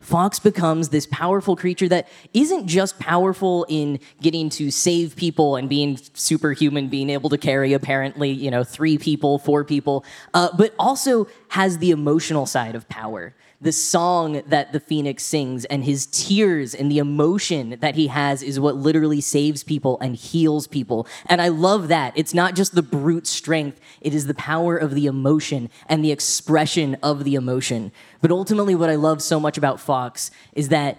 Fawkes 0.00 0.38
becomes 0.38 0.88
this 0.88 1.06
powerful 1.06 1.56
creature 1.56 1.88
that 1.88 2.08
isn't 2.32 2.66
just 2.66 2.98
powerful 2.98 3.66
in 3.68 3.98
getting 4.20 4.48
to 4.50 4.70
save 4.70 5.16
people 5.16 5.56
and 5.56 5.68
being 5.68 5.98
superhuman, 6.14 6.88
being 6.88 7.10
able 7.10 7.30
to 7.30 7.38
carry 7.38 7.72
apparently, 7.72 8.30
you 8.30 8.50
know, 8.50 8.64
three 8.64 8.98
people, 8.98 9.38
four 9.38 9.64
people, 9.64 10.04
uh, 10.34 10.48
but 10.56 10.74
also 10.78 11.26
has 11.48 11.78
the 11.78 11.90
emotional 11.90 12.46
side 12.46 12.74
of 12.74 12.88
power 12.88 13.34
the 13.60 13.72
song 13.72 14.42
that 14.46 14.72
the 14.72 14.80
phoenix 14.80 15.22
sings 15.22 15.64
and 15.66 15.84
his 15.84 16.06
tears 16.06 16.74
and 16.74 16.90
the 16.90 16.98
emotion 16.98 17.76
that 17.80 17.94
he 17.94 18.08
has 18.08 18.42
is 18.42 18.60
what 18.60 18.76
literally 18.76 19.20
saves 19.20 19.64
people 19.64 19.98
and 20.00 20.14
heals 20.14 20.66
people. 20.66 21.06
And 21.26 21.40
I 21.40 21.48
love 21.48 21.88
that. 21.88 22.12
It's 22.16 22.34
not 22.34 22.54
just 22.54 22.74
the 22.74 22.82
brute 22.82 23.26
strength, 23.26 23.80
it 24.00 24.14
is 24.14 24.26
the 24.26 24.34
power 24.34 24.76
of 24.76 24.94
the 24.94 25.06
emotion 25.06 25.70
and 25.88 26.04
the 26.04 26.12
expression 26.12 26.96
of 27.02 27.24
the 27.24 27.34
emotion. 27.34 27.92
But 28.20 28.30
ultimately, 28.30 28.74
what 28.74 28.90
I 28.90 28.96
love 28.96 29.22
so 29.22 29.40
much 29.40 29.56
about 29.56 29.80
Fawkes 29.80 30.30
is 30.52 30.68
that 30.68 30.98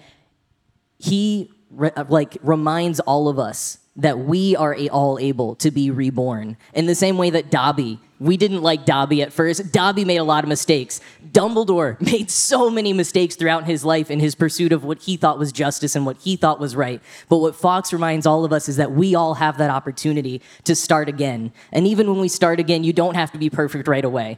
he 0.98 1.52
re- 1.70 1.92
uh, 1.96 2.06
like 2.10 2.38
reminds 2.42 3.00
all 3.02 3.28
of 3.28 3.38
us 3.38 3.80
that 3.98 4.20
we 4.20 4.56
are 4.56 4.78
all 4.92 5.18
able 5.20 5.56
to 5.56 5.72
be 5.72 5.90
reborn. 5.90 6.56
In 6.74 6.86
the 6.86 6.96
same 6.96 7.18
way 7.18 7.32
that 7.32 7.50
Dobby, 7.50 8.00
we 8.20 8.38
didn't 8.38 8.62
like 8.62 8.86
Dobby 8.86 9.22
at 9.24 9.34
first. 9.34 9.72
Dobby 9.72 10.06
made 10.06 10.18
a 10.18 10.24
lot 10.24 10.44
of 10.44 10.48
mistakes. 10.48 11.02
Dumbledore 11.32 12.00
made 12.12 12.30
so 12.30 12.70
many 12.70 12.94
mistakes 12.94 13.36
throughout 13.36 13.66
his 13.66 13.84
life 13.84 14.12
in 14.12 14.20
his 14.20 14.36
pursuit 14.36 14.72
of 14.72 14.84
what 14.84 15.02
he 15.02 15.18
thought 15.18 15.40
was 15.40 15.52
justice 15.52 15.96
and 15.96 16.06
what 16.06 16.18
he 16.18 16.36
thought 16.36 16.60
was 16.60 16.76
right. 16.76 17.02
But 17.28 17.38
what 17.38 17.56
Fawkes 17.56 17.92
reminds 17.92 18.26
all 18.26 18.46
of 18.46 18.54
us 18.54 18.70
is 18.70 18.78
that 18.78 18.92
we 18.92 19.16
all 19.16 19.36
have 19.36 19.58
that 19.58 19.72
opportunity 19.72 20.42
to 20.66 20.76
start 20.76 21.10
again. 21.10 21.52
And 21.72 21.88
even 21.88 22.08
when 22.08 22.20
we 22.20 22.30
start 22.30 22.60
again, 22.60 22.84
you 22.84 22.94
don't 22.94 23.16
have 23.16 23.32
to 23.32 23.38
be 23.40 23.50
perfect 23.50 23.88
right 23.88 24.06
away. 24.06 24.38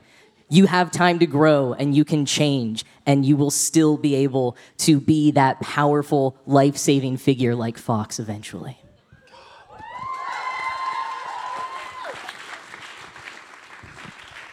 You 0.51 0.65
have 0.65 0.89
time 0.89 1.19
to 1.19 1.27
grow 1.27 1.73
and 1.73 1.93
you 1.95 2.03
can 2.03 2.25
change, 2.25 2.83
and 3.05 3.23
you 3.23 3.37
will 3.37 3.51
still 3.51 3.97
be 3.97 4.15
able 4.15 4.57
to 4.79 4.99
be 4.99 5.29
that 5.31 5.61
powerful, 5.61 6.35
life 6.47 6.75
saving 6.75 7.17
figure 7.17 7.53
like 7.53 7.77
Fawkes 7.77 8.19
eventually. 8.19 8.79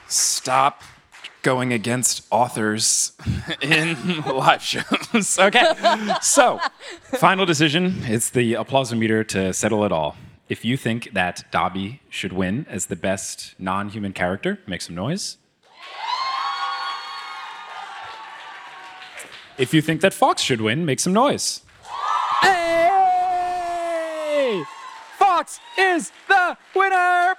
Stop 0.08 0.82
going 1.42 1.72
against 1.72 2.26
authors 2.30 3.12
in 3.62 3.96
live 4.22 4.62
shows. 4.62 5.38
okay. 5.38 5.72
So, 6.20 6.60
final 7.18 7.46
decision. 7.46 8.02
It's 8.02 8.30
the 8.30 8.54
applausometer 8.54 9.26
to 9.28 9.52
settle 9.52 9.84
it 9.84 9.92
all. 9.92 10.16
If 10.48 10.64
you 10.64 10.76
think 10.76 11.12
that 11.12 11.44
Dobby 11.50 12.00
should 12.08 12.32
win 12.32 12.66
as 12.68 12.86
the 12.86 12.96
best 12.96 13.54
non 13.58 13.88
human 13.90 14.12
character, 14.12 14.58
make 14.66 14.82
some 14.82 14.94
noise. 14.94 15.38
If 19.58 19.72
you 19.72 19.80
think 19.80 20.02
that 20.02 20.12
Fawkes 20.12 20.42
should 20.42 20.60
win, 20.60 20.84
make 20.84 21.00
some 21.00 21.12
noise. 21.12 21.62
Hey! 22.42 22.96
Fawkes 25.36 25.60
is 25.78 26.12
the 26.28 26.56
winner! 26.74 27.34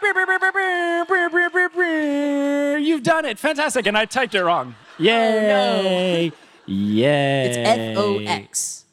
You've 2.79 3.01
done 3.01 3.25
it. 3.25 3.39
Fantastic. 3.39 3.87
And 3.87 3.97
I 3.97 4.05
typed 4.05 4.35
it 4.35 4.43
wrong. 4.43 4.75
Yay! 4.99 6.31
Yay! 6.67 7.45
It's 7.47 7.57
F 7.57 7.97
O 7.97 8.19
X. 8.19 8.85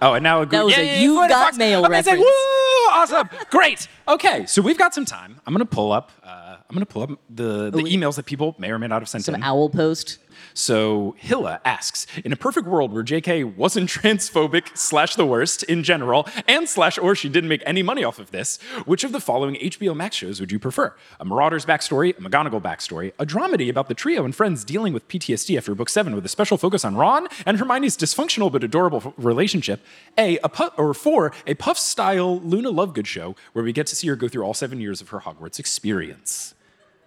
Oh, 0.00 0.14
and 0.14 0.22
now 0.22 0.44
That 0.44 0.64
was 0.64 0.78
a 0.78 1.02
You 1.02 1.14
Got 1.16 1.30
Fox. 1.30 1.58
Mail 1.58 1.88
reference. 1.88 2.20
Woo! 2.20 2.92
Awesome. 2.92 3.28
Great. 3.50 3.88
Okay, 4.06 4.46
so 4.46 4.62
we've 4.62 4.78
got 4.78 4.94
some 4.94 5.04
time. 5.06 5.40
I'm 5.44 5.52
going 5.54 5.66
to 5.66 5.74
pull 5.74 5.90
up. 5.90 6.12
Uh, 6.22 6.56
I'm 6.72 6.74
gonna 6.74 6.86
pull 6.86 7.02
up 7.02 7.10
the, 7.28 7.68
the 7.70 7.82
emails 7.82 8.16
that 8.16 8.24
people 8.24 8.54
may 8.58 8.70
or 8.70 8.78
may 8.78 8.86
not 8.86 9.02
have 9.02 9.08
sent 9.08 9.24
Some 9.24 9.34
in. 9.34 9.42
owl 9.42 9.68
post. 9.68 10.16
So 10.54 11.14
Hilla 11.18 11.60
asks, 11.64 12.06
in 12.24 12.32
a 12.32 12.36
perfect 12.36 12.66
world 12.66 12.92
where 12.92 13.02
JK 13.02 13.56
wasn't 13.56 13.90
transphobic 13.90 14.76
slash 14.76 15.16
the 15.16 15.26
worst 15.26 15.62
in 15.64 15.82
general, 15.82 16.28
and 16.46 16.68
slash 16.68 16.98
or 16.98 17.14
she 17.14 17.28
didn't 17.28 17.48
make 17.48 17.62
any 17.66 17.82
money 17.82 18.04
off 18.04 18.18
of 18.18 18.30
this, 18.30 18.60
which 18.84 19.04
of 19.04 19.12
the 19.12 19.20
following 19.20 19.54
HBO 19.56 19.94
Max 19.94 20.16
shows 20.16 20.40
would 20.40 20.52
you 20.52 20.58
prefer? 20.58 20.94
A 21.20 21.24
Marauders 21.24 21.66
backstory, 21.66 22.10
a 22.10 22.20
McGonagall 22.20 22.62
backstory, 22.62 23.12
a 23.18 23.26
dramedy 23.26 23.68
about 23.68 23.88
the 23.88 23.94
trio 23.94 24.24
and 24.24 24.34
friends 24.34 24.64
dealing 24.64 24.92
with 24.92 25.08
PTSD 25.08 25.56
after 25.56 25.74
book 25.74 25.88
seven 25.88 26.14
with 26.14 26.24
a 26.24 26.28
special 26.28 26.56
focus 26.56 26.84
on 26.84 26.96
Ron 26.96 27.28
and 27.46 27.58
Hermione's 27.58 27.96
dysfunctional 27.96 28.50
but 28.50 28.64
adorable 28.64 29.14
relationship. 29.16 29.80
A, 30.18 30.38
a 30.38 30.48
puff, 30.48 30.74
or 30.76 30.94
four, 30.94 31.32
a 31.46 31.54
Puff 31.54 31.78
style 31.78 32.40
Luna 32.40 32.70
Lovegood 32.70 33.06
show 33.06 33.36
where 33.52 33.64
we 33.64 33.72
get 33.72 33.86
to 33.86 33.96
see 33.96 34.08
her 34.08 34.16
go 34.16 34.28
through 34.28 34.42
all 34.42 34.54
seven 34.54 34.80
years 34.80 35.00
of 35.00 35.10
her 35.10 35.20
Hogwarts 35.20 35.58
experience. 35.58 36.54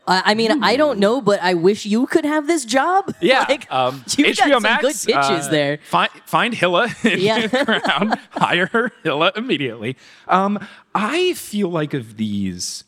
I 0.07 0.21
I 0.31 0.33
mean, 0.35 0.63
I 0.63 0.75
don't 0.75 0.99
know, 0.99 1.21
but 1.21 1.39
I 1.41 1.53
wish 1.55 1.85
you 1.85 2.05
could 2.07 2.25
have 2.25 2.47
this 2.47 2.65
job. 2.65 3.13
Yeah, 3.21 3.45
like, 3.49 3.71
um, 3.71 4.03
you 4.17 4.25
HBO 4.25 4.37
got 4.37 4.51
some 4.51 4.63
Max. 4.63 4.81
good 5.05 5.13
pitches 5.13 5.47
uh, 5.47 5.51
there. 5.51 5.77
Find, 5.89 6.11
find 6.25 6.53
Hilla 6.53 6.89
Yeah. 7.03 7.47
the 7.47 7.65
ground. 7.65 8.19
Hire 8.31 8.67
her, 8.67 8.91
Hilla 9.03 9.31
immediately. 9.35 9.97
Um, 10.27 10.59
I 10.93 11.33
feel 11.33 11.69
like 11.69 11.93
of 11.93 12.17
these, 12.17 12.83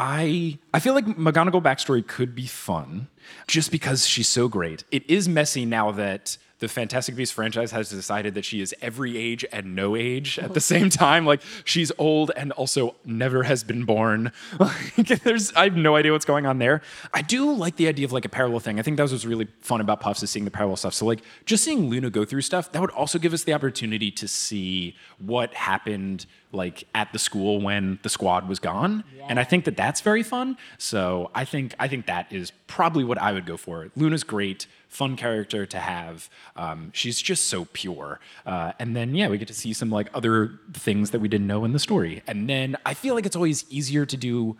I 0.00 0.58
I 0.72 0.78
feel 0.80 0.94
like 0.94 1.06
McGonagall 1.06 1.62
backstory 1.62 2.06
could 2.06 2.34
be 2.34 2.46
fun, 2.46 3.08
just 3.46 3.70
because 3.70 4.06
she's 4.06 4.28
so 4.28 4.48
great. 4.48 4.84
It 4.90 5.08
is 5.10 5.28
messy 5.28 5.64
now 5.66 5.90
that 5.92 6.38
the 6.60 6.68
Fantastic 6.68 7.14
Beasts 7.14 7.34
franchise 7.34 7.70
has 7.70 7.88
decided 7.88 8.34
that 8.34 8.44
she 8.44 8.60
is 8.60 8.74
every 8.82 9.16
age 9.16 9.44
and 9.52 9.74
no 9.74 9.94
age 9.94 10.38
at 10.38 10.50
the 10.50 10.56
oh. 10.56 10.60
same 10.60 10.90
time. 10.90 11.24
Like 11.24 11.40
she's 11.64 11.92
old 11.98 12.30
and 12.36 12.52
also 12.52 12.96
never 13.04 13.44
has 13.44 13.64
been 13.64 13.84
born. 13.84 14.32
Like, 14.58 15.22
there's 15.22 15.52
I 15.54 15.64
have 15.64 15.76
no 15.76 15.96
idea 15.96 16.12
what's 16.12 16.24
going 16.24 16.44
on 16.44 16.58
there. 16.58 16.82
I 17.14 17.22
do 17.22 17.52
like 17.52 17.76
the 17.76 17.88
idea 17.88 18.04
of 18.04 18.12
like 18.12 18.24
a 18.24 18.28
parallel 18.28 18.60
thing. 18.60 18.78
I 18.78 18.82
think 18.82 18.96
that 18.96 19.04
was 19.04 19.12
what's 19.12 19.24
really 19.24 19.46
fun 19.60 19.80
about 19.80 20.00
Puffs 20.00 20.22
is 20.22 20.30
seeing 20.30 20.44
the 20.44 20.50
parallel 20.50 20.76
stuff. 20.76 20.94
So 20.94 21.06
like 21.06 21.20
just 21.46 21.64
seeing 21.64 21.88
Luna 21.88 22.10
go 22.10 22.24
through 22.24 22.42
stuff 22.42 22.72
that 22.72 22.80
would 22.80 22.90
also 22.90 23.18
give 23.18 23.32
us 23.32 23.44
the 23.44 23.52
opportunity 23.52 24.10
to 24.10 24.28
see 24.28 24.96
what 25.18 25.54
happened 25.54 26.26
like 26.52 26.84
at 26.94 27.12
the 27.12 27.18
school 27.18 27.60
when 27.60 27.98
the 28.02 28.08
squad 28.08 28.48
was 28.48 28.58
gone. 28.58 29.04
And 29.28 29.38
I 29.38 29.44
think 29.44 29.64
that 29.66 29.76
that's 29.76 30.00
very 30.00 30.22
fun. 30.22 30.56
So 30.78 31.30
I 31.34 31.44
think 31.44 31.74
I 31.78 31.88
think 31.88 32.06
that 32.06 32.32
is 32.32 32.50
probably 32.66 33.04
what 33.04 33.18
I 33.18 33.32
would 33.32 33.46
go 33.46 33.56
for. 33.56 33.90
Luna's 33.94 34.24
great, 34.24 34.66
fun 34.88 35.16
character 35.16 35.66
to 35.66 35.78
have. 35.78 36.28
Um, 36.56 36.90
she's 36.92 37.20
just 37.20 37.44
so 37.44 37.66
pure. 37.72 38.20
Uh, 38.44 38.72
and 38.78 38.96
then 38.96 39.14
yeah, 39.14 39.28
we 39.28 39.38
get 39.38 39.48
to 39.48 39.54
see 39.54 39.72
some 39.72 39.90
like 39.90 40.08
other 40.14 40.58
things 40.72 41.10
that 41.10 41.20
we 41.20 41.28
didn't 41.28 41.46
know 41.46 41.64
in 41.64 41.72
the 41.72 41.78
story. 41.78 42.22
And 42.26 42.48
then 42.48 42.76
I 42.84 42.94
feel 42.94 43.14
like 43.14 43.26
it's 43.26 43.36
always 43.36 43.64
easier 43.70 44.06
to 44.06 44.16
do 44.16 44.56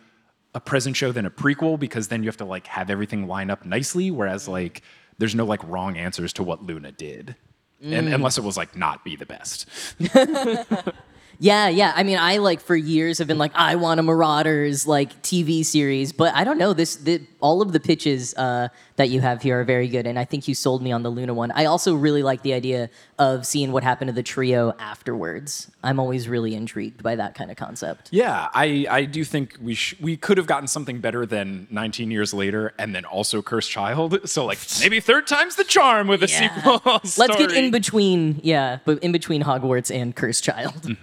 a 0.54 0.60
present 0.60 0.96
show 0.96 1.12
than 1.12 1.26
a 1.26 1.30
prequel 1.30 1.78
because 1.78 2.08
then 2.08 2.22
you 2.22 2.28
have 2.28 2.36
to 2.38 2.44
like 2.44 2.66
have 2.66 2.90
everything 2.90 3.26
line 3.26 3.50
up 3.50 3.64
nicely. 3.64 4.10
Whereas 4.10 4.46
like 4.48 4.82
there's 5.18 5.34
no 5.34 5.44
like 5.44 5.62
wrong 5.64 5.96
answers 5.96 6.32
to 6.34 6.42
what 6.42 6.62
Luna 6.62 6.92
did. 6.92 7.34
And, 7.80 8.08
unless 8.08 8.38
it 8.38 8.42
was 8.42 8.56
like 8.56 8.74
not 8.74 9.04
be 9.04 9.14
the 9.14 9.26
best. 9.26 9.66
Yeah, 11.40 11.68
yeah. 11.68 11.92
I 11.94 12.02
mean, 12.02 12.18
I 12.18 12.38
like 12.38 12.60
for 12.60 12.74
years 12.74 13.18
have 13.18 13.28
been 13.28 13.38
like, 13.38 13.52
I 13.54 13.76
want 13.76 14.00
a 14.00 14.02
Marauders 14.02 14.86
like 14.86 15.22
TV 15.22 15.64
series, 15.64 16.12
but 16.12 16.34
I 16.34 16.42
don't 16.44 16.58
know. 16.58 16.72
This, 16.72 16.96
the, 16.96 17.22
all 17.40 17.62
of 17.62 17.72
the 17.72 17.80
pitches 17.80 18.34
uh, 18.34 18.68
that 18.96 19.10
you 19.10 19.20
have 19.20 19.42
here 19.42 19.60
are 19.60 19.64
very 19.64 19.88
good, 19.88 20.06
and 20.06 20.18
I 20.18 20.24
think 20.24 20.48
you 20.48 20.54
sold 20.54 20.82
me 20.82 20.90
on 20.92 21.02
the 21.02 21.10
Luna 21.10 21.34
one. 21.34 21.50
I 21.52 21.66
also 21.66 21.94
really 21.94 22.22
like 22.22 22.42
the 22.42 22.52
idea 22.52 22.90
of 23.18 23.46
seeing 23.46 23.72
what 23.72 23.82
happened 23.84 24.08
to 24.08 24.12
the 24.12 24.22
trio 24.22 24.72
afterwards. 24.78 25.70
I'm 25.84 26.00
always 26.00 26.28
really 26.28 26.54
intrigued 26.54 27.02
by 27.02 27.16
that 27.16 27.34
kind 27.34 27.50
of 27.50 27.56
concept. 27.56 28.08
Yeah, 28.10 28.48
I, 28.54 28.86
I 28.90 29.04
do 29.04 29.24
think 29.24 29.56
we 29.62 29.74
sh- 29.74 29.94
we 30.00 30.16
could 30.16 30.36
have 30.38 30.46
gotten 30.46 30.66
something 30.68 31.00
better 31.00 31.24
than 31.26 31.66
19 31.70 32.10
years 32.10 32.34
later, 32.34 32.74
and 32.78 32.94
then 32.94 33.04
also 33.04 33.42
Cursed 33.42 33.70
Child. 33.70 34.18
So 34.28 34.44
like 34.44 34.58
maybe 34.80 35.00
third 35.00 35.26
time's 35.26 35.56
the 35.56 35.64
charm 35.64 36.06
with 36.08 36.22
a 36.22 36.28
Yeah. 36.28 36.54
sequel. 36.54 36.80
Let's 37.16 37.36
get 37.36 37.52
in 37.52 37.70
between, 37.70 38.40
yeah, 38.42 38.78
but 38.84 39.02
in 39.02 39.10
between 39.12 39.42
Hogwarts 39.42 39.94
and 39.94 40.14
Cursed 40.14 40.44
Child. 40.44 40.96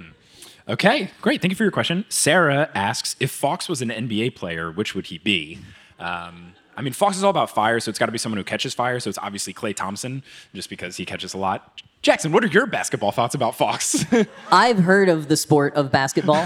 Okay, 0.67 1.11
great. 1.21 1.41
Thank 1.41 1.51
you 1.51 1.55
for 1.55 1.63
your 1.63 1.71
question. 1.71 2.05
Sarah 2.09 2.69
asks 2.73 3.15
if 3.19 3.31
Fawkes 3.31 3.69
was 3.69 3.81
an 3.81 3.89
NBA 3.89 4.35
player, 4.35 4.71
which 4.71 4.95
would 4.95 5.07
he 5.07 5.19
be? 5.19 5.59
Um, 5.99 6.53
I 6.77 6.81
mean, 6.81 6.93
Fawkes 6.93 7.17
is 7.17 7.23
all 7.23 7.29
about 7.29 7.49
fire, 7.49 7.79
so 7.79 7.89
it's 7.89 7.99
got 7.99 8.07
to 8.07 8.11
be 8.11 8.17
someone 8.17 8.37
who 8.37 8.43
catches 8.43 8.73
fire. 8.73 8.99
So 8.99 9.09
it's 9.09 9.19
obviously 9.19 9.53
Klay 9.53 9.75
Thompson, 9.75 10.23
just 10.53 10.69
because 10.69 10.97
he 10.97 11.05
catches 11.05 11.33
a 11.33 11.37
lot. 11.37 11.81
Jackson, 12.01 12.31
what 12.31 12.43
are 12.43 12.47
your 12.47 12.67
basketball 12.67 13.11
thoughts 13.11 13.33
about 13.33 13.55
Fawkes? 13.55 14.05
I've 14.51 14.79
heard 14.79 15.09
of 15.09 15.27
the 15.27 15.37
sport 15.37 15.73
of 15.75 15.91
basketball. 15.91 16.45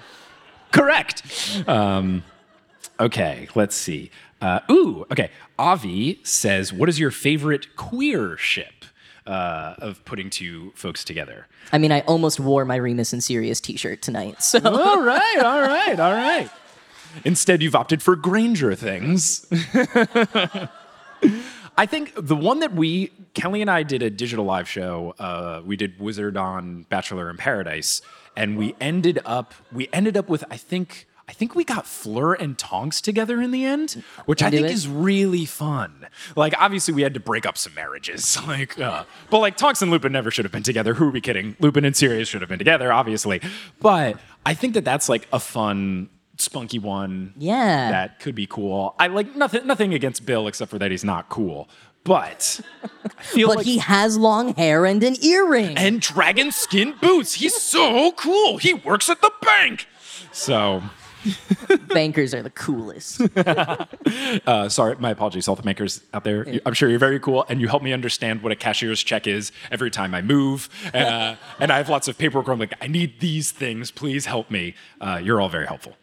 Correct. 0.72 1.64
Um, 1.66 2.22
okay, 3.00 3.48
let's 3.54 3.74
see. 3.74 4.10
Uh, 4.40 4.60
ooh, 4.70 5.04
okay. 5.10 5.30
Avi 5.58 6.20
says, 6.22 6.72
"What 6.72 6.88
is 6.88 7.00
your 7.00 7.10
favorite 7.10 7.74
queer 7.74 8.36
ship 8.36 8.84
uh, 9.26 9.74
of 9.78 10.04
putting 10.04 10.30
two 10.30 10.72
folks 10.76 11.04
together?" 11.04 11.48
I 11.72 11.78
mean, 11.78 11.90
I 11.90 12.00
almost 12.02 12.38
wore 12.38 12.64
my 12.64 12.76
Remus 12.76 13.12
and 13.12 13.22
Sirius 13.22 13.60
T-shirt 13.60 14.00
tonight, 14.00 14.42
so 14.42 14.60
All 14.64 15.02
right, 15.02 15.38
all 15.42 15.60
right, 15.60 15.98
all 15.98 16.12
right. 16.12 16.48
Instead, 17.24 17.62
you've 17.62 17.74
opted 17.74 18.02
for 18.02 18.16
Granger 18.16 18.74
things. 18.74 19.46
I 21.78 21.86
think 21.86 22.12
the 22.16 22.34
one 22.34 22.58
that 22.58 22.74
we, 22.74 23.12
Kelly 23.34 23.60
and 23.62 23.70
I 23.70 23.84
did 23.84 24.02
a 24.02 24.10
digital 24.10 24.44
live 24.44 24.68
show. 24.68 25.14
Uh, 25.18 25.62
we 25.64 25.76
did 25.76 26.00
Wizard 26.00 26.36
on 26.36 26.82
Bachelor 26.88 27.30
in 27.30 27.36
Paradise, 27.36 28.02
and 28.36 28.58
we 28.58 28.74
ended 28.80 29.20
up, 29.24 29.54
we 29.72 29.88
ended 29.92 30.16
up 30.16 30.28
with, 30.28 30.44
I 30.50 30.56
think, 30.56 31.06
I 31.28 31.32
think 31.32 31.54
we 31.54 31.62
got 31.62 31.86
Fleur 31.86 32.34
and 32.34 32.58
Tonks 32.58 33.00
together 33.00 33.40
in 33.40 33.52
the 33.52 33.64
end, 33.64 34.02
which 34.24 34.42
I 34.42 34.50
think 34.50 34.64
it. 34.64 34.72
is 34.72 34.88
really 34.88 35.44
fun. 35.44 36.08
Like, 36.34 36.54
obviously, 36.58 36.94
we 36.94 37.02
had 37.02 37.14
to 37.14 37.20
break 37.20 37.46
up 37.46 37.56
some 37.58 37.74
marriages, 37.74 38.38
like, 38.48 38.76
uh, 38.80 39.04
but 39.30 39.38
like 39.38 39.56
Tonks 39.56 39.80
and 39.80 39.90
Lupin 39.90 40.10
never 40.10 40.30
should 40.32 40.46
have 40.46 40.52
been 40.52 40.62
together. 40.64 40.94
Who 40.94 41.08
are 41.08 41.10
we 41.10 41.20
kidding? 41.20 41.54
Lupin 41.60 41.84
and 41.84 41.94
Sirius 41.94 42.28
should 42.28 42.40
have 42.40 42.48
been 42.48 42.58
together, 42.58 42.92
obviously. 42.92 43.40
But 43.78 44.18
I 44.44 44.54
think 44.54 44.74
that 44.74 44.84
that's 44.84 45.08
like 45.08 45.28
a 45.32 45.38
fun, 45.38 46.08
spunky 46.38 46.78
one. 46.78 47.34
Yeah. 47.36 47.90
that 47.90 48.20
could 48.20 48.34
be 48.34 48.46
cool. 48.46 48.94
I 48.98 49.08
like 49.08 49.34
nothing, 49.36 49.66
nothing 49.66 49.94
against 49.94 50.24
Bill 50.26 50.46
except 50.46 50.70
for 50.70 50.78
that 50.78 50.90
he's 50.90 51.04
not 51.04 51.28
cool. 51.28 51.68
But 52.04 52.60
I 53.18 53.22
feel 53.22 53.48
but 53.48 53.58
like 53.58 53.66
he 53.66 53.78
has 53.78 54.16
long 54.16 54.54
hair 54.54 54.86
and 54.86 55.02
an 55.02 55.16
earring. 55.22 55.76
and 55.76 56.00
dragon 56.00 56.52
skin 56.52 56.94
boots. 57.00 57.34
He's 57.34 57.54
so 57.60 58.12
cool. 58.12 58.56
He 58.58 58.72
works 58.72 59.10
at 59.10 59.20
the 59.20 59.30
bank. 59.42 59.86
So, 60.32 60.82
Bankers 61.88 62.34
are 62.34 62.42
the 62.42 62.50
coolest. 62.50 63.20
uh, 64.46 64.68
sorry, 64.68 64.96
my 64.98 65.10
apologies, 65.10 65.48
all 65.48 65.56
the 65.56 65.64
makers 65.64 66.02
out 66.14 66.24
there. 66.24 66.46
I'm 66.64 66.74
sure 66.74 66.88
you're 66.88 66.98
very 66.98 67.20
cool, 67.20 67.44
and 67.48 67.60
you 67.60 67.68
help 67.68 67.82
me 67.82 67.92
understand 67.92 68.42
what 68.42 68.52
a 68.52 68.56
cashier's 68.56 69.02
check 69.02 69.26
is 69.26 69.52
every 69.70 69.90
time 69.90 70.14
I 70.14 70.22
move. 70.22 70.68
Uh, 70.94 71.36
and 71.60 71.70
I 71.72 71.76
have 71.78 71.88
lots 71.88 72.08
of 72.08 72.18
paperwork. 72.18 72.46
Where 72.46 72.54
I'm 72.54 72.60
like, 72.60 72.74
I 72.80 72.86
need 72.86 73.20
these 73.20 73.50
things. 73.50 73.90
Please 73.90 74.26
help 74.26 74.50
me. 74.50 74.74
Uh, 75.00 75.20
you're 75.22 75.40
all 75.40 75.48
very 75.48 75.66
helpful. 75.66 75.96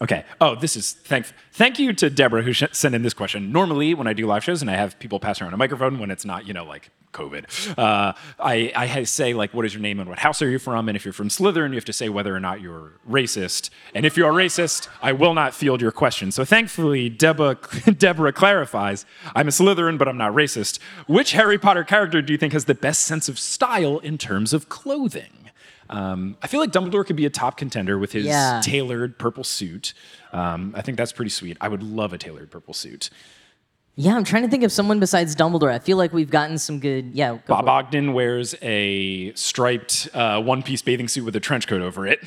Okay. 0.00 0.24
Oh, 0.40 0.54
this 0.54 0.76
is 0.76 0.92
thank 0.92 1.26
thank 1.52 1.78
you 1.78 1.92
to 1.94 2.08
Deborah 2.08 2.42
who 2.42 2.52
sh- 2.52 2.64
sent 2.70 2.94
in 2.94 3.02
this 3.02 3.14
question. 3.14 3.50
Normally, 3.50 3.94
when 3.94 4.06
I 4.06 4.12
do 4.12 4.26
live 4.26 4.44
shows 4.44 4.62
and 4.62 4.70
I 4.70 4.76
have 4.76 4.98
people 5.00 5.18
pass 5.18 5.42
around 5.42 5.54
a 5.54 5.56
microphone 5.56 5.98
when 5.98 6.10
it's 6.10 6.24
not 6.24 6.46
you 6.46 6.54
know 6.54 6.64
like 6.64 6.90
COVID, 7.12 7.76
uh, 7.76 8.12
I 8.38 8.72
I 8.76 9.02
say 9.02 9.34
like, 9.34 9.52
what 9.52 9.64
is 9.64 9.74
your 9.74 9.82
name 9.82 9.98
and 9.98 10.08
what 10.08 10.20
house 10.20 10.40
are 10.40 10.48
you 10.48 10.60
from? 10.60 10.88
And 10.88 10.94
if 10.94 11.04
you're 11.04 11.12
from 11.12 11.28
Slytherin, 11.28 11.70
you 11.70 11.74
have 11.74 11.84
to 11.86 11.92
say 11.92 12.08
whether 12.08 12.34
or 12.34 12.38
not 12.38 12.60
you're 12.60 12.92
racist. 13.10 13.70
And 13.92 14.06
if 14.06 14.16
you 14.16 14.24
are 14.24 14.32
racist, 14.32 14.86
I 15.02 15.10
will 15.10 15.34
not 15.34 15.52
field 15.52 15.80
your 15.80 15.92
question. 15.92 16.30
So 16.30 16.44
thankfully, 16.44 17.08
Deborah 17.08 17.58
Deborah 17.98 18.32
clarifies, 18.32 19.04
I'm 19.34 19.48
a 19.48 19.50
Slytherin, 19.50 19.98
but 19.98 20.06
I'm 20.06 20.18
not 20.18 20.32
racist. 20.32 20.78
Which 21.08 21.32
Harry 21.32 21.58
Potter 21.58 21.82
character 21.82 22.22
do 22.22 22.32
you 22.32 22.38
think 22.38 22.52
has 22.52 22.66
the 22.66 22.74
best 22.74 23.00
sense 23.00 23.28
of 23.28 23.36
style 23.36 23.98
in 23.98 24.16
terms 24.16 24.52
of 24.52 24.68
clothing? 24.68 25.37
Um, 25.90 26.36
I 26.42 26.46
feel 26.46 26.60
like 26.60 26.70
Dumbledore 26.72 27.06
could 27.06 27.16
be 27.16 27.26
a 27.26 27.30
top 27.30 27.56
contender 27.56 27.98
with 27.98 28.12
his 28.12 28.26
Yeah. 28.26 28.60
tailored 28.62 29.18
purple 29.18 29.44
suit. 29.44 29.94
Um, 30.32 30.72
I 30.76 30.82
think 30.82 30.98
that's 30.98 31.12
pretty 31.12 31.30
sweet. 31.30 31.56
I 31.60 31.68
would 31.68 31.82
love 31.82 32.12
a 32.12 32.18
tailored 32.18 32.50
purple 32.50 32.74
suit. 32.74 33.10
yeah, 33.96 34.14
I'm 34.14 34.22
trying 34.22 34.44
to 34.44 34.48
think 34.48 34.62
of 34.62 34.70
someone 34.70 35.00
besides 35.00 35.34
Dumbledore. 35.34 35.72
I 35.72 35.80
feel 35.80 35.96
like 35.96 36.12
we've 36.12 36.30
gotten 36.30 36.56
some 36.58 36.78
good. 36.78 37.10
Yeah, 37.14 37.32
go 37.32 37.40
Bob. 37.48 37.68
Ogden 37.68 38.12
wears 38.12 38.54
a 38.62 39.32
striped 39.34 40.08
uh, 40.14 40.40
one-piece 40.40 40.82
bathing 40.82 41.08
suit 41.08 41.24
with 41.24 41.34
a 41.34 41.40
trench 41.40 41.66
coat 41.66 41.82
over 41.82 42.06
it. 42.06 42.20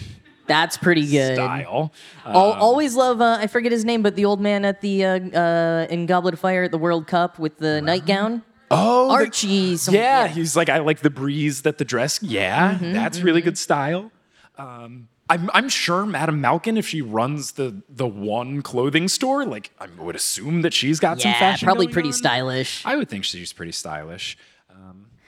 that's 0.47 0.75
pretty 0.75 1.07
good. 1.09 1.35
Style. 1.35 1.93
Al 2.25 2.35
always 2.53 2.95
love. 2.95 3.21
Uh, 3.21 3.37
I 3.39 3.47
forget 3.47 3.71
his 3.71 3.85
name, 3.85 4.01
but 4.01 4.17
the 4.17 4.25
old 4.25 4.41
man 4.41 4.65
at 4.65 4.81
the 4.81 5.05
uh, 5.05 5.19
uh, 5.29 5.87
in 5.89 6.07
Goblet 6.07 6.33
of 6.33 6.41
Fire 6.41 6.63
at 6.63 6.71
the 6.71 6.77
World 6.77 7.07
Cup 7.07 7.39
with 7.39 7.57
the 7.59 7.79
nightgown. 7.81 8.41
Oh, 8.71 9.07
the- 9.07 9.13
Archie. 9.13 9.77
Yeah, 9.89 10.27
he's 10.27 10.55
like 10.55 10.69
I 10.69 10.79
like 10.79 10.99
the 10.99 11.09
breeze 11.09 11.61
that 11.63 11.77
the 11.77 11.85
dress. 11.85 12.21
Yeah, 12.23 12.73
Mm-hmm, 12.75 12.93
that's 12.93 13.21
really 13.21 13.41
good 13.41 13.57
style. 13.57 14.11
Um, 14.57 15.07
I'm 15.29 15.49
I'm 15.53 15.69
sure 15.69 16.05
Madame 16.05 16.41
Malkin, 16.41 16.75
if 16.77 16.87
she 16.87 17.01
runs 17.01 17.53
the 17.53 17.81
the 17.89 18.07
one 18.07 18.61
clothing 18.61 19.07
store, 19.07 19.45
like 19.45 19.71
I 19.79 19.87
would 19.97 20.15
assume 20.15 20.61
that 20.63 20.73
she's 20.73 20.99
got 20.99 21.21
some 21.21 21.31
yeah, 21.31 21.39
fashion. 21.39 21.65
probably 21.65 21.87
pretty 21.87 22.09
on. 22.09 22.13
stylish. 22.13 22.83
I 22.85 22.95
would 22.97 23.07
think 23.09 23.23
she's 23.23 23.53
pretty 23.53 23.71
stylish. 23.71 24.37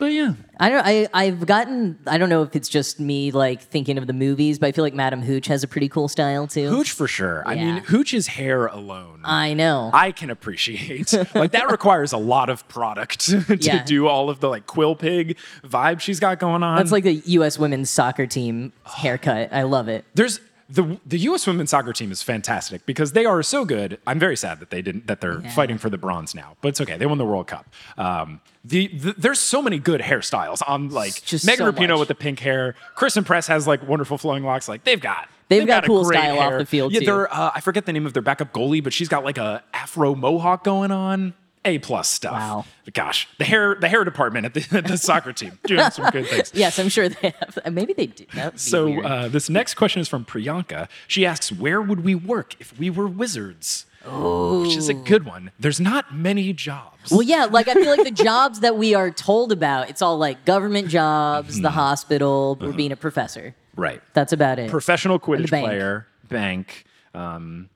But 0.03 0.11
yeah. 0.11 0.33
I 0.59 0.69
don't. 0.69 0.85
I 0.85 1.07
I've 1.13 1.45
gotten. 1.45 1.97
I 2.07 2.17
don't 2.17 2.27
know 2.27 2.43
if 2.43 2.57
it's 2.57 2.67
just 2.67 2.99
me 2.99 3.31
like 3.31 3.61
thinking 3.61 3.97
of 3.97 4.05
the 4.05 4.11
movies, 4.11 4.59
but 4.59 4.67
I 4.67 4.73
feel 4.73 4.83
like 4.83 4.93
Madame 4.93 5.21
Hooch 5.21 5.47
has 5.47 5.63
a 5.63 5.67
pretty 5.67 5.87
cool 5.87 6.09
style 6.09 6.45
too. 6.45 6.67
Hooch 6.69 6.91
for 6.91 7.07
sure. 7.07 7.41
I 7.47 7.53
Yeah. 7.53 7.63
mean, 7.75 7.83
Hooch's 7.85 8.27
hair 8.27 8.65
alone. 8.65 9.21
I 9.23 9.53
know. 9.53 9.91
I 9.93 10.11
can 10.11 10.29
appreciate. 10.29 11.13
like 11.35 11.51
that 11.51 11.71
requires 11.71 12.11
a 12.11 12.17
lot 12.17 12.49
of 12.49 12.67
product 12.67 13.21
to 13.29 13.55
Yeah. 13.61 13.81
do 13.85 14.07
all 14.09 14.29
of 14.29 14.41
the 14.41 14.49
like 14.49 14.67
quill 14.67 14.97
pig 14.97 15.37
vibe 15.63 16.01
she's 16.01 16.19
got 16.19 16.37
going 16.37 16.63
on. 16.63 16.75
That's 16.75 16.91
like 16.91 17.05
the 17.05 17.21
U.S. 17.27 17.57
women's 17.57 17.89
soccer 17.89 18.27
team 18.27 18.73
haircut. 18.83 19.53
I 19.53 19.63
love 19.63 19.87
it. 19.87 20.03
there's 20.15 20.41
the 20.73 20.99
the 21.05 21.19
U.S. 21.19 21.45
women's 21.45 21.69
soccer 21.69 21.93
team 21.93 22.11
is 22.11 22.21
fantastic 22.23 22.85
because 22.85 23.11
they 23.13 23.25
are 23.25 23.41
so 23.43 23.63
good. 23.63 23.99
I'm 24.07 24.17
very 24.19 24.35
sad 24.35 24.59
that 24.59 24.69
they 24.71 24.81
didn't 24.81 25.07
that 25.07 25.21
they're 25.21 25.39
Yeah. 25.41 25.49
fighting 25.51 25.77
for 25.77 25.89
the 25.89 25.97
bronze 25.97 26.33
now, 26.33 26.57
but 26.61 26.69
it's 26.69 26.81
okay. 26.81 26.97
They 26.97 27.05
won 27.05 27.19
the 27.19 27.25
World 27.25 27.47
Cup. 27.47 27.67
Um, 27.97 28.41
the, 28.65 28.87
the 28.87 29.13
there's 29.17 29.39
so 29.39 29.61
many 29.61 29.77
good 29.77 30.01
hairstyles 30.01 30.61
on 30.67 30.89
like 30.89 31.23
just 31.23 31.45
Megan 31.45 31.65
so 31.67 31.71
Rapinoe 31.71 31.89
much. 31.91 31.99
with 31.99 32.07
the 32.07 32.15
pink 32.15 32.39
hair. 32.39 32.75
Christen 32.95 33.23
Press 33.23 33.45
has 33.47 33.67
like 33.67 33.87
wonderful 33.87 34.17
flowing 34.17 34.43
locks. 34.43 34.67
Like 34.67 34.83
they've 34.83 34.99
got. 35.01 35.29
They've 35.49 35.67
got 35.67 35.83
a 35.83 35.87
cool 35.87 36.03
great 36.05 36.17
style 36.17 36.39
off 36.39 36.57
the 36.57 36.65
field, 36.65 36.93
Yeah, 36.93 37.01
too. 37.01 37.05
they're 37.05 37.31
uh, 37.33 37.51
I 37.53 37.59
forget 37.59 37.85
the 37.85 37.93
name 37.93 38.05
of 38.07 38.13
their 38.13 38.23
backup 38.23 38.53
goalie, 38.53 38.83
but 38.83 38.91
she's 38.93 39.09
got 39.09 39.23
like 39.23 39.37
a 39.37 39.63
afro 39.73 40.15
mohawk 40.15 40.63
going 40.63 40.89
on. 40.91 41.35
A 41.65 41.79
plus 41.79 42.09
stuff. 42.09 42.33
Wow. 42.33 42.65
Gosh, 42.93 43.27
the 43.37 43.45
hair 43.45 43.75
the 43.75 43.87
hair 43.87 44.03
department 44.03 44.45
at 44.45 44.53
the, 44.53 44.77
at 44.77 44.85
the 44.87 44.97
soccer 44.97 45.31
team 45.31 45.57
doing 45.65 45.89
some 45.91 46.09
good 46.11 46.27
things. 46.27 46.51
Yes, 46.53 46.77
I'm 46.79 46.89
sure 46.89 47.07
they 47.09 47.33
have. 47.39 47.73
Maybe 47.73 47.93
they 47.93 48.07
do. 48.07 48.25
That 48.35 48.45
would 48.45 48.51
be 48.53 48.57
So 48.59 49.01
uh, 49.01 49.27
this 49.29 49.49
next 49.49 49.75
question 49.75 50.01
is 50.01 50.07
from 50.09 50.25
Priyanka. 50.25 50.89
She 51.07 51.25
asks, 51.25 51.51
"Where 51.51 51.81
would 51.81 52.03
we 52.03 52.15
work 52.15 52.55
if 52.59 52.77
we 52.77 52.89
were 52.89 53.07
wizards?" 53.07 53.85
Which 54.05 54.75
is 54.75 54.89
a 54.89 54.93
good 54.93 55.23
one. 55.25 55.51
There's 55.57 55.79
not 55.79 56.13
many 56.13 56.51
jobs. 56.51 57.09
Well, 57.09 57.21
yeah, 57.21 57.45
like 57.45 57.69
I 57.69 57.73
feel 57.73 57.87
like 57.89 58.03
the 58.03 58.11
jobs 58.11 58.59
that 58.59 58.75
we 58.75 58.93
are 58.93 59.09
told 59.09 59.53
about, 59.53 59.89
it's 59.89 60.01
all 60.01 60.17
like 60.17 60.43
government 60.43 60.89
jobs, 60.89 61.53
Mm-hmm. 61.53 61.63
the 61.63 61.71
hospital, 61.71 62.57
Uh-huh. 62.59 62.71
or 62.71 62.73
being 62.73 62.91
a 62.91 62.97
professor. 62.97 63.55
right. 63.77 64.01
That's 64.13 64.33
about 64.33 64.59
it. 64.59 64.69
Professional 64.69 65.19
Quidditch 65.21 65.49
bank. 65.51 65.65
player, 65.67 66.05
bank. 66.27 66.83
Um, 67.13 67.69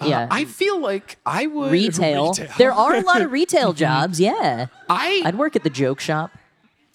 Uh, 0.00 0.06
yeah. 0.06 0.28
I 0.30 0.44
feel 0.44 0.78
like 0.80 1.18
I 1.26 1.46
would 1.46 1.72
retail. 1.72 2.32
There 2.56 2.72
are 2.72 2.94
a 2.94 3.00
lot 3.00 3.20
of 3.20 3.32
retail 3.32 3.70
mm-hmm. 3.70 3.78
jobs. 3.78 4.20
Yeah. 4.20 4.66
I 4.88 5.22
I'd 5.24 5.36
work 5.36 5.56
at 5.56 5.64
the 5.64 5.70
joke 5.70 6.00
shop. 6.00 6.30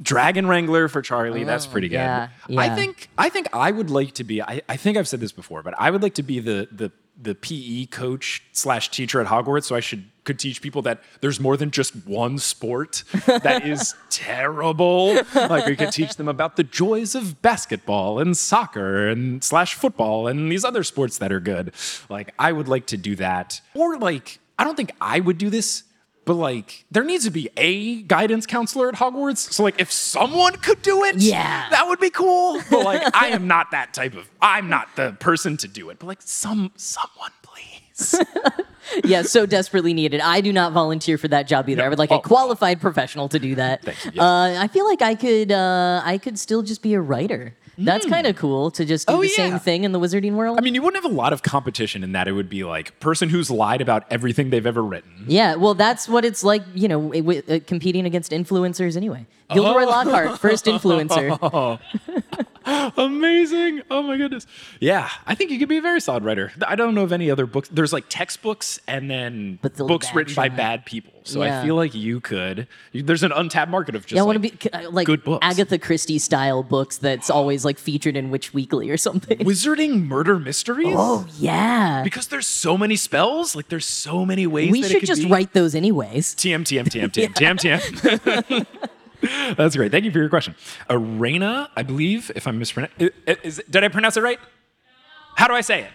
Dragon 0.01 0.47
Wrangler 0.47 0.87
for 0.87 1.01
Charlie. 1.01 1.43
that's 1.43 1.65
pretty 1.65 1.87
oh, 1.87 1.91
good. 1.91 1.97
Oh, 1.97 2.29
yeah, 2.49 2.59
I 2.59 2.75
think 2.75 3.09
I 3.17 3.29
think 3.29 3.47
I 3.53 3.71
would 3.71 3.89
like 3.89 4.13
to 4.15 4.23
be. 4.23 4.41
I, 4.41 4.61
I 4.67 4.75
think 4.75 4.97
I've 4.97 5.07
said 5.07 5.19
this 5.19 5.31
before, 5.31 5.63
but 5.63 5.73
I 5.77 5.91
would 5.91 6.01
like 6.01 6.15
to 6.15 6.23
be 6.23 6.39
the 6.39 6.67
the 6.71 6.91
the 7.21 7.35
PE 7.35 7.85
coach 7.87 8.43
slash 8.51 8.89
teacher 8.89 9.21
at 9.21 9.27
Hogwarts. 9.27 9.65
So 9.65 9.75
I 9.75 9.79
should 9.79 10.09
could 10.23 10.39
teach 10.39 10.61
people 10.61 10.81
that 10.83 11.01
there's 11.21 11.39
more 11.39 11.57
than 11.57 11.69
just 11.71 11.93
one 12.07 12.37
sport 12.37 13.03
that 13.25 13.65
is 13.67 13.93
terrible. 14.09 15.15
Like 15.35 15.65
we 15.65 15.75
could 15.75 15.91
teach 15.91 16.15
them 16.15 16.27
about 16.27 16.55
the 16.55 16.63
joys 16.63 17.13
of 17.15 17.41
basketball 17.41 18.19
and 18.19 18.35
soccer 18.37 19.07
and 19.07 19.43
slash 19.43 19.73
football 19.75 20.27
and 20.27 20.51
these 20.51 20.63
other 20.65 20.83
sports 20.83 21.17
that 21.19 21.31
are 21.31 21.39
good. 21.39 21.73
Like 22.09 22.33
I 22.39 22.51
would 22.51 22.67
like 22.67 22.85
to 22.87 22.97
do 22.97 23.15
that, 23.17 23.61
or 23.73 23.97
like 23.97 24.39
I 24.57 24.63
don't 24.63 24.75
think 24.75 24.91
I 25.01 25.19
would 25.19 25.37
do 25.37 25.49
this. 25.49 25.83
But 26.25 26.35
like, 26.35 26.85
there 26.89 27.03
needs 27.03 27.25
to 27.25 27.31
be 27.31 27.49
a 27.57 28.01
guidance 28.03 28.45
counselor 28.45 28.87
at 28.87 28.95
Hogwarts. 28.95 29.51
So 29.51 29.61
like, 29.61 29.81
if 29.81 29.91
someone 29.91 30.53
could 30.55 30.81
do 30.81 31.03
it, 31.03 31.17
Yeah. 31.17 31.67
that 31.69 31.85
would 31.89 31.99
be 31.99 32.09
cool. 32.09 32.61
But 32.71 32.85
like, 32.85 33.01
I 33.13 33.27
am 33.31 33.45
not 33.55 33.71
that 33.71 33.93
type 33.93 34.15
of. 34.15 34.29
I'm 34.41 34.69
not 34.69 34.87
the 34.95 35.17
person 35.19 35.57
to 35.57 35.67
do 35.67 35.89
it. 35.89 35.99
But 35.99 36.07
like, 36.07 36.21
some 36.21 36.71
someone 36.77 37.31
Yeah, 39.05 39.23
so 39.23 39.45
desperately 39.47 39.93
needed. 39.93 40.19
I 40.21 40.41
do 40.41 40.53
not 40.53 40.71
volunteer 40.73 41.17
for 41.17 41.27
that 41.29 41.47
job 41.47 41.67
either. 41.69 41.83
I 41.83 41.89
would 41.89 41.97
like 41.97 42.11
a 42.11 42.15
Oh. 42.15 42.19
qualified 42.19 42.79
professional 42.79 43.27
to 43.29 43.39
do 43.39 43.55
that. 43.55 43.81
Thank 43.81 44.05
you, 44.05 44.11
yes. 44.15 44.21
Uh, 44.21 44.55
I 44.59 44.67
feel 44.67 44.85
like 44.85 45.01
I 45.01 45.15
could. 45.15 45.51
Uh, 45.51 46.01
I 46.03 46.17
could 46.19 46.37
still 46.37 46.61
just 46.61 46.83
be 46.83 46.93
a 46.93 47.01
writer. 47.01 47.55
That's 47.75 48.05
kind 48.05 48.27
of 48.27 48.35
cool 48.35 48.69
to 48.71 48.85
just 48.85 49.07
do 49.07 49.15
Oh, 49.15 49.21
the 49.21 49.27
yeah. 49.29 49.35
same 49.35 49.57
thing 49.59 49.83
in 49.83 49.93
the 49.93 49.99
wizarding 49.99 50.33
world. 50.33 50.59
I 50.59 50.61
mean, 50.61 50.75
you 50.75 50.81
wouldn't 50.83 51.01
have 51.01 51.11
a 51.11 51.15
lot 51.15 51.33
of 51.33 51.41
competition 51.41 52.03
in 52.03 52.11
that. 52.11 52.27
It 52.27 52.33
would 52.33 52.49
be 52.49 52.63
like 52.65 52.99
person 52.99 53.29
who's 53.29 53.49
lied 53.49 53.81
about 53.81 54.03
everything 54.11 54.51
they've 54.51 54.67
ever 54.67 54.83
written. 54.83 55.25
Yeah, 55.27 55.55
well, 55.55 55.73
that's 55.73 56.07
what 56.07 56.23
it's 56.23 56.43
like, 56.43 56.61
you 56.75 56.87
know, 56.87 57.11
it, 57.13 57.21
wi- 57.21 57.41
uh, 57.49 57.59
competing 57.65 58.05
against 58.05 58.31
influencers 58.31 58.95
anyway. 58.95 59.25
Gilderoy 59.51 59.85
Lockhart, 59.85 60.39
first 60.39 60.65
influencer. 60.73 61.79
Amazing. 62.97 63.81
Oh 63.91 64.03
my 64.03 64.17
goodness. 64.17 64.45
Yeah, 64.79 65.09
I 65.25 65.35
think 65.35 65.51
you 65.51 65.59
could 65.59 65.69
be 65.69 65.77
a 65.77 65.81
very 65.81 65.99
solid 66.01 66.23
writer. 66.23 66.51
I 66.65 66.75
don't 66.75 66.95
know 66.95 67.03
of 67.03 67.11
any 67.11 67.29
other 67.29 67.45
books. 67.45 67.69
There's 67.69 67.91
like 67.93 68.05
textbooks 68.09 68.79
and 68.87 69.09
then 69.09 69.59
books 69.61 70.13
written 70.13 70.33
by 70.35 70.49
bad 70.49 70.85
people. 70.85 71.11
So 71.25 71.41
I 71.41 71.63
feel 71.63 71.75
like 71.75 71.95
you 71.95 72.19
could. 72.19 72.67
you- 72.91 73.01
There's 73.01 73.23
an 73.23 73.31
untapped 73.31 73.71
market 73.71 73.95
of 73.95 74.05
just 74.05 74.15
Yeah, 74.15 74.23
I 74.23 74.25
like, 74.25 74.41
be 74.41 74.53
uh, 74.73 74.89
like 74.91 75.05
good 75.07 75.23
books. 75.23 75.45
Agatha 75.45 75.77
Christie 75.77 76.19
style 76.19 76.63
books 76.63 76.97
that's 76.97 77.29
always 77.29 77.63
like 77.63 77.77
featured 77.79 78.17
in 78.17 78.29
Witch 78.29 78.53
Weekly 78.53 78.89
or 78.89 78.97
something. 78.97 79.37
wizarding 79.39 80.03
murder 80.05 80.37
mysteries. 80.37 80.95
Oh, 80.97 81.25
yeah. 81.37 82.03
Because 82.03 82.27
there's 82.27 82.47
so 82.47 82.77
many 82.77 82.95
spells, 82.97 83.55
like 83.55 83.69
there's 83.69 83.85
so 83.85 84.25
many 84.25 84.45
ways. 84.47 84.71
We 84.71 84.81
that 84.81 84.91
it 84.91 84.99
should 84.99 85.05
just 85.07 85.23
be. 85.23 85.29
write 85.29 85.53
those 85.53 85.75
anyways. 85.75 86.35
TM 86.35 86.63
TM 86.63 86.85
TM 86.85 87.09
TM 87.09 87.33
TM 87.33 88.65
TM. 88.65 88.65
That's 89.55 89.75
great. 89.75 89.91
Thank 89.91 90.05
you 90.05 90.11
for 90.11 90.19
your 90.19 90.29
question. 90.29 90.55
Arena, 90.89 91.69
I 91.75 91.83
believe, 91.83 92.31
if 92.35 92.47
I'm 92.47 92.59
mispronouncing, 92.59 93.09
did 93.25 93.83
I 93.83 93.87
pronounce 93.87 94.17
it 94.17 94.21
right? 94.21 94.39
How 95.35 95.47
do 95.47 95.53
I 95.53 95.61
say 95.61 95.81
it? 95.81 95.91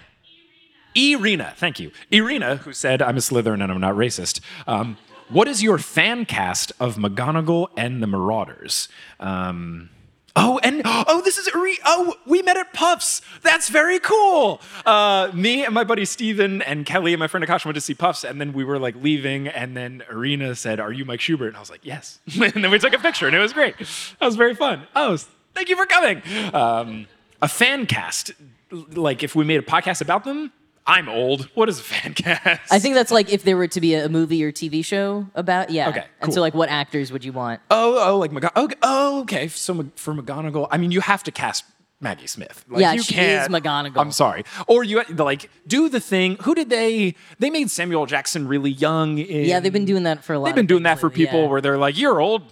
Irina. 0.95 1.55
Thank 1.57 1.79
you. 1.79 1.93
Irina, 2.11 2.57
who 2.57 2.73
said, 2.73 3.03
I'm 3.03 3.17
a 3.17 3.21
Slytherin 3.21 3.63
and 3.63 3.71
I'm 3.71 3.81
not 3.81 3.95
racist. 3.95 4.41
Um, 4.67 4.97
what 5.29 5.47
is 5.47 5.63
your 5.63 5.79
fan 5.79 6.25
cast 6.25 6.73
of 6.81 6.97
McGonagall 6.97 7.69
and 7.77 8.03
the 8.03 8.07
Marauders? 8.07 8.89
Um, 9.21 9.91
oh, 10.37 10.59
and 10.63 10.83
oh, 10.85 11.21
this 11.25 11.39
is 11.39 11.49
Iri- 11.49 11.79
oh, 11.85 12.15
we 12.27 12.43
met 12.43 12.57
at 12.57 12.73
Puffs. 12.73 13.23
That's 13.43 13.69
very 13.69 13.99
cool. 13.99 14.61
Uh, 14.87 15.31
me 15.35 15.65
and 15.65 15.75
my 15.75 15.85
buddy 15.85 16.05
Steven 16.05 16.63
and 16.63 16.87
Kelly 16.87 17.13
and 17.13 17.21
my 17.21 17.27
friend 17.27 17.45
Akash 17.47 17.65
went 17.65 17.75
to 17.75 17.81
see 17.81 17.95
Puffs, 17.95 18.25
and 18.25 18.41
then 18.41 18.53
we 18.53 18.65
were 18.65 18.79
like 18.79 18.95
leaving, 18.97 19.49
and 19.49 19.77
then 19.77 20.03
Arena 20.11 20.55
said, 20.55 20.81
"Are 20.81 20.93
you 20.93 21.05
Mike 21.05 21.21
Schubert?" 21.21 21.49
And 21.49 21.57
I 21.57 21.61
was 21.61 21.71
like, 21.71 21.85
"Yes." 21.85 22.21
and 22.41 22.65
then 22.65 22.71
we 22.71 22.79
took 22.79 22.95
a 22.95 22.99
picture, 22.99 23.27
and 23.27 23.35
it 23.35 23.41
was 23.41 23.53
great. 23.53 23.77
That 23.79 24.27
was 24.27 24.37
very 24.37 24.55
fun. 24.55 24.87
Oh, 24.95 25.17
thank 25.55 25.69
you 25.69 25.77
for 25.77 25.87
coming. 25.87 26.23
Um, 26.55 27.07
a 27.43 27.49
fan 27.49 27.87
cast, 27.87 28.33
like 28.71 29.23
if 29.23 29.35
we 29.35 29.45
made 29.45 29.59
a 29.59 29.63
podcast 29.63 30.01
about 30.01 30.25
them. 30.25 30.53
I'm 30.89 31.09
old. 31.09 31.45
What 31.55 31.69
is 31.69 31.79
a 31.79 31.83
fan 31.83 32.15
cast? 32.15 32.73
I 32.73 32.79
think 32.79 32.95
that's 32.95 33.11
like 33.13 33.31
if 33.31 33.45
there 33.45 33.57
were 33.57 33.69
to 33.69 33.81
be 33.81 33.95
a 33.95 34.09
movie 34.09 34.43
or 34.43 34.51
TV 34.51 34.85
show 34.85 35.27
about, 35.35 35.71
yeah. 35.71 35.91
Okay, 35.91 36.01
Cool. 36.01 36.09
And 36.23 36.35
so, 36.35 36.41
like, 36.41 36.55
what 36.55 36.71
actors 36.71 37.13
would 37.13 37.25
you 37.25 37.33
want? 37.33 37.61
Oh, 37.71 38.13
oh, 38.13 38.19
like 38.19 38.31
McGonagall. 38.31 38.65
Okay. 38.65 38.77
Oh, 38.83 39.21
okay. 39.21 39.49
So 39.49 39.87
for 39.97 40.15
McGonagall, 40.15 40.67
I 40.71 40.79
mean, 40.79 40.91
you 40.91 41.03
have 41.03 41.23
to 41.25 41.31
cast 41.31 41.65
Maggie 42.01 42.27
Smith. 42.27 42.65
Like, 42.69 42.81
Yeah, 42.81 42.93
you 42.95 43.03
she 43.03 43.15
can't- 43.15 43.53
is 43.53 43.55
McGonagall. 43.55 43.99
I'm 44.01 44.13
sorry. 44.13 44.45
Or 44.67 44.83
you 44.83 45.03
like 45.11 45.51
do 45.67 45.89
the 45.91 46.01
thing. 46.01 46.37
Who 46.43 46.55
did 46.55 46.71
they? 46.71 47.15
They 47.39 47.51
made 47.51 47.71
Samuel 47.71 48.07
Jackson 48.07 48.49
really 48.49 48.71
young. 48.71 49.19
In, 49.19 49.45
Yeah, 49.45 49.61
they've 49.61 49.73
been 49.73 49.85
doing 49.85 50.05
that 50.05 50.25
for 50.25 50.33
a 50.33 50.39
lot. 50.39 50.47
They've 50.47 50.55
been 50.55 50.67
doing 50.67 50.85
that 50.85 50.99
for 50.99 51.11
people 51.11 51.43
yeah. 51.43 51.49
where 51.49 51.61
they're 51.61 51.79
like, 51.79 51.99
"You're 51.99 52.21
old." 52.21 52.43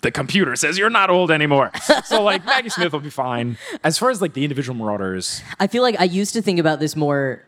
The 0.00 0.10
computer 0.10 0.54
says 0.56 0.76
you're 0.76 0.90
not 0.90 1.08
old 1.08 1.30
anymore. 1.30 1.70
so 2.04 2.22
like 2.22 2.44
Maggie 2.44 2.68
Smith 2.68 2.92
will 2.92 3.00
be 3.00 3.08
fine. 3.08 3.56
As 3.82 3.96
far 3.98 4.10
as 4.10 4.20
like 4.20 4.34
the 4.34 4.42
individual 4.42 4.76
Marauders, 4.76 5.42
I 5.60 5.66
feel 5.66 5.82
like 5.82 5.98
I 5.98 6.04
used 6.04 6.34
to 6.34 6.42
think 6.42 6.58
about 6.58 6.80
this 6.80 6.94
more. 6.96 7.42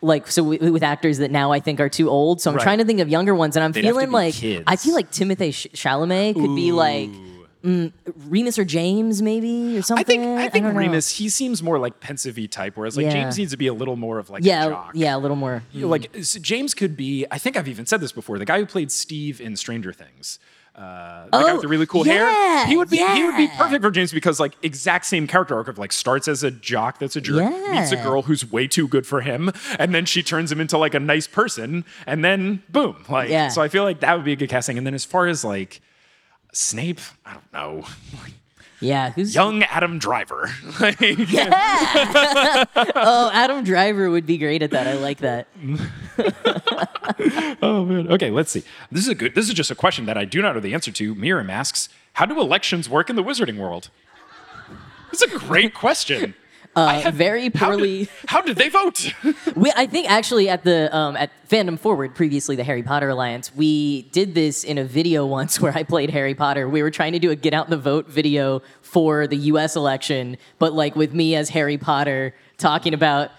Like 0.00 0.30
so 0.30 0.42
wi- 0.44 0.70
with 0.70 0.82
actors 0.84 1.18
that 1.18 1.30
now 1.32 1.50
I 1.50 1.58
think 1.60 1.80
are 1.80 1.88
too 1.88 2.08
old, 2.08 2.40
so 2.40 2.50
I'm 2.50 2.56
Right. 2.56 2.62
trying 2.62 2.78
to 2.78 2.84
think 2.84 3.00
of 3.00 3.08
younger 3.08 3.34
ones, 3.34 3.56
and 3.56 3.64
I'm 3.64 3.72
They'd 3.72 3.84
have 3.84 3.94
to 3.94 4.00
feeling 4.00 4.10
be 4.10 4.14
like 4.14 4.34
kids. 4.34 4.64
I 4.66 4.76
feel 4.76 4.94
like 4.94 5.10
Timothée 5.10 5.52
Ch- 5.52 5.72
Chalamet 5.74 6.34
could 6.34 6.54
be 6.54 6.70
like 6.70 7.10
mm, 7.64 7.92
Remus 8.28 8.56
or 8.60 8.64
James, 8.64 9.20
maybe 9.20 9.74
or 9.74 9.78
I 9.78 9.80
something. 9.80 10.04
think 10.06 10.38
I 10.38 10.48
think 10.48 10.64
don't 10.66 10.74
know. 10.74 10.78
Remus 10.78 11.10
he 11.10 11.28
seems 11.28 11.64
more 11.64 11.80
like 11.80 11.98
pensive 11.98 12.38
type, 12.48 12.76
whereas 12.76 12.96
like 12.96 13.06
Yeah. 13.06 13.10
James 13.12 13.36
needs 13.38 13.50
to 13.50 13.56
be 13.56 13.66
a 13.66 13.74
little 13.74 13.96
more 13.96 14.20
of 14.20 14.30
like 14.30 14.42
a 14.42 14.46
Yeah, 14.46 14.68
jock. 14.68 14.92
yeah, 14.94 15.16
a 15.16 15.18
little 15.18 15.36
more. 15.36 15.64
Like 15.74 16.16
s- 16.16 16.34
James 16.34 16.74
could 16.74 16.96
be. 16.96 17.26
I 17.32 17.38
think 17.38 17.56
I've 17.56 17.66
even 17.66 17.84
said 17.84 18.00
this 18.00 18.12
before. 18.12 18.38
The 18.38 18.44
guy 18.44 18.60
who 18.60 18.66
played 18.66 18.92
Steve 18.92 19.40
in 19.40 19.56
Stranger 19.56 19.92
Things. 19.92 20.38
Uh, 20.78 21.24
the 21.24 21.30
guy 21.32 21.50
Oh, 21.50 21.52
with 21.54 21.62
the 21.62 21.68
really 21.68 21.86
cool 21.86 22.06
yeah, 22.06 22.12
hair. 22.60 22.66
He 22.68 22.76
would 22.76 22.88
be 22.88 22.98
he 22.98 23.24
would 23.24 23.36
be 23.36 23.48
perfect 23.48 23.82
for 23.82 23.90
James 23.90 24.12
because 24.12 24.38
like 24.38 24.52
exact 24.62 25.06
same 25.06 25.26
character 25.26 25.56
arc 25.56 25.66
of 25.66 25.76
like 25.76 25.92
starts 25.92 26.28
as 26.28 26.44
a 26.44 26.52
jock 26.52 27.00
that's 27.00 27.16
a 27.16 27.20
jerk, 27.20 27.50
meets 27.70 27.90
a 27.90 27.96
girl 27.96 28.22
who's 28.22 28.48
way 28.50 28.68
too 28.68 28.86
good 28.86 29.04
for 29.06 29.20
him, 29.20 29.50
and 29.78 29.92
then 29.92 30.06
she 30.06 30.22
turns 30.22 30.52
him 30.52 30.60
into 30.60 30.78
like 30.78 30.94
a 30.94 31.00
nice 31.00 31.26
person, 31.26 31.84
and 32.06 32.24
then 32.24 32.62
boom. 32.68 33.04
Like 33.08 33.28
Yeah. 33.28 33.48
so 33.48 33.60
I 33.60 33.66
feel 33.68 33.82
like 33.82 34.00
that 34.00 34.14
would 34.14 34.24
be 34.24 34.32
a 34.32 34.36
good 34.36 34.48
casting. 34.50 34.78
And 34.78 34.86
then 34.86 34.94
as 34.94 35.04
far 35.04 35.26
as 35.26 35.44
like 35.44 35.80
Snape, 36.52 37.00
I 37.26 37.32
don't 37.34 37.52
know. 37.52 37.84
Yeah, 38.80 39.10
who's 39.10 39.34
Young 39.34 39.62
Adam 39.64 39.98
Driver. 39.98 40.50
Like, 40.80 40.98
Oh, 41.00 41.20
Adam 43.32 43.64
Driver 43.64 44.10
would 44.10 44.26
be 44.26 44.38
great 44.38 44.62
at 44.62 44.70
that. 44.70 44.86
I 44.86 44.94
like 44.94 45.18
that. 45.18 45.48
Oh 47.62 47.84
man. 47.84 48.08
Okay, 48.08 48.30
let's 48.30 48.50
see. 48.50 48.62
This 48.92 49.02
is 49.04 49.08
a 49.08 49.14
good. 49.14 49.34
This 49.34 49.48
is 49.48 49.54
just 49.54 49.70
a 49.70 49.74
question 49.74 50.06
that 50.06 50.16
I 50.18 50.24
do 50.24 50.42
not 50.42 50.54
know 50.54 50.60
the 50.60 50.74
answer 50.74 50.90
to. 50.92 51.14
Miriam 51.14 51.50
asks, 51.50 51.88
"How 52.14 52.26
do 52.26 52.38
elections 52.40 52.88
work 52.88 53.10
in 53.10 53.16
the 53.16 53.22
wizarding 53.24 53.56
world?" 53.56 53.90
It's 55.12 55.22
a 55.22 55.28
great 55.38 55.74
question. 55.74 56.34
Uh, 56.76 57.00
have- 57.00 57.14
very 57.14 57.44
how 57.54 57.70
did- 57.70 57.78
poorly. 57.78 58.08
How 58.26 58.40
did, 58.40 58.56
they 58.56 58.68
vote? 58.68 59.12
We, 59.56 59.72
I 59.74 59.86
think 59.86 60.08
actually 60.10 60.48
at 60.48 60.62
the 60.62 60.94
um, 60.96 61.16
at 61.16 61.30
Fandom 61.48 61.78
Forward, 61.78 62.14
previously 62.14 62.54
the 62.54 62.62
Harry 62.64 62.82
Potter 62.82 63.08
Alliance, 63.08 63.52
we 63.54 64.02
did 64.12 64.34
this 64.34 64.62
in 64.62 64.78
a 64.78 64.84
video 64.84 65.26
once 65.38 65.60
where 65.60 65.72
I 65.76 65.82
played 65.82 66.10
Harry 66.10 66.34
Potter. 66.34 66.68
We 66.68 66.82
were 66.82 66.90
trying 66.90 67.12
to 67.12 67.18
do 67.18 67.30
a 67.30 67.36
get 67.36 67.54
out 67.54 67.68
the 67.70 67.76
vote 67.78 68.06
video 68.08 68.62
for 68.82 69.26
the 69.26 69.36
U.S. 69.52 69.74
election, 69.74 70.36
but 70.58 70.72
like 70.72 70.94
with 70.94 71.12
me 71.12 71.34
as 71.34 71.48
Harry 71.48 71.78
Potter 71.78 72.34
talking 72.58 72.94
about 72.94 73.30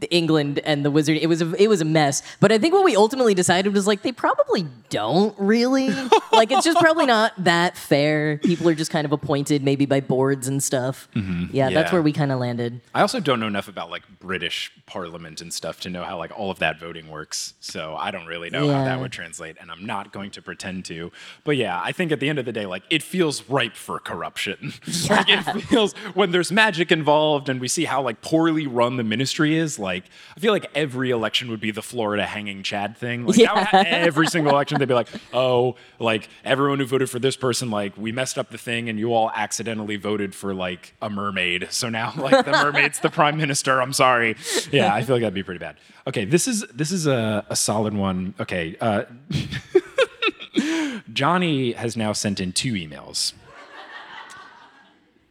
the 0.00 0.12
England 0.14 0.60
and 0.60 0.84
the 0.84 0.90
Wizard. 0.90 1.18
It 1.18 1.26
was 1.26 1.42
a, 1.42 1.52
it 1.54 1.68
was 1.68 1.80
a 1.80 1.84
mess. 1.84 2.22
But 2.40 2.52
I 2.52 2.58
think 2.58 2.74
what 2.74 2.84
we 2.84 2.94
ultimately 2.94 3.34
decided 3.34 3.74
was 3.74 3.86
like 3.86 4.02
they 4.02 4.12
probably 4.12 4.66
don't 4.90 5.34
really 5.38 5.90
like 6.32 6.52
it's 6.52 6.64
just 6.64 6.78
probably 6.78 7.06
not 7.06 7.32
that 7.38 7.76
fair. 7.76 8.38
People 8.38 8.68
are 8.68 8.74
just 8.74 8.90
kind 8.90 9.04
of 9.04 9.12
appointed 9.12 9.62
maybe 9.64 9.86
by 9.86 10.00
boards 10.00 10.46
and 10.46 10.62
stuff. 10.62 11.08
Mm-hmm. 11.14 11.54
Yeah, 11.54 11.70
that's 11.70 11.92
where 11.92 12.02
we 12.02 12.12
kind 12.12 12.30
of 12.30 12.38
landed. 12.38 12.80
I 12.94 13.00
also 13.00 13.20
don't 13.20 13.40
know 13.40 13.46
enough 13.46 13.68
about 13.68 13.90
like 13.90 14.02
British 14.20 14.72
Parliament 14.86 15.40
and 15.40 15.52
stuff 15.52 15.80
to 15.80 15.90
know 15.90 16.04
how 16.04 16.16
like 16.16 16.36
all 16.38 16.50
of 16.50 16.60
that 16.60 16.78
voting 16.78 17.08
works. 17.08 17.54
So 17.60 17.96
I 17.98 18.10
don't 18.10 18.26
really 18.26 18.50
know 18.50 18.70
how 18.70 18.84
that 18.84 19.00
would 19.00 19.12
translate, 19.12 19.56
and 19.60 19.70
I'm 19.70 19.84
not 19.84 20.12
going 20.12 20.30
to 20.32 20.42
pretend 20.42 20.84
to. 20.86 21.10
But 21.44 21.56
yeah, 21.56 21.80
I 21.82 21.92
think 21.92 22.12
at 22.12 22.20
the 22.20 22.28
end 22.28 22.38
of 22.38 22.44
the 22.44 22.52
day, 22.52 22.66
like 22.66 22.84
it 22.90 23.02
feels 23.02 23.48
ripe 23.48 23.74
for 23.74 23.98
corruption. 23.98 24.74
like 25.10 25.28
it 25.28 25.42
feels 25.62 25.92
when 26.14 26.30
there's 26.30 26.52
magic 26.52 26.92
involved, 26.92 27.48
and 27.48 27.60
we 27.60 27.66
see 27.68 27.84
how 27.84 28.02
like 28.02 28.20
poorly 28.20 28.66
run 28.66 28.96
the 28.96 29.04
ministry 29.04 29.56
is. 29.56 29.78
Like 29.78 29.87
I 29.88 30.40
feel 30.40 30.52
like 30.52 30.70
every 30.74 31.10
election 31.10 31.50
would 31.50 31.60
be 31.60 31.70
the 31.70 31.82
Florida 31.82 32.24
hanging 32.24 32.62
Chad 32.62 32.96
thing. 32.96 33.26
Like 33.26 33.36
that 33.36 33.72
would 33.72 33.86
every 33.86 34.26
single 34.28 34.52
election, 34.52 34.78
they'd 34.78 34.88
be 34.88 34.94
like, 34.94 35.08
oh, 35.32 35.76
like 35.98 36.28
everyone 36.44 36.78
who 36.78 36.86
voted 36.86 37.10
for 37.10 37.18
this 37.18 37.36
person, 37.36 37.70
like 37.70 37.96
we 37.96 38.12
messed 38.12 38.38
up 38.38 38.50
the 38.50 38.58
thing, 38.58 38.88
and 38.88 38.98
you 38.98 39.12
all 39.12 39.30
accidentally 39.34 39.96
voted 39.96 40.34
for 40.34 40.54
like 40.54 40.94
a 41.02 41.10
mermaid. 41.10 41.68
So 41.70 41.88
now 41.88 42.12
like 42.18 42.44
the 42.44 42.52
mermaid's 42.52 43.00
the 43.00 43.10
prime 43.10 43.36
minister. 43.36 43.80
I'm 43.80 43.92
sorry. 43.92 44.36
Yeah, 44.70 44.94
I 44.94 45.02
feel 45.02 45.16
like 45.16 45.22
that'd 45.22 45.34
be 45.34 45.42
pretty 45.42 45.58
bad. 45.58 45.76
Okay, 46.06 46.24
this 46.24 46.48
is 46.48 46.62
this 46.74 46.90
is 46.90 47.06
a, 47.06 47.44
a 47.48 47.56
solid 47.56 47.94
one. 47.94 48.34
Okay, 48.40 48.76
uh, 48.80 49.04
Johnny 51.12 51.72
has 51.72 51.96
now 51.96 52.12
sent 52.12 52.40
in 52.40 52.52
two 52.52 52.74
emails. 52.74 53.32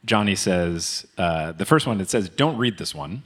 Johnny 0.06 0.36
says, 0.36 1.06
uh, 1.18 1.52
the 1.52 1.66
first 1.66 1.86
one, 1.86 2.00
it 2.00 2.10
says, 2.10 2.30
don't 2.30 2.58
read 2.58 2.78
this 2.78 2.96
one. 2.96 3.24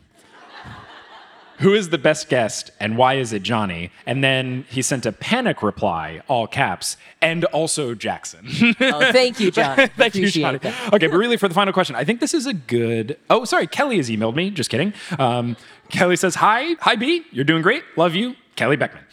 Who 1.61 1.73
is 1.73 1.89
the 1.89 1.97
best 1.97 2.27
guest 2.27 2.71
and 2.79 2.97
why 2.97 3.15
is 3.15 3.33
it 3.33 3.43
Johnny? 3.43 3.91
And 4.05 4.23
then 4.23 4.65
he 4.69 4.81
sent 4.81 5.05
a 5.05 5.11
panic 5.11 5.61
reply, 5.61 6.21
all 6.27 6.47
caps, 6.47 6.97
and 7.21 7.45
also 7.45 7.93
Jackson. 7.95 8.47
Oh, 8.81 9.11
thank 9.11 9.39
you, 9.39 9.51
John. 9.51 9.77
Thank 9.97 10.15
you, 10.15 10.27
Johnny. 10.29 10.57
that. 10.59 10.93
Okay, 10.93 11.07
but 11.07 11.15
really 11.15 11.37
for 11.37 11.47
the 11.47 11.53
final 11.53 11.71
question, 11.71 11.95
I 11.95 12.03
think 12.03 12.19
this 12.19 12.33
is 12.33 12.45
a 12.45 12.53
good. 12.53 13.17
Oh, 13.29 13.45
sorry, 13.45 13.67
Kelly 13.67 13.97
has 13.97 14.09
emailed 14.09 14.35
me. 14.35 14.49
Just 14.49 14.69
kidding. 14.69 14.93
Um, 15.19 15.55
Kelly 15.89 16.15
says, 16.15 16.35
"Hi, 16.35 16.75
hi 16.79 16.95
B, 16.95 17.25
you're 17.31 17.45
doing 17.45 17.61
great. 17.61 17.83
Love 17.95 18.15
you, 18.15 18.35
Kelly 18.55 18.75
Beckman." 18.75 19.03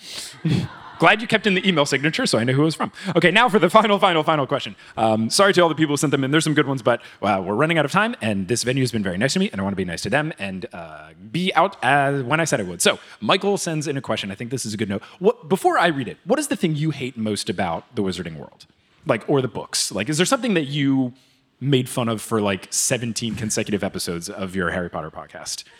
Glad 0.99 1.23
you 1.23 1.29
kept 1.29 1.47
in 1.47 1.55
the 1.55 1.66
email 1.66 1.87
signature 1.87 2.27
so 2.27 2.39
I 2.39 2.45
know 2.45 2.53
who 2.53 2.62
it 2.62 2.66
was 2.66 2.75
from. 2.75 2.93
Okay, 3.16 3.31
now 3.31 3.49
for 3.49 3.59
the 3.59 3.70
final, 3.70 3.99
final, 3.99 4.23
final 4.23 4.47
question. 4.47 4.75
Um, 4.97 5.31
sorry 5.31 5.53
to 5.55 5.61
all 5.62 5.69
the 5.69 5.75
people 5.75 5.93
who 5.93 5.97
sent 5.97 6.11
them 6.11 6.25
in. 6.25 6.31
There's 6.31 6.45
some 6.45 6.55
good 6.55 6.66
ones, 6.66 6.83
but 6.83 7.01
uh, 7.23 7.43
we're 7.45 7.55
running 7.55 7.79
out 7.79 7.85
of 7.85 7.93
time, 7.93 8.16
and 8.20 8.49
this 8.49 8.62
venue 8.65 8.83
has 8.83 8.93
been 8.93 9.03
very 9.03 9.16
nice 9.19 9.33
to 9.35 9.39
me, 9.39 9.49
and 9.51 9.61
I 9.61 9.65
want 9.65 9.73
to 9.73 9.77
be 9.77 9.85
nice 9.85 10.03
to 10.03 10.11
them 10.11 10.33
and 10.39 10.66
uh, 10.73 11.11
be 11.31 11.53
out 11.55 11.77
as, 11.83 12.23
when 12.23 12.41
I 12.41 12.45
said 12.45 12.61
I 12.61 12.65
would. 12.65 12.83
So 12.83 12.99
Michael 13.20 13.57
sends 13.59 13.87
in 13.87 13.97
a 13.97 14.01
question. 14.01 14.31
I 14.31 14.35
think 14.35 14.51
this 14.51 14.66
is 14.66 14.75
a 14.75 14.77
good 14.77 14.89
note. 14.89 15.03
What, 15.19 15.49
before 15.49 15.79
I 15.79 15.87
read 15.89 16.09
it, 16.09 16.19
what 16.25 16.39
is 16.39 16.49
the 16.49 16.57
thing 16.57 16.75
you 16.75 16.91
hate 16.91 17.16
most 17.16 17.49
about 17.49 17.95
the 17.95 18.03
Wizarding 18.03 18.37
World? 18.37 18.66
Like, 19.07 19.29
or 19.29 19.41
the 19.41 19.49
books? 19.49 19.93
Like, 19.93 20.09
is 20.09 20.16
there 20.16 20.27
something 20.27 20.55
that 20.55 20.66
you 20.66 21.15
made 21.61 21.89
fun 21.89 22.09
of 22.09 22.20
for 22.23 22.41
like 22.41 22.69
17 22.70 23.35
consecutive 23.35 23.83
episodes 23.83 24.29
of 24.29 24.55
your 24.55 24.70
Harry 24.70 24.91
Potter 24.91 25.11
podcast? 25.11 25.65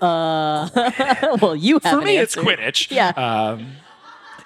Well, 0.00 1.56
you 1.56 1.80
have 1.82 1.98
For 2.00 2.00
me, 2.06 2.18
it's. 2.18 2.36
Quidditch. 2.36 2.92
Yeah. 2.92 3.58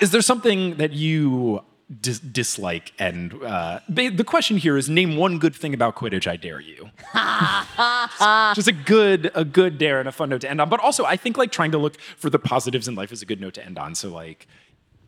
Is 0.00 0.10
there 0.10 0.22
something 0.22 0.76
that 0.76 0.92
you 0.92 1.62
dis- 2.00 2.20
dislike? 2.20 2.92
And 2.98 3.34
uh, 3.42 3.80
the 3.88 4.24
question 4.24 4.56
here 4.56 4.76
is: 4.76 4.88
name 4.88 5.16
one 5.16 5.38
good 5.38 5.54
thing 5.54 5.74
about 5.74 5.96
Quidditch. 5.96 6.26
I 6.26 6.36
dare 6.36 6.60
you. 6.60 6.90
Just 8.54 8.68
a 8.68 8.72
good, 8.72 9.30
a 9.34 9.44
good 9.44 9.78
dare 9.78 10.00
and 10.00 10.08
a 10.08 10.12
fun 10.12 10.30
note 10.30 10.42
to 10.42 10.50
end 10.50 10.60
on. 10.60 10.68
But 10.68 10.80
also, 10.80 11.04
I 11.04 11.16
think 11.16 11.36
like 11.36 11.52
trying 11.52 11.72
to 11.72 11.78
look 11.78 12.00
for 12.16 12.30
the 12.30 12.38
positives 12.38 12.88
in 12.88 12.94
life 12.94 13.12
is 13.12 13.22
a 13.22 13.26
good 13.26 13.40
note 13.40 13.54
to 13.54 13.64
end 13.64 13.78
on. 13.78 13.94
So, 13.94 14.08
like, 14.10 14.46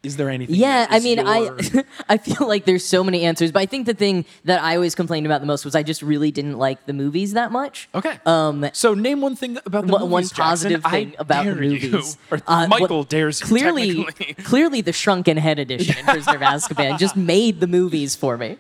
is 0.04 0.16
there 0.16 0.28
anything? 0.30 0.54
Yeah, 0.56 0.86
I 0.90 1.00
mean, 1.00 1.18
your- 1.18 1.26
I 1.28 1.84
I 2.08 2.16
feel 2.18 2.46
like 2.46 2.64
there's 2.64 2.84
so 2.84 3.02
many 3.02 3.24
answers, 3.24 3.50
but 3.52 3.60
I 3.60 3.66
think 3.66 3.86
the 3.86 3.94
thing 3.94 4.24
that 4.44 4.62
I 4.62 4.74
always 4.76 4.94
complained 4.94 5.26
about 5.26 5.40
the 5.40 5.46
most 5.46 5.64
was 5.64 5.74
I 5.74 5.82
just 5.82 6.02
really 6.02 6.30
didn't 6.30 6.58
like 6.58 6.86
the 6.86 6.92
movies 6.92 7.32
that 7.32 7.50
much. 7.52 7.88
Okay. 7.94 8.18
Um. 8.26 8.66
So 8.72 8.94
name 8.94 9.20
one 9.20 9.36
thing 9.36 9.58
about 9.64 9.86
the 9.86 9.92
One, 9.92 10.00
movies, 10.02 10.12
one 10.12 10.22
Jackson. 10.24 10.36
positive 10.44 10.86
I 10.86 10.90
thing 10.90 11.14
about 11.18 11.44
the 11.46 11.54
movies. 11.54 12.16
Or 12.30 12.38
Uh, 12.46 12.66
Michael 12.68 12.98
what- 12.98 13.08
dares 13.08 13.40
you, 13.40 13.46
clearly, 13.46 14.04
clearly, 14.44 14.80
the 14.80 14.92
shrunken 14.92 15.36
head 15.36 15.58
edition 15.58 15.96
in 15.98 16.04
Prisoner 16.04 16.36
of 16.36 16.42
Azkaban 16.42 16.98
just 16.98 17.16
made 17.16 17.60
the 17.60 17.66
movies 17.66 18.14
for 18.14 18.36
me. 18.36 18.58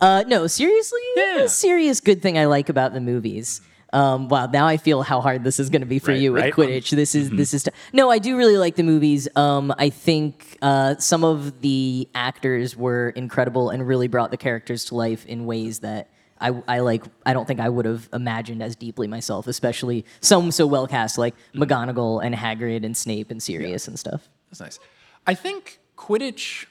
Uh, 0.00 0.24
no, 0.26 0.46
seriously, 0.46 1.00
Yeah. 1.16 1.40
a 1.42 1.48
serious 1.48 2.00
good 2.00 2.22
thing 2.22 2.38
I 2.38 2.46
like 2.46 2.68
about 2.70 2.94
the 2.94 3.00
movies. 3.00 3.60
Um, 3.92 4.28
wow, 4.28 4.46
now 4.46 4.66
I 4.66 4.76
feel 4.76 5.02
how 5.02 5.20
hard 5.20 5.42
this 5.42 5.58
is 5.58 5.68
going 5.70 5.82
to 5.82 5.86
be 5.86 5.98
for 5.98 6.12
Right, 6.12 6.20
you 6.20 6.32
with 6.32 6.42
right? 6.42 6.52
Quidditch. 6.52 6.90
This 6.90 7.14
is 7.14 7.30
this 7.30 7.52
is 7.54 7.64
t- 7.64 7.70
no, 7.92 8.10
I 8.10 8.18
do 8.18 8.36
really 8.36 8.56
like 8.56 8.76
the 8.76 8.82
movies. 8.84 9.28
Um, 9.36 9.74
I 9.78 9.90
think 9.90 10.56
uh, 10.62 10.96
some 10.96 11.24
of 11.24 11.60
the 11.60 12.08
actors 12.14 12.76
were 12.76 13.10
incredible 13.10 13.70
and 13.70 13.86
really 13.86 14.06
brought 14.08 14.30
the 14.30 14.36
characters 14.36 14.84
to 14.86 14.94
life 14.94 15.26
in 15.26 15.44
ways 15.44 15.80
that 15.80 16.08
I, 16.40 16.54
I 16.68 16.78
like. 16.80 17.04
I 17.26 17.32
don't 17.32 17.46
think 17.46 17.58
I 17.60 17.68
would 17.68 17.84
have 17.84 18.08
imagined 18.12 18.62
as 18.62 18.76
deeply 18.76 19.08
myself, 19.08 19.46
especially 19.46 20.04
some 20.20 20.52
so 20.52 20.66
well 20.66 20.86
cast 20.86 21.18
like 21.18 21.34
McGonagall 21.54 22.24
and 22.24 22.34
Hagrid 22.34 22.84
and 22.84 22.96
Snape 22.96 23.30
and 23.30 23.42
Sirius 23.42 23.88
and 23.88 23.98
stuff. 23.98 24.28
That's 24.50 24.60
nice. 24.60 24.78
I 25.26 25.34
think 25.34 25.80
Quidditch. 25.96 26.66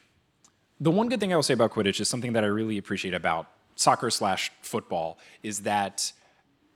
The 0.79 0.91
one 0.91 1.09
good 1.09 1.19
thing 1.19 1.33
I 1.33 1.35
will 1.35 1.43
say 1.43 1.53
about 1.53 1.73
Quidditch 1.73 1.99
is 1.99 2.07
something 2.07 2.31
that 2.33 2.45
I 2.45 2.47
really 2.47 2.77
appreciate 2.77 3.13
about 3.13 3.47
soccer 3.75 4.09
slash 4.09 4.51
football 4.61 5.17
is 5.43 5.61
that 5.61 6.13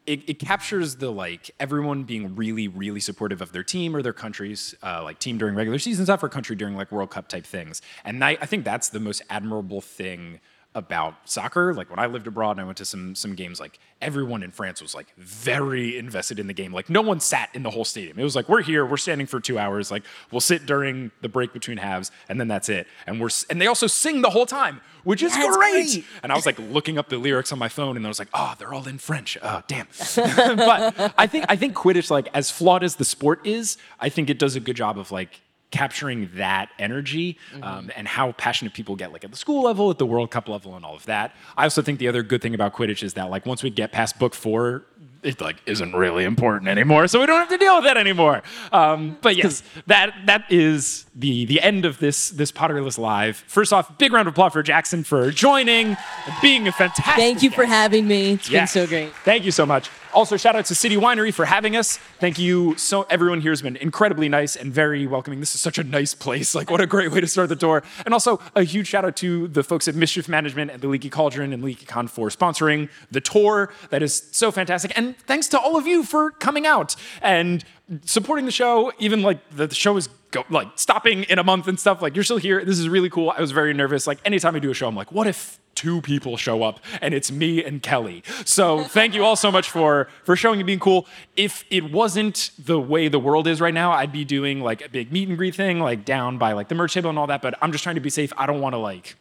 it, 0.06 0.28
it 0.28 0.40
captures 0.40 0.98
the 0.98 1.12
like 1.12 1.52
everyone 1.60 2.04
being 2.04 2.36
really 2.36 2.68
really 2.68 3.00
supportive 3.00 3.42
of 3.42 3.52
their 3.52 3.64
team 3.64 3.96
or 3.96 4.02
their 4.02 4.14
countries 4.14 4.76
uh, 4.84 5.02
like 5.04 5.20
team 5.20 5.38
during 5.38 5.56
regular 5.56 5.80
season 5.80 6.06
stuff 6.06 6.24
or 6.24 6.30
country 6.30 6.56
during 6.56 6.76
like 6.76 6.92
world 6.92 7.10
cup 7.10 7.28
type 7.28 7.46
things. 7.46 7.82
And 8.04 8.24
I, 8.24 8.32
I 8.42 8.46
think 8.46 8.66
that's 8.66 8.90
the 8.90 9.00
most 9.00 9.22
admirable 9.30 9.82
thing 9.82 10.40
about 10.76 11.16
soccer 11.26 11.74
like 11.74 11.90
when 11.90 12.00
i 12.00 12.06
lived 12.06 12.28
abroad 12.28 12.52
and 12.52 12.62
i 12.62 12.64
went 12.64 12.78
to 12.78 12.86
some 12.86 13.14
some 13.16 13.36
games 13.36 13.60
like 13.60 13.80
everyone 14.02 14.42
in 14.44 14.52
france 14.52 14.82
was 14.82 14.96
like 14.96 15.14
very 15.18 15.98
invested 15.98 16.40
in 16.40 16.48
the 16.48 16.54
game 16.54 16.74
like 16.74 16.90
no 16.90 17.02
one 17.02 17.20
sat 17.20 17.50
in 17.54 17.64
the 17.64 17.70
whole 17.70 17.86
stadium 17.86 18.18
it 18.18 18.24
was 18.24 18.36
like 18.36 18.50
we're 18.50 18.62
here 18.62 18.86
we're 18.86 18.98
standing 18.98 19.28
for 19.28 19.40
two 19.40 19.60
hours 19.60 19.92
like 19.92 20.04
we'll 20.32 20.42
sit 20.42 20.66
during 20.66 21.12
the 21.22 21.30
break 21.30 21.54
between 21.54 21.78
halves 21.78 22.12
and 22.28 22.40
then 22.40 22.48
that's 22.48 22.70
it 22.70 22.88
and 23.06 23.22
we're 23.22 23.30
and 23.50 23.62
they 23.62 23.68
also 23.68 23.88
sing 23.88 24.22
the 24.22 24.30
whole 24.30 24.46
time 24.46 24.82
which 25.04 25.22
is 25.22 25.36
great. 25.36 25.54
great. 25.54 26.06
And 26.22 26.32
I 26.32 26.36
was 26.36 26.46
like 26.46 26.58
looking 26.60 26.98
up 26.98 27.10
the 27.10 27.18
lyrics 27.18 27.52
on 27.52 27.60
my 27.60 27.70
phone, 27.70 27.98
and 27.98 28.06
I 28.06 28.10
was 28.10 28.20
like, 28.20 28.30
oh, 28.34 28.56
they're 28.58 28.74
all 28.74 28.88
in 28.88 28.98
French. 28.98 29.38
Oh, 29.42 29.62
damn. 29.68 29.88
but 30.16 31.14
I 31.18 31.28
think 31.28 31.46
I 31.50 31.56
think 31.56 31.76
Quidditch, 31.76 32.10
like 32.10 32.30
as 32.34 32.50
flawed 32.50 32.84
as 32.84 32.96
the 32.96 33.06
sport 33.06 33.46
is, 33.46 33.78
I 34.00 34.10
think 34.10 34.30
it 34.30 34.40
does 34.40 34.56
a 34.56 34.60
good 34.60 34.76
job 34.76 34.98
of 34.98 35.12
like 35.12 35.42
capturing 35.74 36.30
that 36.36 36.70
energy 36.78 37.36
um, 37.64 37.90
and 37.96 38.08
how 38.08 38.32
passionate 38.34 38.74
people 38.74 38.96
get 38.96 39.12
like 39.12 39.24
at 39.24 39.32
the 39.32 39.36
school 39.38 39.64
level 39.64 39.90
at 39.90 39.98
the 39.98 40.06
world 40.06 40.30
cup 40.30 40.48
level 40.48 40.76
and 40.76 40.86
all 40.86 40.96
of 40.96 41.04
that 41.08 41.34
i 41.58 41.64
also 41.64 41.82
think 41.82 41.98
the 41.98 42.08
other 42.08 42.22
good 42.22 42.44
thing 42.44 42.54
about 42.54 42.74
quidditch 42.76 43.02
is 43.02 43.16
that 43.16 43.32
like 43.32 43.44
once 43.48 43.64
we 43.64 43.72
get 43.72 43.92
past 43.92 44.20
book 44.20 44.36
four 44.36 44.84
it 45.24 45.42
like 45.42 45.56
isn't 45.66 45.94
really 45.96 46.26
important 46.26 46.68
anymore 46.70 47.08
so 47.08 47.20
we 47.20 47.26
don't 47.26 47.40
have 47.40 47.50
to 47.50 47.58
deal 47.58 47.76
with 47.78 47.86
that 47.86 47.98
anymore 47.98 48.44
um, 48.72 49.18
but 49.22 49.36
yes 49.36 49.64
that 49.88 50.14
that 50.28 50.44
is 50.52 51.06
the 51.16 51.46
the 51.46 51.60
end 51.60 51.86
of 51.86 51.98
this 51.98 52.30
this 52.30 52.52
potterless 52.52 53.00
live 53.00 53.38
first 53.48 53.74
off 53.74 53.98
big 53.98 54.14
round 54.14 54.28
of 54.28 54.34
applause 54.36 54.54
for 54.54 54.62
jackson 54.62 55.04
for 55.04 55.32
joining 55.32 55.98
being 56.42 56.68
a 56.68 56.72
fantastic 56.72 57.16
Thank 57.16 57.42
you 57.42 57.50
for 57.50 57.66
having 57.66 58.08
me. 58.08 58.34
It's 58.34 58.50
Yes. 58.50 58.74
been 58.74 58.84
so 58.84 58.88
great. 58.88 59.12
Thank 59.24 59.44
you 59.46 59.52
so 59.52 59.66
much. 59.66 59.90
Also, 60.14 60.38
shout 60.38 60.56
out 60.56 60.66
to 60.66 60.76
City 60.76 60.96
Winery 60.96 61.34
for 61.34 61.46
having 61.46 61.76
us. 61.76 61.98
Thank 62.20 62.38
you. 62.38 62.78
So 62.78 63.04
everyone 63.10 63.42
here 63.42 63.52
has 63.52 63.62
been 63.62 63.76
incredibly 63.78 64.30
nice 64.30 64.56
and 64.56 64.72
very 64.72 65.08
welcoming. 65.08 65.40
This 65.40 65.56
is 65.56 65.62
such 65.62 65.78
a 65.78 65.84
nice 65.84 66.14
place. 66.14 66.54
Like, 66.54 66.70
what 66.70 66.82
a 66.82 66.88
great 66.88 67.12
way 67.12 67.22
to 67.22 67.28
start 67.28 67.50
the 67.50 67.56
tour. 67.56 67.84
And 68.06 68.14
also, 68.14 68.40
a 68.56 68.64
huge 68.64 68.88
shout 68.88 69.06
out 69.06 69.16
to 69.18 69.48
the 69.48 69.64
folks 69.64 69.88
at 69.88 69.96
Mischief 69.96 70.30
Management 70.30 70.72
and 70.72 70.82
the 70.82 70.88
Leaky 70.88 71.10
Cauldron 71.10 71.52
and 71.54 71.64
LeakyCon 71.64 72.10
for 72.10 72.30
sponsoring 72.30 72.90
the 73.12 73.22
tour. 73.22 73.74
That 73.90 74.04
is 74.04 74.30
so 74.32 74.52
fantastic. 74.52 74.98
And 74.98 75.18
thanks 75.20 75.48
to 75.50 75.60
all 75.60 75.78
of 75.78 75.88
you 75.88 76.04
for 76.04 76.32
coming 76.32 76.66
out 76.66 76.96
and 77.22 77.64
supporting 78.06 78.46
the 78.46 78.52
show. 78.52 78.92
Even 79.00 79.22
like 79.22 79.40
the, 79.50 79.74
show 79.74 79.98
is 79.98 80.10
go, 80.32 80.44
like 80.50 80.68
stopping 80.76 81.24
in 81.24 81.40
a 81.40 81.44
month 81.44 81.68
and 81.68 81.80
stuff. 81.80 82.02
Like, 82.02 82.16
you're 82.16 82.24
still 82.24 82.38
here. 82.38 82.64
This 82.64 82.80
is 82.80 82.88
really 82.88 83.10
cool. 83.10 83.32
I 83.32 83.42
was 83.42 83.52
very 83.52 83.74
nervous. 83.74 84.08
Like, 84.08 84.20
anytime 84.26 84.56
I 84.56 84.60
do 84.60 84.72
a 84.72 84.74
show, 84.74 84.88
I'm 84.88 84.96
like, 84.96 85.12
what 85.12 85.28
if 85.28 85.60
two 85.76 86.02
people 86.02 86.38
show 86.38 86.64
up 86.64 86.80
and 87.02 87.14
it's 87.14 87.32
me 87.32 87.64
and 87.64 87.82
Kelly. 87.82 88.24
So 88.46 88.84
thank 88.84 89.14
you 89.16 89.24
all 89.24 89.36
so 89.36 89.52
much 89.52 89.70
for 89.70 90.08
for 90.24 90.36
showing 90.36 90.60
and 90.60 90.68
being 90.68 90.80
cool. 90.80 91.08
If 91.36 91.66
it 91.70 91.92
wasn't 91.92 92.52
the 92.58 92.80
way 92.80 93.08
the 93.08 93.20
world 93.20 93.48
is 93.48 93.60
right 93.62 93.74
now, 93.74 93.92
I'd 93.92 94.12
be 94.12 94.26
doing 94.26 94.62
like 94.62 94.86
a 94.86 94.90
big 94.90 95.12
meet 95.12 95.28
and 95.28 95.38
greet 95.38 95.56
thing 95.56 95.80
like 95.80 96.06
down 96.06 96.38
by 96.38 96.54
like 96.54 96.68
the 96.68 96.76
merch 96.76 96.94
table 96.94 97.10
and 97.10 97.20
all 97.20 97.28
that, 97.28 97.42
but 97.42 97.56
I'm 97.62 97.72
just 97.72 97.84
trying 97.84 97.96
to 97.96 98.02
be 98.02 98.10
safe. 98.10 98.32
I 98.38 98.46
don't 98.46 98.62
want 98.62 98.74
to 98.74 98.80
like 98.80 99.16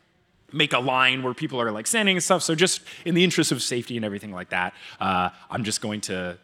make 0.53 0.73
a 0.73 0.79
line 0.79 1.23
where 1.23 1.35
people 1.35 1.61
are 1.61 1.73
like 1.73 1.87
standing 1.87 2.17
and 2.17 2.23
stuff. 2.23 2.43
So 2.43 2.55
just 2.55 2.83
in 3.05 3.15
the 3.15 3.25
interest 3.25 3.53
of 3.53 3.63
safety 3.63 3.97
and 3.97 4.05
everything 4.05 4.33
like 4.33 4.51
that, 4.51 4.75
uh, 5.01 5.31
I'm 5.51 5.65
just 5.65 5.81
going 5.81 6.03
to 6.03 6.39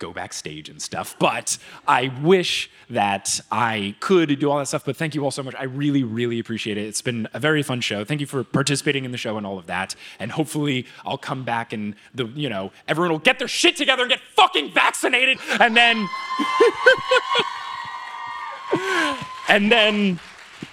go 0.00 0.12
backstage 0.12 0.68
and 0.68 0.82
stuff. 0.82 1.14
But 1.18 1.58
I 1.86 2.12
wish 2.22 2.68
that 2.88 3.40
I 3.52 3.94
could 4.00 4.36
do 4.40 4.50
all 4.50 4.58
that 4.58 4.66
stuff. 4.66 4.84
But 4.84 4.96
thank 4.96 5.14
you 5.14 5.22
all 5.24 5.30
so 5.30 5.44
much. 5.44 5.54
I 5.56 5.64
really, 5.64 6.02
really 6.02 6.40
appreciate 6.40 6.76
it. 6.76 6.86
It's 6.86 7.02
been 7.02 7.28
a 7.32 7.38
very 7.38 7.62
fun 7.62 7.80
show. 7.80 8.04
Thank 8.04 8.20
you 8.20 8.26
for 8.26 8.42
participating 8.42 9.04
in 9.04 9.12
the 9.12 9.18
show 9.18 9.36
and 9.36 9.46
all 9.46 9.58
of 9.58 9.66
that. 9.66 9.94
And 10.18 10.32
hopefully 10.32 10.86
I'll 11.04 11.18
come 11.18 11.44
back 11.44 11.72
and 11.72 11.94
the 12.14 12.26
you 12.26 12.48
know 12.48 12.72
everyone 12.88 13.12
will 13.12 13.20
get 13.20 13.38
their 13.38 13.46
shit 13.46 13.76
together 13.76 14.02
and 14.02 14.10
get 14.10 14.20
fucking 14.34 14.72
vaccinated, 14.72 15.38
and 15.60 15.76
then 15.76 16.08
and 19.48 19.70
then 19.70 20.18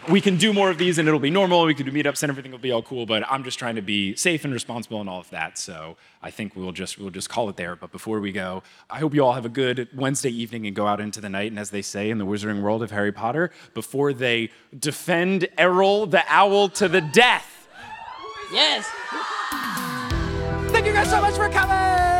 we 0.10 0.22
can 0.22 0.38
do 0.38 0.54
more 0.54 0.70
of 0.70 0.78
these 0.78 0.98
and 0.98 1.08
it'll 1.08 1.20
be 1.20 1.30
normal. 1.30 1.66
We 1.66 1.74
can 1.74 1.86
do 1.86 1.92
meetups 1.92 2.24
and 2.24 2.30
everything 2.30 2.52
will 2.52 2.60
be 2.60 2.72
all 2.72 2.82
cool. 2.82 3.06
But 3.06 3.24
I'm 3.30 3.44
just 3.44 3.60
trying 3.60 3.76
to 3.76 3.82
be 3.82 4.16
safe 4.16 4.46
and 4.46 4.54
responsible 4.54 5.02
and 5.02 5.10
all 5.10 5.20
of 5.20 5.30
that. 5.32 5.58
So 5.58 5.98
I 6.22 6.32
think 6.32 6.56
we'll 6.56 6.72
just 6.72 6.98
we'll 6.98 7.10
just 7.10 7.30
call 7.30 7.50
it 7.50 7.58
there. 7.58 7.76
But 7.76 7.92
before 7.92 8.20
we 8.20 8.32
go, 8.32 8.64
I 8.90 9.00
hope 9.00 9.14
you 9.14 9.24
all 9.24 9.34
have 9.34 9.46
a 9.46 9.50
good 9.50 9.90
Wednesday 9.94 10.30
evening 10.30 10.66
and 10.66 10.76
go 10.76 10.88
out 10.88 11.02
into 11.02 11.22
the 11.22 11.30
night. 11.30 11.52
And 11.52 11.60
as 11.60 11.70
they 11.70 11.82
say 11.82 12.10
in 12.10 12.18
the 12.18 12.26
Wizarding 12.26 12.62
World 12.62 12.84
of 12.84 12.92
Harry 12.92 13.12
Potter, 13.12 13.52
before 13.74 14.14
they 14.14 14.50
defend 14.78 15.48
Errol 15.58 16.06
the 16.06 16.24
Owl 16.30 16.70
to 16.70 16.88
the 16.88 17.02
death. 17.02 17.68
Yes. 18.52 18.90
Thank 20.72 20.86
you 20.86 20.94
guys 20.94 21.10
so 21.10 21.22
much 21.22 21.36
for 21.36 21.50
coming. 21.50 22.17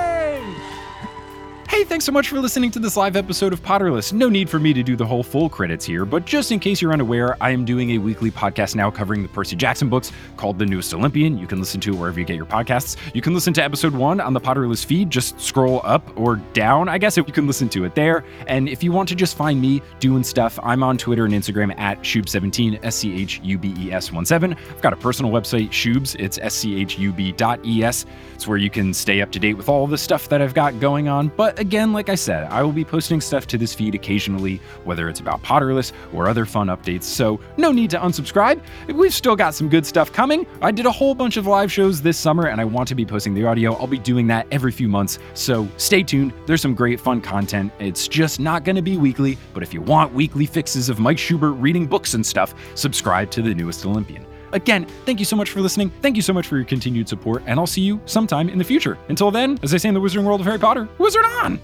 Hey, 1.78 1.84
thanks 1.84 2.06
so 2.06 2.12
much 2.12 2.30
for 2.30 2.40
listening 2.40 2.72
to 2.72 2.80
this 2.80 2.98
live 2.98 3.16
episode 3.16 3.54
of 3.54 3.62
Potterless. 3.62 4.12
No 4.12 4.30
need 4.30 4.50
for 4.50 4.58
me 4.58 4.74
to 4.74 4.82
do 4.82 4.96
the 4.96 5.06
whole 5.06 5.22
full 5.22 5.48
credits 5.48 5.86
here, 5.86 6.06
but 6.06 6.26
just 6.26 6.52
in 6.52 6.60
case 6.60 6.82
you're 6.82 6.92
unaware, 6.92 7.38
I 7.40 7.52
am 7.52 7.66
doing 7.66 7.92
a 7.92 7.98
weekly 8.00 8.32
podcast 8.32 8.74
now 8.74 8.90
covering 8.90 9.22
the 9.22 9.30
Percy 9.30 9.56
Jackson 9.56 9.88
books 9.88 10.12
called 10.38 10.58
The 10.58 10.66
Newest 10.66 10.92
Olympian. 10.96 11.38
You 11.38 11.46
can 11.46 11.60
listen 11.60 11.80
to 11.82 11.94
it 11.94 11.96
wherever 12.00 12.20
you 12.20 12.26
get 12.26 12.36
your 12.36 12.48
podcasts. 12.48 12.98
You 13.14 13.22
can 13.22 13.36
listen 13.36 13.54
to 13.54 13.64
episode 13.64 13.94
one 13.94 14.20
on 14.20 14.34
the 14.34 14.42
Potterless 14.42 14.84
feed. 14.84 15.12
Just 15.12 15.40
scroll 15.40 15.82
up 15.84 16.04
or 16.18 16.38
down, 16.54 16.90
I 16.90 16.98
guess, 16.98 17.16
you 17.16 17.24
can 17.26 17.46
listen 17.46 17.70
to 17.70 17.86
it 17.86 17.94
there. 17.94 18.26
And 18.48 18.68
if 18.68 18.82
you 18.82 18.92
want 18.92 19.08
to 19.10 19.16
just 19.16 19.38
find 19.38 19.62
me 19.62 19.84
doing 20.00 20.24
stuff, 20.24 20.58
I'm 20.64 20.82
on 20.82 20.98
Twitter 20.98 21.26
and 21.26 21.34
Instagram 21.36 21.78
at 21.78 22.02
Schubes17, 22.02 22.80
S 22.82 22.96
C 22.96 23.22
H 23.22 23.40
U 23.44 23.60
B 23.60 23.76
E 23.78 23.92
S 23.92 24.12
1 24.12 24.26
7. 24.26 24.56
I've 24.56 24.82
got 24.82 24.94
a 24.94 24.98
personal 24.98 25.32
website, 25.32 25.70
Schubes. 25.70 26.16
It's 26.18 26.40
S 26.40 26.56
C 26.56 26.82
H 26.82 26.98
U 26.98 27.14
B 27.14 27.34
dot 27.34 27.64
E 27.64 27.84
S. 27.84 28.08
It's 28.34 28.48
where 28.48 28.58
you 28.58 28.72
can 28.72 28.96
stay 28.96 29.22
up 29.22 29.32
to 29.34 29.40
date 29.40 29.54
with 29.54 29.70
all 29.70 29.86
the 29.86 29.98
stuff 29.98 30.28
that 30.30 30.42
I've 30.42 30.56
got 30.56 30.80
going 30.80 31.08
on. 31.08 31.28
But 31.28 31.67
again, 31.68 31.92
like 31.92 32.08
I 32.08 32.16
said, 32.16 32.46
I 32.50 32.64
will 32.64 32.72
be 32.72 32.86
posting 32.86 33.20
stuff 33.20 33.46
to 33.48 33.58
this 33.58 33.74
feed 33.74 33.94
occasionally, 33.94 34.62
whether 34.86 35.10
it's 35.10 35.20
about 35.20 35.44
Potterless 35.44 35.92
or 36.14 36.30
other 36.30 36.46
fun 36.46 36.68
updates, 36.68 37.04
so 37.04 37.42
no 37.58 37.74
need 37.74 37.90
to 37.90 37.98
unsubscribe. 37.98 38.62
We've 38.88 39.14
still 39.14 39.36
got 39.36 39.54
some 39.54 39.68
good 39.68 39.86
stuff 39.86 40.14
coming. 40.14 40.48
I 40.62 40.72
did 40.72 40.86
a 40.86 40.92
whole 40.92 41.14
bunch 41.14 41.36
of 41.36 41.46
live 41.46 41.70
shows 41.70 42.02
this 42.02 42.18
summer, 42.18 42.48
and 42.48 42.62
I 42.62 42.64
want 42.64 42.88
to 42.88 42.96
be 42.96 43.06
posting 43.06 43.34
the 43.34 43.46
audio. 43.46 43.74
I'll 43.74 43.86
be 43.86 44.00
doing 44.00 44.28
that 44.28 44.48
every 44.50 44.72
few 44.72 44.88
months, 44.88 45.20
so 45.34 45.68
stay 45.76 46.04
tuned. 46.04 46.32
There's 46.46 46.62
some 46.62 46.74
great 46.74 47.02
fun 47.02 47.20
content. 47.20 47.74
It's 47.80 48.08
just 48.08 48.40
not 48.40 48.64
going 48.64 48.78
to 48.78 48.82
be 48.82 48.96
weekly, 48.96 49.38
but 49.54 49.62
if 49.62 49.74
you 49.74 49.82
want 49.82 50.14
weekly 50.14 50.46
fixes 50.46 50.88
of 50.88 51.00
Mike 51.00 51.18
Schubert 51.18 51.54
reading 51.54 51.86
books 51.86 52.14
and 52.14 52.26
stuff, 52.26 52.56
subscribe 52.76 53.30
to 53.32 53.42
the 53.42 53.54
newest 53.54 53.86
Olympian. 53.86 54.27
Again, 54.52 54.86
thank 55.06 55.20
you 55.20 55.26
so 55.26 55.36
much 55.36 55.52
for 55.52 55.62
listening. 55.62 55.92
Thank 56.02 56.16
you 56.16 56.22
so 56.22 56.34
much 56.34 56.48
for 56.48 56.58
your 56.58 56.66
continued 56.66 57.08
support, 57.08 57.44
and 57.46 57.60
I'll 57.60 57.68
see 57.68 57.82
you 57.82 58.00
sometime 58.06 58.50
in 58.50 58.58
the 58.58 58.64
future. 58.64 58.98
Until 59.10 59.32
then, 59.32 59.60
as 59.64 59.74
I 59.74 59.78
say 59.78 59.90
in 59.90 59.94
the 59.94 60.02
Wizarding 60.02 60.24
World 60.24 60.40
of 60.40 60.46
Harry 60.46 60.60
Potter, 60.60 60.88
Wizard 60.98 61.26
on! 61.26 61.60